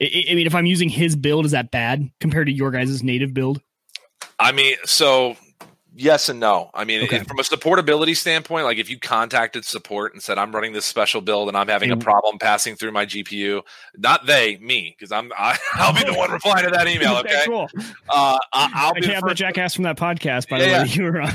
I, 0.00 0.24
I 0.30 0.34
mean 0.34 0.46
if 0.46 0.54
I'm 0.54 0.66
using 0.66 0.88
his 0.88 1.16
build, 1.16 1.46
is 1.46 1.52
that 1.52 1.70
bad 1.72 2.10
compared 2.20 2.46
to 2.46 2.52
your 2.52 2.70
guys' 2.70 3.02
native 3.02 3.34
build? 3.34 3.60
I 4.38 4.52
mean, 4.52 4.76
so 4.84 5.36
yes 5.94 6.28
and 6.28 6.40
no. 6.40 6.70
I 6.74 6.84
mean, 6.84 7.02
Okay. 7.04 7.16
it- 7.16 7.26
from 7.28 7.38
a 7.38 7.42
supportability 7.42 8.16
standpoint, 8.16 8.64
like 8.64 8.78
if 8.78 8.88
you 8.90 8.98
contacted 8.98 9.64
support 9.64 10.12
and 10.14 10.22
said, 10.22 10.38
I'm 10.38 10.52
running 10.54 10.72
this 10.72 10.84
special 10.84 11.20
build 11.20 11.48
and 11.48 11.56
I'm 11.56 11.68
having 11.68 11.90
a 11.90 11.96
problem 11.96 12.38
passing 12.38 12.76
through 12.76 12.92
my 12.92 13.04
GPU, 13.06 13.62
not 13.96 14.26
they, 14.26 14.56
me, 14.58 14.94
because 14.98 15.12
I'm 15.12 15.32
I, 15.36 15.58
I'll 15.74 15.92
be 15.94 16.04
the 16.04 16.14
one 16.16 16.30
replying 16.30 16.64
to 16.64 16.70
that 16.70 16.88
email. 16.88 17.16
Okay, 17.20 17.42
cool. 17.46 17.68
uh, 18.08 18.38
I, 18.52 18.70
I'll 18.74 18.90
I 18.90 19.00
be 19.00 19.06
the 19.06 19.14
first. 19.20 19.36
jackass 19.36 19.74
from 19.74 19.84
that 19.84 19.96
podcast, 19.96 20.48
by 20.48 20.58
Yeah, 20.58 20.66
the 20.66 20.72
way. 20.72 20.78
yeah. 20.78 20.84
You 20.84 21.02
were 21.04 21.20
on. 21.20 21.32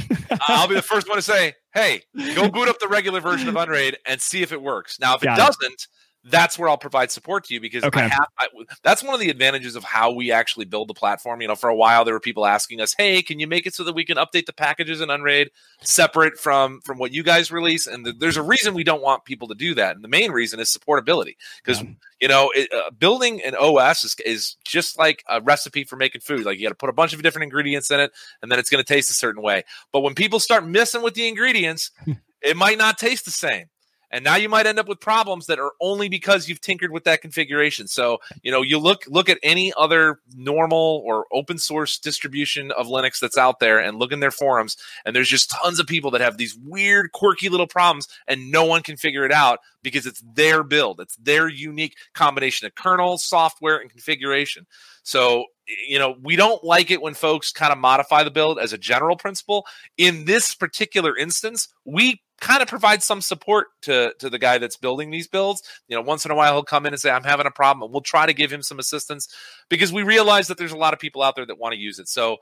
I'll 0.47 0.67
be 0.67 0.75
the 0.75 0.81
first 0.81 1.07
one 1.07 1.17
to 1.17 1.21
say, 1.21 1.53
"Hey, 1.73 2.01
go 2.35 2.49
boot 2.49 2.67
up 2.69 2.79
the 2.79 2.87
regular 2.87 3.19
version 3.21 3.47
of 3.49 3.55
Unraid 3.55 3.97
and 4.05 4.21
see 4.21 4.41
if 4.41 4.51
it 4.51 4.61
works." 4.61 4.99
Now, 4.99 5.15
if 5.15 5.21
Got 5.21 5.37
it. 5.37 5.41
doesn't, 5.41 5.87
that's 6.27 6.57
where 6.57 6.67
I'll 6.67 6.77
provide 6.77 7.11
support 7.11 7.45
to 7.45 7.53
you 7.53 7.59
because 7.61 7.83
Okay. 7.83 8.01
I 8.01 8.07
have. 8.07 8.27
I, 8.39 8.47
that's 8.83 9.03
one 9.03 9.13
of 9.13 9.19
the 9.19 9.29
advantages 9.29 9.75
of 9.75 9.83
how 9.83 10.11
we 10.11 10.31
actually 10.31 10.65
build 10.65 10.87
the 10.87 10.93
platform. 10.93 11.41
You 11.41 11.47
know, 11.47 11.55
for 11.55 11.69
a 11.69 11.75
while 11.75 12.03
there 12.03 12.13
were 12.15 12.19
people 12.19 12.45
asking 12.45 12.81
us, 12.81 12.95
"Hey, 12.97 13.21
can 13.21 13.39
you 13.39 13.47
make 13.47 13.65
it 13.67 13.75
so 13.75 13.83
that 13.83 13.93
we 13.93 14.03
can 14.03 14.17
update 14.17 14.45
the 14.47 14.53
packages 14.53 15.01
in 15.01 15.09
Unraid 15.09 15.51
separate 15.81 16.37
from 16.39 16.81
from 16.81 16.97
what 16.97 17.13
you 17.13 17.23
guys 17.23 17.51
release?" 17.51 17.85
And 17.87 18.05
th- 18.05 18.15
there's 18.19 18.37
a 18.37 18.41
reason 18.43 18.73
we 18.73 18.83
don't 18.83 19.01
want 19.03 19.25
people 19.25 19.47
to 19.49 19.55
do 19.55 19.75
that, 19.75 19.95
and 19.95 20.03
the 20.03 20.07
main 20.09 20.31
reason 20.31 20.59
is 20.59 20.75
supportability 20.75 21.35
because 21.63 21.81
Yeah. 21.81 21.89
you 22.21 22.27
know 22.27 22.51
it, 22.55 22.73
uh, 22.73 22.89
building 22.91 23.41
an 23.43 23.55
OS 23.55 24.03
is, 24.03 24.15
is 24.25 24.55
just 24.65 24.97
like 24.97 25.23
a 25.29 25.41
recipe 25.41 25.83
for 25.83 25.95
making 25.95 26.21
food. 26.21 26.45
Like 26.45 26.57
you 26.57 26.63
got 26.65 26.69
to 26.69 26.75
put 26.75 26.89
a 26.89 26.93
bunch 26.93 27.13
of 27.13 27.21
different 27.21 27.43
ingredients 27.43 27.91
in 27.91 27.99
it, 27.99 28.11
and 28.41 28.51
then 28.51 28.57
it's 28.59 28.69
going 28.69 28.83
to 28.83 28.93
taste 28.93 29.09
a 29.09 29.13
certain 29.13 29.43
way. 29.43 29.63
But 29.91 29.99
when 30.01 30.15
people 30.15 30.39
start 30.39 30.65
messing 30.65 31.03
with 31.03 31.13
the 31.13 31.27
ingredients, 31.27 31.91
it 32.41 32.57
might 32.57 32.77
not 32.79 32.97
taste 32.97 33.25
the 33.25 33.31
same. 33.31 33.65
And 34.11 34.23
now 34.23 34.35
you 34.35 34.49
might 34.49 34.67
end 34.67 34.79
up 34.79 34.87
with 34.87 34.99
problems 34.99 35.47
that 35.47 35.59
are 35.59 35.71
only 35.81 36.09
because 36.09 36.47
you've 36.47 36.61
tinkered 36.61 36.91
with 36.91 37.03
that 37.05 37.21
configuration. 37.21 37.87
So, 37.87 38.19
you 38.43 38.51
know, 38.51 38.61
you 38.61 38.79
look 38.79 39.03
look 39.07 39.29
at 39.29 39.39
any 39.43 39.73
other 39.77 40.19
normal 40.35 41.01
or 41.05 41.25
open 41.31 41.57
source 41.57 41.97
distribution 41.97 42.71
of 42.71 42.87
Linux 42.87 43.19
that's 43.19 43.37
out 43.37 43.59
there 43.59 43.79
and 43.79 43.97
look 43.97 44.11
in 44.11 44.19
their 44.19 44.31
forums 44.31 44.77
and 45.05 45.15
there's 45.15 45.29
just 45.29 45.51
tons 45.51 45.79
of 45.79 45.87
people 45.87 46.11
that 46.11 46.21
have 46.21 46.37
these 46.37 46.55
weird 46.55 47.11
quirky 47.11 47.49
little 47.49 47.67
problems 47.67 48.07
and 48.27 48.51
no 48.51 48.65
one 48.65 48.83
can 48.83 48.97
figure 48.97 49.25
it 49.25 49.31
out 49.31 49.59
because 49.81 50.05
it's 50.05 50.23
their 50.33 50.63
build. 50.63 50.99
It's 50.99 51.15
their 51.17 51.47
unique 51.47 51.95
combination 52.13 52.65
of 52.65 52.75
kernel, 52.75 53.17
software 53.17 53.77
and 53.77 53.89
configuration. 53.89 54.65
So, 55.03 55.45
you 55.87 55.99
know, 55.99 56.15
we 56.21 56.35
don't 56.35 56.63
like 56.63 56.89
it 56.89 57.01
when 57.01 57.13
folks 57.13 57.51
kind 57.51 57.71
of 57.71 57.77
modify 57.77 58.23
the 58.23 58.31
build 58.31 58.57
as 58.59 58.73
a 58.73 58.77
general 58.77 59.15
principle. 59.15 59.67
In 59.97 60.25
this 60.25 60.55
particular 60.55 61.15
instance, 61.15 61.67
we 61.85 62.21
kind 62.41 62.61
of 62.61 62.67
provide 62.67 63.03
some 63.03 63.21
support 63.21 63.67
to 63.83 64.13
to 64.19 64.29
the 64.29 64.39
guy 64.39 64.57
that's 64.57 64.77
building 64.77 65.11
these 65.11 65.27
builds. 65.27 65.61
You 65.87 65.95
know, 65.95 66.01
once 66.01 66.25
in 66.25 66.31
a 66.31 66.35
while 66.35 66.53
he'll 66.53 66.63
come 66.63 66.85
in 66.85 66.93
and 66.93 67.01
say, 67.01 67.09
"I'm 67.09 67.23
having 67.23 67.45
a 67.45 67.51
problem," 67.51 67.83
and 67.83 67.91
we'll 67.91 68.01
try 68.01 68.25
to 68.25 68.33
give 68.33 68.51
him 68.51 68.61
some 68.61 68.79
assistance 68.79 69.27
because 69.69 69.93
we 69.93 70.03
realize 70.03 70.47
that 70.47 70.57
there's 70.57 70.71
a 70.71 70.77
lot 70.77 70.93
of 70.93 70.99
people 70.99 71.21
out 71.21 71.35
there 71.35 71.45
that 71.45 71.59
want 71.59 71.73
to 71.73 71.79
use 71.79 71.99
it. 71.99 72.07
So, 72.07 72.37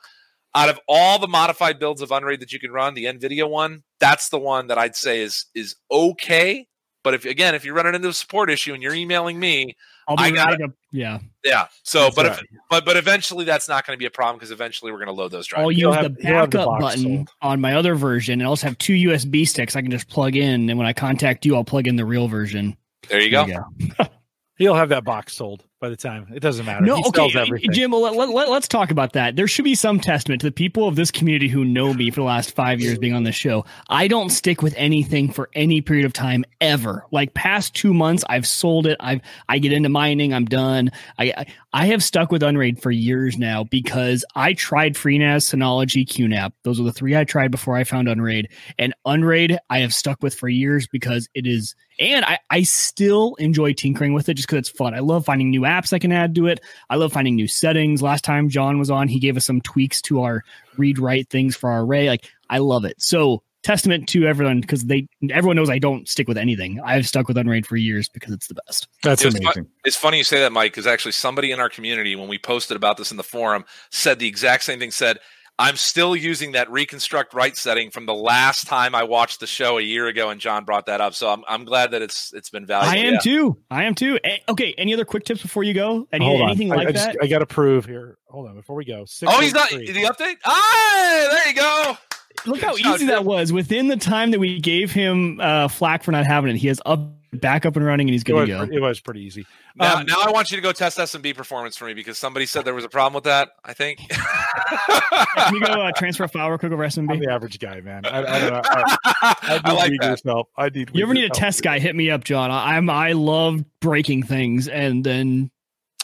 out 0.55 0.69
of 0.69 0.79
all 0.87 1.19
the 1.19 1.27
modified 1.27 1.79
builds 1.79 2.01
of 2.01 2.11
Unraid 2.11 2.39
that 2.41 2.51
you 2.51 2.59
can 2.59 2.71
run, 2.71 2.93
the 2.93 3.05
Nvidia 3.05 3.49
one, 3.49 3.83
that's 3.99 4.29
the 4.29 4.39
one 4.39 4.67
that 4.67 4.77
I'd 4.77 4.95
say 4.95 5.21
is 5.21 5.45
is 5.55 5.75
okay. 5.91 6.67
But 7.03 7.13
if 7.13 7.25
again, 7.25 7.53
if 7.53 7.65
you're 7.65 7.75
running 7.75 7.95
into 7.95 8.07
a 8.07 8.13
support 8.13 8.49
issue 8.49 8.73
and 8.73 8.81
you're 8.81 8.93
emailing 8.93 9.39
me, 9.39 9.75
I'll 10.07 10.15
be 10.15 10.23
I 10.23 10.31
got 10.31 10.49
ready 10.51 10.63
to- 10.67 10.73
yeah. 10.91 11.19
yeah. 11.43 11.67
So, 11.83 12.03
That's 12.03 12.15
but 12.15 12.25
right. 12.27 12.39
if, 12.39 12.45
but 12.69 12.85
but 12.85 12.97
eventually 12.97 13.45
that's 13.45 13.67
not 13.67 13.85
going 13.85 13.95
to 13.95 13.99
be 13.99 14.05
a 14.05 14.11
problem 14.11 14.37
because 14.37 14.51
eventually 14.51 14.91
we're 14.91 14.99
going 14.99 15.07
to 15.07 15.13
load 15.13 15.31
those 15.31 15.47
drives. 15.47 15.63
I'll 15.63 15.71
use 15.71 15.77
the 15.77 15.81
you'll 15.81 15.91
have 15.93 16.03
the 16.03 16.09
backup 16.23 16.65
box 16.65 16.81
button 16.81 17.03
sold. 17.03 17.29
on 17.41 17.61
my 17.61 17.75
other 17.75 17.95
version 17.95 18.33
and 18.33 18.43
I 18.43 18.45
also 18.45 18.67
have 18.67 18.77
two 18.77 18.93
USB 18.93 19.47
sticks 19.47 19.75
I 19.75 19.81
can 19.81 19.91
just 19.91 20.07
plug 20.09 20.35
in. 20.35 20.69
And 20.69 20.77
when 20.77 20.87
I 20.87 20.93
contact 20.93 21.45
you, 21.45 21.55
I'll 21.55 21.63
plug 21.63 21.87
in 21.87 21.95
the 21.95 22.05
real 22.05 22.27
version. 22.27 22.77
There 23.09 23.19
you 23.21 23.31
go. 23.31 23.45
There 23.45 23.65
you 23.79 23.87
go. 23.97 24.05
He'll 24.57 24.75
have 24.75 24.89
that 24.89 25.03
box 25.03 25.33
sold 25.35 25.63
by 25.83 25.89
the 25.89 25.97
time. 25.97 26.27
It 26.33 26.39
doesn't 26.39 26.65
matter. 26.65 26.85
No, 26.85 26.95
he 26.95 27.03
okay. 27.07 27.67
Jim. 27.73 27.91
Well, 27.91 27.99
let, 27.99 28.29
let, 28.29 28.49
let's 28.49 28.69
talk 28.69 28.89
about 28.89 29.13
that. 29.13 29.35
There 29.35 29.49
should 29.49 29.65
be 29.65 29.75
some 29.75 29.99
testament 29.99 30.39
to 30.39 30.47
the 30.47 30.53
people 30.53 30.87
of 30.87 30.95
this 30.95 31.11
community 31.11 31.49
who 31.49 31.65
know 31.65 31.93
me 31.93 32.09
for 32.09 32.21
the 32.21 32.25
last 32.25 32.55
five 32.55 32.79
years 32.79 32.97
being 32.97 33.13
on 33.13 33.23
this 33.23 33.35
show. 33.35 33.65
I 33.89 34.07
don't 34.07 34.29
stick 34.29 34.61
with 34.61 34.73
anything 34.77 35.29
for 35.29 35.49
any 35.53 35.81
period 35.81 36.05
of 36.05 36.13
time 36.13 36.45
ever. 36.61 37.05
Like 37.11 37.33
past 37.33 37.75
two 37.75 37.93
months, 37.93 38.23
I've 38.29 38.47
sold 38.47 38.87
it. 38.87 38.95
I've 39.01 39.19
I 39.49 39.59
get 39.59 39.73
into 39.73 39.89
mining. 39.89 40.33
I'm 40.33 40.45
done. 40.45 40.89
I 41.19 41.33
I, 41.35 41.45
I 41.73 41.85
have 41.87 42.01
stuck 42.01 42.31
with 42.31 42.43
Unraid 42.43 42.81
for 42.81 42.89
years 42.89 43.37
now 43.37 43.65
because 43.65 44.23
I 44.35 44.53
tried 44.53 44.93
FreeNAS, 44.93 45.53
Synology, 45.53 46.07
QNAP. 46.07 46.53
Those 46.63 46.79
are 46.79 46.83
the 46.83 46.93
three 46.93 47.17
I 47.17 47.25
tried 47.25 47.51
before 47.51 47.75
I 47.75 47.83
found 47.83 48.07
Unraid. 48.07 48.47
And 48.79 48.93
Unraid 49.05 49.59
I 49.69 49.79
have 49.79 49.93
stuck 49.93 50.23
with 50.23 50.33
for 50.33 50.47
years 50.47 50.87
because 50.87 51.27
it 51.33 51.45
is 51.45 51.75
and 51.99 52.25
I, 52.25 52.39
I 52.49 52.63
still 52.63 53.35
enjoy 53.35 53.73
tinkering 53.73 54.13
with 54.13 54.29
it 54.29 54.35
just 54.35 54.47
because 54.47 54.67
it's 54.67 54.77
fun. 54.77 54.93
I 54.93 54.99
love 54.99 55.25
finding 55.25 55.49
new 55.49 55.61
apps 55.61 55.72
I 55.93 55.99
can 55.99 56.11
add 56.11 56.35
to 56.35 56.47
it. 56.47 56.61
I 56.89 56.95
love 56.95 57.13
finding 57.13 57.35
new 57.35 57.47
settings. 57.47 58.01
Last 58.01 58.23
time 58.23 58.49
John 58.49 58.79
was 58.79 58.91
on, 58.91 59.07
he 59.07 59.19
gave 59.19 59.37
us 59.37 59.45
some 59.45 59.61
tweaks 59.61 60.01
to 60.03 60.21
our 60.21 60.43
read 60.77 60.99
write 60.99 61.29
things 61.29 61.55
for 61.55 61.69
our 61.69 61.81
array. 61.81 62.09
Like 62.09 62.29
I 62.49 62.59
love 62.59 62.85
it. 62.85 63.01
So 63.01 63.43
testament 63.63 64.09
to 64.09 64.27
everyone 64.27 64.61
because 64.61 64.83
they 64.83 65.07
everyone 65.29 65.55
knows 65.55 65.69
I 65.69 65.79
don't 65.79 66.07
stick 66.07 66.27
with 66.27 66.37
anything. 66.37 66.79
I've 66.81 67.07
stuck 67.07 67.27
with 67.27 67.37
Unraid 67.37 67.65
for 67.65 67.77
years 67.77 68.09
because 68.09 68.33
it's 68.33 68.47
the 68.47 68.55
best. 68.55 68.87
That's 69.01 69.23
It's 69.25 69.35
amazing. 69.35 69.67
It's 69.85 69.95
funny 69.95 70.17
you 70.17 70.23
say 70.23 70.39
that, 70.41 70.51
Mike, 70.51 70.73
because 70.73 70.85
actually 70.85 71.13
somebody 71.13 71.51
in 71.51 71.59
our 71.59 71.69
community, 71.69 72.15
when 72.15 72.27
we 72.27 72.37
posted 72.37 72.77
about 72.77 72.97
this 72.97 73.11
in 73.11 73.17
the 73.17 73.23
forum, 73.23 73.65
said 73.89 74.19
the 74.19 74.27
exact 74.27 74.63
same 74.63 74.79
thing. 74.79 74.91
Said, 74.91 75.19
"I'm 75.59 75.75
still 75.75 76.15
using 76.15 76.53
that 76.53 76.69
reconstruct 76.71 77.33
write 77.33 77.57
setting 77.57 77.91
from 77.91 78.05
the 78.05 78.13
last 78.13 78.67
time 78.67 78.95
I 78.95 79.03
watched 79.03 79.39
the 79.39 79.47
show 79.47 79.77
a 79.77 79.81
year 79.81 80.07
ago," 80.07 80.29
and 80.29 80.39
John 80.41 80.63
brought 80.65 80.85
that 80.87 80.99
up. 81.01 81.13
So 81.13 81.29
I'm 81.29 81.43
I'm 81.47 81.63
glad 81.65 81.91
that 81.91 82.01
it's 82.01 82.33
it's 82.33 82.49
been 82.49 82.65
valuable. 82.65 82.97
I 82.99 83.03
am 83.03 83.13
Yeah. 83.13 83.19
too. 83.19 83.57
I 83.71 83.83
am 83.83 83.95
too. 83.95 84.19
Eh, 84.23 84.37
Okay. 84.49 84.73
Any 84.77 84.93
other 84.93 85.05
quick 85.05 85.25
tips 85.25 85.41
before 85.41 85.63
you 85.63 85.73
go? 85.73 86.07
Any, 86.11 86.25
Hold 86.25 86.41
on. 86.41 86.49
anything 86.49 86.71
I, 86.71 86.75
like 86.75 86.87
I, 86.87 86.91
just, 86.91 87.05
that? 87.05 87.17
I 87.21 87.27
got 87.27 87.39
to 87.39 87.45
prove 87.45 87.85
here. 87.85 88.17
Hold 88.29 88.47
on 88.49 88.55
before 88.55 88.75
we 88.75 88.85
go. 88.85 89.05
Oh, 89.27 89.39
he's 89.41 89.53
not 89.53 89.69
603. 89.69 89.91
the 89.93 90.07
update. 90.09 90.35
Ah, 90.45 91.27
there 91.31 91.47
you 91.49 91.55
go. 91.55 91.97
Look 92.45 92.61
how 92.61 92.73
Good 92.75 92.83
job, 92.83 92.95
easy 92.95 93.05
that 93.05 93.23
was. 93.25 93.53
Within 93.53 93.87
the 93.87 93.95
time 93.95 94.31
that 94.31 94.39
we 94.39 94.59
gave 94.59 94.91
him 94.91 95.39
uh, 95.39 95.67
flack 95.67 96.03
for 96.03 96.11
not 96.11 96.25
having 96.25 96.49
it, 96.53 96.57
he 96.57 96.67
has 96.67 96.81
up 96.85 96.99
back 97.41 97.65
up 97.65 97.75
and 97.75 97.85
running, 97.85 98.07
and 98.07 98.13
he's 98.13 98.21
It 98.21 98.25
good 98.25 98.33
was, 98.35 98.49
to 98.49 98.67
go. 98.67 98.75
it 98.77 98.81
was 98.81 98.99
pretty 98.99 99.21
easy. 99.21 99.45
Now, 99.75 99.97
Um, 99.97 100.05
now 100.05 100.21
I 100.21 100.31
want 100.31 100.51
you 100.51 100.57
to 100.57 100.61
go 100.61 100.71
test 100.71 100.97
SMB 100.97 101.35
performance 101.35 101.75
for 101.77 101.85
me 101.85 101.93
because 101.93 102.17
somebody 102.17 102.45
said 102.45 102.65
there 102.65 102.73
was 102.73 102.83
a 102.85 102.89
problem 102.89 103.13
with 103.15 103.23
that. 103.25 103.49
I 103.63 103.73
think. 103.73 103.99
Can 104.09 105.55
you 105.55 105.61
go 105.61 105.73
uh, 105.73 105.91
transfer 105.95 106.23
a 106.23 106.27
file 106.27 106.49
real 106.49 106.57
quick 106.57 106.71
over 106.71 106.83
I'm 106.83 106.89
SMB? 106.89 107.19
the 107.19 107.31
average 107.31 107.59
guy, 107.59 107.81
man. 107.81 108.05
I, 108.05 108.19
I 108.19 108.39
don't 108.39 108.53
know. 108.53 108.61
I, 108.65 109.35
I 109.41 109.59
I 109.63 109.69
need 109.87 110.01
like 110.01 110.01
that. 110.01 110.21
help. 110.25 110.49
I 110.57 110.69
need. 110.69 110.91
You 110.93 111.03
ever 111.03 111.13
need 111.13 111.25
a 111.25 111.29
test 111.29 111.63
guy? 111.63 111.79
Hit 111.79 111.95
me 111.95 112.09
up, 112.09 112.23
John. 112.23 112.51
I, 112.51 112.75
I'm 112.77 112.89
I 112.89 113.13
love 113.13 113.63
breaking 113.79 114.23
things 114.23 114.67
and 114.67 115.03
then 115.03 115.51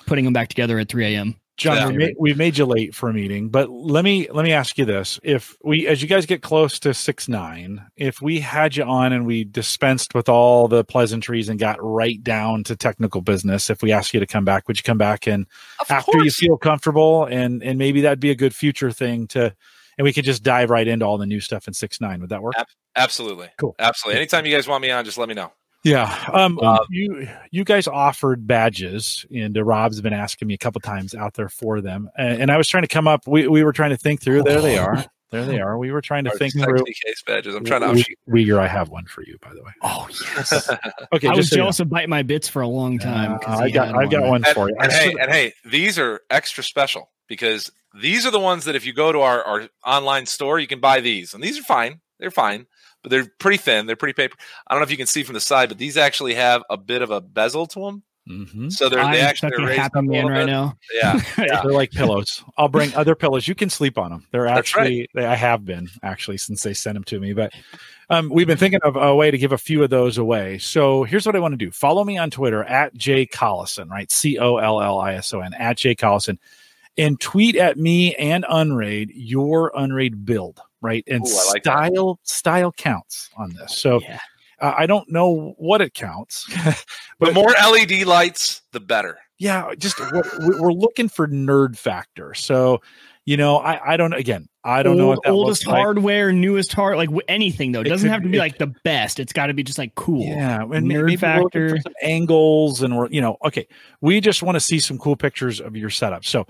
putting 0.06 0.26
them 0.26 0.34
back 0.34 0.50
together 0.50 0.80
at 0.80 0.90
3 0.90 1.16
a.m. 1.16 1.36
John, 1.60 1.76
Yeah. 1.76 1.88
we 1.88 1.98
made, 1.98 2.16
we 2.18 2.34
made 2.34 2.58
you 2.58 2.66
late 2.66 2.96
for 2.96 3.10
a 3.10 3.14
meeting, 3.14 3.50
but 3.50 3.70
let 3.70 4.06
me 4.06 4.30
let 4.32 4.46
me 4.46 4.54
ask 4.54 4.78
you 4.78 4.86
this: 4.86 5.20
If 5.24 5.58
we, 5.62 5.88
as 5.88 6.02
you 6.02 6.08
guys 6.08 6.26
get 6.26 6.42
close 6.42 6.80
to 6.80 6.94
six 6.94 7.28
nine, 7.28 7.86
if 7.98 8.22
we 8.22 8.40
had 8.40 8.78
you 8.78 8.84
on 8.84 9.12
and 9.12 9.26
we 9.26 9.44
dispensed 9.44 10.16
with 10.16 10.30
all 10.30 10.70
the 10.70 10.86
pleasantries 10.86 11.50
and 11.50 11.60
got 11.60 11.78
right 11.82 12.24
down 12.24 12.64
to 12.64 12.78
technical 12.78 13.20
business, 13.20 13.70
if 13.70 13.82
we 13.82 13.92
asked 13.92 14.14
you 14.14 14.22
to 14.22 14.26
come 14.26 14.46
back, 14.46 14.70
would 14.70 14.78
you 14.78 14.84
come 14.84 14.98
back 14.98 15.28
and 15.28 15.46
Of 15.82 15.92
after 15.92 16.24
you 16.24 16.32
feel 16.32 16.56
comfortable 16.58 17.26
and 17.26 17.62
and 17.62 17.78
maybe 17.78 18.00
that'd 18.02 18.22
be 18.22 18.32
a 18.32 18.36
good 18.36 18.56
future 18.56 18.92
thing 18.92 19.28
to, 19.28 19.54
and 19.98 20.06
we 20.06 20.14
could 20.14 20.24
just 20.26 20.44
dive 20.44 20.70
right 20.70 20.88
into 20.88 21.04
all 21.06 21.18
the 21.18 21.26
new 21.26 21.42
stuff 21.42 21.68
in 21.68 21.74
six 21.74 22.00
nine. 22.00 22.22
Would 22.22 22.30
that 22.30 22.42
work? 22.42 22.56
Absolutely. 22.96 23.50
Cool. 23.58 23.76
Absolutely. 23.80 24.22
Anytime 24.22 24.46
you 24.46 24.56
guys 24.56 24.66
want 24.66 24.82
me 24.82 24.92
on, 24.92 25.04
just 25.04 25.18
let 25.18 25.28
me 25.28 25.36
know. 25.36 25.52
Yeah. 25.84 26.14
Um, 26.34 26.60
Uh, 26.62 26.80
you 26.90 27.28
you 27.52 27.64
guys 27.64 27.88
offered 27.88 28.46
badges, 28.46 29.26
and 29.34 29.58
uh, 29.58 29.64
Rob's 29.64 30.02
been 30.02 30.14
asking 30.14 30.48
me 30.48 30.54
a 30.54 30.58
couple 30.58 30.82
times 30.82 31.16
out 31.16 31.36
there 31.36 31.50
for 31.50 31.80
them, 31.82 32.10
and, 32.18 32.42
and 32.44 32.52
I 32.52 32.58
was 32.58 32.68
trying 32.68 32.84
to 32.84 32.88
come 32.90 33.08
up. 33.08 33.26
We 33.28 33.48
we 33.48 33.64
were 33.64 33.72
trying 33.74 33.92
to 33.92 33.98
think 33.98 34.22
through. 34.22 34.44
There 34.44 34.62
they 34.62 34.78
are. 34.78 35.06
There 35.32 35.46
they 35.46 35.62
are. 35.62 35.78
We 35.78 35.92
were 35.92 36.02
trying 36.02 36.24
to 36.24 36.32
Our 36.32 36.38
think 36.38 36.54
sexy 36.54 36.66
through. 36.66 36.84
case 37.06 37.22
badges. 37.26 37.54
I'm 37.56 37.64
trying 37.64 37.82
to. 37.82 37.92
We, 37.92 38.00
outshoot. 38.00 38.18
Wieger, 38.28 38.60
I 38.60 38.68
have 38.68 38.90
one 38.90 39.06
for 39.06 39.22
you, 39.24 39.38
by 39.42 39.54
the 39.54 39.62
way. 39.64 39.72
Oh 39.84 40.08
yes, 40.10 40.70
Okay, 41.14 41.28
I 41.28 41.32
was 41.32 41.38
just 41.38 41.50
so 41.52 41.56
you 41.56 41.60
know. 41.60 41.64
jealous 41.66 41.80
of 41.80 41.90
bite 41.90 42.10
my 42.10 42.24
bits 42.24 42.50
for 42.50 42.62
a 42.64 42.68
long 42.68 42.98
time. 42.98 43.34
Uh, 43.34 43.38
'cause 43.38 43.62
I 43.62 43.68
he 43.68 43.72
got 43.72 43.88
had 43.90 43.96
I 43.96 44.06
got 44.08 44.24
one 44.28 44.44
And, 44.44 44.54
for 44.56 44.70
you. 44.70 44.76
And 44.82 44.92
hey, 44.92 45.14
and 45.22 45.32
hey, 45.32 45.54
these 45.64 46.00
are 46.00 46.22
extra 46.32 46.64
special 46.64 47.12
because 47.28 47.72
these 48.02 48.26
are 48.26 48.32
the 48.32 48.40
ones 48.40 48.66
that 48.66 48.76
if 48.76 48.86
you 48.88 48.92
go 48.94 49.12
to 49.12 49.20
our, 49.22 49.44
our 49.44 49.70
online 49.86 50.26
store, 50.26 50.60
you 50.60 50.68
can 50.68 50.80
buy 50.80 51.00
these, 51.00 51.34
and 51.36 51.44
these 51.44 51.60
are 51.60 51.64
fine. 51.64 52.02
They're 52.20 52.32
fine, 52.32 52.66
but 53.02 53.10
they're 53.12 53.28
pretty 53.40 53.58
thin. 53.58 53.86
They're 53.86 53.96
pretty 53.96 54.14
paper. 54.14 54.36
I 54.68 54.74
don't 54.74 54.82
know 54.82 54.86
if 54.86 54.92
you 54.92 54.98
can 54.98 55.08
see 55.08 55.24
from 55.24 55.34
the 55.34 55.40
side, 55.40 55.70
but 55.70 55.78
these 55.78 55.98
actually 55.98 56.34
have 56.36 56.64
a 56.70 56.78
bit 56.78 57.02
of 57.02 57.12
a 57.12 57.22
bezel 57.22 57.66
to 57.68 57.80
them, 57.80 58.04
Mhm. 58.30 58.72
so 58.72 58.90
they're 58.90 59.00
I'm 59.00 59.12
they 59.14 59.22
actually 59.22 59.52
such 59.52 59.60
are 59.60 59.66
raised 59.66 59.80
happy 59.82 60.00
a 60.00 60.02
man 60.04 60.12
little 60.26 60.30
right 60.32 60.46
bit. 60.46 60.52
now. 60.52 60.74
Yeah, 60.94 61.22
yeah. 61.38 61.62
They're 61.64 61.72
like 61.72 61.92
pillows. 61.92 62.44
I'll 62.58 62.68
bring 62.68 62.94
other 62.94 63.16
pillows. 63.16 63.48
You 63.48 63.56
can 63.56 63.70
sleep 63.70 63.98
on 63.98 64.12
them. 64.12 64.28
They're 64.32 64.46
That's 64.46 64.76
right. 64.76 64.82
actually, 64.84 65.10
they, 65.16 65.26
I 65.26 65.36
have 65.36 65.66
been 65.66 65.90
actually 66.04 66.38
since 66.38 66.62
they 66.62 66.74
sent 66.74 66.94
them 66.96 67.04
to 67.06 67.20
me. 67.20 67.34
But 67.34 67.54
um, 68.12 68.30
we've 68.30 68.46
been 68.48 68.58
thinking 68.58 68.82
of 68.84 68.96
a 68.96 69.16
way 69.16 69.32
to 69.32 69.38
give 69.38 69.52
a 69.52 69.58
few 69.58 69.82
of 69.84 69.90
those 69.90 70.18
away. 70.18 70.58
So 70.60 71.04
here's 71.04 71.26
what 71.26 71.36
I 71.36 71.40
want 71.40 71.54
to 71.54 71.58
do 71.58 71.72
follow 71.72 72.04
me 72.04 72.18
on 72.18 72.30
Twitter 72.30 72.64
at 72.64 72.94
Jay 72.96 73.26
Collison, 73.26 73.90
right? 73.90 74.12
C 74.12 74.38
O 74.38 74.58
L 74.58 74.82
L 74.82 75.00
I 75.00 75.14
S 75.16 75.34
O 75.34 75.40
N, 75.40 75.54
at 75.56 75.78
Jay 75.78 75.96
Collison, 75.96 76.38
and 76.98 77.20
tweet 77.20 77.56
at 77.56 77.78
me 77.78 78.14
and 78.16 78.46
Unraid 78.50 79.12
your 79.16 79.72
Unraid 79.76 80.26
build, 80.26 80.60
right? 80.82 81.04
And 81.08 81.26
Ooh, 81.26 81.30
I 81.32 81.52
like 81.54 81.64
that. 81.64 81.88
style, 81.88 82.20
style 82.24 82.72
counts 82.72 83.30
on 83.38 83.54
this. 83.54 83.78
So 83.78 84.00
Yeah. 84.02 84.20
uh, 84.62 84.74
I 84.78 84.86
don't 84.86 85.10
know 85.12 85.54
what 85.58 85.82
it 85.82 85.94
counts, 85.94 86.46
The 86.54 86.76
but 87.20 87.34
more 87.34 87.52
LED 87.52 88.04
lights, 88.06 88.62
the 88.72 88.80
better. 88.80 89.18
yeah 89.40 89.74
just 89.78 90.00
we're, 90.00 90.62
we're 90.62 90.72
looking 90.74 91.08
for 91.10 91.28
nerd 91.28 91.78
factor 91.78 92.34
so 92.34 92.82
you 93.26 93.38
know 93.38 93.58
i 93.58 93.94
i 93.94 93.98
don't 93.98 94.14
again 94.14 94.48
i 94.66 94.82
don't 94.84 94.98
know 94.98 95.08
what 95.08 95.20
that 95.24 95.30
oldest 95.32 95.62
looks 95.66 95.68
like. 95.68 95.78
hardware, 95.82 96.32
newest 96.34 96.74
hard, 96.74 96.98
like 96.98 97.10
anything 97.30 97.72
though. 97.72 97.80
It 97.82 97.88
It 97.88 97.90
doesn't 97.90 98.08
could 98.08 98.14
have 98.14 98.22
to 98.24 98.28
be- 98.28 98.32
be 98.34 98.38
it 98.38 98.42
like 98.42 98.58
the 98.58 98.74
best. 98.84 99.20
It's 99.20 99.32
got 99.34 99.48
to 99.48 99.54
be 99.54 99.64
just 99.64 99.78
like 99.78 99.96
cool. 99.96 100.24
yeah 100.26 100.62
and 100.64 100.72
Nerd 100.72 100.88
maybe 100.88 101.02
we're 101.04 101.10
for 101.12 101.18
factor. 101.18 101.78
some 101.80 101.94
angles 102.02 102.82
and 102.82 102.98
we're 102.98 103.08
you 103.10 103.22
know 103.22 103.38
okay 103.46 103.68
we 104.02 104.20
just 104.22 104.44
want 104.44 104.56
to 104.58 104.60
see 104.60 104.80
some 104.80 104.98
cool 104.98 105.16
pictures 105.16 105.60
of 105.62 105.76
your 105.78 105.90
setup 105.90 106.26
so 106.26 106.46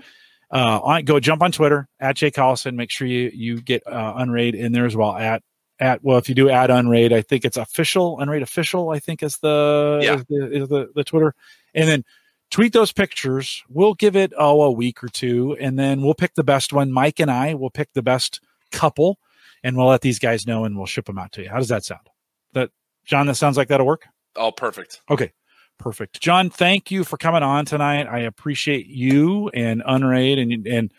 uh 0.50 0.80
on, 0.82 1.04
go 1.04 1.20
jump 1.20 1.42
on 1.42 1.52
twitter 1.52 1.88
at 2.00 2.16
jay 2.16 2.30
collison 2.30 2.74
make 2.74 2.90
sure 2.90 3.06
you 3.06 3.30
you 3.32 3.60
get 3.60 3.86
uh 3.86 4.14
unraid 4.16 4.54
in 4.54 4.72
there 4.72 4.86
as 4.86 4.96
well 4.96 5.14
at 5.14 5.42
at 5.78 6.02
well 6.04 6.18
if 6.18 6.28
you 6.28 6.34
do 6.34 6.50
add 6.50 6.70
unraid 6.70 7.12
i 7.12 7.22
think 7.22 7.44
it's 7.44 7.56
official 7.56 8.18
unraid 8.20 8.42
official 8.42 8.90
i 8.90 8.98
think 8.98 9.22
is 9.22 9.38
the 9.38 10.00
Yeah. 10.02 10.14
is 10.16 10.24
the, 10.28 10.52
is 10.62 10.68
the 10.68 10.90
the 10.94 11.04
twitter. 11.04 11.34
And 11.74 11.88
then 11.88 12.04
tweet 12.50 12.72
those 12.72 12.90
pictures. 12.90 13.62
We'll 13.68 13.94
give 13.94 14.16
it 14.16 14.32
oh 14.36 14.62
a 14.62 14.72
week 14.72 15.04
or 15.04 15.08
two 15.08 15.56
and 15.60 15.78
then 15.78 16.02
we'll 16.02 16.14
pick 16.14 16.34
the 16.34 16.42
best 16.42 16.72
one. 16.72 16.90
Mike 16.90 17.20
and 17.20 17.30
i 17.30 17.54
will 17.54 17.70
pick 17.70 17.92
the 17.92 18.02
best 18.02 18.40
couple 18.72 19.18
and 19.62 19.76
we'll 19.76 19.86
let 19.86 20.00
these 20.00 20.18
guys 20.18 20.46
know 20.48 20.64
and 20.64 20.76
we'll 20.76 20.86
ship 20.86 21.04
them 21.06 21.18
out 21.18 21.30
to 21.32 21.42
you. 21.42 21.48
How 21.48 21.58
does 21.58 21.68
that 21.68 21.84
sound? 21.84 22.08
That 22.54 22.70
john 23.04 23.26
that 23.28 23.36
sounds 23.36 23.56
like 23.56 23.68
that'll 23.68 23.86
work? 23.86 24.06
Oh, 24.36 24.50
perfect. 24.50 25.00
Okay, 25.08 25.32
perfect. 25.80 26.20
John, 26.20 26.50
thank 26.50 26.90
you 26.90 27.02
for 27.02 27.16
coming 27.16 27.42
on 27.42 27.64
tonight. 27.64 28.06
I 28.06 28.20
appreciate 28.20 28.86
you 28.86 29.48
and 29.48 29.82
Unraid 29.84 30.38
and 30.38 30.66
and 30.66 30.94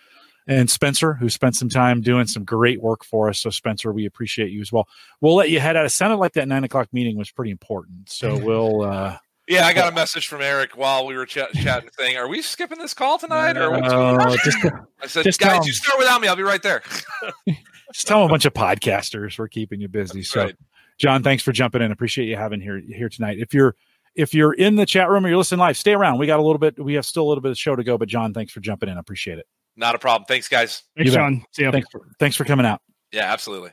and 0.48 0.70
Spencer, 0.70 1.14
who 1.14 1.30
spent 1.30 1.56
some 1.56 1.70
time 1.70 2.02
doing 2.02 2.26
some 2.26 2.44
great 2.44 2.82
work 2.82 3.06
for 3.06 3.30
us. 3.30 3.40
So, 3.40 3.52
Spencer, 3.52 3.94
we 3.94 4.06
appreciate 4.06 4.52
you 4.52 4.60
as 4.60 4.72
well. 4.72 4.88
We'll 5.22 5.36
let 5.36 5.52
you 5.52 5.60
head 5.60 5.78
out. 5.78 5.86
It 5.86 5.92
sounded 5.92 6.18
like 6.18 6.34
that 6.34 6.48
nine 6.48 6.64
o'clock 6.64 6.90
meeting 6.92 7.16
was 7.16 7.32
pretty 7.32 7.52
important. 7.52 8.10
So 8.10 8.38
we'll. 8.44 8.82
uh 8.82 9.18
Yeah, 9.48 9.68
I 9.68 9.74
got 9.74 9.92
a 9.92 9.96
message 9.96 10.28
from 10.28 10.42
Eric 10.42 10.76
while 10.76 11.06
we 11.06 11.16
were 11.16 11.26
ch- 11.26 11.52
chatting, 11.54 11.90
saying, 11.98 12.18
"Are 12.18 12.28
we 12.28 12.42
skipping 12.42 12.80
this 12.80 12.94
call 12.94 13.20
tonight?" 13.20 13.56
Or 13.56 13.70
what's 13.72 13.88
going 13.88 14.20
on?" 14.20 14.22
uh, 14.22 14.38
just 14.44 14.58
I 15.02 15.08
said, 15.08 15.24
just 15.24 15.40
tell 15.40 15.58
"Guys, 15.58 15.68
you 15.68 15.74
start 15.74 16.00
without 16.00 16.20
me. 16.20 16.28
I'll 16.28 16.36
be 16.36 16.44
right 16.44 16.62
there." 16.62 16.82
just 17.94 18.08
tell 18.08 18.20
them 18.20 18.28
a 18.28 18.30
bunch 18.30 18.46
of 18.46 18.54
podcasters 18.54 19.38
we're 19.38 19.48
keeping 19.48 19.80
you 19.80 19.88
busy. 19.88 20.20
That's 20.20 20.30
so, 20.30 20.44
right. 20.46 20.56
John, 20.98 21.24
thanks 21.24 21.44
for 21.44 21.52
jumping 21.52 21.82
in. 21.82 21.92
Appreciate 21.92 22.28
you 22.28 22.36
having 22.36 22.62
here 22.62 22.80
here 22.80 23.10
tonight. 23.10 23.38
If 23.40 23.54
you're 23.54 23.76
if 24.16 24.34
you're 24.34 24.54
in 24.54 24.76
the 24.76 24.86
chat 24.86 25.10
room 25.10 25.26
or 25.26 25.30
you're 25.30 25.38
listening 25.38 25.60
live, 25.60 25.78
stay 25.78 25.94
around. 25.94 26.18
We 26.20 26.28
got 26.28 26.40
a 26.40 26.44
little 26.44 26.58
bit. 26.60 26.78
We 26.84 26.94
have 26.96 27.06
still 27.06 27.24
a 27.24 27.30
little 27.30 27.42
bit 27.42 27.52
of 27.52 27.58
show 27.58 27.76
to 27.76 27.84
go. 27.84 27.98
But 27.98 28.10
John, 28.10 28.34
thanks 28.34 28.52
for 28.52 28.60
jumping 28.60 28.90
in. 28.90 28.98
I 28.98 29.00
appreciate 29.00 29.38
it. 29.40 29.48
Not 29.78 29.96
a 29.96 30.00
problem. 30.00 30.26
Thanks, 30.28 30.48
guys. 30.50 30.84
Thanks, 30.98 31.12
You. 31.12 31.18
John. 31.18 31.46
See 31.52 31.64
ya. 31.64 31.72
Thanks 31.72 31.88
for 31.92 32.02
thanks 32.20 32.36
for 32.36 32.44
coming 32.46 32.66
out. 32.66 32.82
Yeah, 33.12 33.32
absolutely. 33.32 33.72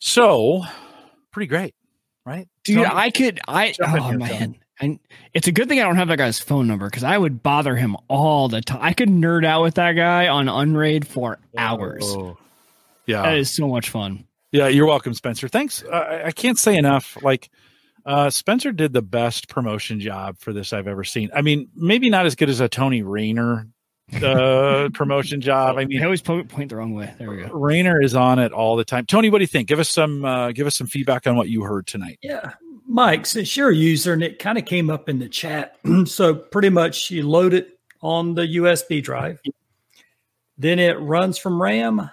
So, 0.00 0.62
pretty 1.32 1.46
great, 1.48 1.74
right? 2.24 2.48
Dude, 2.64 2.76
Tony? 2.76 2.88
I 2.92 3.10
could. 3.10 3.40
I 3.48 3.72
Jump 3.72 4.00
oh 4.00 4.08
here, 4.10 4.18
man, 4.18 4.56
and 4.80 4.98
it's 5.34 5.48
a 5.48 5.52
good 5.52 5.68
thing 5.68 5.80
I 5.80 5.82
don't 5.84 5.96
have 5.96 6.08
that 6.08 6.18
guy's 6.18 6.38
phone 6.38 6.66
number 6.68 6.86
because 6.86 7.02
I 7.04 7.18
would 7.18 7.42
bother 7.42 7.74
him 7.76 7.96
all 8.08 8.48
the 8.48 8.60
time. 8.60 8.78
I 8.80 8.92
could 8.92 9.08
nerd 9.08 9.44
out 9.44 9.62
with 9.62 9.74
that 9.74 9.92
guy 9.92 10.28
on 10.28 10.48
Unraid 10.48 11.06
for 11.06 11.38
hours. 11.56 12.04
Oh. 12.06 12.36
Yeah, 13.06 13.22
That 13.22 13.38
is 13.38 13.50
so 13.50 13.66
much 13.66 13.88
fun. 13.88 14.26
yeah. 14.52 14.68
You're 14.68 14.86
welcome, 14.86 15.14
Spencer. 15.14 15.48
Thanks. 15.48 15.82
Uh, 15.82 15.88
I- 15.96 16.26
I 16.26 16.30
can't 16.30 16.58
say 16.58 16.76
enough. 16.76 17.16
Like, 17.22 17.48
uh, 18.08 18.30
Spencer 18.30 18.72
did 18.72 18.94
the 18.94 19.02
best 19.02 19.48
promotion 19.48 20.00
job 20.00 20.38
for 20.38 20.54
this 20.54 20.72
I've 20.72 20.88
ever 20.88 21.04
seen. 21.04 21.28
I 21.34 21.42
mean, 21.42 21.68
maybe 21.74 22.08
not 22.08 22.24
as 22.24 22.34
good 22.34 22.48
as 22.48 22.58
a 22.60 22.68
Tony 22.68 23.02
Rayner 23.02 23.68
uh, 24.22 24.88
promotion 24.94 25.42
job. 25.42 25.76
I 25.76 25.82
I 25.82 25.84
mean, 25.84 26.02
always 26.02 26.22
point 26.22 26.70
the 26.70 26.76
wrong 26.76 26.94
way. 26.94 27.12
There 27.18 27.30
we 27.30 27.36
go. 27.36 27.48
Rayner 27.52 28.00
is 28.00 28.14
on 28.14 28.38
it 28.38 28.50
all 28.52 28.76
the 28.76 28.84
time. 28.84 29.04
Tony, 29.04 29.28
what 29.28 29.38
do 29.38 29.42
you 29.42 29.48
think? 29.48 29.68
Give 29.68 29.78
us 29.78 29.90
some 29.90 30.24
uh, 30.24 30.52
give 30.52 30.66
us 30.66 30.74
some 30.74 30.86
feedback 30.86 31.26
on 31.26 31.36
what 31.36 31.50
you 31.50 31.62
heard 31.64 31.86
tonight. 31.86 32.18
Yeah, 32.22 32.54
Mike, 32.86 33.26
since 33.26 33.54
you're 33.58 33.68
a 33.68 33.76
user 33.76 34.14
and 34.14 34.22
it 34.22 34.38
kind 34.38 34.56
of 34.56 34.64
came 34.64 34.88
up 34.88 35.10
in 35.10 35.18
the 35.18 35.28
chat, 35.28 35.76
so 36.06 36.34
pretty 36.34 36.70
much 36.70 37.10
you 37.10 37.28
load 37.28 37.52
it 37.52 37.78
on 38.00 38.34
the 38.34 38.56
USB 38.56 39.02
drive, 39.02 39.38
then 40.56 40.78
it 40.78 40.98
runs 40.98 41.36
from 41.36 41.60
RAM. 41.60 42.10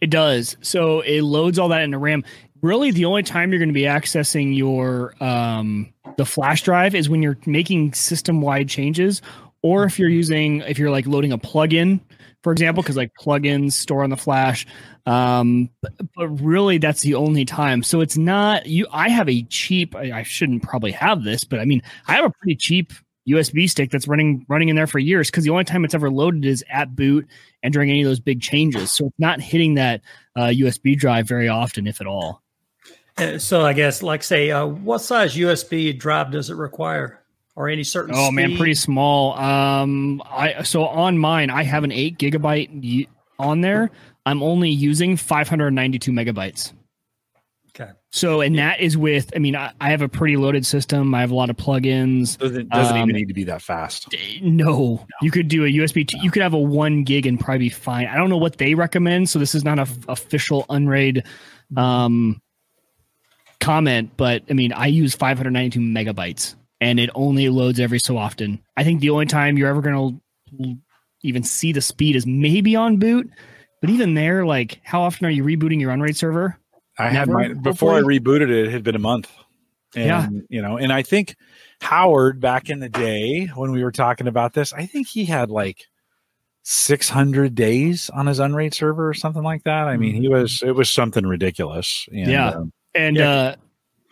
It 0.00 0.10
does. 0.10 0.56
So 0.60 1.00
it 1.00 1.22
loads 1.22 1.58
all 1.58 1.68
that 1.68 1.82
into 1.82 1.98
RAM. 1.98 2.24
Really, 2.62 2.90
the 2.90 3.04
only 3.04 3.22
time 3.22 3.50
you're 3.50 3.58
going 3.58 3.68
to 3.68 3.74
be 3.74 3.82
accessing 3.82 4.56
your 4.56 5.14
um, 5.22 5.92
the 6.16 6.26
flash 6.26 6.62
drive 6.62 6.94
is 6.94 7.08
when 7.08 7.22
you're 7.22 7.38
making 7.46 7.92
system 7.92 8.40
wide 8.40 8.68
changes, 8.68 9.22
or 9.62 9.84
if 9.84 9.98
you're 9.98 10.08
using 10.08 10.60
if 10.62 10.78
you're 10.78 10.90
like 10.90 11.06
loading 11.06 11.32
a 11.32 11.38
plugin, 11.38 12.00
for 12.42 12.52
example, 12.52 12.82
because 12.82 12.96
like 12.96 13.12
plugins 13.20 13.72
store 13.72 14.02
on 14.02 14.10
the 14.10 14.16
flash. 14.16 14.66
Um, 15.06 15.70
but, 15.82 15.92
but 16.14 16.28
really, 16.28 16.78
that's 16.78 17.00
the 17.00 17.14
only 17.14 17.44
time. 17.44 17.82
So 17.82 18.00
it's 18.00 18.16
not 18.16 18.66
you. 18.66 18.86
I 18.92 19.08
have 19.08 19.28
a 19.28 19.42
cheap. 19.44 19.94
I, 19.94 20.18
I 20.18 20.22
shouldn't 20.22 20.62
probably 20.62 20.92
have 20.92 21.24
this, 21.24 21.44
but 21.44 21.60
I 21.60 21.64
mean, 21.64 21.82
I 22.06 22.14
have 22.14 22.24
a 22.24 22.30
pretty 22.30 22.56
cheap 22.56 22.92
USB 23.28 23.68
stick 23.68 23.90
that's 23.90 24.08
running 24.08 24.46
running 24.48 24.68
in 24.68 24.76
there 24.76 24.86
for 24.86 24.98
years 24.98 25.30
because 25.30 25.44
the 25.44 25.50
only 25.50 25.64
time 25.64 25.84
it's 25.84 25.94
ever 25.94 26.10
loaded 26.10 26.44
is 26.44 26.64
at 26.70 26.96
boot 26.96 27.26
and 27.62 27.72
during 27.72 27.90
any 27.90 28.02
of 28.02 28.08
those 28.08 28.20
big 28.20 28.40
changes. 28.40 28.90
So 28.92 29.06
it's 29.06 29.18
not 29.18 29.40
hitting 29.40 29.74
that 29.74 30.00
uh, 30.36 30.46
USB 30.46 30.96
drive 30.96 31.28
very 31.28 31.48
often, 31.48 31.86
if 31.86 32.00
at 32.00 32.06
all. 32.06 32.42
Uh, 33.18 33.38
so 33.38 33.62
I 33.62 33.72
guess, 33.72 34.02
like, 34.02 34.22
say, 34.22 34.50
uh, 34.50 34.66
what 34.66 34.98
size 35.00 35.34
USB 35.36 35.96
drive 35.98 36.30
does 36.30 36.50
it 36.50 36.54
require, 36.56 37.20
or 37.56 37.68
any 37.68 37.84
certain? 37.84 38.14
Oh 38.14 38.26
speed? 38.26 38.34
man, 38.34 38.56
pretty 38.56 38.74
small. 38.74 39.38
Um, 39.38 40.22
I 40.30 40.62
so 40.62 40.86
on 40.86 41.18
mine, 41.18 41.50
I 41.50 41.62
have 41.64 41.84
an 41.84 41.92
eight 41.92 42.18
gigabyte 42.18 43.08
on 43.38 43.60
there. 43.60 43.90
I'm 44.26 44.42
only 44.42 44.68
using 44.70 45.16
592 45.16 46.12
megabytes. 46.12 46.72
Okay. 47.80 47.90
So, 48.10 48.40
and 48.40 48.58
that 48.58 48.80
is 48.80 48.96
with, 48.96 49.30
I 49.36 49.38
mean, 49.38 49.54
I, 49.54 49.72
I 49.80 49.90
have 49.90 50.02
a 50.02 50.08
pretty 50.08 50.36
loaded 50.36 50.66
system. 50.66 51.14
I 51.14 51.20
have 51.20 51.30
a 51.30 51.34
lot 51.34 51.48
of 51.48 51.56
plugins. 51.56 52.36
Doesn't, 52.36 52.68
doesn't 52.70 52.96
Um, 52.96 53.02
even 53.08 53.14
need 53.16 53.28
to 53.28 53.34
be 53.34 53.44
that 53.44 53.62
fast. 53.62 54.14
No, 54.42 55.06
you 55.22 55.30
could 55.30 55.46
do 55.48 55.64
a 55.64 55.68
USB. 55.68 56.06
T- 56.08 56.18
you 56.20 56.30
could 56.30 56.42
have 56.42 56.54
a 56.54 56.58
one 56.58 57.04
gig 57.04 57.24
and 57.26 57.38
probably 57.38 57.58
be 57.66 57.68
fine. 57.68 58.06
I 58.06 58.16
don't 58.16 58.28
know 58.30 58.36
what 58.36 58.58
they 58.58 58.74
recommend, 58.74 59.28
so 59.30 59.38
this 59.38 59.54
is 59.54 59.64
not 59.64 59.78
a 59.78 59.82
f- 59.82 59.96
official 60.08 60.66
Unraid 60.68 61.22
um, 61.76 62.42
comment. 63.68 64.10
But 64.16 64.42
I 64.48 64.54
mean, 64.54 64.72
I 64.72 64.86
use 64.86 65.14
592 65.14 65.78
megabytes, 65.78 66.54
and 66.80 66.98
it 66.98 67.10
only 67.14 67.50
loads 67.50 67.78
every 67.78 67.98
so 67.98 68.16
often. 68.16 68.62
I 68.78 68.84
think 68.84 69.00
the 69.00 69.10
only 69.10 69.26
time 69.26 69.58
you're 69.58 69.68
ever 69.68 69.82
going 69.82 70.20
to 70.58 70.76
even 71.22 71.42
see 71.42 71.72
the 71.72 71.82
speed 71.82 72.16
is 72.16 72.26
maybe 72.26 72.74
on 72.76 72.96
boot. 72.96 73.28
But 73.82 73.90
even 73.90 74.14
there, 74.14 74.46
like, 74.46 74.80
how 74.84 75.02
often 75.02 75.26
are 75.26 75.30
you 75.30 75.44
rebooting 75.44 75.80
your 75.80 75.90
Unraid 75.90 76.16
server? 76.16 76.56
I 76.98 77.10
had 77.10 77.28
my 77.28 77.52
before 77.52 77.94
I 77.94 78.00
rebooted 78.00 78.48
it, 78.50 78.66
it 78.68 78.72
had 78.72 78.82
been 78.82 78.96
a 78.96 79.00
month. 79.00 79.30
And, 79.94 80.06
Yeah. 80.06 80.28
you 80.48 80.62
know, 80.62 80.78
and 80.78 80.90
I 80.92 81.02
think 81.02 81.36
Howard 81.82 82.40
back 82.40 82.70
in 82.70 82.80
the 82.80 82.88
day 82.88 83.46
when 83.54 83.70
we 83.70 83.84
were 83.84 83.92
talking 83.92 84.26
about 84.26 84.54
this, 84.54 84.72
I 84.72 84.86
think 84.86 85.06
he 85.08 85.26
had 85.26 85.50
like 85.50 85.84
600 86.64 87.54
days 87.54 88.10
on 88.10 88.26
his 88.26 88.38
unraid 88.38 88.74
server 88.74 89.08
or 89.08 89.14
something 89.14 89.42
like 89.42 89.64
that. 89.64 89.88
I 89.88 89.96
mean, 89.96 90.14
he 90.20 90.28
was 90.28 90.62
it 90.64 90.72
was 90.74 90.90
something 90.90 91.26
ridiculous. 91.26 92.08
And, 92.10 92.30
Yeah. 92.30 92.48
um, 92.50 92.72
And 92.94 93.16
Yeah. 93.16 93.30
uh, 93.30 93.54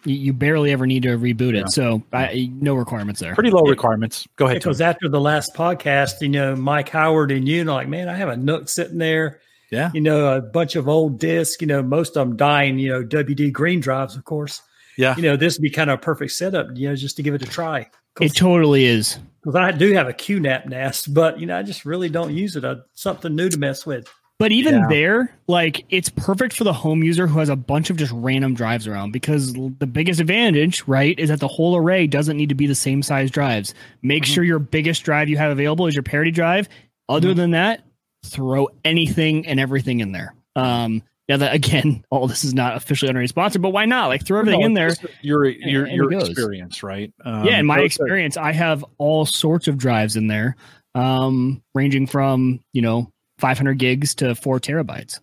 you, 0.04 0.14
you 0.14 0.32
barely 0.32 0.70
ever 0.72 0.86
need 0.86 1.02
to 1.04 1.18
reboot 1.18 1.50
it, 1.50 1.54
Yeah. 1.56 1.64
so 1.66 2.02
I, 2.12 2.50
no 2.60 2.74
requirements 2.74 3.20
there. 3.20 3.34
pretty 3.34 3.50
low 3.50 3.62
requirements. 3.62 4.26
Go 4.36 4.46
ahead. 4.46 4.58
Because 4.58 4.78
Tony. 4.78 4.88
after 4.90 5.08
the 5.08 5.20
last 5.20 5.54
podcast, 5.54 6.20
you 6.20 6.28
know, 6.28 6.54
Mike 6.54 6.88
Howard 6.90 7.32
and 7.32 7.48
you, 7.48 7.64
know, 7.64 7.74
like, 7.74 7.88
man, 7.88 8.08
I 8.08 8.14
have 8.14 8.28
a 8.28 8.36
NUC 8.36 8.68
sitting 8.68 8.98
there. 8.98 9.40
Yeah. 9.72 9.90
You 9.92 10.00
know, 10.00 10.36
a 10.36 10.40
bunch 10.40 10.76
of 10.76 10.86
old 10.88 11.18
discs. 11.18 11.60
You 11.60 11.66
know, 11.66 11.82
most 11.82 12.16
of 12.16 12.28
them 12.28 12.36
dying. 12.36 12.78
You 12.78 12.90
know, 12.90 13.02
WD 13.02 13.52
green 13.52 13.80
drives, 13.80 14.14
of 14.14 14.24
course. 14.24 14.62
Yeah. 14.96 15.16
You 15.16 15.22
know, 15.22 15.36
this 15.36 15.58
would 15.58 15.62
be 15.62 15.70
kind 15.70 15.90
of 15.90 15.98
a 15.98 16.02
perfect 16.02 16.32
setup. 16.32 16.68
You 16.76 16.88
know, 16.90 16.94
just 16.96 17.16
to 17.16 17.22
give 17.24 17.34
it 17.34 17.42
a 17.42 17.46
try. 17.46 17.90
It 18.20 18.34
totally 18.34 18.84
is. 18.84 19.18
Because 19.42 19.56
I 19.56 19.72
do 19.72 19.92
have 19.92 20.08
a 20.08 20.12
QNAP 20.12 20.66
NAS, 20.68 21.06
but 21.06 21.38
you 21.40 21.46
know, 21.46 21.58
I 21.58 21.62
just 21.64 21.84
really 21.84 22.08
don't 22.08 22.32
use 22.34 22.54
it. 22.56 22.64
Uh, 22.64 22.76
something 22.94 23.34
new 23.34 23.48
to 23.48 23.58
mess 23.58 23.84
with. 23.84 24.08
But 24.38 24.52
even 24.52 24.74
Yeah. 24.74 24.86
there, 24.90 25.34
like 25.48 25.84
it's 25.88 26.10
perfect 26.10 26.52
for 26.54 26.64
the 26.64 26.72
home 26.72 27.02
user 27.02 27.26
who 27.26 27.38
has 27.38 27.48
a 27.48 27.56
bunch 27.56 27.88
of 27.88 27.96
just 27.96 28.12
random 28.12 28.54
drives 28.54 28.86
around 28.86 29.12
because 29.12 29.54
the 29.54 29.86
biggest 29.90 30.20
advantage, 30.20 30.82
right, 30.86 31.18
is 31.18 31.30
that 31.30 31.40
the 31.40 31.48
whole 31.48 31.74
array 31.74 32.06
doesn't 32.06 32.36
need 32.36 32.50
to 32.50 32.54
be 32.54 32.66
the 32.66 32.74
same 32.74 33.02
size 33.02 33.30
drives. 33.30 33.72
Make 34.02 34.24
Mm-hmm. 34.24 34.32
sure 34.34 34.44
your 34.44 34.58
biggest 34.58 35.04
drive 35.04 35.30
you 35.30 35.38
have 35.38 35.50
available 35.52 35.86
is 35.86 35.94
your 35.94 36.02
parity 36.02 36.30
drive. 36.30 36.68
Other 37.08 37.28
Mm-hmm. 37.28 37.36
than 37.38 37.50
that, 37.52 37.84
throw 38.26 38.68
anything 38.84 39.46
and 39.46 39.58
everything 39.58 40.00
in 40.00 40.12
there. 40.12 40.34
Um, 40.54 41.02
now 41.30 41.38
that 41.38 41.54
again, 41.54 42.04
all 42.10 42.26
this 42.26 42.44
is 42.44 42.52
not 42.52 42.76
officially 42.76 43.08
Unraid 43.08 43.30
sponsored, 43.30 43.62
but 43.62 43.70
why 43.70 43.86
not? 43.86 44.08
Like 44.08 44.26
throw 44.26 44.40
everything 44.40 44.60
No, 44.60 44.66
in 44.66 44.74
there. 44.74 44.94
Your 45.22 45.46
your 45.46 45.84
and 45.84 45.92
it 45.92 45.96
your 45.96 46.12
experience, 46.12 46.82
right? 46.82 47.10
Um, 47.24 47.46
yeah, 47.46 47.58
in 47.58 47.64
my 47.64 47.78
experience, 47.80 48.36
I 48.36 48.52
have 48.52 48.84
all 48.98 49.24
sorts 49.24 49.66
of 49.66 49.78
drives 49.78 50.14
in 50.16 50.26
there, 50.26 50.56
um, 50.94 51.62
ranging 51.74 52.06
from 52.06 52.60
you 52.74 52.82
know 52.82 53.10
500 53.38 53.78
gigs 53.78 54.14
to 54.16 54.34
four 54.34 54.58
terabytes. 54.60 55.20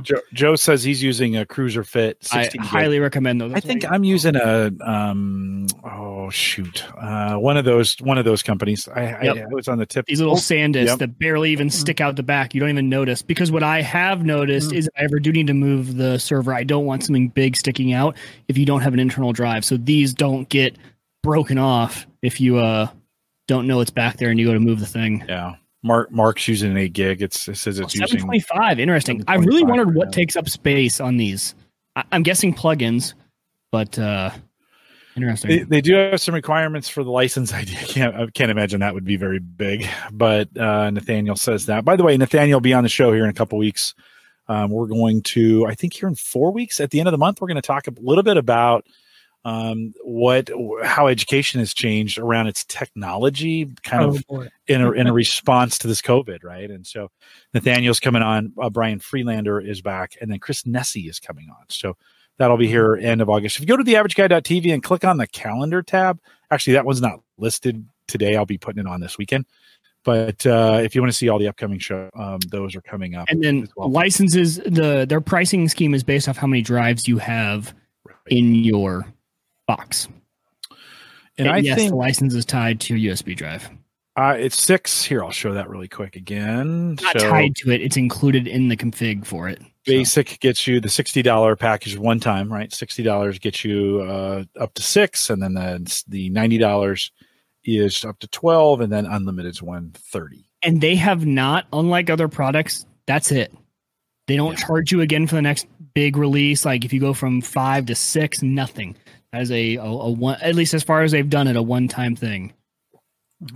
Joe, 0.00 0.20
Joe 0.32 0.56
says 0.56 0.82
he's 0.82 1.02
using 1.02 1.36
a 1.36 1.44
Cruzer 1.44 1.86
Fit. 1.86 2.26
I 2.32 2.48
gig. 2.48 2.58
highly 2.62 3.00
recommend 3.00 3.38
those. 3.38 3.52
I 3.52 3.60
think 3.60 3.84
I'm 3.84 4.02
using 4.02 4.34
a 4.34 4.70
um 4.82 5.66
oh 5.84 6.30
shoot 6.30 6.82
uh 6.98 7.34
one 7.36 7.58
of 7.58 7.66
those 7.66 7.96
one 8.00 8.16
of 8.16 8.24
those 8.24 8.42
companies. 8.42 8.88
I, 8.88 9.22
Yep. 9.22 9.36
I, 9.36 9.40
I 9.42 9.46
was 9.50 9.68
on 9.68 9.76
the 9.76 9.84
tip. 9.84 10.06
these 10.06 10.20
little 10.20 10.36
SanDisks 10.36 10.86
Yep. 10.86 10.98
that 11.00 11.18
barely 11.18 11.50
even 11.52 11.68
stick 11.68 12.00
out 12.00 12.16
the 12.16 12.22
back. 12.22 12.54
You 12.54 12.60
don't 12.60 12.70
even 12.70 12.88
notice 12.88 13.20
because 13.20 13.52
what 13.52 13.62
I 13.62 13.82
have 13.82 14.24
noticed 14.24 14.72
is 14.72 14.86
if 14.86 14.92
I 14.98 15.04
ever 15.04 15.18
do 15.18 15.30
need 15.32 15.48
to 15.48 15.54
move 15.54 15.94
the 15.98 16.16
server, 16.16 16.54
I 16.54 16.64
don't 16.64 16.86
want 16.86 17.04
something 17.04 17.28
big 17.28 17.54
sticking 17.54 17.92
out 17.92 18.16
if 18.48 18.56
you 18.56 18.64
don't 18.64 18.80
have 18.80 18.94
an 18.94 19.00
internal 19.00 19.34
drive. 19.34 19.66
So 19.66 19.76
these 19.76 20.14
don't 20.14 20.48
get 20.48 20.78
broken 21.22 21.58
off 21.58 22.06
if 22.22 22.40
you 22.40 22.56
uh 22.56 22.88
don't 23.48 23.66
know 23.66 23.80
it's 23.80 23.90
back 23.90 24.16
there 24.16 24.30
and 24.30 24.40
you 24.40 24.46
go 24.46 24.54
to 24.54 24.60
move 24.60 24.80
the 24.80 24.86
thing. 24.86 25.26
Yeah, 25.28 25.56
Mark 25.84 26.10
Mark's 26.10 26.48
using 26.48 26.70
an 26.70 26.78
eight 26.78 26.94
gig. 26.94 27.22
It's 27.22 27.46
it 27.46 27.56
says 27.56 27.78
it's 27.78 27.94
using 27.94 28.20
twenty 28.20 28.40
five, 28.40 28.80
interesting. 28.80 29.22
I 29.28 29.34
really 29.34 29.60
725, 29.60 29.68
wondered 29.68 29.94
what 29.94 30.08
yeah. 30.08 30.12
takes 30.12 30.34
up 30.34 30.48
space 30.48 30.98
on 30.98 31.18
these. 31.18 31.54
I, 31.94 32.04
I'm 32.10 32.22
guessing 32.22 32.54
plugins, 32.54 33.12
but 33.70 33.98
uh 33.98 34.30
interesting. 35.14 35.50
They, 35.50 35.62
they 35.64 35.80
do 35.82 35.94
have 35.94 36.20
some 36.20 36.34
requirements 36.34 36.88
for 36.88 37.04
the 37.04 37.10
license. 37.10 37.52
I 37.52 37.64
can't 37.64 38.16
I 38.16 38.26
can't 38.34 38.50
imagine 38.50 38.80
that 38.80 38.94
would 38.94 39.04
be 39.04 39.16
very 39.16 39.38
big, 39.38 39.86
but 40.10 40.48
uh, 40.56 40.90
Nathaniel 40.90 41.36
says 41.36 41.66
that. 41.66 41.84
By 41.84 41.96
the 41.96 42.02
way, 42.02 42.16
Nathaniel 42.16 42.56
will 42.56 42.62
be 42.62 42.74
on 42.74 42.82
the 42.82 42.88
show 42.88 43.12
here 43.12 43.24
in 43.24 43.30
a 43.30 43.34
couple 43.34 43.58
weeks. 43.58 43.94
Um, 44.46 44.70
we're 44.70 44.86
going 44.86 45.22
to, 45.22 45.66
I 45.66 45.74
think, 45.74 45.94
here 45.94 46.06
in 46.08 46.14
four 46.14 46.52
weeks 46.52 46.78
at 46.78 46.90
the 46.90 46.98
end 46.98 47.08
of 47.08 47.12
the 47.12 47.18
month, 47.18 47.40
we're 47.40 47.48
going 47.48 47.56
to 47.56 47.62
talk 47.62 47.86
a 47.86 47.92
little 47.98 48.22
bit 48.22 48.36
about 48.36 48.86
um, 49.44 49.92
what 50.02 50.50
how 50.82 51.06
education 51.06 51.60
has 51.60 51.74
changed 51.74 52.18
around 52.18 52.46
its 52.46 52.64
technology, 52.64 53.66
kind 53.82 54.04
Oh, 54.04 54.08
of 54.16 54.26
boy. 54.26 54.48
in 54.66 54.80
a, 54.80 54.90
in 54.92 55.06
a 55.06 55.12
response 55.22 55.78
to 55.78 55.86
this 55.88 56.00
COVID, 56.00 56.42
right? 56.44 56.70
And 56.70 56.86
so 56.86 57.10
Nathaniel's 57.52 58.00
coming 58.00 58.22
on, 58.22 58.52
uh, 58.60 58.70
Brian 58.70 59.00
Freelander 59.00 59.60
is 59.60 59.80
back, 59.82 60.12
and 60.20 60.30
then 60.30 60.38
Chris 60.38 60.66
Nessie 60.66 61.08
is 61.08 61.20
coming 61.20 61.48
on. 61.50 61.64
So 61.68 61.96
that'll 62.38 62.56
be 62.56 62.68
here 62.68 62.94
end 62.96 63.20
of 63.20 63.28
August. 63.28 63.56
If 63.56 63.60
you 63.62 63.66
go 63.66 63.76
to 63.76 63.84
the 63.84 63.94
averageguy.tv 63.94 64.72
and 64.72 64.82
click 64.82 65.04
on 65.04 65.18
the 65.18 65.26
calendar 65.26 65.82
tab, 65.82 66.18
actually 66.50 66.72
that 66.74 66.86
one's 66.86 67.00
not 67.02 67.20
listed 67.38 67.86
today. 68.08 68.36
I'll 68.36 68.46
be 68.46 68.58
putting 68.58 68.80
it 68.80 68.86
on 68.88 69.00
this 69.00 69.18
weekend. 69.18 69.44
But 70.04 70.44
uh, 70.46 70.80
if 70.82 70.94
you 70.94 71.00
want 71.00 71.12
to 71.12 71.16
see 71.16 71.30
all 71.30 71.38
the 71.38 71.48
upcoming 71.48 71.78
show, 71.78 72.10
um, 72.14 72.38
those 72.50 72.76
are 72.76 72.82
coming 72.82 73.14
up. 73.14 73.26
and 73.30 73.42
then 73.42 73.66
well. 73.74 73.90
licenses 73.90 74.56
the 74.56 75.06
their 75.08 75.22
pricing 75.22 75.66
scheme 75.68 75.94
is 75.94 76.02
based 76.02 76.28
off 76.28 76.36
how 76.36 76.46
many 76.46 76.60
drives 76.60 77.08
you 77.08 77.16
have 77.16 77.72
in 78.26 78.54
your 78.54 79.06
box. 79.66 80.08
and 81.38 81.48
I 81.48 81.58
yes, 81.58 81.76
think 81.78 81.90
the 81.90 81.96
license 81.96 82.34
is 82.34 82.44
tied 82.44 82.80
to 82.80 82.96
your 82.96 83.14
USB 83.14 83.36
drive. 83.36 83.68
uh, 84.16 84.36
it's 84.38 84.62
six. 84.62 85.02
Here, 85.04 85.24
I'll 85.24 85.30
show 85.32 85.54
that 85.54 85.68
really 85.68 85.88
quick 85.88 86.16
again. 86.16 86.94
Not 87.02 87.20
So- 87.20 87.28
tied 87.30 87.56
to 87.56 87.70
it; 87.70 87.80
it's 87.80 87.96
included 87.96 88.46
in 88.46 88.68
the 88.68 88.76
config 88.76 89.26
for 89.26 89.48
it. 89.48 89.58
So, 89.86 89.92
basic 89.92 90.38
gets 90.40 90.66
you 90.66 90.80
the 90.80 90.88
$60 90.88 91.58
package 91.58 91.98
one 91.98 92.18
time 92.18 92.50
right 92.50 92.70
$60 92.70 93.38
gets 93.38 93.66
you 93.66 94.00
uh, 94.00 94.44
up 94.58 94.72
to 94.74 94.82
six 94.82 95.28
and 95.28 95.42
then 95.42 95.52
the, 95.52 96.02
the 96.08 96.30
$90 96.30 97.10
is 97.64 98.02
up 98.02 98.18
to 98.20 98.28
12 98.28 98.80
and 98.80 98.90
then 98.90 99.04
unlimited 99.04 99.52
is 99.52 99.60
130 99.62 100.48
and 100.62 100.80
they 100.80 100.96
have 100.96 101.26
not, 101.26 101.66
unlike 101.70 102.08
other 102.08 102.28
products, 102.28 102.86
that's 103.06 103.30
it. 103.30 103.52
They 104.26 104.36
don't 104.36 104.58
Yeah. 104.58 104.66
charge 104.66 104.90
you 104.90 105.02
again 105.02 105.26
for 105.26 105.34
the 105.34 105.42
next 105.42 105.66
big 105.92 106.16
release. 106.16 106.64
Like 106.64 106.86
if 106.86 106.94
you 106.94 107.00
go 107.00 107.12
from 107.12 107.42
five 107.42 107.84
to 107.86 107.94
six, 107.94 108.40
nothing. 108.40 108.96
Is 109.40 109.50
a, 109.50 109.76
a, 109.76 109.84
a 109.84 110.10
one, 110.10 110.38
at 110.40 110.54
least 110.54 110.74
as 110.74 110.82
far 110.82 111.02
as 111.02 111.12
they've 111.12 111.28
done 111.28 111.48
it, 111.48 111.56
a 111.56 111.62
one 111.62 111.88
time 111.88 112.16
thing. 112.16 112.52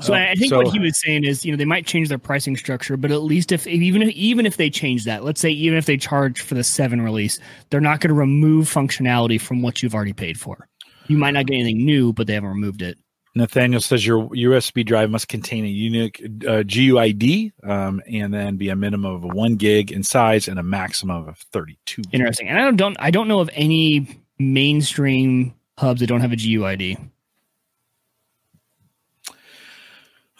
So 0.01 0.12
Oh, 0.12 0.16
I 0.16 0.35
think 0.35 0.51
so- 0.51 0.59
what 0.59 0.68
he 0.72 0.79
was 0.79 1.01
saying 1.01 1.24
is, 1.24 1.45
you 1.45 1.53
know, 1.53 1.57
they 1.57 1.64
might 1.64 1.87
change 1.87 2.09
their 2.09 2.18
pricing 2.18 2.57
structure, 2.57 2.97
but 2.97 3.11
at 3.11 3.22
least 3.22 3.53
if 3.53 3.66
even 3.66 4.03
if 4.03 4.11
even 4.11 4.45
if 4.45 4.57
they 4.57 4.68
change 4.70 5.05
that, 5.05 5.24
let's 5.24 5.41
say 5.41 5.51
even 5.51 5.79
if 5.79 5.87
they 5.87 5.97
charge 5.97 6.41
for 6.41 6.55
the 6.55 6.64
seven 6.64 7.01
release, 7.01 7.39
they're 7.70 7.81
not 7.81 8.01
going 8.01 8.09
to 8.09 8.14
remove 8.14 8.69
functionality 8.69 9.40
from 9.40 9.62
what 9.62 9.82
you've 9.82 9.94
already 9.94 10.12
paid 10.12 10.39
for. 10.39 10.69
You 11.07 11.16
might 11.16 11.31
not 11.31 11.47
get 11.47 11.55
anything 11.55 11.86
new, 11.86 12.12
but 12.12 12.27
they 12.27 12.35
haven't 12.35 12.51
removed 12.51 12.82
it. 12.82 12.98
nathaniel 13.35 13.81
says 13.81 14.05
your 14.05 14.28
usb 14.28 14.85
drive 14.85 15.11
must 15.11 15.28
contain 15.28 15.65
a 15.65 15.69
unique 15.69 16.20
uh, 16.47 16.62
guid 16.65 17.52
um, 17.62 18.02
and 18.11 18.35
then 18.35 18.57
be 18.57 18.69
a 18.69 18.77
minimum 18.77 19.15
of 19.15 19.23
one 19.32 19.55
gig 19.57 19.93
in 19.93 20.02
size 20.02 20.48
and 20.48 20.59
a 20.59 20.62
maximum 20.62 21.28
of 21.28 21.39
32 21.52 22.02
Interesting. 22.12 22.48
And 22.48 22.59
I 22.59 22.62
don't, 22.65 22.77
don't 22.77 22.97
I 23.01 23.11
don't 23.11 23.28
know 23.28 23.40
of 23.40 23.48
any 23.55 24.20
mainstream 24.39 25.55
hubs 25.78 26.00
that 26.00 26.09
don't 26.09 26.20
have 26.20 26.32
a 26.32 26.36
GUID? 26.36 26.98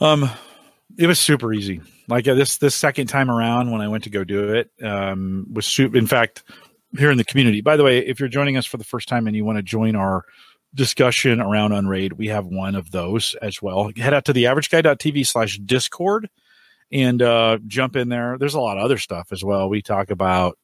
Um, 0.01 0.31
it 0.98 1.06
was 1.06 1.19
super 1.19 1.52
easy. 1.52 1.81
Like 2.09 2.24
this 2.24 2.59
this 2.59 2.74
second 2.74 3.06
time 3.09 3.31
around 3.31 3.70
when 3.70 3.81
I 3.81 3.89
went 3.89 4.05
to 4.05 4.10
go 4.10 4.24
do 4.24 4.55
it, 4.55 4.70
um, 4.82 5.47
was 5.52 5.66
super. 5.66 5.97
In 5.97 6.06
fact, 6.06 6.43
here 6.97 7.10
in 7.10 7.19
the 7.19 7.24
community. 7.24 7.60
By 7.60 7.77
the 7.77 7.85
way, 7.85 7.98
if 7.98 8.19
you're 8.19 8.28
joining 8.28 8.56
us 8.56 8.66
for 8.66 8.77
the 8.78 8.85
first 8.85 9.09
time 9.09 9.27
and 9.27 9.36
you 9.36 9.44
want 9.44 9.59
to 9.59 9.62
join 9.62 9.94
our 9.97 10.24
discussion 10.74 11.40
around 11.40 11.73
Unraid, 11.73 12.15
we 12.15 12.28
have 12.28 12.47
one 12.47 12.74
of 12.74 12.90
those 12.90 13.35
as 13.43 13.60
well. 13.60 13.90
Head 13.97 14.15
out 14.15 14.24
to 14.27 14.32
the 14.32 14.44
averageguy.tv 14.44 15.27
slash 15.27 15.59
discord 15.59 16.28
and 16.90 17.20
uh, 17.20 17.59
jump 17.66 17.97
in 17.97 18.09
there. 18.09 18.39
There's 18.39 18.55
a 18.55 18.60
lot 18.60 18.78
of 18.78 18.85
other 18.85 18.98
stuff 18.98 19.28
as 19.32 19.44
well. 19.44 19.69
We 19.69 19.82
talk 19.82 20.10
about 20.10 20.59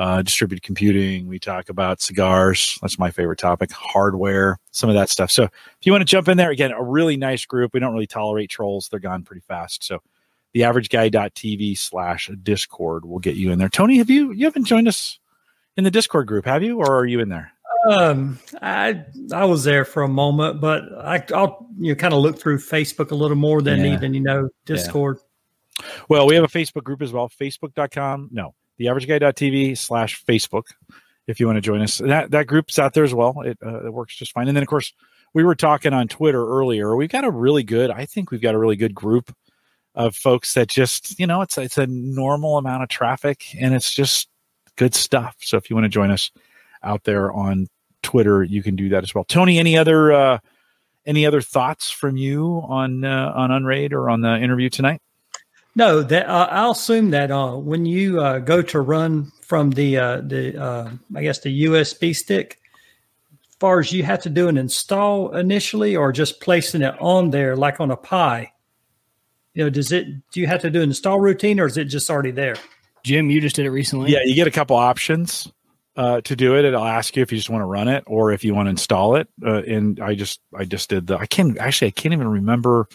uh, 0.00 0.22
distributed 0.22 0.62
computing. 0.62 1.26
We 1.26 1.38
talk 1.38 1.68
about 1.68 2.00
cigars. 2.00 2.78
That's 2.80 2.98
my 2.98 3.10
favorite 3.10 3.38
topic. 3.38 3.70
Hardware, 3.70 4.58
some 4.70 4.88
of 4.88 4.94
that 4.94 5.10
stuff. 5.10 5.30
So 5.30 5.42
if 5.44 5.52
you 5.82 5.92
want 5.92 6.00
to 6.00 6.06
jump 6.06 6.26
in 6.26 6.38
there, 6.38 6.50
again, 6.50 6.72
a 6.72 6.82
really 6.82 7.18
nice 7.18 7.44
group. 7.44 7.74
We 7.74 7.80
don't 7.80 7.92
really 7.92 8.06
tolerate 8.06 8.48
trolls. 8.48 8.88
They're 8.88 8.98
gone 8.98 9.24
pretty 9.24 9.42
fast. 9.42 9.84
So 9.84 10.00
the 10.54 10.60
averageguy.tv 10.62 11.76
slash 11.76 12.30
discord 12.42 13.04
will 13.04 13.18
get 13.18 13.36
you 13.36 13.52
in 13.52 13.58
there. 13.58 13.68
Tony, 13.68 13.98
have 13.98 14.08
you, 14.08 14.32
you 14.32 14.46
haven't 14.46 14.64
joined 14.64 14.88
us 14.88 15.18
in 15.76 15.84
the 15.84 15.90
discord 15.90 16.26
group, 16.26 16.46
have 16.46 16.62
you? 16.62 16.78
Or 16.78 16.96
are 16.96 17.04
you 17.04 17.20
in 17.20 17.28
there? 17.28 17.52
Um, 17.90 18.38
I 18.62 19.04
I 19.32 19.44
was 19.44 19.64
there 19.64 19.84
for 19.84 20.02
a 20.02 20.08
moment, 20.08 20.60
but 20.62 20.84
I, 20.98 21.22
I'll 21.34 21.66
you 21.78 21.92
know 21.92 21.94
kind 21.94 22.12
of 22.12 22.20
look 22.20 22.38
through 22.38 22.58
Facebook 22.58 23.10
a 23.10 23.14
little 23.14 23.36
more 23.38 23.62
than 23.62 23.84
Yeah. 23.84 23.94
even 23.94 24.12
you 24.12 24.20
know 24.20 24.48
Discord. 24.66 25.18
Well, 26.10 26.26
we 26.26 26.34
have 26.34 26.44
a 26.44 26.48
Facebook 26.48 26.84
group 26.84 27.00
as 27.00 27.10
well, 27.12 27.30
facebook.com. 27.30 28.28
No, 28.32 28.54
theaverageguy.tv 28.80 29.76
slash 29.76 30.24
Facebook. 30.24 30.64
If 31.26 31.38
you 31.38 31.46
want 31.46 31.58
to 31.58 31.60
join 31.60 31.80
us, 31.80 31.98
that 31.98 32.32
that 32.32 32.46
group's 32.48 32.78
out 32.78 32.94
there 32.94 33.04
as 33.04 33.14
well. 33.14 33.40
It, 33.42 33.58
uh, 33.64 33.86
it 33.86 33.92
works 33.92 34.16
just 34.16 34.32
fine. 34.32 34.48
And 34.48 34.56
then, 34.56 34.62
of 34.62 34.68
course, 34.68 34.92
we 35.32 35.44
were 35.44 35.54
talking 35.54 35.92
on 35.92 36.08
Twitter 36.08 36.44
earlier. 36.44 36.96
We've 36.96 37.10
got 37.10 37.24
a 37.24 37.30
really 37.30 37.62
good, 37.62 37.90
I 37.90 38.04
think 38.06 38.30
we've 38.30 38.40
got 38.40 38.54
a 38.54 38.58
really 38.58 38.76
good 38.76 38.94
group 38.94 39.32
of 39.94 40.16
folks 40.16 40.54
that 40.54 40.68
just, 40.68 41.18
you 41.20 41.26
know, 41.26 41.40
it's 41.42 41.56
it's 41.58 41.78
a 41.78 41.86
normal 41.86 42.58
amount 42.58 42.82
of 42.82 42.88
traffic 42.88 43.44
and 43.60 43.74
it's 43.74 43.92
just 43.92 44.28
good 44.76 44.94
stuff. 44.94 45.36
So 45.40 45.56
if 45.56 45.70
you 45.70 45.76
want 45.76 45.84
to 45.84 45.90
join 45.90 46.10
us 46.10 46.30
out 46.82 47.04
there 47.04 47.30
on 47.32 47.68
Twitter, 48.02 48.42
you 48.42 48.62
can 48.62 48.76
do 48.76 48.88
that 48.88 49.02
as 49.02 49.14
well. 49.14 49.24
Tony, 49.24 49.58
any 49.58 49.76
other 49.76 50.12
uh, 50.12 50.38
any 51.06 51.26
other 51.26 51.40
thoughts 51.40 51.90
from 51.90 52.16
you 52.16 52.62
on 52.66 53.04
uh, 53.04 53.32
on 53.34 53.50
Unraid 53.50 53.92
or 53.92 54.10
on 54.10 54.20
the 54.20 54.36
interview 54.36 54.68
tonight? 54.68 55.00
No, 55.74 56.02
that 56.02 56.28
uh, 56.28 56.48
I'll 56.50 56.72
assume 56.72 57.10
that 57.10 57.30
uh, 57.30 57.54
when 57.54 57.86
you 57.86 58.20
uh, 58.20 58.38
go 58.40 58.60
to 58.62 58.80
run 58.80 59.30
from 59.42 59.70
the 59.70 59.98
uh, 59.98 60.20
the 60.20 60.60
uh, 60.60 60.90
I 61.14 61.22
guess 61.22 61.40
the 61.40 61.64
USB 61.64 62.14
stick, 62.14 62.58
as 63.48 63.56
far 63.60 63.78
as 63.78 63.92
you 63.92 64.02
have 64.02 64.22
to 64.22 64.30
do 64.30 64.48
an 64.48 64.56
install 64.56 65.34
initially, 65.34 65.96
or 65.96 66.12
just 66.12 66.40
placing 66.40 66.82
it 66.82 66.94
on 67.00 67.30
there 67.30 67.56
like 67.56 67.80
on 67.80 67.90
a 67.90 67.96
Pi. 67.96 68.52
You 69.54 69.64
know, 69.64 69.70
does 69.70 69.92
it? 69.92 70.06
Do 70.32 70.40
you 70.40 70.46
have 70.46 70.62
to 70.62 70.70
do 70.70 70.82
an 70.82 70.90
install 70.90 71.20
routine, 71.20 71.60
or 71.60 71.66
is 71.66 71.76
it 71.76 71.84
just 71.84 72.10
already 72.10 72.30
there? 72.32 72.56
Jim, 73.04 73.30
you 73.30 73.40
just 73.40 73.56
did 73.56 73.66
it 73.66 73.70
recently. 73.70 74.12
Yeah, 74.12 74.20
you 74.24 74.34
get 74.34 74.46
a 74.46 74.50
couple 74.50 74.76
options 74.76 75.50
uh, 75.96 76.20
to 76.22 76.36
do 76.36 76.56
it. 76.56 76.64
It'll 76.64 76.84
ask 76.84 77.16
you 77.16 77.22
if 77.22 77.32
you 77.32 77.38
just 77.38 77.50
want 77.50 77.62
to 77.62 77.66
run 77.66 77.88
it 77.88 78.04
or 78.06 78.32
if 78.32 78.44
you 78.44 78.54
want 78.54 78.66
to 78.66 78.70
install 78.70 79.16
it. 79.16 79.28
Uh, 79.44 79.62
and 79.62 80.00
I 80.00 80.14
just 80.14 80.40
I 80.54 80.64
just 80.64 80.90
did 80.90 81.06
the 81.06 81.18
I 81.18 81.26
can't 81.26 81.58
actually 81.58 81.88
I 81.88 81.92
can't 81.92 82.12
even 82.12 82.28
remember 82.28 82.88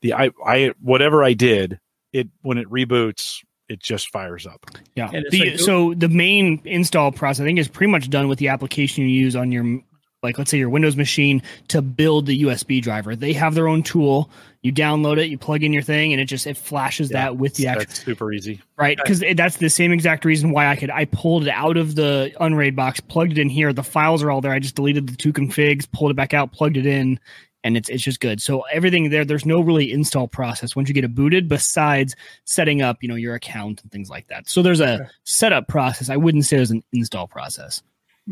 the 0.00 0.14
I 0.14 0.30
I 0.44 0.72
whatever 0.80 1.24
I 1.24 1.32
did 1.32 1.78
it 2.12 2.28
when 2.42 2.58
it 2.58 2.68
reboots 2.68 3.38
it 3.68 3.82
just 3.82 4.08
fires 4.10 4.46
up. 4.46 4.64
Yeah. 4.94 5.10
The, 5.30 5.50
like- 5.50 5.58
so 5.58 5.92
the 5.92 6.08
main 6.08 6.62
install 6.64 7.12
process, 7.12 7.42
I 7.42 7.44
think, 7.44 7.58
is 7.58 7.68
pretty 7.68 7.92
much 7.92 8.08
done 8.08 8.26
with 8.26 8.38
the 8.38 8.48
application 8.48 9.02
you 9.04 9.10
use 9.10 9.36
on 9.36 9.52
your, 9.52 9.80
like, 10.22 10.38
let's 10.38 10.50
say 10.50 10.56
your 10.56 10.70
Windows 10.70 10.96
machine 10.96 11.42
to 11.68 11.82
build 11.82 12.24
the 12.24 12.44
USB 12.44 12.80
driver. 12.80 13.14
They 13.14 13.34
have 13.34 13.54
their 13.54 13.68
own 13.68 13.82
tool. 13.82 14.30
You 14.62 14.72
download 14.72 15.18
it, 15.18 15.26
you 15.28 15.36
plug 15.36 15.62
in 15.62 15.74
your 15.74 15.82
thing, 15.82 16.12
and 16.14 16.20
it 16.20 16.24
just 16.24 16.46
it 16.46 16.56
flashes 16.56 17.10
Yeah, 17.10 17.24
that 17.24 17.36
with 17.36 17.56
the 17.56 17.66
actual 17.66 17.80
That's 17.84 18.02
super 18.04 18.32
easy. 18.32 18.60
right 18.78 18.96
because 18.96 19.22
that's 19.36 19.58
the 19.58 19.68
same 19.70 19.92
exact 19.92 20.24
reason 20.24 20.50
why 20.50 20.66
I 20.68 20.74
could 20.74 20.90
I 20.90 21.04
pulled 21.04 21.44
it 21.46 21.50
out 21.50 21.76
of 21.76 21.94
the 21.94 22.32
Unraid 22.40 22.74
box, 22.74 22.98
plugged 23.00 23.32
it 23.32 23.38
in 23.38 23.50
here. 23.50 23.72
The 23.74 23.84
files 23.84 24.22
are 24.22 24.30
all 24.30 24.40
there. 24.40 24.50
I 24.52 24.58
just 24.58 24.74
deleted 24.74 25.08
the 25.10 25.16
two 25.16 25.32
configs, 25.32 25.86
pulled 25.92 26.10
it 26.10 26.14
back 26.14 26.32
out, 26.34 26.52
plugged 26.52 26.76
it 26.78 26.86
in, 26.86 27.20
and 27.64 27.76
it's 27.76 27.88
it's 27.88 28.02
just 28.02 28.20
good. 28.20 28.40
So 28.40 28.62
everything 28.72 29.10
there, 29.10 29.24
there's 29.24 29.44
no 29.46 29.60
really 29.60 29.92
install 29.92 30.28
process 30.28 30.76
once 30.76 30.88
you 30.88 30.94
get 30.94 31.04
it 31.04 31.14
booted, 31.14 31.48
besides 31.48 32.14
setting 32.44 32.82
up 32.82 33.02
you 33.02 33.08
know 33.08 33.14
your 33.14 33.34
account 33.34 33.82
and 33.82 33.90
things 33.90 34.08
like 34.10 34.28
that. 34.28 34.48
So 34.48 34.62
there's 34.62 34.80
a 34.80 34.94
Okay. 34.94 35.06
setup 35.24 35.68
process. 35.68 36.08
I 36.10 36.16
wouldn't 36.16 36.44
say 36.44 36.56
there's 36.56 36.70
an 36.70 36.84
install 36.92 37.26
process. 37.26 37.82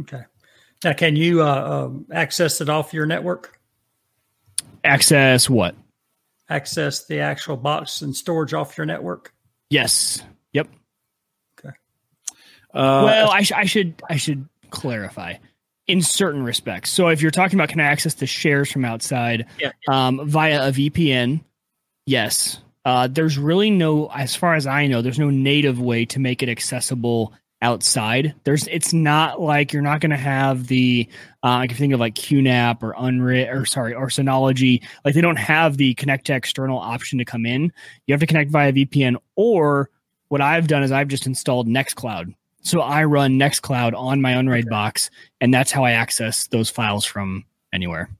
Okay. 0.00 0.22
Now, 0.84 0.92
can 0.92 1.16
you 1.16 1.42
uh, 1.42 1.86
um, 1.86 2.06
access 2.12 2.60
it 2.60 2.68
off 2.68 2.92
your 2.92 3.06
network? 3.06 3.58
Access 4.84 5.48
what? 5.50 5.74
Access 6.48 7.06
the 7.06 7.20
actual 7.20 7.56
box 7.56 8.02
and 8.02 8.14
storage 8.14 8.54
off 8.54 8.76
your 8.76 8.86
network? 8.86 9.32
Yes. 9.70 10.22
Yep. 10.52 10.68
Okay. 11.58 11.74
Uh, 12.72 13.02
well, 13.04 13.30
I, 13.30 13.42
sh- 13.42 13.52
I 13.52 13.64
should 13.64 14.00
I 14.08 14.16
should 14.16 14.48
clarify 14.70 15.34
in 15.86 16.02
certain 16.02 16.42
respects. 16.42 16.90
So 16.90 17.08
if 17.08 17.22
you're 17.22 17.30
talking 17.30 17.58
about 17.58 17.68
can 17.68 17.80
I 17.80 17.84
access 17.84 18.14
the 18.14 18.26
shares 18.26 18.70
from 18.72 18.84
outside 18.84 19.46
Yeah. 19.60 19.70
um, 19.88 20.28
via 20.28 20.68
a 20.68 20.72
VPN, 20.72 21.40
yes. 22.06 22.58
Uh, 22.84 23.08
there's 23.08 23.36
really 23.38 23.70
no, 23.70 24.08
as 24.14 24.36
far 24.36 24.54
as 24.54 24.66
I 24.66 24.86
know, 24.86 25.02
there's 25.02 25.18
no 25.18 25.30
native 25.30 25.80
way 25.80 26.04
to 26.06 26.20
make 26.20 26.42
it 26.42 26.48
accessible 26.48 27.32
outside. 27.62 28.34
There's, 28.44 28.66
it's 28.68 28.92
not 28.92 29.40
like 29.40 29.72
you're 29.72 29.82
not 29.82 30.00
going 30.00 30.10
to 30.10 30.16
have 30.16 30.68
the, 30.68 31.08
uh, 31.42 31.48
I 31.48 31.66
can 31.66 31.76
think 31.76 31.92
of 31.94 32.00
like 32.00 32.14
QNAP 32.14 32.82
or 32.82 32.94
Unrit 32.94 33.52
or 33.52 33.64
sorry, 33.64 33.94
or 33.94 34.06
Synology. 34.08 34.84
Like 35.04 35.14
they 35.14 35.20
don't 35.20 35.38
have 35.38 35.76
the 35.76 35.94
connect 35.94 36.26
to 36.26 36.34
external 36.34 36.78
option 36.78 37.18
to 37.18 37.24
come 37.24 37.44
in. 37.46 37.72
You 38.06 38.12
have 38.12 38.20
to 38.20 38.26
connect 38.26 38.50
via 38.50 38.72
VPN. 38.72 39.16
Or 39.34 39.90
what 40.28 40.40
I've 40.40 40.68
done 40.68 40.82
is 40.84 40.92
I've 40.92 41.08
just 41.08 41.26
installed 41.26 41.66
Nextcloud. 41.66 42.34
So 42.66 42.80
I 42.80 43.04
run 43.04 43.38
Nextcloud 43.38 43.96
on 43.96 44.20
my 44.20 44.32
Unraid 44.32 44.68
box, 44.68 45.08
and 45.40 45.54
that's 45.54 45.70
how 45.70 45.84
I 45.84 45.92
access 45.92 46.48
those 46.48 46.68
files 46.68 47.04
from 47.04 47.44
anywhere. 47.72 48.10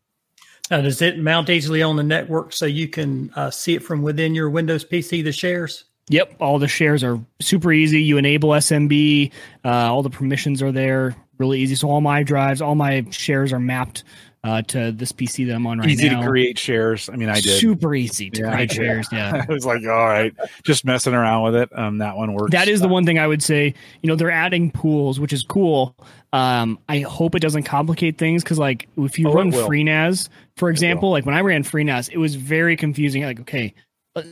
Now, 0.71 0.83
does 0.83 1.03
it 1.03 1.19
mount 1.19 1.51
easily 1.51 1.83
on 1.83 1.97
the 1.97 2.05
network 2.05 2.53
so 2.53 2.65
you 2.65 2.87
can 2.87 3.33
uh, 3.35 3.51
see 3.51 3.75
it 3.75 3.83
from 3.83 4.03
within 4.03 4.37
your 4.37 4.49
Windows 4.49 4.85
PC, 4.85 5.25
the 5.25 5.33
shares? 5.33 5.87
Yep, 6.11 6.37
all 6.39 6.61
the 6.61 6.69
shares 6.69 7.03
are 7.03 7.19
super 7.41 7.73
easy. 7.73 8.01
You 8.03 8.19
enable 8.19 8.51
SMB, 8.51 9.33
uh, 9.65 9.69
all 9.69 10.05
the 10.05 10.11
permissions 10.11 10.63
are 10.63 10.71
there, 10.71 11.17
really 11.39 11.59
easy. 11.59 11.75
So 11.75 11.91
all 11.91 12.01
my 12.01 12.23
drives, 12.23 12.63
all 12.63 12.77
my 12.77 13.05
shares 13.11 13.53
are 13.53 13.59
mapped 13.59 14.05
uh, 14.47 14.63
to 14.63 14.93
this 14.93 15.11
PC 15.13 15.47
that 15.49 15.55
I'm 15.55 15.67
on 15.67 15.79
right 15.81 15.89
easy 15.91 16.09
now. 16.09 16.15
Easy 16.19 16.23
to 16.23 16.29
create 16.31 16.59
shares. 16.59 17.09
I 17.13 17.17
mean, 17.17 17.29
I 17.29 17.41
did. 17.41 17.59
Super 17.61 17.95
easy 17.95 18.31
to 18.31 18.41
Yeah. 18.43 18.53
create 18.53 18.71
shares. 18.73 19.09
Yeah. 19.11 19.45
I 19.49 19.53
was 19.53 19.67
like, 19.67 19.83
all 19.83 20.07
right, 20.07 20.33
just 20.63 20.85
messing 20.85 21.15
around 21.15 21.43
with 21.45 21.57
it. 21.57 21.77
Um, 21.77 21.99
that 21.99 22.17
one 22.17 22.33
works. 22.33 22.53
That 22.53 22.69
is 22.69 22.81
the 22.81 22.89
one 22.89 23.05
thing 23.05 23.19
I 23.19 23.27
would 23.27 23.43
say. 23.43 23.75
You 24.03 24.09
know, 24.09 24.15
they're 24.15 24.31
adding 24.31 24.71
pools, 24.71 25.19
which 25.19 25.33
is 25.33 25.43
cool. 25.43 25.97
Um, 26.33 26.79
I 26.89 27.01
hope 27.01 27.35
it 27.35 27.41
doesn't 27.41 27.65
complicate 27.65 28.19
things 28.19 28.43
because, 28.45 28.59
like, 28.59 28.89
if 28.97 29.19
you 29.19 29.29
Oh, 29.29 29.33
run. 29.33 29.51
FreeNAS, 29.51 30.29
for 30.57 30.71
example, 30.71 31.11
like 31.11 31.27
when 31.27 31.35
I 31.35 31.41
ran 31.41 31.65
FreeNAS, 31.65 32.11
it 32.13 32.19
was 32.19 32.35
very 32.37 32.77
confusing. 32.77 33.25
Like, 33.25 33.41
okay, 33.41 33.75
uh, 34.15 34.23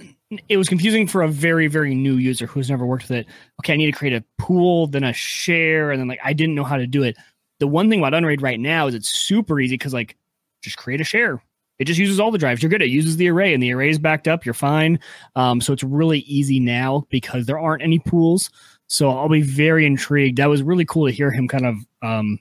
it 0.48 0.56
was 0.56 0.68
confusing 0.68 1.06
for 1.06 1.22
a 1.22 1.28
very, 1.28 1.66
very 1.68 1.94
new 1.94 2.14
user 2.16 2.46
who's 2.46 2.68
never 2.70 2.84
worked 2.86 3.04
with 3.08 3.18
it. 3.18 3.26
Okay, 3.60 3.72
I 3.72 3.76
need 3.76 3.86
to 3.86 3.92
create 3.92 4.14
a 4.14 4.24
pool, 4.38 4.86
then 4.86 5.04
a 5.04 5.12
share, 5.12 5.90
and 5.90 6.00
then 6.00 6.08
like 6.08 6.20
I 6.24 6.32
didn't 6.32 6.54
know 6.54 6.64
how 6.64 6.76
to 6.76 6.86
do 6.86 7.02
it. 7.02 7.16
The 7.64 7.68
one 7.68 7.88
thing 7.88 7.98
about 7.98 8.12
Unraid 8.12 8.42
right 8.42 8.60
now 8.60 8.88
is 8.88 8.94
it's 8.94 9.08
super 9.08 9.58
easy 9.58 9.78
because 9.78 9.94
like 9.94 10.18
just 10.60 10.76
create 10.76 11.00
a 11.00 11.04
share. 11.04 11.42
It 11.78 11.86
just 11.86 11.98
uses 11.98 12.20
all 12.20 12.30
the 12.30 12.36
drives. 12.36 12.62
You're 12.62 12.68
good. 12.68 12.82
It 12.82 12.90
uses 12.90 13.16
the 13.16 13.30
array, 13.30 13.54
and 13.54 13.62
the 13.62 13.72
array 13.72 13.88
is 13.88 13.98
backed 13.98 14.28
up. 14.28 14.44
You're 14.44 14.52
fine. 14.52 15.00
Um, 15.34 15.62
so 15.62 15.72
it's 15.72 15.82
really 15.82 16.18
easy 16.20 16.60
now 16.60 17.06
because 17.08 17.46
there 17.46 17.58
aren't 17.58 17.82
any 17.82 18.00
pools. 18.00 18.50
So 18.86 19.08
I'll 19.08 19.30
be 19.30 19.40
very 19.40 19.86
intrigued. 19.86 20.36
That 20.36 20.50
was 20.50 20.62
really 20.62 20.84
cool 20.84 21.06
to 21.06 21.10
hear 21.10 21.30
him 21.30 21.48
kind 21.48 21.64
of 21.64 21.76
um, 22.02 22.38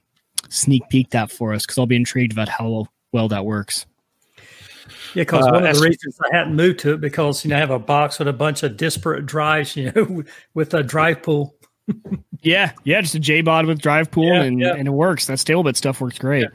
sneak 0.49 0.83
peek 0.89 1.11
that 1.11 1.31
for 1.31 1.53
us 1.53 1.65
because 1.65 1.77
I'll 1.77 1.85
be 1.85 1.95
intrigued 1.95 2.33
about 2.33 2.49
how 2.49 2.87
well 3.13 3.29
that 3.29 3.45
works. 3.45 3.85
Yeah, 5.15 5.23
because 5.23 5.47
Uh, 5.47 5.51
one 5.51 5.65
of 5.65 5.73
the 5.73 5.81
reasons 5.81 6.19
I 6.21 6.35
hadn't 6.35 6.57
moved 6.57 6.79
to 6.79 6.95
it 6.95 6.99
because 6.99 7.45
you 7.45 7.49
know 7.49 7.55
I 7.55 7.59
have 7.59 7.71
a 7.71 7.79
box 7.79 8.19
with 8.19 8.27
a 8.27 8.33
bunch 8.33 8.61
of 8.61 8.75
disparate 8.75 9.25
drives, 9.25 9.73
you 9.77 9.93
know, 9.95 10.23
with 10.53 10.73
a 10.73 10.83
drive 10.83 11.23
pool. 11.23 11.55
Yeah, 12.41 12.73
yeah, 12.83 13.01
just 13.01 13.15
a 13.15 13.19
JBOD 13.19 13.67
with 13.67 13.81
drive 13.81 14.11
pool 14.11 14.27
Yeah, 14.27 14.41
and, 14.43 14.59
yeah. 14.59 14.75
and 14.75 14.87
it 14.87 14.91
works. 14.91 15.27
That 15.27 15.37
StableBit 15.37 15.77
stuff 15.77 16.01
works 16.01 16.19
great. 16.19 16.47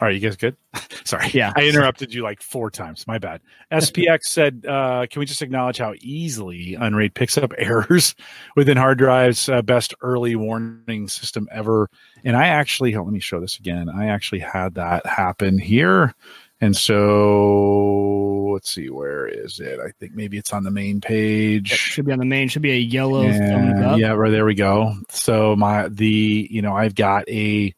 All 0.00 0.08
right, 0.08 0.14
you 0.14 0.20
guys 0.20 0.36
good? 0.36 0.56
Sorry. 1.04 1.30
Yeah. 1.32 1.52
I 1.56 1.68
interrupted 1.68 2.12
you 2.12 2.22
like 2.24 2.42
four 2.42 2.68
times. 2.68 3.06
My 3.06 3.18
bad. 3.18 3.40
SPX 3.72 4.24
said, 4.24 4.66
uh, 4.68 5.06
can 5.08 5.20
we 5.20 5.26
just 5.26 5.40
acknowledge 5.40 5.78
how 5.78 5.94
easily 6.00 6.74
Unraid 6.74 7.14
picks 7.14 7.38
up 7.38 7.52
errors 7.58 8.16
within 8.56 8.76
hard 8.76 8.98
drives? 8.98 9.48
Uh, 9.48 9.62
best 9.62 9.94
early 10.02 10.34
warning 10.34 11.06
system 11.06 11.48
ever. 11.52 11.88
And 12.24 12.36
I 12.36 12.46
actually, 12.48 12.94
let 12.94 13.06
me 13.06 13.20
show 13.20 13.40
this 13.40 13.58
again. 13.58 13.88
I 13.88 14.06
actually 14.06 14.40
had 14.40 14.74
that 14.74 15.06
happen 15.06 15.58
here. 15.58 16.12
And 16.60 16.76
so 16.76 18.23
let's 18.54 18.70
see, 18.70 18.88
where 18.88 19.26
is 19.26 19.60
it? 19.60 19.78
I 19.78 19.90
think 20.00 20.14
maybe 20.14 20.38
it's 20.38 20.52
on 20.52 20.64
the 20.64 20.70
main 20.70 21.00
page. 21.00 21.70
Yep, 21.70 21.78
should 21.78 22.06
be 22.06 22.12
on 22.12 22.18
the 22.18 22.24
main. 22.24 22.48
Should 22.48 22.62
be 22.62 22.72
a 22.72 22.78
yellow 22.78 23.28
up. 23.28 23.98
yeah, 23.98 24.12
right 24.12 24.30
there 24.30 24.46
we 24.46 24.54
go. 24.54 24.94
So 25.10 25.54
my 25.56 25.88
the 25.88 26.48
you 26.50 26.62
know 26.62 26.74
I've 26.74 26.94
got 26.94 27.28
a 27.28 27.74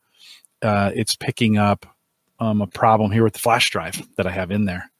uh, 0.63 0.93
it's 0.95 1.17
picking 1.17 1.59
up 1.59 1.85
um, 2.39 2.61
a 2.63 2.67
problem 2.67 3.11
here 3.11 3.25
with 3.25 3.33
the 3.33 3.39
flash 3.41 3.71
drive 3.71 4.01
that 4.17 4.27
I 4.27 4.31
have 4.31 4.51
in 4.51 4.65
there. 4.65 4.91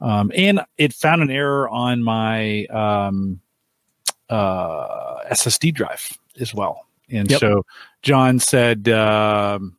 Um, 0.00 0.30
and 0.34 0.60
it 0.76 0.92
found 0.92 1.22
an 1.22 1.30
error 1.30 1.68
on 1.68 2.02
my 2.02 2.66
um, 2.66 3.40
uh, 4.28 5.24
SSD 5.30 5.72
drive 5.74 6.16
as 6.40 6.54
well. 6.54 6.86
And 7.10 7.30
Yep. 7.30 7.40
so 7.40 7.66
John 8.02 8.38
said 8.38 8.88
um, 8.88 9.76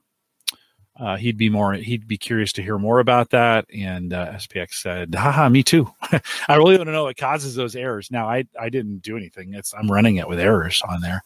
uh, 0.99 1.15
he'd 1.17 1.37
be 1.37 1.49
more 1.49 1.73
he'd 1.73 2.07
be 2.07 2.17
curious 2.17 2.51
to 2.53 2.63
hear 2.63 2.77
more 2.77 2.99
about 2.99 3.29
that. 3.31 3.65
And 3.73 4.13
uh, 4.13 4.33
SPX 4.33 4.73
said, 4.75 5.13
"Haha, 5.13 5.49
me 5.49 5.63
too. 5.63 5.89
I 6.47 6.55
really 6.55 6.77
want 6.77 6.87
to 6.87 6.93
know 6.93 7.03
what 7.03 7.17
causes 7.17 7.55
those 7.55 7.75
errors." 7.75 8.09
Now 8.11 8.27
I 8.27 8.45
I 8.59 8.69
didn't 8.69 8.99
do 8.99 9.17
anything. 9.17 9.53
It's 9.53 9.73
I'm 9.73 9.91
running 9.91 10.17
it 10.17 10.27
with 10.27 10.39
errors 10.39 10.81
on 10.87 11.01
there, 11.01 11.23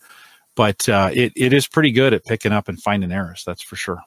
but 0.56 0.88
uh, 0.89 1.10
it 1.14 1.34
it 1.35 1.53
is 1.53 1.68
pretty 1.68 1.91
good 1.91 2.14
at 2.14 2.26
picking 2.26 2.52
up 2.52 2.68
and 2.68 2.81
finding 2.81 3.11
errors. 3.11 3.43
That's 3.45 3.61
for 3.61 3.76
sure. 3.76 4.02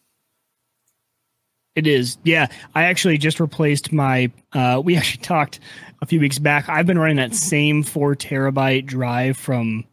It 1.74 1.88
is. 1.88 2.18
Yeah. 2.22 2.46
I 2.76 2.84
actually 2.84 3.18
just 3.18 3.40
replaced 3.40 3.92
my 3.92 4.30
uh 4.52 4.80
we 4.84 4.96
actually 4.98 5.22
talked 5.22 5.60
a 6.02 6.06
few 6.06 6.20
weeks 6.20 6.38
back. 6.38 6.68
I've 6.68 6.86
been 6.86 6.98
running 6.98 7.16
that 7.16 7.34
same 7.34 7.82
four 7.82 8.14
terabyte 8.14 8.86
drive 8.86 9.36
from 9.36 9.84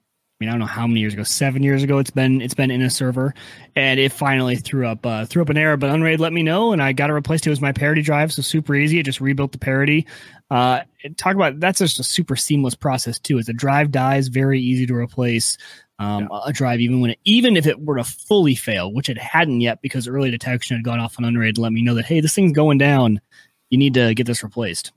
mean, 0.42 0.50
I 0.50 0.54
don't 0.54 0.60
know 0.60 0.66
how 0.66 0.88
many 0.88 1.00
years 1.00 1.14
ago, 1.14 1.22
seven 1.22 1.62
years 1.62 1.84
ago. 1.84 2.00
It's 2.00 2.10
been 2.10 2.42
it's 2.42 2.56
been 2.56 2.72
in 2.72 2.82
a 2.82 2.90
server, 2.90 3.34
and 3.76 4.00
it 4.00 4.12
finally 4.12 4.56
threw 4.56 4.88
up 4.88 5.06
uh, 5.06 5.26
threw 5.26 5.44
up 5.44 5.50
an 5.50 5.58
error. 5.58 5.78
But 5.78 5.92
Unraid 5.92 6.20
let 6.20 6.34
me 6.34 6.42
know, 6.42 6.74
and 6.74 6.82
I 6.82 6.94
got 6.94 7.12
it 7.12 7.14
replaced. 7.14 7.46
It 7.46 7.52
was 7.52 7.62
my 7.62 7.72
parity 7.72 8.02
drive, 8.02 8.34
so 8.34 8.42
super 8.42 8.74
easy. 8.76 8.98
It 8.98 9.04
just 9.04 9.22
rebuilt 9.22 9.52
the 9.52 9.60
parity. 9.60 10.08
Uh, 10.50 10.82
talk 11.16 11.36
about 11.36 11.60
that's 11.60 11.78
just 11.78 12.00
a 12.00 12.04
super 12.04 12.36
seamless 12.36 12.74
process 12.74 13.20
too. 13.20 13.38
As 13.38 13.50
a 13.50 13.54
drive 13.54 13.92
dies, 13.92 14.30
very 14.30 14.60
easy 14.60 14.88
to 14.88 14.96
replace 14.96 15.58
um, 16.00 16.28
a 16.44 16.52
drive, 16.52 16.82
even 16.82 17.02
when 17.02 17.12
it, 17.12 17.20
even 17.24 17.56
if 17.56 17.68
it 17.68 17.80
were 17.80 17.98
to 17.98 18.04
fully 18.04 18.56
fail, 18.56 18.92
which 18.92 19.10
it 19.10 19.20
hadn't 19.20 19.62
yet 19.62 19.84
because 19.84 20.08
early 20.08 20.32
detection 20.32 20.76
had 20.76 20.84
gone 20.84 21.00
off 21.00 21.20
on 21.20 21.26
Unraid 21.26 21.56
to 21.56 21.62
let 21.62 21.72
me 21.72 21.84
know 21.84 21.94
that 21.94 22.06
hey, 22.06 22.20
this 22.20 22.34
thing's 22.34 22.52
going 22.52 22.80
down. 22.80 23.22
You 23.70 23.78
need 23.78 23.94
to 23.94 24.16
get 24.16 24.26
this 24.26 24.44
replaced. 24.44 24.92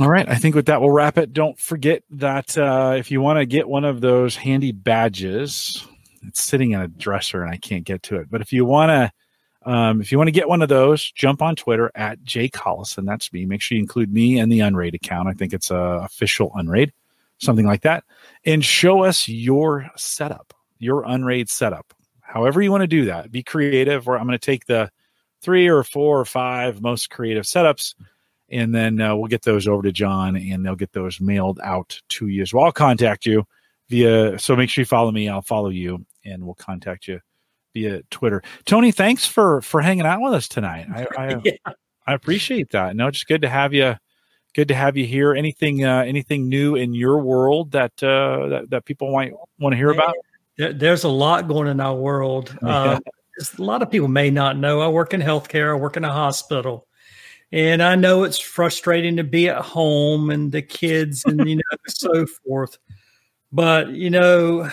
All 0.00 0.08
right. 0.08 0.28
I 0.28 0.34
think 0.34 0.56
with 0.56 0.66
that, 0.66 0.80
we'll 0.80 0.90
wrap 0.90 1.18
it. 1.18 1.32
Don't 1.32 1.58
forget 1.58 2.02
that 2.10 2.58
uh, 2.58 2.96
if 2.98 3.12
you 3.12 3.20
want 3.20 3.38
to 3.38 3.46
get 3.46 3.68
one 3.68 3.84
of 3.84 4.00
those 4.00 4.34
handy 4.34 4.72
badges, 4.72 5.86
it's 6.26 6.42
sitting 6.42 6.72
in 6.72 6.80
a 6.80 6.88
dresser 6.88 7.42
and 7.42 7.52
I 7.52 7.58
can't 7.58 7.84
get 7.84 8.02
to 8.04 8.16
it. 8.16 8.28
But 8.28 8.40
if 8.40 8.52
you 8.52 8.64
want 8.64 8.90
to, 8.90 9.70
um, 9.70 10.00
if 10.00 10.10
you 10.10 10.18
want 10.18 10.28
to 10.28 10.32
get 10.32 10.48
one 10.48 10.62
of 10.62 10.68
those, 10.68 11.12
jump 11.12 11.40
on 11.40 11.54
Twitter 11.54 11.92
at 11.94 12.24
Jay 12.24 12.48
Collison. 12.48 13.06
That's 13.06 13.32
me. 13.32 13.46
Make 13.46 13.62
sure 13.62 13.76
you 13.76 13.82
include 13.82 14.12
me 14.12 14.40
and 14.40 14.50
the 14.50 14.60
Unraid 14.60 14.96
account. 14.96 15.28
I 15.28 15.32
think 15.32 15.52
it's 15.52 15.70
a 15.70 15.76
official 15.76 16.50
Unraid, 16.56 16.92
something 17.38 17.66
like 17.66 17.82
that, 17.82 18.02
and 18.44 18.64
show 18.64 19.04
us 19.04 19.28
your 19.28 19.88
setup, 19.96 20.52
your 20.80 21.04
Unraid 21.04 21.48
setup. 21.48 21.94
However 22.20 22.60
you 22.60 22.72
want 22.72 22.82
to 22.82 22.88
do 22.88 23.04
that, 23.04 23.30
be 23.30 23.44
creative. 23.44 24.08
Or 24.08 24.18
I'm 24.18 24.26
going 24.26 24.36
to 24.36 24.44
take 24.44 24.66
the 24.66 24.90
three 25.40 25.68
or 25.68 25.84
four 25.84 26.18
or 26.18 26.24
five 26.24 26.82
most 26.82 27.10
creative 27.10 27.44
setups 27.44 27.94
and 28.50 28.74
then 28.74 29.00
uh, 29.00 29.14
we'll 29.16 29.28
get 29.28 29.42
those 29.42 29.66
over 29.66 29.82
to 29.82 29.92
John, 29.92 30.36
and 30.36 30.64
they'll 30.64 30.74
get 30.76 30.92
those 30.92 31.20
mailed 31.20 31.60
out 31.62 32.00
to 32.10 32.28
you 32.28 32.42
as 32.42 32.52
well. 32.52 32.64
I'll 32.64 32.72
contact 32.72 33.26
you 33.26 33.46
via. 33.88 34.38
So 34.38 34.54
make 34.56 34.70
sure 34.70 34.82
you 34.82 34.86
follow 34.86 35.10
me. 35.10 35.28
I'll 35.28 35.42
follow 35.42 35.70
you, 35.70 36.04
and 36.24 36.44
we'll 36.44 36.54
contact 36.54 37.08
you 37.08 37.20
via 37.74 38.02
Twitter. 38.10 38.42
Tony, 38.64 38.92
thanks 38.92 39.26
for 39.26 39.60
for 39.62 39.80
hanging 39.80 40.06
out 40.06 40.20
with 40.20 40.34
us 40.34 40.48
tonight. 40.48 40.86
I 40.94 41.06
I, 41.18 41.40
Yeah. 41.44 41.72
I 42.06 42.12
appreciate 42.14 42.70
that. 42.72 42.94
No, 42.96 43.10
just 43.10 43.26
good 43.26 43.42
to 43.42 43.48
have 43.48 43.72
you. 43.72 43.94
Good 44.54 44.68
to 44.68 44.74
have 44.74 44.96
you 44.96 45.04
here. 45.06 45.34
Anything 45.34 45.84
uh, 45.84 46.02
anything 46.06 46.48
new 46.48 46.76
in 46.76 46.94
your 46.94 47.18
world 47.20 47.72
that 47.72 47.92
uh, 48.02 48.46
that 48.48 48.70
that 48.70 48.84
people 48.84 49.10
might 49.12 49.32
want 49.58 49.72
to 49.72 49.76
hear 49.76 49.90
about? 49.90 50.14
There- 50.58 50.72
There's 50.72 51.02
a 51.04 51.08
lot 51.08 51.48
going 51.48 51.66
in 51.68 51.80
our 51.80 51.94
world. 51.96 52.56
Uh, 52.62 53.00
a 53.58 53.62
lot 53.62 53.82
of 53.82 53.90
people 53.90 54.06
may 54.06 54.30
not 54.30 54.56
know. 54.56 54.80
I 54.80 54.86
work 54.86 55.12
in 55.12 55.20
healthcare. 55.20 55.72
I 55.72 55.74
work 55.74 55.96
in 55.96 56.04
a 56.04 56.12
hospital, 56.12 56.86
and 57.54 57.84
I 57.84 57.94
know 57.94 58.24
it's 58.24 58.40
frustrating 58.40 59.16
to 59.18 59.22
be 59.22 59.48
at 59.48 59.62
home 59.62 60.28
and 60.28 60.50
the 60.50 60.60
kids 60.60 61.24
and 61.24 61.48
you 61.48 61.56
know 61.56 61.62
so 61.86 62.26
forth. 62.26 62.78
But 63.52 63.90
you 63.90 64.10
know, 64.10 64.68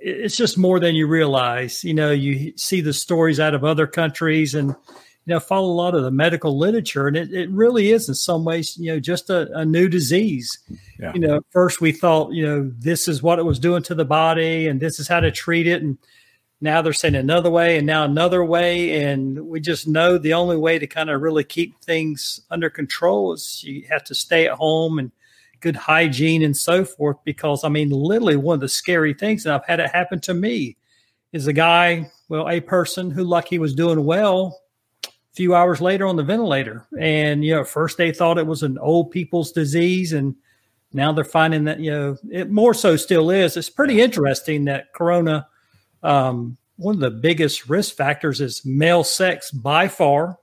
it's 0.00 0.36
just 0.36 0.58
more 0.58 0.80
than 0.80 0.96
you 0.96 1.06
realize. 1.06 1.84
You 1.84 1.94
know, 1.94 2.10
you 2.10 2.52
see 2.56 2.80
the 2.80 2.92
stories 2.92 3.38
out 3.38 3.54
of 3.54 3.62
other 3.62 3.86
countries 3.86 4.56
and 4.56 4.70
you 4.70 5.34
know 5.34 5.38
follow 5.38 5.68
a 5.68 5.72
lot 5.72 5.94
of 5.94 6.02
the 6.02 6.10
medical 6.10 6.58
literature, 6.58 7.06
and 7.06 7.16
it, 7.16 7.32
it 7.32 7.48
really 7.50 7.92
is 7.92 8.08
in 8.08 8.16
some 8.16 8.44
ways 8.44 8.76
you 8.76 8.92
know 8.92 8.98
just 8.98 9.30
a, 9.30 9.48
a 9.56 9.64
new 9.64 9.88
disease 9.88 10.58
Yeah. 10.98 11.12
you 11.14 11.20
know, 11.20 11.40
first 11.50 11.80
we 11.80 11.92
thought, 11.92 12.32
you 12.32 12.44
know, 12.44 12.68
this 12.78 13.06
is 13.06 13.22
what 13.22 13.38
it 13.38 13.44
was 13.44 13.60
doing 13.60 13.84
to 13.84 13.94
the 13.94 14.04
body 14.04 14.66
and 14.66 14.80
this 14.80 14.98
is 14.98 15.06
how 15.06 15.20
to 15.20 15.30
treat 15.30 15.68
it. 15.68 15.82
And 15.82 15.98
now 16.60 16.82
they're 16.82 16.92
saying 16.92 17.14
another 17.14 17.50
way 17.50 17.78
and 17.78 17.86
now 17.86 18.04
another 18.04 18.44
way. 18.44 19.02
And 19.02 19.48
we 19.48 19.60
just 19.60 19.88
know 19.88 20.18
the 20.18 20.34
only 20.34 20.56
way 20.56 20.78
to 20.78 20.86
kind 20.86 21.08
of 21.08 21.22
really 21.22 21.44
keep 21.44 21.80
things 21.80 22.40
under 22.50 22.68
control 22.68 23.32
is 23.32 23.64
you 23.64 23.86
have 23.88 24.04
to 24.04 24.14
stay 24.14 24.46
at 24.46 24.52
home 24.52 24.98
and 24.98 25.10
good 25.60 25.76
hygiene 25.76 26.42
and 26.42 26.56
so 26.56 26.84
forth. 26.84 27.16
Because 27.24 27.64
I 27.64 27.68
mean, 27.68 27.90
literally 27.90 28.36
one 28.36 28.54
of 28.54 28.60
the 28.60 28.68
scary 28.68 29.14
things, 29.14 29.46
and 29.46 29.54
I've 29.54 29.66
had 29.66 29.80
it 29.80 29.90
happen 29.90 30.20
to 30.20 30.34
me, 30.34 30.76
is 31.32 31.46
a 31.46 31.52
guy, 31.52 32.10
well, 32.28 32.48
a 32.48 32.60
person 32.60 33.10
who 33.10 33.24
lucky 33.24 33.58
was 33.58 33.74
doing 33.74 34.04
well 34.04 34.60
a 35.06 35.10
few 35.34 35.54
hours 35.54 35.80
later 35.80 36.06
on 36.06 36.16
the 36.16 36.22
ventilator. 36.22 36.86
And, 36.98 37.44
you 37.44 37.54
know, 37.54 37.64
first 37.64 37.96
they 37.96 38.12
thought 38.12 38.36
it 38.36 38.46
was 38.46 38.62
an 38.62 38.78
old 38.78 39.10
people's 39.10 39.52
disease 39.52 40.12
and 40.12 40.34
now 40.92 41.12
they're 41.12 41.24
finding 41.24 41.64
that 41.64 41.80
you 41.80 41.90
know 41.90 42.16
it 42.30 42.50
more 42.50 42.74
so 42.74 42.96
still 42.96 43.30
is 43.30 43.56
it's 43.56 43.70
pretty 43.70 44.00
interesting 44.00 44.64
that 44.64 44.92
corona 44.92 45.46
um, 46.02 46.56
one 46.76 46.94
of 46.94 47.00
the 47.00 47.10
biggest 47.10 47.68
risk 47.68 47.94
factors 47.96 48.40
is 48.40 48.64
male 48.64 49.04
sex 49.04 49.50
by 49.50 49.88
far 49.88 50.38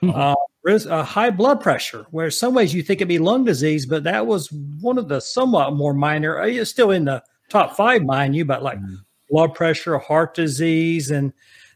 Hmm. 0.00 0.10
uh, 0.10 0.34
risk, 0.62 0.88
uh, 0.88 1.02
high 1.02 1.30
blood 1.30 1.60
pressure 1.60 2.06
where 2.10 2.30
some 2.30 2.52
ways 2.54 2.74
you 2.74 2.82
think 2.82 2.98
it'd 3.00 3.08
be 3.08 3.18
lung 3.18 3.44
disease 3.44 3.86
but 3.86 4.04
that 4.04 4.26
was 4.26 4.50
one 4.80 4.98
of 4.98 5.08
the 5.08 5.20
somewhat 5.20 5.74
more 5.74 5.94
minor 5.94 6.40
uh, 6.42 6.46
it's 6.46 6.70
still 6.70 6.90
in 6.90 7.04
the 7.04 7.22
top 7.48 7.76
five 7.76 8.02
mind 8.02 8.34
you 8.34 8.44
but 8.44 8.62
like 8.62 8.78
Mhm. 8.78 8.96
blood 9.30 9.54
pressure 9.54 9.98
heart 9.98 10.34
disease 10.34 11.10
and 11.10 11.32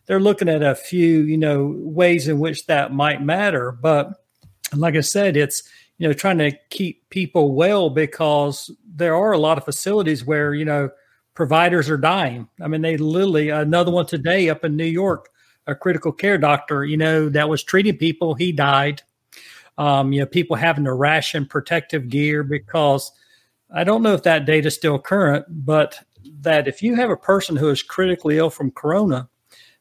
they're 0.06 0.20
looking 0.20 0.48
at 0.48 0.62
a 0.62 0.74
few 0.74 1.20
you 1.20 1.38
know 1.38 1.74
ways 1.78 2.28
in 2.28 2.38
which 2.38 2.66
that 2.66 2.92
might 2.92 3.22
matter 3.22 3.72
but 3.72 4.10
like 4.74 4.96
i 4.96 5.00
said 5.00 5.36
it's 5.36 5.62
you 5.98 6.06
know 6.06 6.12
trying 6.12 6.38
to 6.38 6.52
keep 6.70 7.08
people 7.10 7.54
well 7.54 7.88
because 7.90 8.70
there 8.96 9.14
are 9.14 9.32
a 9.32 9.38
lot 9.38 9.58
of 9.58 9.64
facilities 9.64 10.24
where 10.24 10.54
you 10.54 10.64
know 10.64 10.90
providers 11.38 11.88
are 11.88 11.96
dying 11.96 12.48
i 12.60 12.66
mean 12.66 12.82
they 12.82 12.96
literally 12.96 13.50
another 13.50 13.92
one 13.92 14.04
today 14.04 14.50
up 14.50 14.64
in 14.64 14.76
new 14.76 14.84
york 14.84 15.28
a 15.68 15.74
critical 15.74 16.10
care 16.10 16.36
doctor 16.36 16.84
you 16.84 16.96
know 16.96 17.28
that 17.28 17.48
was 17.48 17.62
treating 17.62 17.96
people 17.96 18.34
he 18.34 18.50
died 18.50 19.02
um, 19.78 20.12
you 20.12 20.18
know 20.18 20.26
people 20.26 20.56
having 20.56 20.82
to 20.82 20.92
ration 20.92 21.46
protective 21.46 22.08
gear 22.08 22.42
because 22.42 23.12
i 23.72 23.84
don't 23.84 24.02
know 24.02 24.14
if 24.14 24.24
that 24.24 24.46
data 24.46 24.66
is 24.66 24.74
still 24.74 24.98
current 24.98 25.46
but 25.48 26.00
that 26.40 26.66
if 26.66 26.82
you 26.82 26.96
have 26.96 27.08
a 27.08 27.16
person 27.16 27.54
who 27.54 27.68
is 27.68 27.84
critically 27.84 28.38
ill 28.38 28.50
from 28.50 28.72
corona 28.72 29.28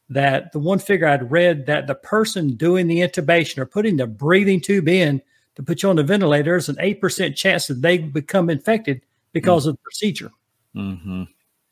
that 0.08 0.52
the 0.52 0.60
one 0.60 0.78
figure 0.78 1.08
i'd 1.08 1.28
read 1.28 1.66
that 1.66 1.88
the 1.88 1.94
person 1.96 2.54
doing 2.54 2.86
the 2.86 3.00
intubation 3.00 3.58
or 3.58 3.66
putting 3.66 3.96
the 3.96 4.06
breathing 4.06 4.60
tube 4.60 4.86
in 4.86 5.20
to 5.56 5.64
put 5.64 5.82
you 5.82 5.90
on 5.90 5.96
the 5.96 6.04
ventilator, 6.04 6.52
there's 6.52 6.68
an 6.68 6.76
8% 6.76 7.34
chance 7.34 7.66
that 7.66 7.82
they 7.82 7.98
become 7.98 8.48
infected 8.48 9.02
because 9.32 9.66
of 9.66 9.74
the 9.74 9.82
procedure. 9.82 10.30
Mm-hmm. 10.76 11.24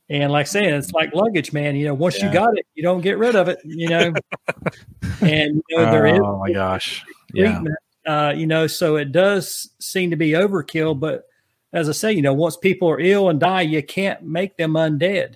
And 0.09 0.31
like 0.31 0.47
I 0.47 0.49
said, 0.49 0.65
it's 0.65 0.93
like 0.93 1.13
luggage, 1.15 1.53
man. 1.53 1.75
You 1.77 1.87
know, 1.87 1.95
once 1.95 2.19
Yeah. 2.19 2.27
you 2.29 2.33
got 2.33 2.57
it, 2.59 2.67
you 2.75 2.83
don't 2.83 3.01
get 3.01 3.19
rid 3.19 3.35
of 3.35 3.49
it, 3.49 3.59
you 3.65 3.89
know. 3.89 4.15
and 5.21 5.63
you 5.69 5.77
know, 5.77 5.91
there 5.91 6.07
is 6.07 6.21
Oh 6.23 6.39
my 6.39 6.53
gosh. 6.53 7.05
Yeah. 7.33 7.63
uh, 8.07 8.33
you 8.37 8.47
know, 8.47 8.67
so 8.67 8.97
it 8.97 9.11
does 9.13 9.71
seem 9.81 10.11
to 10.11 10.17
be 10.17 10.31
overkill. 10.31 10.99
But 10.99 11.25
as 11.73 11.89
I 11.89 11.93
say, 11.93 12.13
you 12.13 12.23
know, 12.23 12.33
once 12.35 12.57
people 12.57 12.89
are 12.89 13.01
ill 13.01 13.29
and 13.31 13.41
die, 13.41 13.63
you 13.63 13.83
can't 13.83 14.23
make 14.23 14.57
them 14.57 14.75
undead. 14.75 15.35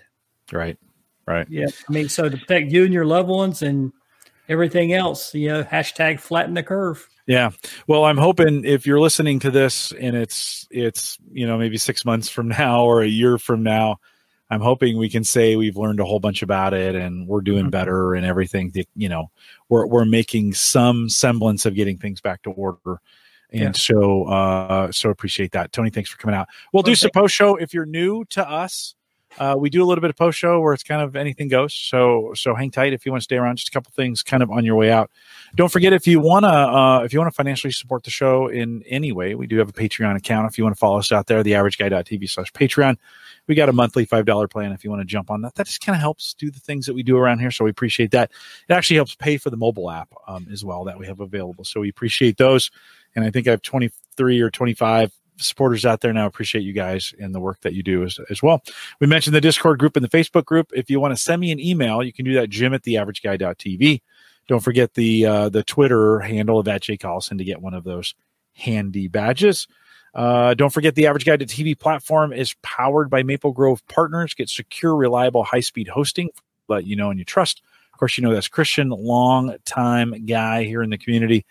Right. 0.52 0.78
Right. 1.26 1.46
Yeah. 1.50 1.66
I 1.88 1.92
mean, 1.92 2.08
so 2.08 2.28
to 2.28 2.36
protect 2.36 2.70
you 2.70 2.84
and 2.84 2.94
your 2.94 3.04
loved 3.06 3.28
ones 3.28 3.62
and 3.62 3.92
everything 4.48 4.92
else, 4.92 5.34
you 5.34 5.48
know, 5.48 5.62
hashtag 5.64 6.20
flatten 6.20 6.54
the 6.54 6.62
curve. 6.62 7.08
Yeah. 7.26 7.50
Well, 7.86 8.04
I'm 8.04 8.16
hoping 8.16 8.64
if 8.64 8.86
you're 8.86 9.00
listening 9.00 9.38
to 9.40 9.50
this 9.50 9.92
and 9.92 10.16
it's 10.16 10.66
it's 10.70 11.18
you 11.30 11.46
know 11.46 11.56
maybe 11.58 11.76
six 11.76 12.04
months 12.04 12.28
from 12.28 12.48
now 12.58 12.84
or 12.84 13.02
a 13.02 13.08
year 13.08 13.38
from 13.38 13.62
now, 13.62 13.98
I'm 14.50 14.60
hoping 14.60 14.98
we 14.98 15.08
can 15.08 15.22
say 15.24 15.56
we've 15.56 15.76
learned 15.76 16.00
a 16.00 16.04
whole 16.04 16.20
bunch 16.20 16.42
about 16.42 16.74
it 16.74 16.94
and 16.96 17.26
we're 17.28 17.40
doing 17.40 17.66
Mhm. 17.66 17.70
better 17.70 18.14
and 18.14 18.26
everything. 18.26 18.70
That, 18.74 18.86
you 18.96 19.08
know, 19.08 19.30
we're 19.68 19.86
we're 19.86 20.04
making 20.04 20.54
some 20.54 21.08
semblance 21.08 21.66
of 21.66 21.74
getting 21.74 21.98
things 21.98 22.20
back 22.20 22.42
to 22.42 22.50
order. 22.50 23.00
And 23.52 23.62
Yeah. 23.62 23.72
so 23.72 24.24
uh 24.24 24.92
so 24.92 25.10
appreciate 25.10 25.52
that. 25.52 25.72
Tony, 25.72 25.90
thanks 25.90 26.10
for 26.10 26.18
coming 26.18 26.34
out. 26.36 26.48
We'll 26.72 26.82
do 26.82 26.90
Well, 26.90 26.96
some 26.96 27.10
post 27.12 27.34
show 27.34 27.56
if 27.56 27.72
you're 27.74 27.86
new 27.86 28.24
to 28.30 28.48
us. 28.48 28.94
Uh, 29.38 29.54
we 29.58 29.70
do 29.70 29.82
a 29.82 29.86
little 29.86 30.02
bit 30.02 30.10
of 30.10 30.16
post 30.16 30.38
show 30.38 30.60
where 30.60 30.72
it's 30.74 30.82
kind 30.82 31.02
of 31.02 31.14
anything 31.14 31.48
goes. 31.48 31.72
So 31.72 32.32
so 32.34 32.54
hang 32.54 32.70
tight 32.70 32.92
if 32.92 33.06
you 33.06 33.12
want 33.12 33.22
to 33.22 33.24
stay 33.24 33.36
around. 33.36 33.56
Just 33.56 33.68
a 33.68 33.70
couple 33.70 33.92
things 33.94 34.22
kind 34.22 34.42
of 34.42 34.50
on 34.50 34.64
your 34.64 34.74
way 34.76 34.90
out. 34.90 35.10
Don't 35.54 35.70
forget 35.70 35.92
if 35.92 36.06
you 36.06 36.20
wanna 36.20 36.48
uh, 36.48 37.02
if 37.04 37.12
you 37.12 37.18
want 37.20 37.32
to 37.32 37.36
financially 37.36 37.72
support 37.72 38.04
the 38.04 38.10
show 38.10 38.48
in 38.48 38.82
any 38.86 39.12
way, 39.12 39.34
we 39.34 39.46
do 39.46 39.58
have 39.58 39.68
a 39.68 39.72
Patreon 39.72 40.16
account. 40.16 40.50
If 40.50 40.58
you 40.58 40.64
want 40.64 40.74
to 40.74 40.78
follow 40.78 40.98
us 40.98 41.12
out 41.12 41.26
there, 41.26 41.42
the 41.42 41.54
average 41.54 41.78
guy.tv 41.78 42.28
slash 42.28 42.52
Patreon. 42.52 42.96
We 43.46 43.54
got 43.54 43.68
a 43.68 43.72
monthly 43.72 44.04
five 44.04 44.26
dollar 44.26 44.48
plan 44.48 44.72
if 44.72 44.84
you 44.84 44.90
want 44.90 45.00
to 45.00 45.06
jump 45.06 45.30
on 45.30 45.42
that. 45.42 45.54
That 45.54 45.66
just 45.66 45.84
kind 45.84 45.94
of 45.94 46.00
helps 46.00 46.34
do 46.34 46.50
the 46.50 46.60
things 46.60 46.86
that 46.86 46.94
we 46.94 47.02
do 47.02 47.16
around 47.16 47.38
here. 47.38 47.50
So 47.50 47.64
we 47.64 47.70
appreciate 47.70 48.10
that. 48.12 48.30
It 48.68 48.72
actually 48.72 48.96
helps 48.96 49.14
pay 49.14 49.36
for 49.36 49.50
the 49.50 49.56
mobile 49.56 49.90
app 49.90 50.12
um, 50.26 50.46
as 50.52 50.64
well 50.64 50.84
that 50.84 50.98
we 50.98 51.06
have 51.06 51.20
available. 51.20 51.64
So 51.64 51.80
we 51.80 51.88
appreciate 51.88 52.36
those. 52.36 52.70
And 53.16 53.24
I 53.24 53.30
think 53.30 53.48
I 53.48 53.50
have 53.50 53.62
23 53.62 54.40
or 54.40 54.50
25 54.50 55.12
supporters 55.44 55.86
out 55.86 56.00
there 56.00 56.12
now. 56.12 56.26
Appreciate 56.26 56.62
you 56.62 56.72
guys 56.72 57.14
and 57.18 57.34
the 57.34 57.40
work 57.40 57.60
that 57.60 57.74
you 57.74 57.82
do 57.82 58.04
as, 58.04 58.18
as 58.30 58.42
well. 58.42 58.62
We 59.00 59.06
mentioned 59.06 59.34
the 59.34 59.40
Discord 59.40 59.78
group 59.78 59.96
and 59.96 60.04
the 60.04 60.08
Facebook 60.08 60.44
group. 60.44 60.70
If 60.74 60.90
you 60.90 61.00
want 61.00 61.16
to 61.16 61.22
send 61.22 61.40
me 61.40 61.50
an 61.50 61.60
email, 61.60 62.02
you 62.02 62.12
can 62.12 62.24
do 62.24 62.34
that, 62.34 62.50
jim 62.50 62.74
at 62.74 62.82
the 62.82 62.96
average 62.96 63.22
guy.tv. 63.22 64.02
Don't 64.48 64.60
forget 64.60 64.94
the 64.94 65.26
uh, 65.26 65.48
the 65.48 65.62
Twitter 65.62 66.18
handle 66.20 66.58
of 66.58 66.66
at 66.66 66.82
Jay 66.82 66.96
Collison 66.96 67.38
to 67.38 67.44
get 67.44 67.62
one 67.62 67.74
of 67.74 67.84
those 67.84 68.14
handy 68.54 69.06
badges. 69.06 69.68
Uh, 70.14 70.54
don't 70.54 70.72
forget 70.72 70.94
the 70.94 71.06
average 71.06 71.24
Guy 71.24 71.36
to 71.36 71.46
TV 71.46 71.78
platform 71.78 72.32
is 72.32 72.54
powered 72.62 73.10
by 73.10 73.22
Maple 73.22 73.52
Grove 73.52 73.86
Partners. 73.86 74.34
Get 74.34 74.48
secure, 74.48 74.96
reliable, 74.96 75.44
high 75.44 75.60
speed 75.60 75.88
hosting. 75.88 76.30
Let 76.68 76.84
you 76.84 76.96
know 76.96 77.10
and 77.10 77.18
you 77.18 77.24
trust. 77.24 77.62
Of 77.92 77.98
course, 77.98 78.16
you 78.18 78.24
know 78.24 78.32
that's 78.32 78.48
Christian, 78.48 78.88
long 78.88 79.56
time 79.64 80.26
guy 80.26 80.64
here 80.64 80.82
in 80.82 80.90
the 80.90 80.98
community, 80.98 81.44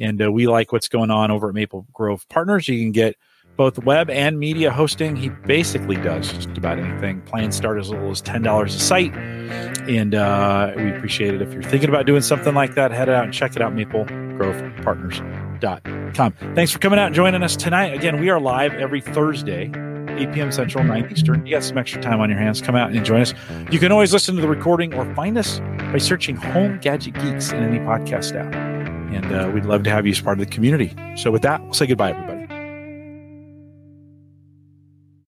and 0.00 0.22
uh, 0.22 0.32
we 0.32 0.46
like 0.46 0.72
what's 0.72 0.88
going 0.88 1.10
on 1.10 1.30
over 1.30 1.48
at 1.48 1.54
Maple 1.54 1.86
Grove 1.92 2.26
Partners. 2.28 2.68
You 2.68 2.78
can 2.80 2.92
get 2.92 3.16
both 3.56 3.82
web 3.84 4.10
and 4.10 4.38
media 4.38 4.70
hosting. 4.70 5.16
He 5.16 5.30
basically 5.30 5.96
does 5.96 6.32
just 6.32 6.56
about 6.56 6.78
anything. 6.78 7.20
Plans 7.22 7.56
start 7.56 7.78
as 7.78 7.90
little 7.90 8.10
as 8.10 8.20
ten 8.20 8.42
dollars 8.42 8.74
a 8.74 8.80
site, 8.80 9.14
and 9.16 10.14
uh, 10.14 10.72
we 10.76 10.90
appreciate 10.90 11.32
it 11.34 11.42
if 11.42 11.52
you're 11.52 11.62
thinking 11.62 11.88
about 11.88 12.06
doing 12.06 12.22
something 12.22 12.54
like 12.54 12.74
that. 12.74 12.92
Head 12.92 13.08
out 13.08 13.24
and 13.24 13.32
check 13.32 13.56
it 13.56 13.62
out. 13.62 13.74
MapleGrovePartners.com. 13.74 16.32
Thanks 16.54 16.72
for 16.72 16.78
coming 16.78 16.98
out 16.98 17.06
and 17.06 17.14
joining 17.14 17.42
us 17.42 17.56
tonight. 17.56 17.94
Again, 17.94 18.20
we 18.20 18.28
are 18.30 18.38
live 18.40 18.74
every 18.74 19.00
Thursday. 19.00 19.70
8 20.18 20.32
p.m. 20.32 20.50
Central, 20.50 20.82
9 20.82 21.10
Eastern. 21.12 21.44
You 21.44 21.52
got 21.56 21.62
some 21.62 21.76
extra 21.78 22.00
time 22.00 22.20
on 22.20 22.30
your 22.30 22.38
hands. 22.38 22.62
Come 22.62 22.74
out 22.74 22.90
and 22.90 23.04
join 23.04 23.20
us. 23.20 23.34
You 23.70 23.78
can 23.78 23.92
always 23.92 24.14
listen 24.14 24.34
to 24.36 24.40
the 24.40 24.48
recording 24.48 24.94
or 24.94 25.04
find 25.14 25.36
us 25.36 25.60
by 25.92 25.98
searching 25.98 26.36
Home 26.36 26.78
Gadget 26.80 27.12
Geeks 27.14 27.52
in 27.52 27.62
any 27.62 27.78
podcast 27.80 28.34
app. 28.34 28.54
And 29.12 29.30
uh, 29.32 29.50
we'd 29.52 29.66
love 29.66 29.82
to 29.84 29.90
have 29.90 30.06
you 30.06 30.12
as 30.12 30.20
part 30.20 30.40
of 30.40 30.46
the 30.46 30.50
community. 30.50 30.94
So, 31.16 31.30
with 31.30 31.42
that, 31.42 31.62
we'll 31.62 31.74
say 31.74 31.86
goodbye, 31.86 32.12
everybody. 32.12 32.35